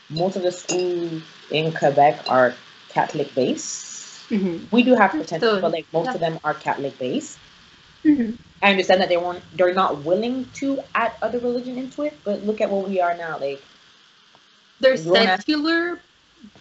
most 0.09 0.35
of 0.35 0.43
the 0.43 0.51
schools 0.51 1.21
in 1.51 1.71
Quebec 1.73 2.25
are 2.29 2.55
Catholic 2.89 3.33
based. 3.35 4.27
hmm 4.29 4.57
We 4.71 4.83
do 4.83 4.95
have 4.95 5.11
potential, 5.11 5.47
So, 5.47 5.59
but 5.59 5.71
like 5.71 5.85
most 5.93 6.05
yeah. 6.07 6.13
of 6.15 6.19
them 6.21 6.39
are 6.43 6.53
Catholic 6.53 6.97
based. 6.99 7.37
hmm 8.03 8.31
I 8.61 8.71
understand 8.71 9.01
that 9.01 9.09
they 9.09 9.17
won't, 9.17 9.41
they're 9.57 9.73
not 9.73 10.03
willing 10.03 10.45
to 10.55 10.83
add 10.95 11.13
other 11.21 11.39
religion 11.39 11.77
into 11.77 12.03
it, 12.03 12.17
but 12.23 12.45
look 12.45 12.61
at 12.61 12.69
what 12.69 12.87
we 12.89 12.99
are 13.01 13.15
now. 13.15 13.37
Like, 13.39 13.61
They're 14.79 14.97
secular, 14.97 16.01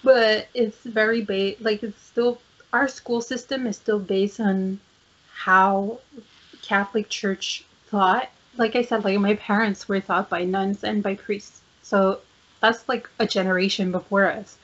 but 0.05 0.49
it's 0.55 0.85
very 0.85 1.23
ba- 1.23 1.57
like 1.61 1.83
it's 1.83 2.03
still 2.03 2.41
our 2.73 2.89
school 2.89 3.21
system 3.21 3.67
is 3.67 3.77
still 3.77 3.99
based 4.01 4.41
on 4.41 4.81
how 5.35 6.01
Catholic 6.63 7.09
Church 7.09 7.65
thought. 7.87 8.29
Like 8.57 8.77
I 8.77 8.83
said, 8.83 9.05
like 9.05 9.19
my 9.21 9.35
parents 9.37 9.89
were 9.89 10.01
taught 10.01 10.29
by 10.31 10.45
nuns 10.45 10.85
and 10.85 11.03
by 11.03 11.15
priests, 11.15 11.63
so 11.83 12.21
that's 12.61 12.89
like 12.89 13.09
a 13.19 13.27
generation 13.27 13.91
before 13.93 14.27
us. 14.31 14.59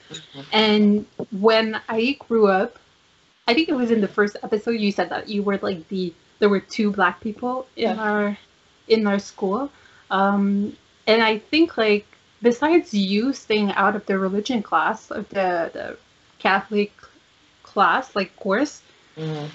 And 0.52 1.06
when 1.30 1.80
I 1.88 2.16
grew 2.28 2.46
up, 2.48 2.78
I 3.46 3.54
think 3.54 3.68
it 3.68 3.74
was 3.74 3.90
in 3.90 4.00
the 4.00 4.08
first 4.08 4.36
episode 4.42 4.72
you 4.80 4.92
said 4.92 5.10
that 5.10 5.28
you 5.28 5.42
were 5.42 5.58
like 5.58 5.86
the 5.88 6.12
there 6.38 6.48
were 6.48 6.60
two 6.60 6.90
black 6.90 7.20
people 7.20 7.66
in 7.76 7.90
Yeah. 7.96 8.02
our 8.02 8.38
in 8.88 9.06
our 9.06 9.18
school. 9.18 9.70
Um, 10.10 10.76
and 11.06 11.22
I 11.22 11.38
think 11.38 11.76
like 11.76 12.06
besides 12.42 12.92
you 12.94 13.32
staying 13.32 13.72
out 13.72 13.96
of 13.96 14.04
the 14.06 14.18
religion 14.18 14.62
class 14.62 15.10
of 15.10 15.28
the, 15.30 15.70
the 15.72 15.96
Catholic 16.38 16.92
class, 17.62 18.14
like 18.16 18.34
course, 18.36 18.82
mhm. 19.16 19.48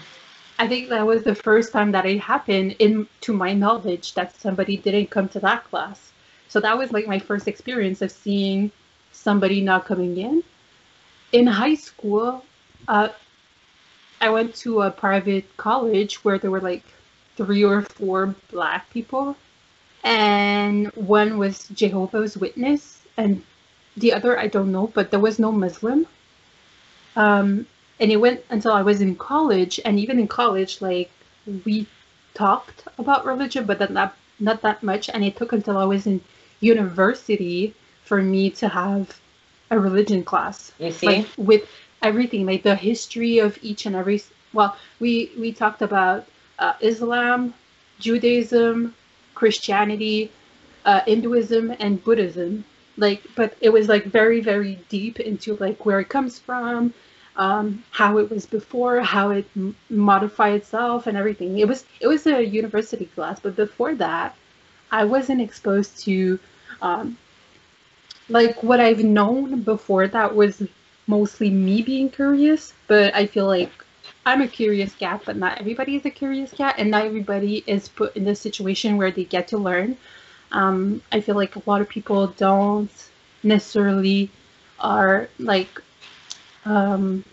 I 0.59 0.67
think 0.67 0.89
that 0.89 1.05
was 1.05 1.23
the 1.23 1.35
first 1.35 1.71
time 1.71 1.91
that 1.91 2.05
it 2.05 2.19
happened 2.19 2.75
in 2.79 3.07
to 3.21 3.33
my 3.33 3.53
knowledge 3.53 4.13
that 4.15 4.35
somebody 4.35 4.77
didn't 4.77 5.09
come 5.09 5.27
to 5.29 5.39
that 5.39 5.63
class. 5.65 6.11
So 6.49 6.59
that 6.59 6.77
was 6.77 6.91
like 6.91 7.07
my 7.07 7.19
first 7.19 7.47
experience 7.47 8.01
of 8.01 8.11
seeing 8.11 8.71
somebody 9.11 9.61
not 9.61 9.85
coming 9.85 10.17
in. 10.17 10.43
In 11.31 11.45
high 11.45 11.75
school, 11.75 12.43
uh, 12.87 13.09
I 14.19 14.29
went 14.31 14.55
to 14.55 14.81
a 14.81 14.91
private 14.91 15.45
college 15.57 16.25
where 16.25 16.39
there 16.39 16.51
were 16.51 16.59
like 16.59 16.83
three 17.37 17.63
or 17.63 17.83
four 17.83 18.35
black 18.51 18.89
people, 18.89 19.37
and 20.03 20.87
one 20.95 21.37
was 21.37 21.67
Jehovah's 21.69 22.35
Witness, 22.35 23.01
and 23.15 23.43
the 23.95 24.13
other 24.13 24.37
I 24.37 24.47
don't 24.47 24.71
know, 24.71 24.87
but 24.87 25.11
there 25.11 25.19
was 25.19 25.39
no 25.39 25.51
Muslim. 25.51 26.07
Um, 27.15 27.67
and 27.99 28.11
it 28.11 28.17
went 28.17 28.41
until 28.49 28.71
I 28.71 28.81
was 28.81 29.01
in 29.01 29.15
college, 29.15 29.79
and 29.85 29.99
even 29.99 30.19
in 30.19 30.27
college, 30.27 30.81
like 30.81 31.11
we 31.63 31.87
talked 32.33 32.87
about 32.97 33.25
religion, 33.25 33.65
but 33.65 33.79
then 33.79 33.93
not 33.93 34.15
not 34.39 34.61
that 34.63 34.81
much. 34.81 35.09
And 35.09 35.23
it 35.23 35.37
took 35.37 35.53
until 35.53 35.77
I 35.77 35.85
was 35.85 36.07
in 36.07 36.21
university 36.61 37.73
for 38.03 38.21
me 38.21 38.49
to 38.51 38.67
have 38.69 39.19
a 39.71 39.79
religion 39.79 40.23
class, 40.23 40.71
you 40.79 40.91
see? 40.91 41.07
like 41.07 41.25
with 41.37 41.63
everything, 42.01 42.45
like 42.45 42.63
the 42.63 42.75
history 42.75 43.39
of 43.39 43.57
each 43.61 43.85
and 43.85 43.95
every. 43.95 44.21
Well, 44.53 44.75
we 44.99 45.31
we 45.37 45.51
talked 45.51 45.81
about 45.81 46.25
uh, 46.59 46.73
Islam, 46.81 47.53
Judaism, 47.99 48.95
Christianity, 49.35 50.31
uh, 50.85 51.01
Hinduism, 51.05 51.75
and 51.79 52.03
Buddhism. 52.03 52.65
Like, 52.97 53.23
but 53.35 53.55
it 53.61 53.69
was 53.69 53.87
like 53.87 54.05
very 54.05 54.41
very 54.41 54.79
deep 54.89 55.19
into 55.19 55.55
like 55.57 55.85
where 55.85 55.99
it 55.99 56.09
comes 56.09 56.39
from, 56.39 56.93
um, 57.35 57.83
how 57.91 58.17
it 58.17 58.29
was 58.29 58.45
before, 58.45 58.99
how 59.01 59.29
it 59.31 59.45
m- 59.55 59.75
modified 59.89 60.53
itself, 60.55 61.07
and 61.07 61.17
everything. 61.17 61.59
It 61.59 61.67
was 61.67 61.85
it 61.99 62.07
was 62.07 62.25
a 62.27 62.43
university 62.43 63.05
class, 63.05 63.39
but 63.39 63.55
before 63.55 63.95
that, 63.95 64.35
I 64.91 65.05
wasn't 65.05 65.41
exposed 65.41 65.99
to 66.05 66.39
um, 66.81 67.17
like 68.29 68.61
what 68.63 68.79
I've 68.79 69.03
known 69.03 69.61
before. 69.61 70.07
That 70.07 70.35
was 70.35 70.63
mostly 71.07 71.49
me 71.49 71.81
being 71.81 72.09
curious, 72.09 72.73
but 72.87 73.15
I 73.15 73.25
feel 73.25 73.47
like 73.47 73.71
I'm 74.25 74.41
a 74.41 74.47
curious 74.47 74.93
cat, 74.93 75.21
but 75.25 75.37
not 75.37 75.59
everybody 75.59 75.95
is 75.95 76.05
a 76.05 76.09
curious 76.11 76.51
cat, 76.51 76.75
and 76.77 76.91
not 76.91 77.05
everybody 77.05 77.63
is 77.65 77.89
put 77.89 78.15
in 78.15 78.25
the 78.25 78.35
situation 78.35 78.97
where 78.97 79.11
they 79.11 79.23
get 79.23 79.47
to 79.49 79.57
learn. 79.57 79.97
Um, 80.51 81.01
I 81.11 81.21
feel 81.21 81.35
like 81.35 81.55
a 81.55 81.61
lot 81.65 81.81
of 81.81 81.89
people 81.89 82.27
don't 82.27 82.91
necessarily 83.43 84.29
are 84.79 85.29
like 85.39 85.81
um, 86.65 87.23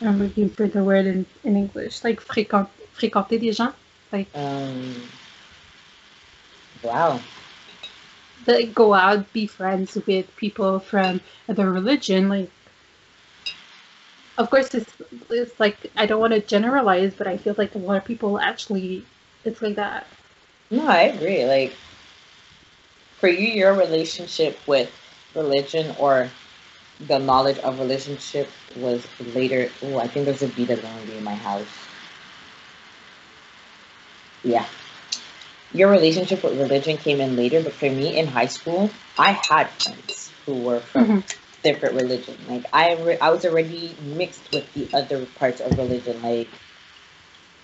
I'm 0.00 0.18
looking 0.22 0.48
for 0.48 0.66
the 0.68 0.84
word 0.84 1.06
in, 1.06 1.26
in 1.44 1.56
English, 1.56 2.04
like 2.04 2.20
fréquent, 2.20 2.68
fréquenter 2.96 3.40
des 3.40 3.52
gens, 3.52 3.74
like 4.12 4.28
Um, 4.34 5.02
wow. 6.82 7.20
That 8.44 8.74
go 8.74 8.94
out, 8.94 9.32
be 9.32 9.46
friends 9.46 9.96
with 10.06 10.34
people 10.36 10.80
from 10.80 11.20
other 11.48 11.70
religion. 11.70 12.28
Like, 12.28 12.50
of 14.38 14.50
course, 14.50 14.74
it's 14.74 14.92
it's 15.30 15.58
like 15.60 15.90
I 15.96 16.06
don't 16.06 16.20
want 16.20 16.32
to 16.32 16.40
generalize, 16.40 17.14
but 17.14 17.26
I 17.26 17.36
feel 17.36 17.54
like 17.58 17.74
a 17.74 17.78
lot 17.78 17.98
of 17.98 18.04
people 18.04 18.38
actually 18.38 19.04
it's 19.44 19.60
like 19.60 19.76
that. 19.76 20.06
No, 20.70 20.86
I 20.86 21.02
agree. 21.02 21.44
Like, 21.46 21.74
for 23.18 23.28
you, 23.28 23.48
your 23.48 23.74
relationship 23.74 24.58
with 24.66 24.90
religion 25.34 25.94
or 25.98 26.30
the 27.06 27.18
knowledge 27.18 27.58
of 27.58 27.78
relationship 27.78 28.48
was 28.76 29.06
later. 29.34 29.70
Oh, 29.82 29.98
I 29.98 30.08
think 30.08 30.26
there's 30.26 30.42
a 30.42 30.48
beat 30.48 30.68
that's 30.68 30.80
going 30.80 31.00
to 31.00 31.06
be 31.06 31.16
in 31.16 31.24
my 31.24 31.34
house. 31.34 31.66
Yeah. 34.44 34.66
Your 35.72 35.90
relationship 35.90 36.42
with 36.42 36.58
religion 36.58 36.96
came 36.96 37.20
in 37.20 37.36
later, 37.36 37.62
but 37.62 37.74
for 37.74 37.90
me 37.90 38.16
in 38.18 38.26
high 38.26 38.46
school, 38.46 38.90
I 39.18 39.32
had 39.32 39.68
friends 39.70 40.32
who 40.46 40.54
were 40.54 40.80
from 40.80 41.04
Mhm. 41.08 41.36
different 41.62 41.94
religion. 41.96 42.36
Like 42.48 42.64
I, 42.72 42.94
re- 42.94 43.18
I 43.18 43.30
was 43.30 43.44
already 43.44 43.94
mixed 44.00 44.50
with 44.52 44.72
the 44.72 44.88
other 44.96 45.26
parts 45.26 45.60
of 45.60 45.76
religion. 45.76 46.22
Like, 46.22 46.48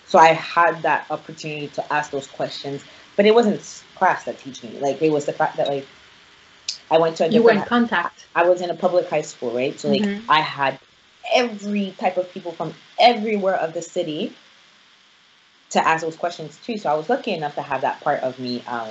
so 0.07 0.19
I 0.19 0.29
had 0.35 0.83
that 0.83 1.07
opportunity 1.11 1.69
to 1.69 1.93
ask 1.93 2.11
those 2.11 2.27
questions, 2.27 2.85
but 3.17 3.25
it 3.27 3.35
wasn't 3.35 3.63
class 3.95 4.25
that 4.25 4.39
teach 4.39 4.63
me. 4.63 4.77
Like 4.79 5.01
it 5.01 5.11
was 5.11 5.25
the 5.25 5.33
fact 5.33 5.57
that 5.57 5.69
like 5.69 5.87
I 6.91 6.99
went 6.99 7.17
to 7.17 7.25
a 7.25 7.31
You 7.31 7.43
were 7.43 7.51
in 7.51 7.57
different. 7.57 7.69
contact. 7.69 8.27
I 8.35 8.49
was 8.49 8.61
in 8.61 8.71
a 8.71 8.75
public 8.75 9.09
high 9.09 9.23
school, 9.23 9.51
right? 9.53 9.79
So 9.81 9.89
like 9.89 10.03
Mhm. 10.03 10.25
I 10.29 10.41
had 10.43 10.79
every 11.33 11.95
type 11.99 12.19
of 12.19 12.31
people 12.33 12.53
from 12.53 12.75
everywhere 12.99 13.55
of 13.57 13.73
the 13.73 13.81
city 13.83 14.35
to 15.71 15.87
ask 15.87 16.05
those 16.05 16.17
questions 16.17 16.59
too. 16.65 16.77
So 16.79 16.91
I 16.91 16.95
was 16.95 17.09
lucky 17.09 17.33
enough 17.33 17.55
to 17.57 17.63
have 17.63 17.83
that 17.83 18.01
part 18.01 18.23
of 18.23 18.39
me, 18.39 18.63
um, 18.67 18.91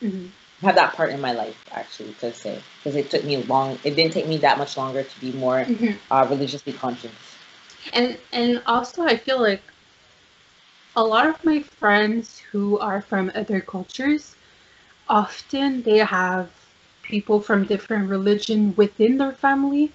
hmm 0.00 0.26
have 0.62 0.74
that 0.76 0.94
part 0.94 1.10
in 1.10 1.20
my 1.20 1.32
life 1.32 1.58
actually 1.72 2.12
to 2.14 2.32
say 2.32 2.58
because 2.78 2.96
it 2.96 3.10
took 3.10 3.24
me 3.24 3.36
long. 3.44 3.78
It 3.84 3.94
didn't 3.96 4.12
take 4.12 4.26
me 4.26 4.38
that 4.38 4.58
much 4.58 4.76
longer 4.76 5.02
to 5.02 5.20
be 5.20 5.32
more 5.32 5.66
hmm 5.66 5.96
uh, 6.10 6.26
religiously 6.28 6.72
conscious. 6.72 7.12
And 7.92 8.18
and 8.32 8.62
also 8.66 9.02
I 9.04 9.16
feel 9.16 9.40
like 9.40 9.62
a 10.96 11.04
lot 11.04 11.26
of 11.26 11.44
my 11.44 11.60
friends 11.62 12.38
who 12.50 12.78
are 12.78 13.00
from 13.00 13.30
other 13.34 13.60
cultures 13.60 14.36
often 15.08 15.82
they 15.82 15.98
have 15.98 16.50
people 17.02 17.40
from 17.40 17.64
different 17.64 18.08
religion 18.08 18.74
within 18.76 19.16
their 19.18 19.32
family. 19.32 19.92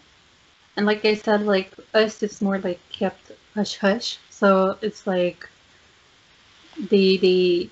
And 0.76 0.86
like 0.86 1.06
I 1.06 1.14
said, 1.16 1.44
like 1.46 1.72
us 1.94 2.22
it's 2.24 2.42
more 2.42 2.60
like 2.60 2.80
kept 2.90 3.32
hush 3.56 3.78
hush. 3.78 4.20
So 4.30 4.78
it's 4.82 5.06
like 5.08 5.50
they 6.78 7.18
they 7.18 7.70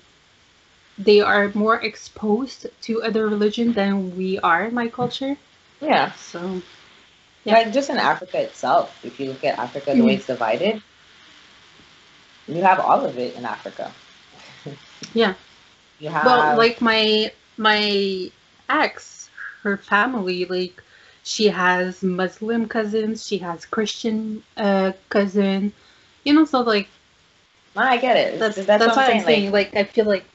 they 0.98 1.20
are 1.20 1.50
more 1.54 1.80
exposed 1.80 2.66
to 2.82 3.02
other 3.02 3.26
religion 3.28 3.72
than 3.72 4.16
we 4.16 4.38
are 4.38 4.64
in 4.66 4.74
my 4.74 4.88
culture. 4.88 5.36
Yeah, 5.80 6.12
So 6.12 6.62
Yeah. 7.44 7.54
Like 7.54 7.72
just 7.72 7.90
in 7.90 7.98
Africa 7.98 8.40
itself, 8.42 8.98
if 9.04 9.18
you 9.20 9.26
look 9.28 9.44
at 9.44 9.58
Africa 9.58 9.94
the 9.94 10.02
way 10.04 10.14
it's 10.14 10.26
divided, 10.26 10.82
you 12.48 12.62
have 12.62 12.80
all 12.80 13.04
of 13.04 13.18
it 13.18 13.34
in 13.34 13.44
Africa. 13.44 13.92
Yeah. 15.14 15.34
You 15.98 16.10
have 16.10 16.26
well 16.26 16.54
like 16.54 16.80
my 16.80 17.30
my 17.56 18.30
ex 18.68 19.30
her 19.62 19.76
family 19.76 20.44
like 20.46 20.82
she 21.22 21.46
has 21.48 22.02
muslim 22.02 22.66
cousins 22.66 23.26
she 23.26 23.38
has 23.38 23.64
christian 23.66 24.42
uh 24.56 24.92
cousin 25.08 25.72
you 26.24 26.32
know 26.34 26.44
so 26.44 26.60
like 26.60 26.88
No, 27.76 27.82
I 27.82 27.98
get 27.98 28.16
it. 28.16 28.38
that's 28.38 28.56
That's, 28.56 28.66
that's, 28.66 28.80
what 28.80 28.96
what 28.96 28.98
I'm 28.98 29.20
saying. 29.20 29.24
saying 29.26 29.52
like, 29.52 29.76
i 29.76 29.84
feel 29.84 30.06
like 30.06 30.24
Like, 30.24 30.32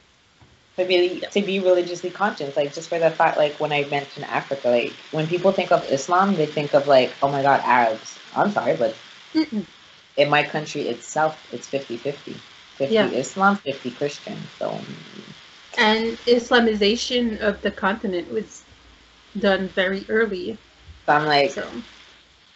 to 0.76 0.84
be 0.86 1.20
to 1.20 1.42
be 1.42 1.60
religiously 1.60 2.10
conscious, 2.10 2.56
like 2.56 2.72
just 2.74 2.88
for 2.88 2.98
the 2.98 3.10
fact, 3.10 3.36
like 3.36 3.54
when 3.60 3.72
I 3.72 3.84
mentioned 3.84 4.26
Africa, 4.26 4.68
like 4.70 4.92
when 5.10 5.26
people 5.26 5.52
think 5.52 5.72
of 5.72 5.84
Islam, 5.90 6.34
they 6.36 6.46
think 6.46 6.74
of 6.74 6.86
like, 6.86 7.12
oh 7.22 7.30
my 7.30 7.42
God, 7.42 7.60
Arabs. 7.64 8.18
I'm 8.34 8.50
sorry, 8.52 8.76
but 8.76 8.94
mm-mm. 9.34 9.66
in 10.16 10.30
my 10.30 10.42
country 10.44 10.88
itself, 10.88 11.36
it's 11.52 11.68
50-50. 11.68 12.34
50 12.76 12.94
Yeah. 12.94 13.08
Islam, 13.08 13.56
50 13.56 13.90
Christian. 13.92 14.38
So 14.58 14.80
and 15.78 16.16
islamization 16.26 17.40
of 17.40 17.60
the 17.62 17.70
continent 17.70 18.30
was 18.32 18.62
done 19.38 19.68
very 19.68 20.04
early 20.08 20.58
so 21.06 21.12
I'm 21.12 21.26
like, 21.26 21.50
so 21.50 21.68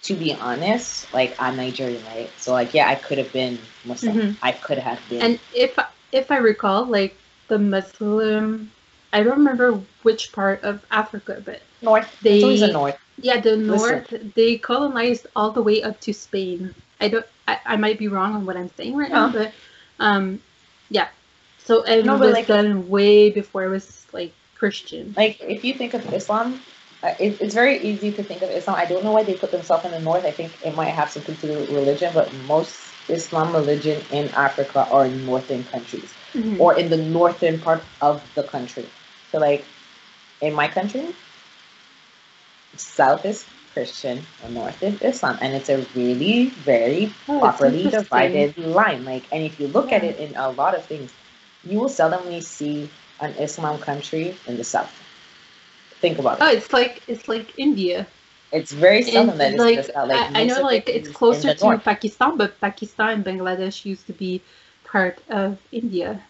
to 0.03 0.15
be 0.15 0.35
honest, 0.35 1.13
like 1.13 1.35
I'm 1.41 1.57
Nigerian, 1.57 2.03
right? 2.07 2.31
So 2.39 2.53
like, 2.53 2.75
yeah, 2.75 2.89
I 2.89 2.95
could 2.95 3.19
have 3.19 3.33
been 3.33 3.59
Muslim. 3.85 4.17
Mhm. 4.17 4.37
I 4.43 4.53
could 4.53 4.79
have 4.79 5.01
been. 5.09 5.23
and 5.23 5.39
if 5.55 5.79
if 6.13 6.31
i 6.31 6.37
recall 6.39 6.85
like 6.87 7.17
the 7.49 7.59
muslim 7.59 8.71
i 9.13 9.23
don't 9.23 9.39
remember 9.39 9.73
which 10.03 10.33
part 10.33 10.63
of 10.63 10.85
africa 10.91 11.43
but 11.45 11.61
north. 11.83 12.09
they 12.23 12.37
it's 12.37 12.45
always 12.45 12.61
the 12.61 12.73
north. 12.73 12.99
Yeah, 13.21 13.41
the 13.41 13.57
Listen. 13.57 13.67
north 14.07 14.35
they 14.35 14.57
colonized 14.59 15.27
all 15.35 15.51
the 15.51 15.63
way 15.63 15.83
up 15.83 15.99
to 16.03 16.13
Spain. 16.13 16.75
I 17.01 17.09
don't 17.09 17.27
I, 17.49 17.59
I 17.65 17.77
might 17.77 17.99
be 17.99 18.09
wrong 18.09 18.35
on 18.35 18.45
what 18.47 18.57
I'm 18.57 18.71
saying 18.77 18.95
right 18.97 19.11
now, 19.11 19.29
but 19.33 19.53
um 19.99 20.41
yeah. 20.91 21.09
So 21.59 21.83
it 21.83 22.05
No, 22.05 22.17
was 22.19 22.33
like- 22.33 22.47
done 22.47 22.89
way 22.89 23.31
before 23.31 23.65
it 23.65 23.71
was 23.71 24.07
like 24.13 24.33
Christian. 24.55 25.15
Like 25.17 25.41
if 25.41 25.65
you 25.65 25.73
think 25.75 25.95
of 25.95 26.03
Islam, 26.13 26.61
it, 27.19 27.41
it's 27.41 27.55
very 27.55 27.79
easy 27.79 28.13
to 28.13 28.23
think 28.23 28.43
of 28.43 28.51
Islam. 28.51 28.77
I 28.77 28.85
don't 28.87 29.05
know 29.05 29.13
why 29.13 29.23
they 29.25 29.35
put 29.35 29.51
themselves 29.51 29.85
in 29.85 29.91
the 29.93 30.01
north. 30.01 30.25
I 30.25 30.31
think 30.31 30.53
it 30.65 30.75
might 30.75 30.91
have 30.91 31.11
something 31.11 31.37
to 31.37 31.47
do 31.47 31.59
with 31.59 31.71
religion, 31.71 32.13
but 32.15 32.33
most 32.47 32.77
Islam 33.09 33.53
religion 33.55 34.03
in 34.13 34.29
Africa 34.31 34.87
are 34.91 35.07
in 35.07 35.25
northern 35.27 35.65
countries 35.65 36.15
Mhm. 36.35 36.61
or 36.61 36.79
in 36.79 36.91
the 36.91 36.97
northern 36.97 37.59
part 37.61 37.85
of 38.01 38.23
the 38.35 38.43
country. 38.43 38.87
So 39.33 39.39
like 39.39 39.65
in 40.41 40.55
my 40.55 40.69
country, 40.69 41.07
south 42.77 43.25
is 43.27 43.45
Christian 43.73 44.27
and 44.43 44.55
north 44.55 44.83
is 44.83 45.01
Islam, 45.03 45.39
and 45.41 45.55
it's 45.55 45.69
a 45.69 45.79
really 45.95 46.47
very 46.51 47.13
Oh, 47.29 47.41
properly 47.41 47.89
divided 47.91 48.57
line. 48.57 49.05
Like, 49.05 49.25
and 49.33 49.43
if 49.45 49.61
you 49.61 49.69
look 49.69 49.93
at 49.93 50.05
it 50.05 50.19
in 50.19 50.37
a 50.37 50.51
lot 50.51 50.75
of 50.75 50.85
things, 50.87 51.13
you 51.65 51.81
will 51.81 51.89
seldomly 51.89 52.43
see 52.43 52.89
an 53.21 53.33
Islam 53.35 53.79
country 53.79 54.37
in 54.47 54.57
the 54.57 54.65
south. 54.65 54.93
Think 56.01 56.19
about 56.19 56.39
it. 56.39 56.43
Oh, 56.45 56.51
it's 56.51 56.73
like 56.73 57.03
it's 57.09 57.29
like 57.29 57.59
India. 57.59 58.07
It's 58.53 58.73
very 58.73 59.03
that 59.03 59.53
it's 59.53 59.59
like, 59.59 59.85
south. 59.85 60.09
Like, 60.09 60.21
I, 60.35 60.43
I 60.43 60.45
know 60.45 60.63
like 60.63 60.89
it's 60.89 61.09
closer 61.09 61.53
to 61.55 61.65
north. 61.65 61.85
Pakistan, 61.85 62.37
but 62.37 62.61
Pakistan 62.61 63.09
and 63.11 63.25
Bangladesh 63.25 63.85
used 63.85 64.07
to 64.07 64.13
be 64.13 64.41
part 64.85 65.19
of 65.31 65.59
India 65.73 66.21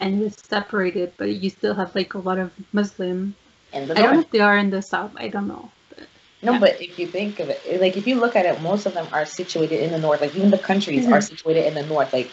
and 0.00 0.20
it 0.20 0.24
was 0.24 0.36
separated, 0.48 1.12
but 1.16 1.28
you 1.28 1.50
still 1.50 1.74
have 1.74 1.94
like 1.94 2.14
a 2.14 2.18
lot 2.18 2.38
of 2.38 2.50
Muslim. 2.72 3.34
In 3.72 3.86
the 3.88 3.98
I 3.98 4.02
don't 4.02 4.14
know 4.14 4.20
if 4.20 4.30
they 4.30 4.40
are 4.40 4.56
in 4.56 4.70
the 4.70 4.82
south. 4.82 5.12
I 5.16 5.28
don't 5.28 5.48
know. 5.48 5.70
But 5.90 6.06
No, 6.42 6.52
yeah. 6.52 6.58
but 6.58 6.80
if 6.80 6.98
you 6.98 7.06
think 7.06 7.40
of 7.40 7.50
it, 7.50 7.80
like 7.80 7.96
if 7.96 8.06
you 8.06 8.16
look 8.16 8.36
at 8.36 8.46
it, 8.46 8.60
most 8.62 8.86
of 8.86 8.94
them 8.94 9.06
are 9.12 9.26
situated 9.26 9.80
in 9.82 9.90
the 9.90 9.98
north. 9.98 10.20
Like 10.20 10.34
even 10.36 10.50
the 10.50 10.58
countries 10.58 11.06
Mhm. 11.06 11.12
are 11.12 11.20
situated 11.20 11.66
in 11.66 11.74
the 11.74 11.86
north. 11.86 12.12
Like 12.12 12.30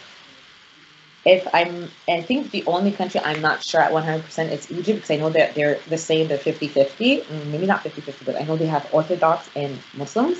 if 1.26 1.48
I'm, 1.54 1.90
I 2.08 2.22
think 2.22 2.52
the 2.52 2.64
only 2.66 2.92
country 2.92 3.20
I'm 3.24 3.42
not 3.42 3.62
sure 3.62 3.80
at 3.82 3.92
100% 3.92 4.52
is 4.52 4.70
Egypt 4.72 4.98
because 5.00 5.10
I 5.10 5.16
know 5.16 5.30
that 5.30 5.54
they're 5.54 5.80
the 5.88 5.98
same. 5.98 6.28
They're 6.28 6.38
50-50. 6.38 7.22
Mm, 7.22 7.46
Maybe 7.48 7.66
not 7.66 7.82
50-50, 7.82 8.24
but 8.24 8.36
I 8.36 8.44
know 8.44 8.56
they 8.56 8.66
have 8.68 8.88
Orthodox 8.92 9.50
and 9.56 9.78
Muslims. 9.94 10.38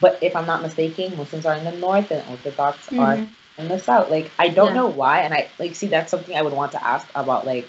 But 0.00 0.22
if 0.22 0.36
I'm 0.36 0.46
not 0.46 0.62
mistaken, 0.62 1.16
Muslims 1.16 1.46
are 1.46 1.54
in 1.56 1.64
the 1.64 1.72
north 1.72 2.10
and 2.12 2.22
Orthodox 2.30 2.88
are 2.98 3.16
Mhm. 3.16 3.28
in 3.58 3.68
the 3.68 3.78
south. 3.78 4.10
Like 4.10 4.30
I 4.38 4.48
don't 4.48 4.68
Yeah. 4.68 4.74
know 4.74 4.88
why, 4.88 5.20
and 5.20 5.34
I 5.34 5.48
like 5.58 5.74
see 5.74 5.88
that's 5.88 6.10
something 6.10 6.36
I 6.36 6.42
would 6.42 6.52
want 6.54 6.72
to 6.72 6.84
ask 6.86 7.08
about. 7.14 7.46
Like 7.46 7.68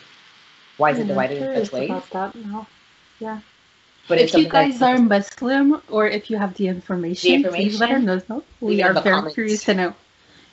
why 0.78 0.92
is 0.92 1.00
it 1.00 1.08
divided 1.08 1.38
in 1.40 1.66
such 1.66 1.74
ways? 1.74 1.90
about 1.90 2.10
that 2.12 2.36
now. 2.36 2.68
But 4.08 4.20
if 4.20 4.36
you 4.36 4.50
guys 4.50 4.82
are 4.82 4.98
Muslim 4.98 5.82
or 5.90 6.08
if 6.08 6.30
you 6.30 6.38
have 6.38 6.54
the 6.56 6.68
information, 6.68 7.44
please 7.44 7.80
let 7.80 7.92
us 7.92 8.30
know. 8.30 8.44
We 8.62 8.68
Leave 8.78 8.86
it 8.86 8.88
in 8.88 8.92
are 8.92 8.94
very 9.02 9.16
comments. 9.16 9.36
curious 9.36 9.64
to 9.66 9.74
know. 9.74 9.96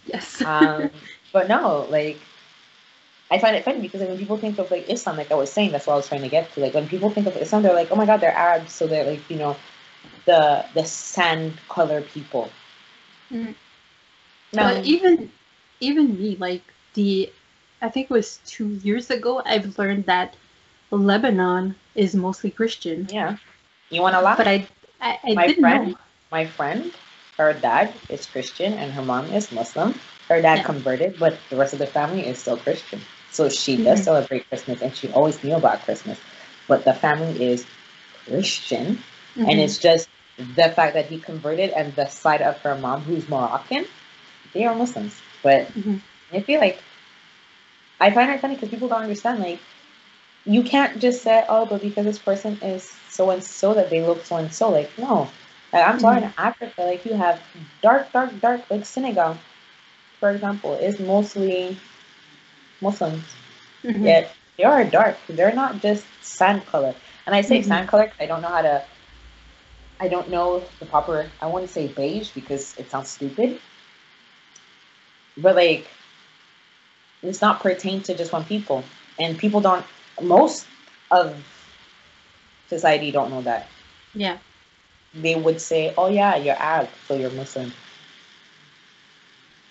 Yes. 0.06 0.42
um, 0.44 0.90
but 1.32 1.48
no, 1.48 1.86
like 1.90 2.18
I 3.30 3.38
find 3.38 3.56
it 3.56 3.64
funny 3.64 3.80
because 3.80 4.00
like, 4.00 4.08
when 4.08 4.18
people 4.18 4.38
think 4.38 4.58
of 4.58 4.70
like 4.70 4.88
Islam, 4.88 5.16
like 5.16 5.30
I 5.30 5.34
was 5.34 5.52
saying, 5.52 5.72
that's 5.72 5.86
what 5.86 5.94
I 5.94 5.96
was 5.96 6.08
trying 6.08 6.22
to 6.22 6.28
get 6.28 6.52
to. 6.54 6.60
Like 6.60 6.74
when 6.74 6.88
people 6.88 7.10
think 7.10 7.26
of 7.26 7.36
Islam, 7.36 7.62
they're 7.62 7.74
like, 7.74 7.90
oh 7.90 7.96
my 7.96 8.06
god, 8.06 8.20
they're 8.20 8.32
Arabs, 8.32 8.72
so 8.72 8.86
they're 8.86 9.04
like, 9.04 9.28
you 9.30 9.36
know, 9.36 9.56
the 10.24 10.64
the 10.74 10.84
sand 10.84 11.58
color 11.68 12.00
people. 12.02 12.50
Mm. 13.32 13.54
No, 14.52 14.62
But 14.62 14.84
even 14.86 15.30
even 15.80 16.18
me, 16.18 16.36
like 16.36 16.62
the 16.94 17.30
I 17.82 17.88
think 17.88 18.10
it 18.10 18.14
was 18.14 18.40
two 18.46 18.68
years 18.82 19.10
ago, 19.10 19.42
I've 19.44 19.78
learned 19.78 20.06
that 20.06 20.36
Lebanon 20.90 21.74
is 21.94 22.14
mostly 22.14 22.50
Christian. 22.50 23.06
yeah. 23.10 23.36
You 23.90 24.02
want 24.02 24.14
to 24.14 24.20
laugh? 24.20 24.38
But 24.38 24.48
I 24.48 24.66
I, 25.00 25.18
I 25.24 25.34
My 25.34 25.46
didn't 25.46 25.60
friend? 25.62 25.88
know. 25.88 25.98
my 26.30 26.46
friend, 26.46 26.92
her 27.38 27.52
dad 27.54 27.94
is 28.08 28.26
Christian 28.26 28.74
and 28.74 28.92
her 28.92 29.02
mom 29.02 29.32
is 29.32 29.50
Muslim. 29.52 29.94
Her 30.28 30.42
dad 30.42 30.56
Yeah. 30.56 30.64
converted, 30.64 31.18
but 31.18 31.38
the 31.50 31.56
rest 31.56 31.72
of 31.72 31.78
the 31.78 31.86
family 31.86 32.26
is 32.26 32.38
still 32.38 32.56
Christian. 32.56 33.00
So 33.30 33.48
she 33.48 33.76
does 33.76 34.00
Mhm. 34.00 34.04
celebrate 34.04 34.48
Christmas 34.48 34.82
and 34.82 34.94
she 34.94 35.08
always 35.10 35.42
knew 35.42 35.54
about 35.56 35.82
Christmas. 35.84 36.20
But 36.66 36.84
the 36.84 36.94
family 36.94 37.52
is 37.52 37.66
Christian. 38.26 39.02
And 39.46 39.58
Mhm. 39.58 39.58
it's 39.60 39.78
just 39.78 40.08
the 40.38 40.70
fact 40.70 40.94
that 40.94 41.06
he 41.06 41.18
converted 41.18 41.70
and 41.70 41.94
the 41.94 42.06
side 42.08 42.42
of 42.42 42.58
her 42.60 42.74
mom, 42.74 43.02
who's 43.02 43.28
Moroccan, 43.28 43.86
they 44.52 44.64
are 44.64 44.74
Muslims. 44.74 45.20
But 45.42 45.70
Mhm. 45.74 46.00
I 46.32 46.40
feel 46.40 46.60
like 46.60 46.82
I 48.00 48.10
find 48.10 48.30
it 48.30 48.40
funny 48.40 48.54
because 48.54 48.68
people 48.70 48.88
don't 48.88 49.02
understand. 49.02 49.40
Like, 49.40 49.60
you 50.44 50.62
can't 50.62 50.98
just 50.98 51.22
say, 51.22 51.44
"Oh, 51.48 51.66
but 51.66 51.80
because 51.80 52.04
this 52.04 52.18
person 52.18 52.58
is 52.62 52.92
so 53.08 53.30
and 53.30 53.42
so 53.44 53.74
that 53.74 53.90
they 53.90 54.02
look 54.02 54.24
so 54.24 54.36
and 54.36 54.52
so." 54.52 54.70
Like, 54.70 54.96
no. 54.98 55.28
Like, 55.72 55.86
I'm 55.86 56.00
sorry, 56.00 56.22
in 56.22 56.32
Africa, 56.38 56.82
like 56.82 57.04
you 57.04 57.14
have 57.14 57.42
dark, 57.82 58.10
dark, 58.12 58.40
dark. 58.40 58.62
Like 58.70 58.86
Senegal, 58.86 59.36
for 60.18 60.30
example, 60.30 60.74
is 60.76 60.98
mostly 60.98 61.78
Muslims. 62.80 63.24
Mhm. 63.84 64.04
Yet 64.04 64.34
they 64.56 64.64
are 64.64 64.84
dark. 64.84 65.18
They're 65.28 65.54
not 65.54 65.80
just 65.80 66.04
sand 66.22 66.66
color. 66.66 66.94
And 67.26 67.34
I 67.34 67.42
say 67.42 67.60
Mhm. 67.60 67.64
sand 67.64 67.88
color 67.88 68.12
I 68.18 68.26
don't 68.26 68.40
know 68.40 68.48
how 68.48 68.62
to. 68.62 68.84
I 70.00 70.08
don't 70.08 70.30
know 70.30 70.62
the 70.78 70.86
proper. 70.86 71.30
I 71.40 71.46
want 71.46 71.66
to 71.66 71.72
say 71.72 71.88
beige 71.88 72.30
because 72.30 72.74
it 72.78 72.90
sounds 72.90 73.10
stupid. 73.10 73.60
But 75.36 75.54
like, 75.56 75.88
it's 77.22 77.40
not 77.40 77.60
pertain 77.60 78.02
to 78.02 78.14
just 78.14 78.32
one 78.32 78.44
people, 78.44 78.84
and 79.18 79.36
people 79.38 79.60
don't. 79.60 79.84
Most 80.20 80.66
of 81.10 81.36
society 82.68 83.10
don't 83.10 83.30
know 83.30 83.42
that. 83.42 83.68
Yeah. 84.14 84.38
They 85.22 85.34
would 85.34 85.60
say, 85.60 85.94
"Oh 85.96 86.08
yeah, 86.08 86.36
you're 86.36 86.56
Arab, 86.58 86.88
so 87.06 87.14
you're 87.14 87.30
Muslim." 87.30 87.72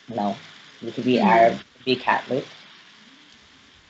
No, 0.10 0.38
you 0.82 0.92
could 0.92 1.06
be 1.06 1.18
Mhm. 1.18 1.26
Arab, 1.28 1.60
be 1.86 1.96
Catholic. 1.96 2.46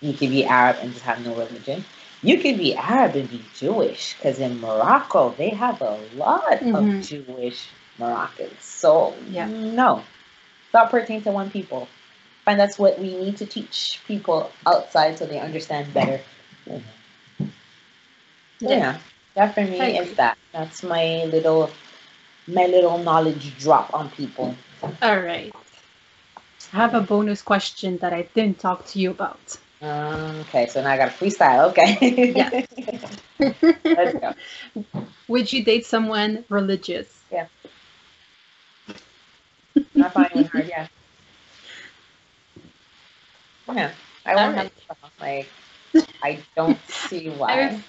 You 0.02 0.14
could 0.14 0.30
be 0.30 0.46
Arab 0.46 0.78
and 0.82 0.94
just 0.94 1.06
have 1.06 1.24
no 1.26 1.34
religion. 1.34 1.86
You 2.22 2.38
could 2.40 2.58
be 2.58 2.76
Arab 2.76 3.16
and 3.16 3.30
be 3.30 3.44
Jewish, 3.54 4.16
because 4.16 4.40
in 4.40 4.60
Morocco 4.60 5.34
they 5.38 5.50
have 5.50 5.82
a 5.82 5.98
lot 6.16 6.60
Mhm. 6.62 6.76
of 6.76 7.02
Jewish 7.02 7.70
Moroccans. 7.98 8.64
So 8.64 9.16
Yeah. 9.30 9.48
no, 9.48 10.00
it's 10.64 10.74
not 10.74 10.90
pertain 10.90 11.22
to 11.24 11.32
one 11.32 11.50
people. 11.50 11.88
And 12.48 12.60
that's 12.60 12.80
what 12.80 12.98
we 13.00 13.16
need 13.16 13.38
to 13.38 13.46
teach 13.46 14.02
people 14.08 14.52
outside 14.66 15.18
so 15.20 15.26
they 15.26 15.40
understand 15.40 15.94
better. 15.94 16.22
So, 18.64 18.70
yeah, 18.70 18.98
that 19.38 19.54
for 19.54 19.64
me 19.64 19.98
is 19.98 20.16
that. 20.16 20.38
That's 20.52 20.84
my 20.84 21.26
little 21.26 21.70
my 22.48 22.66
little 22.66 22.98
knowledge 22.98 23.58
drop 23.60 23.94
on 23.94 24.10
people. 24.12 24.56
All 25.02 25.20
right. 25.20 25.54
I 26.74 26.78
have 26.78 26.96
a 26.96 27.02
bonus 27.02 27.42
question 27.42 27.98
that 28.00 28.14
I 28.14 28.24
didn't 28.34 28.60
talk 28.60 28.86
to 28.88 29.00
you 29.00 29.12
about. 29.12 29.58
Um, 29.82 30.42
okay, 30.50 30.68
so 30.68 30.82
now 30.82 30.92
I 30.92 30.98
got 30.98 31.10
a 31.10 31.12
freestyle. 31.12 31.70
Okay. 31.70 32.34
Yeah. 32.36 32.50
Let's 33.86 34.18
go. 34.18 34.34
Would 35.28 35.54
you 35.54 35.64
date 35.64 35.86
someone 35.86 36.44
religious? 36.50 37.08
Yeah. 37.32 37.48
Not 39.94 40.14
finding 40.14 40.46
hard, 40.46 40.68
yeah. 40.68 40.88
Yeah. 43.76 43.92
I 44.26 44.36
want 44.36 44.56
to 44.58 44.72
like 45.20 45.50
I 46.24 46.40
don't 46.56 46.80
see 46.88 47.30
I 47.30 47.32
why. 47.32 47.68
was, 47.68 47.82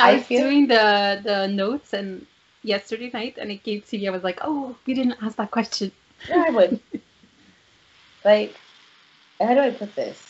I 0.00 0.10
I 0.10 0.14
was 0.16 0.24
feel- 0.26 0.40
doing 0.42 0.66
the 0.66 1.20
the 1.22 1.46
notes 1.48 1.92
and 1.92 2.26
yesterday 2.62 3.10
night 3.12 3.36
and 3.38 3.50
it 3.50 3.62
came 3.62 3.80
to 3.82 3.98
me. 3.98 4.08
I 4.08 4.10
was 4.10 4.22
like, 4.24 4.40
oh, 4.42 4.76
we 4.86 4.94
didn't 4.94 5.16
ask 5.22 5.36
that 5.36 5.50
question. 5.50 5.92
Yeah, 6.28 6.44
I 6.46 6.50
would. 6.50 6.80
like, 8.24 8.54
how 9.40 9.54
do 9.54 9.60
I 9.60 9.70
put 9.70 9.94
this? 9.94 10.26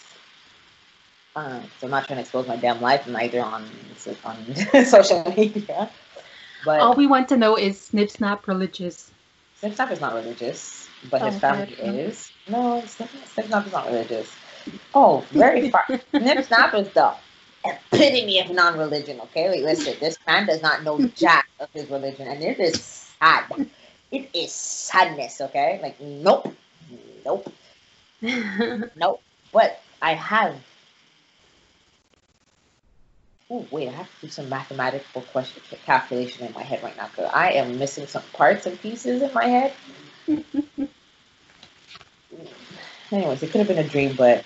Uh, 1.36 1.60
so 1.78 1.86
I'm 1.86 1.90
not 1.90 2.06
trying 2.06 2.16
to 2.16 2.22
expose 2.22 2.46
my 2.48 2.56
damn 2.56 2.80
life 2.80 3.06
either 3.08 3.40
on 3.42 3.64
on 4.24 4.36
social 4.84 5.22
media. 5.36 5.88
But 6.64 6.80
All 6.80 6.94
we 6.94 7.06
want 7.06 7.28
to 7.28 7.36
know 7.36 7.56
is 7.56 7.80
Snip 7.80 8.10
Snap 8.10 8.46
religious. 8.46 9.10
Snip 9.56 9.74
Snap 9.74 9.90
is 9.92 10.00
not 10.00 10.14
religious, 10.14 10.88
but 11.10 11.22
his 11.22 11.36
Oh, 11.36 11.40
family 11.40 11.72
okay. 11.72 11.98
is. 12.00 12.32
No, 12.48 12.82
Snip, 12.86 13.10
Snip 13.26 13.46
Snap 13.46 13.66
is 13.66 13.72
not 13.72 13.86
religious. 13.86 14.36
Oh, 14.94 15.24
very 15.30 15.70
far. 15.70 15.84
Snip 16.16 16.44
Snap 16.44 16.74
is 16.74 16.88
the 16.90 17.14
epitome 17.64 18.40
of 18.40 18.50
non-religion. 18.50 19.20
Okay, 19.20 19.48
wait, 19.48 19.64
listen. 19.64 19.94
This 20.00 20.18
man 20.26 20.46
does 20.46 20.62
not 20.62 20.82
know 20.82 21.00
jack 21.16 21.46
of 21.58 21.68
his 21.72 21.90
religion, 21.90 22.26
and 22.28 22.42
it 22.42 22.58
is 22.58 22.82
sad. 22.82 23.44
It 24.10 24.30
is 24.34 24.52
sadness. 24.52 25.40
Okay, 25.40 25.78
like 25.82 26.00
nope, 26.00 26.52
nope, 27.24 27.52
nope. 28.22 29.22
But 29.52 29.80
I 30.02 30.14
have. 30.14 30.56
Oh 33.52 33.66
wait, 33.70 33.88
I 33.88 33.92
have 33.92 34.06
to 34.20 34.26
do 34.26 34.28
some 34.32 34.48
mathematical 34.48 35.22
question 35.22 35.62
calculation 35.84 36.46
in 36.46 36.52
my 36.52 36.62
head 36.62 36.82
right 36.82 36.96
now 36.96 37.08
because 37.08 37.30
I 37.34 37.52
am 37.52 37.78
missing 37.78 38.06
some 38.06 38.22
parts 38.32 38.66
and 38.66 38.80
pieces 38.80 39.22
in 39.22 39.34
my 39.34 39.46
head. 39.46 39.72
Anyways, 43.12 43.42
it 43.42 43.50
could 43.50 43.58
have 43.58 43.68
been 43.68 43.78
a 43.78 43.88
dream, 43.88 44.14
but 44.16 44.44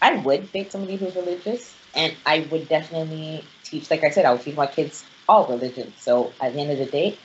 I 0.00 0.16
would 0.16 0.50
date 0.52 0.72
somebody 0.72 0.96
who's 0.96 1.14
religious, 1.14 1.72
and 1.94 2.14
I 2.24 2.46
would 2.50 2.68
definitely 2.68 3.44
teach. 3.64 3.90
Like 3.90 4.04
I 4.04 4.10
said, 4.10 4.24
I 4.24 4.32
would 4.32 4.42
teach 4.42 4.56
my 4.56 4.66
kids 4.66 5.04
all 5.28 5.46
religions. 5.46 5.94
So 5.98 6.32
at 6.40 6.52
the 6.52 6.60
end 6.60 6.70
of 6.70 6.78
the 6.78 6.86
day, 6.86 7.18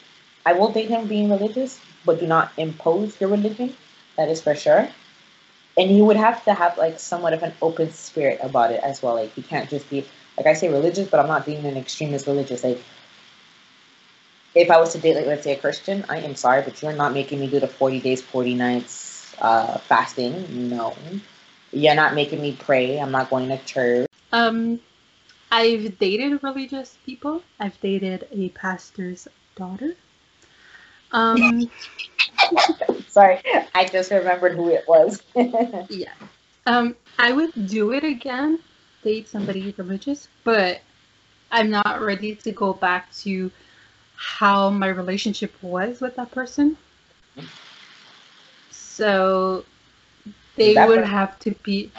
I 0.45 0.53
will 0.53 0.71
date 0.71 0.89
him 0.89 1.07
being 1.07 1.29
religious, 1.29 1.79
but 2.05 2.19
do 2.19 2.27
not 2.27 2.51
impose 2.57 3.19
your 3.19 3.29
religion. 3.29 3.75
That 4.17 4.29
is 4.29 4.41
for 4.41 4.55
sure. 4.55 4.89
And 5.77 5.95
you 5.95 6.05
would 6.05 6.17
have 6.17 6.43
to 6.45 6.53
have 6.53 6.77
like 6.77 6.99
somewhat 6.99 7.33
of 7.33 7.43
an 7.43 7.53
open 7.61 7.91
spirit 7.91 8.39
about 8.41 8.71
it 8.71 8.81
as 8.83 9.01
well. 9.01 9.15
Like 9.15 9.35
you 9.37 9.43
can't 9.43 9.69
just 9.69 9.89
be 9.89 10.05
like 10.37 10.47
I 10.47 10.53
say 10.53 10.69
religious, 10.69 11.07
but 11.07 11.19
I'm 11.19 11.27
not 11.27 11.45
being 11.45 11.65
an 11.65 11.77
extremist 11.77 12.27
religious. 12.27 12.63
Like 12.63 12.81
if 14.55 14.71
I 14.71 14.79
was 14.79 14.93
to 14.93 14.99
date 14.99 15.15
like 15.15 15.27
let's 15.27 15.43
say 15.43 15.53
a 15.53 15.57
Christian, 15.59 16.05
I 16.09 16.17
am 16.19 16.35
sorry, 16.35 16.63
but 16.63 16.81
you're 16.81 16.93
not 16.93 17.13
making 17.13 17.39
me 17.39 17.47
do 17.47 17.59
the 17.59 17.67
40 17.67 17.99
days, 17.99 18.21
40 18.21 18.55
nights 18.55 19.35
uh, 19.39 19.77
fasting. 19.77 20.69
No. 20.69 20.95
You're 21.71 21.95
not 21.95 22.15
making 22.15 22.41
me 22.41 22.57
pray. 22.59 22.97
I'm 22.97 23.11
not 23.11 23.29
going 23.29 23.49
to 23.49 23.57
church. 23.65 24.06
Um, 24.31 24.79
I've 25.51 25.97
dated 25.99 26.43
religious 26.43 26.97
people. 27.05 27.41
I've 27.59 27.79
dated 27.81 28.27
a 28.31 28.49
pastor's 28.49 29.27
daughter. 29.55 29.93
Um, 31.11 31.69
Sorry, 33.07 33.41
I 33.73 33.85
just 33.85 34.11
remembered 34.11 34.55
who 34.55 34.69
it 34.69 34.85
was. 34.87 35.21
yeah. 35.89 36.13
Um, 36.65 36.95
I 37.17 37.31
would 37.31 37.67
do 37.67 37.93
it 37.93 38.03
again, 38.03 38.59
date 39.03 39.27
somebody 39.27 39.73
religious, 39.77 40.27
but 40.43 40.81
I'm 41.51 41.69
not 41.69 42.01
ready 42.01 42.35
to 42.35 42.51
go 42.51 42.73
back 42.73 43.13
to 43.19 43.49
how 44.15 44.69
my 44.69 44.87
relationship 44.87 45.53
was 45.61 46.01
with 46.01 46.15
that 46.17 46.31
person. 46.31 46.77
So 48.71 49.63
they 50.55 50.75
would 50.85 51.05
have 51.05 51.39
to 51.39 51.51
be 51.63 51.91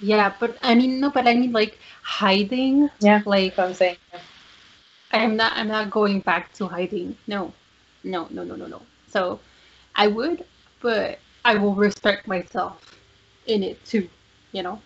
yeah, 0.00 0.34
but 0.38 0.58
I 0.62 0.74
mean 0.74 1.00
no, 1.00 1.10
but 1.10 1.26
I 1.26 1.34
mean 1.34 1.52
like 1.52 1.78
hiding. 2.02 2.90
Yeah. 3.00 3.22
Like 3.24 3.58
I'm 3.58 3.74
saying. 3.74 3.96
I'm 5.12 5.36
not 5.36 5.52
I'm 5.56 5.68
not 5.68 5.90
going 5.90 6.20
back 6.20 6.52
to 6.54 6.66
hiding. 6.66 7.16
No. 7.26 7.52
No, 8.02 8.28
no, 8.30 8.44
no, 8.44 8.56
no, 8.56 8.66
no. 8.66 8.82
So 9.08 9.40
I 9.94 10.08
would, 10.08 10.44
but 10.80 11.18
I 11.44 11.56
will 11.56 11.74
respect 11.74 12.26
myself 12.28 12.76
in 13.46 13.62
it 13.62 13.84
too, 13.84 14.08
you 14.52 14.62
know? 14.62 14.80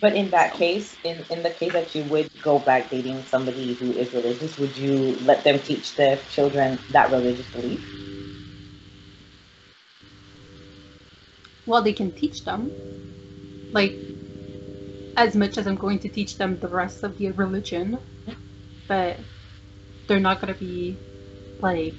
But 0.00 0.14
in 0.16 0.30
that 0.30 0.54
case, 0.54 0.96
in, 1.04 1.24
in 1.30 1.42
the 1.42 1.50
case 1.50 1.72
that 1.72 1.94
you 1.94 2.02
would 2.04 2.28
go 2.42 2.58
back 2.58 2.90
dating 2.90 3.22
somebody 3.26 3.74
who 3.74 3.92
is 3.92 4.12
religious, 4.12 4.58
would 4.58 4.76
you 4.76 5.16
let 5.24 5.44
them 5.44 5.60
teach 5.60 5.94
their 5.94 6.16
children 6.30 6.78
that 6.90 7.10
religious 7.12 7.46
belief? 7.50 7.80
Well, 11.66 11.82
they 11.82 11.92
can 11.92 12.12
teach 12.12 12.44
them. 12.44 12.72
Like 13.72 14.03
as 15.16 15.36
much 15.36 15.58
as 15.58 15.66
I'm 15.66 15.76
going 15.76 15.98
to 16.00 16.08
teach 16.08 16.36
them 16.38 16.58
the 16.58 16.68
rest 16.68 17.02
of 17.04 17.16
the 17.18 17.30
religion, 17.32 17.98
but 18.88 19.20
they're 20.06 20.20
not 20.20 20.40
gonna 20.40 20.54
be 20.54 20.98
like 21.60 21.96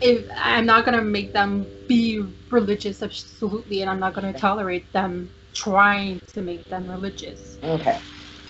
if 0.00 0.26
I'm 0.36 0.66
not 0.66 0.84
gonna 0.84 1.02
make 1.02 1.32
them 1.32 1.70
be 1.86 2.24
religious 2.50 3.02
absolutely 3.02 3.82
and 3.82 3.90
I'm 3.90 4.00
not 4.00 4.14
gonna 4.14 4.32
tolerate 4.32 4.90
them 4.92 5.30
trying 5.54 6.20
to 6.34 6.42
make 6.42 6.66
them 6.68 6.86
religious. 6.88 7.58
Okay. 7.62 8.00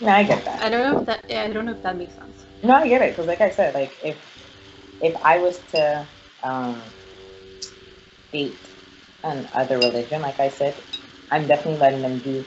Yeah, 0.01 0.17
I 0.17 0.23
get 0.25 0.45
that. 0.45 0.63
I 0.63 0.69
don't 0.71 0.93
know 0.95 1.01
if 1.01 1.07
that 1.07 1.25
yeah, 1.29 1.43
I 1.43 1.49
don't 1.53 1.67
know 1.67 1.73
if 1.73 1.83
that 1.83 1.97
makes 1.97 2.15
sense. 2.15 2.47
No, 2.63 2.75
I 2.75 2.89
get 2.89 3.03
it 3.03 3.11
because, 3.13 3.27
like 3.27 3.41
I 3.41 3.51
said, 3.51 3.75
like 3.75 3.99
if 4.03 4.17
if 5.01 5.17
I 5.25 5.39
was 5.39 5.59
to 5.73 6.07
um, 6.43 6.83
date 8.33 8.59
an 9.25 9.49
other 9.55 9.79
religion, 9.79 10.23
like 10.23 10.41
I 10.41 10.49
said, 10.49 10.75
I'm 11.31 11.47
definitely 11.47 11.81
letting 11.81 12.03
them 12.03 12.19
do 12.19 12.45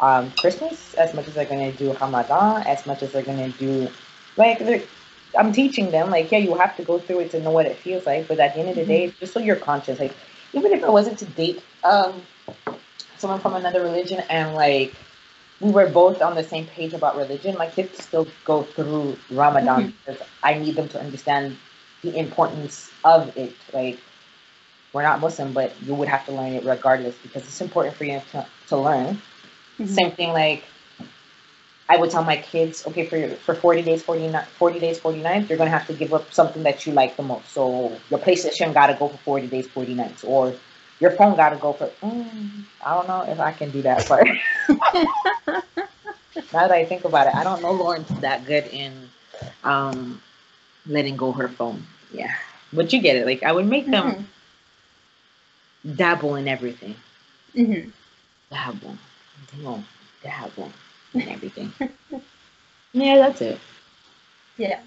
um, 0.00 0.30
Christmas 0.32 0.94
as 0.94 1.14
much 1.14 1.28
as 1.28 1.34
they're 1.34 1.44
gonna 1.44 1.72
do 1.72 1.92
Ramadan, 1.94 2.62
as 2.66 2.86
much 2.86 3.02
as 3.02 3.12
they're 3.12 3.22
gonna 3.22 3.50
do 3.50 3.88
like 4.36 4.88
I'm 5.36 5.52
teaching 5.52 5.90
them 5.90 6.10
like 6.10 6.30
yeah, 6.30 6.38
you 6.38 6.54
have 6.54 6.76
to 6.76 6.84
go 6.84 6.98
through 6.98 7.20
it 7.20 7.30
to 7.32 7.40
know 7.40 7.50
what 7.50 7.66
it 7.66 7.76
feels 7.76 8.06
like, 8.06 8.28
but 8.28 8.38
at 8.38 8.54
the 8.54 8.60
end 8.60 8.70
of 8.70 8.76
the 8.76 8.84
day, 8.84 9.12
just 9.20 9.32
so 9.32 9.40
you're 9.40 9.56
conscious, 9.56 9.98
like 9.98 10.14
even 10.52 10.72
if 10.72 10.82
it 10.82 10.92
wasn't 10.92 11.18
to 11.18 11.24
date 11.24 11.62
um, 11.82 12.22
someone 13.18 13.40
from 13.40 13.54
another 13.54 13.82
religion 13.82 14.22
and 14.28 14.54
like 14.54 14.94
we 15.60 15.70
were 15.70 15.88
both 15.88 16.20
on 16.20 16.34
the 16.34 16.42
same 16.42 16.66
page 16.66 16.92
about 16.92 17.16
religion, 17.16 17.56
my 17.56 17.68
kids 17.68 18.02
still 18.02 18.26
go 18.44 18.62
through 18.62 19.16
Ramadan 19.30 19.80
mm-hmm. 19.80 19.96
because 20.04 20.20
I 20.42 20.54
need 20.54 20.74
them 20.76 20.88
to 20.88 21.00
understand 21.00 21.56
the 22.02 22.16
importance 22.18 22.90
of 23.04 23.36
it. 23.36 23.54
Like, 23.72 23.98
we're 24.94 25.02
not 25.02 25.20
Muslim, 25.20 25.52
but 25.52 25.74
you 25.82 25.94
would 25.94 26.08
have 26.08 26.24
to 26.26 26.32
learn 26.32 26.52
it 26.52 26.64
regardless 26.64 27.16
because 27.22 27.42
it's 27.42 27.60
important 27.60 27.96
for 27.96 28.04
you 28.04 28.22
to, 28.30 28.46
to 28.68 28.76
learn. 28.76 29.16
Mm-hmm. 29.78 29.86
Same 29.86 30.12
thing, 30.12 30.32
like, 30.32 30.64
I 31.88 31.96
would 31.98 32.10
tell 32.10 32.24
my 32.24 32.36
kids, 32.36 32.86
okay, 32.86 33.04
for 33.04 33.28
for 33.36 33.54
40 33.54 33.82
days, 33.82 34.02
49, 34.02 34.44
40 34.56 34.80
days, 34.80 34.98
49, 34.98 35.46
you're 35.48 35.58
going 35.58 35.70
to 35.70 35.76
have 35.76 35.86
to 35.88 35.92
give 35.92 36.14
up 36.14 36.32
something 36.32 36.62
that 36.62 36.86
you 36.86 36.92
like 36.94 37.16
the 37.16 37.22
most. 37.22 37.50
So 37.50 37.98
your 38.08 38.20
PlayStation 38.20 38.72
got 38.72 38.86
to 38.86 38.94
go 38.94 39.08
for 39.08 39.18
40 39.18 39.48
days, 39.48 39.66
40 39.66 39.94
nights. 39.94 40.24
Or 40.24 40.54
your 41.00 41.10
phone 41.10 41.36
got 41.36 41.50
to 41.50 41.56
go 41.56 41.74
for, 41.74 41.88
mm, 42.02 42.64
I 42.84 42.94
don't 42.94 43.06
know 43.06 43.22
if 43.30 43.38
I 43.38 43.52
can 43.52 43.70
do 43.70 43.82
that 43.82 44.06
part. 44.06 44.26
now 44.68 45.62
that 46.52 46.70
I 46.70 46.86
think 46.86 47.04
about 47.04 47.26
it, 47.26 47.34
I 47.34 47.44
don't 47.44 47.60
know 47.60 47.72
Lauren's 47.72 48.08
that 48.20 48.46
good 48.46 48.66
in 48.68 49.10
um, 49.62 50.22
letting 50.86 51.16
go 51.16 51.32
her 51.32 51.48
phone. 51.48 51.82
Yeah. 52.12 52.34
But 52.72 52.94
you 52.94 53.02
get 53.02 53.16
it. 53.16 53.26
Like, 53.26 53.42
I 53.42 53.52
would 53.52 53.66
make 53.66 53.90
them 53.90 54.10
mm-hmm. 54.10 54.22
Dabble 55.94 56.36
in 56.36 56.48
everything. 56.48 56.94
Mm-hmm. 57.54 57.90
Dabble. 58.50 58.96
Dabble 60.22 60.72
in 61.14 61.28
everything. 61.28 61.72
yeah, 62.92 63.16
that's 63.16 63.40
it. 63.40 63.58
Yeah. 64.56 64.80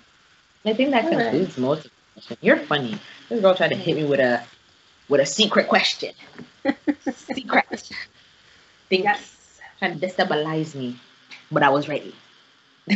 I 0.65 0.74
think 0.74 0.91
that 0.91 1.06
All 1.06 1.11
concludes 1.11 1.57
right. 1.57 1.57
most 1.60 1.86
of 1.86 1.91
it. 2.32 2.38
You're 2.41 2.57
funny. 2.57 2.98
This 3.30 3.41
girl 3.41 3.56
tried 3.56 3.69
to 3.69 3.76
hit 3.76 3.95
me 3.95 4.03
with 4.03 4.19
a 4.19 4.44
with 5.07 5.22
a 5.22 5.26
secret 5.26 5.68
question. 5.68 6.14
secret. 7.14 7.91
Think 8.90 9.03
yes. 9.03 9.60
trying 9.80 9.99
to 9.99 10.07
destabilize 10.07 10.76
me. 10.76 10.99
But 11.52 11.64
I 11.64 11.69
was 11.69 11.88
ready. 11.88 12.14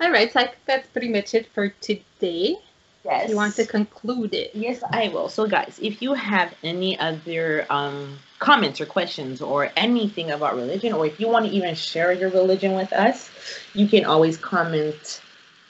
All 0.00 0.10
right, 0.10 0.32
so 0.32 0.40
I 0.40 0.46
think 0.46 0.58
that's 0.66 0.88
pretty 0.88 1.08
much 1.08 1.34
it 1.34 1.46
for 1.52 1.68
today. 1.68 2.56
Yes. 3.04 3.30
You 3.30 3.36
want 3.36 3.54
to 3.56 3.64
conclude 3.64 4.34
it? 4.34 4.50
Yes, 4.54 4.82
I 4.92 5.08
will. 5.08 5.28
So, 5.28 5.46
guys, 5.46 5.78
if 5.80 6.02
you 6.02 6.14
have 6.14 6.52
any 6.62 6.98
other 6.98 7.66
um, 7.70 8.18
comments 8.38 8.80
or 8.80 8.86
questions 8.86 9.40
or 9.40 9.70
anything 9.76 10.30
about 10.30 10.56
religion, 10.56 10.92
or 10.92 11.06
if 11.06 11.18
you 11.20 11.28
want 11.28 11.46
to 11.46 11.52
even 11.52 11.74
share 11.74 12.12
your 12.12 12.30
religion 12.30 12.74
with 12.74 12.92
us, 12.92 13.30
you 13.72 13.86
can 13.86 14.04
always 14.04 14.36
comment 14.36 15.22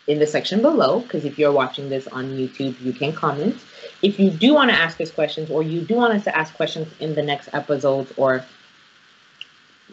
in 0.07 0.19
the 0.19 0.27
section 0.27 0.63
below. 0.63 1.01
Because 1.01 1.25
if 1.25 1.39
you're 1.39 1.53
watching 1.53 1.91
this 1.91 2.09
on 2.09 2.37
YouTube, 2.37 2.81
you 2.81 2.93
can 2.93 3.13
comment. 3.13 3.57
If 4.03 4.19
you 4.19 4.31
do 4.31 4.55
want 4.55 4.71
to 4.71 4.77
ask 4.77 5.01
us 5.01 5.11
questions, 5.11 5.51
or 5.51 5.63
you 5.63 5.83
do 5.83 5.95
want 5.95 6.15
us 6.15 6.25
to 6.25 6.37
ask 6.37 6.55
questions 6.55 6.89
in 6.99 7.15
the 7.15 7.23
next 7.23 7.51
episodes, 7.53 8.13
or 8.17 8.45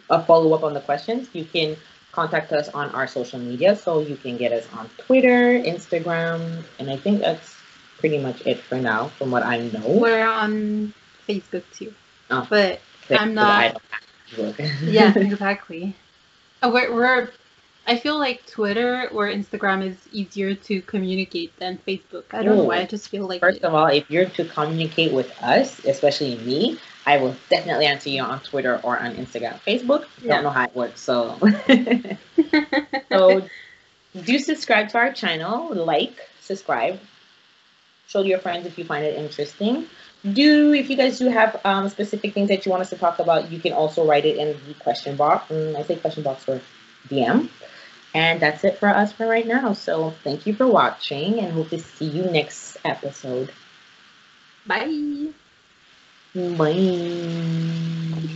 a 0.08 0.22
follow 0.22 0.52
up 0.54 0.64
on 0.64 0.74
the 0.74 0.80
questions, 0.80 1.28
you 1.32 1.44
can 1.44 1.76
contact 2.16 2.50
us 2.52 2.68
on 2.70 2.90
our 2.90 3.06
social 3.06 3.38
media. 3.38 3.76
So 3.76 4.00
you 4.00 4.16
can 4.16 4.36
get 4.38 4.50
us 4.50 4.66
on 4.72 4.88
Twitter, 4.96 5.60
Instagram, 5.60 6.64
and 6.78 6.90
I 6.90 6.96
think 6.96 7.20
that's 7.20 7.54
pretty 7.98 8.18
much 8.18 8.42
it 8.46 8.58
for 8.58 8.76
now, 8.76 9.08
from 9.18 9.30
what 9.30 9.44
I 9.44 9.58
know. 9.68 9.86
We're 9.86 10.26
on 10.26 10.94
Facebook 11.28 11.62
too. 11.72 11.92
Oh, 12.30 12.46
but 12.48 12.80
I'm 13.10 13.34
not. 13.34 13.80
yeah, 14.82 15.12
exactly. 15.16 15.94
Uh, 16.62 16.70
we're, 16.72 16.92
we're 16.92 17.28
I 17.86 17.96
feel 17.96 18.18
like 18.18 18.44
Twitter 18.46 19.08
or 19.12 19.28
Instagram 19.28 19.86
is 19.86 19.96
easier 20.10 20.54
to 20.54 20.80
communicate 20.82 21.56
than 21.60 21.78
Facebook. 21.86 22.24
I 22.32 22.42
don't 22.42 22.54
Ooh. 22.54 22.56
know 22.62 22.64
why. 22.64 22.78
I 22.78 22.86
just 22.86 23.08
feel 23.08 23.28
like. 23.28 23.40
First 23.40 23.58
it. 23.58 23.64
of 23.64 23.74
all, 23.74 23.86
if 23.86 24.10
you're 24.10 24.24
to 24.40 24.44
communicate 24.46 25.12
with 25.12 25.30
us, 25.42 25.84
especially 25.84 26.38
me, 26.38 26.80
I 27.06 27.18
will 27.18 27.36
definitely 27.48 27.86
answer 27.86 28.10
you 28.10 28.22
on 28.22 28.40
Twitter 28.40 28.80
or 28.82 28.98
on 28.98 29.14
Instagram. 29.14 29.60
Facebook, 29.60 30.06
yeah. 30.20 30.34
don't 30.34 30.44
know 30.44 30.50
how 30.50 30.64
it 30.64 30.74
works. 30.74 31.00
So, 31.00 31.38
so 33.08 33.48
do 34.24 34.38
subscribe 34.40 34.88
to 34.90 34.98
our 34.98 35.12
channel, 35.12 35.72
like, 35.72 36.18
subscribe, 36.40 36.98
show 38.08 38.22
your 38.22 38.40
friends 38.40 38.66
if 38.66 38.76
you 38.76 38.84
find 38.84 39.04
it 39.04 39.16
interesting. 39.16 39.86
Do 40.32 40.72
if 40.72 40.90
you 40.90 40.96
guys 40.96 41.20
do 41.20 41.28
have 41.28 41.60
um, 41.64 41.88
specific 41.88 42.34
things 42.34 42.48
that 42.48 42.66
you 42.66 42.70
want 42.70 42.80
us 42.82 42.90
to 42.90 42.96
talk 42.96 43.20
about, 43.20 43.52
you 43.52 43.60
can 43.60 43.72
also 43.72 44.04
write 44.04 44.24
it 44.24 44.36
in 44.36 44.56
the 44.66 44.74
question 44.74 45.14
box. 45.14 45.48
Mm, 45.48 45.76
I 45.76 45.82
say 45.84 45.96
question 45.96 46.24
box 46.24 46.42
for 46.42 46.60
DM. 47.08 47.48
And 48.14 48.40
that's 48.40 48.64
it 48.64 48.78
for 48.78 48.88
us 48.88 49.12
for 49.12 49.26
right 49.26 49.46
now. 49.46 49.74
So 49.74 50.14
thank 50.24 50.46
you 50.46 50.54
for 50.54 50.66
watching 50.66 51.38
and 51.38 51.52
hope 51.52 51.68
to 51.68 51.78
see 51.78 52.06
you 52.06 52.24
next 52.24 52.78
episode. 52.84 53.52
Bye. 54.66 55.32
Bye. 56.36 58.26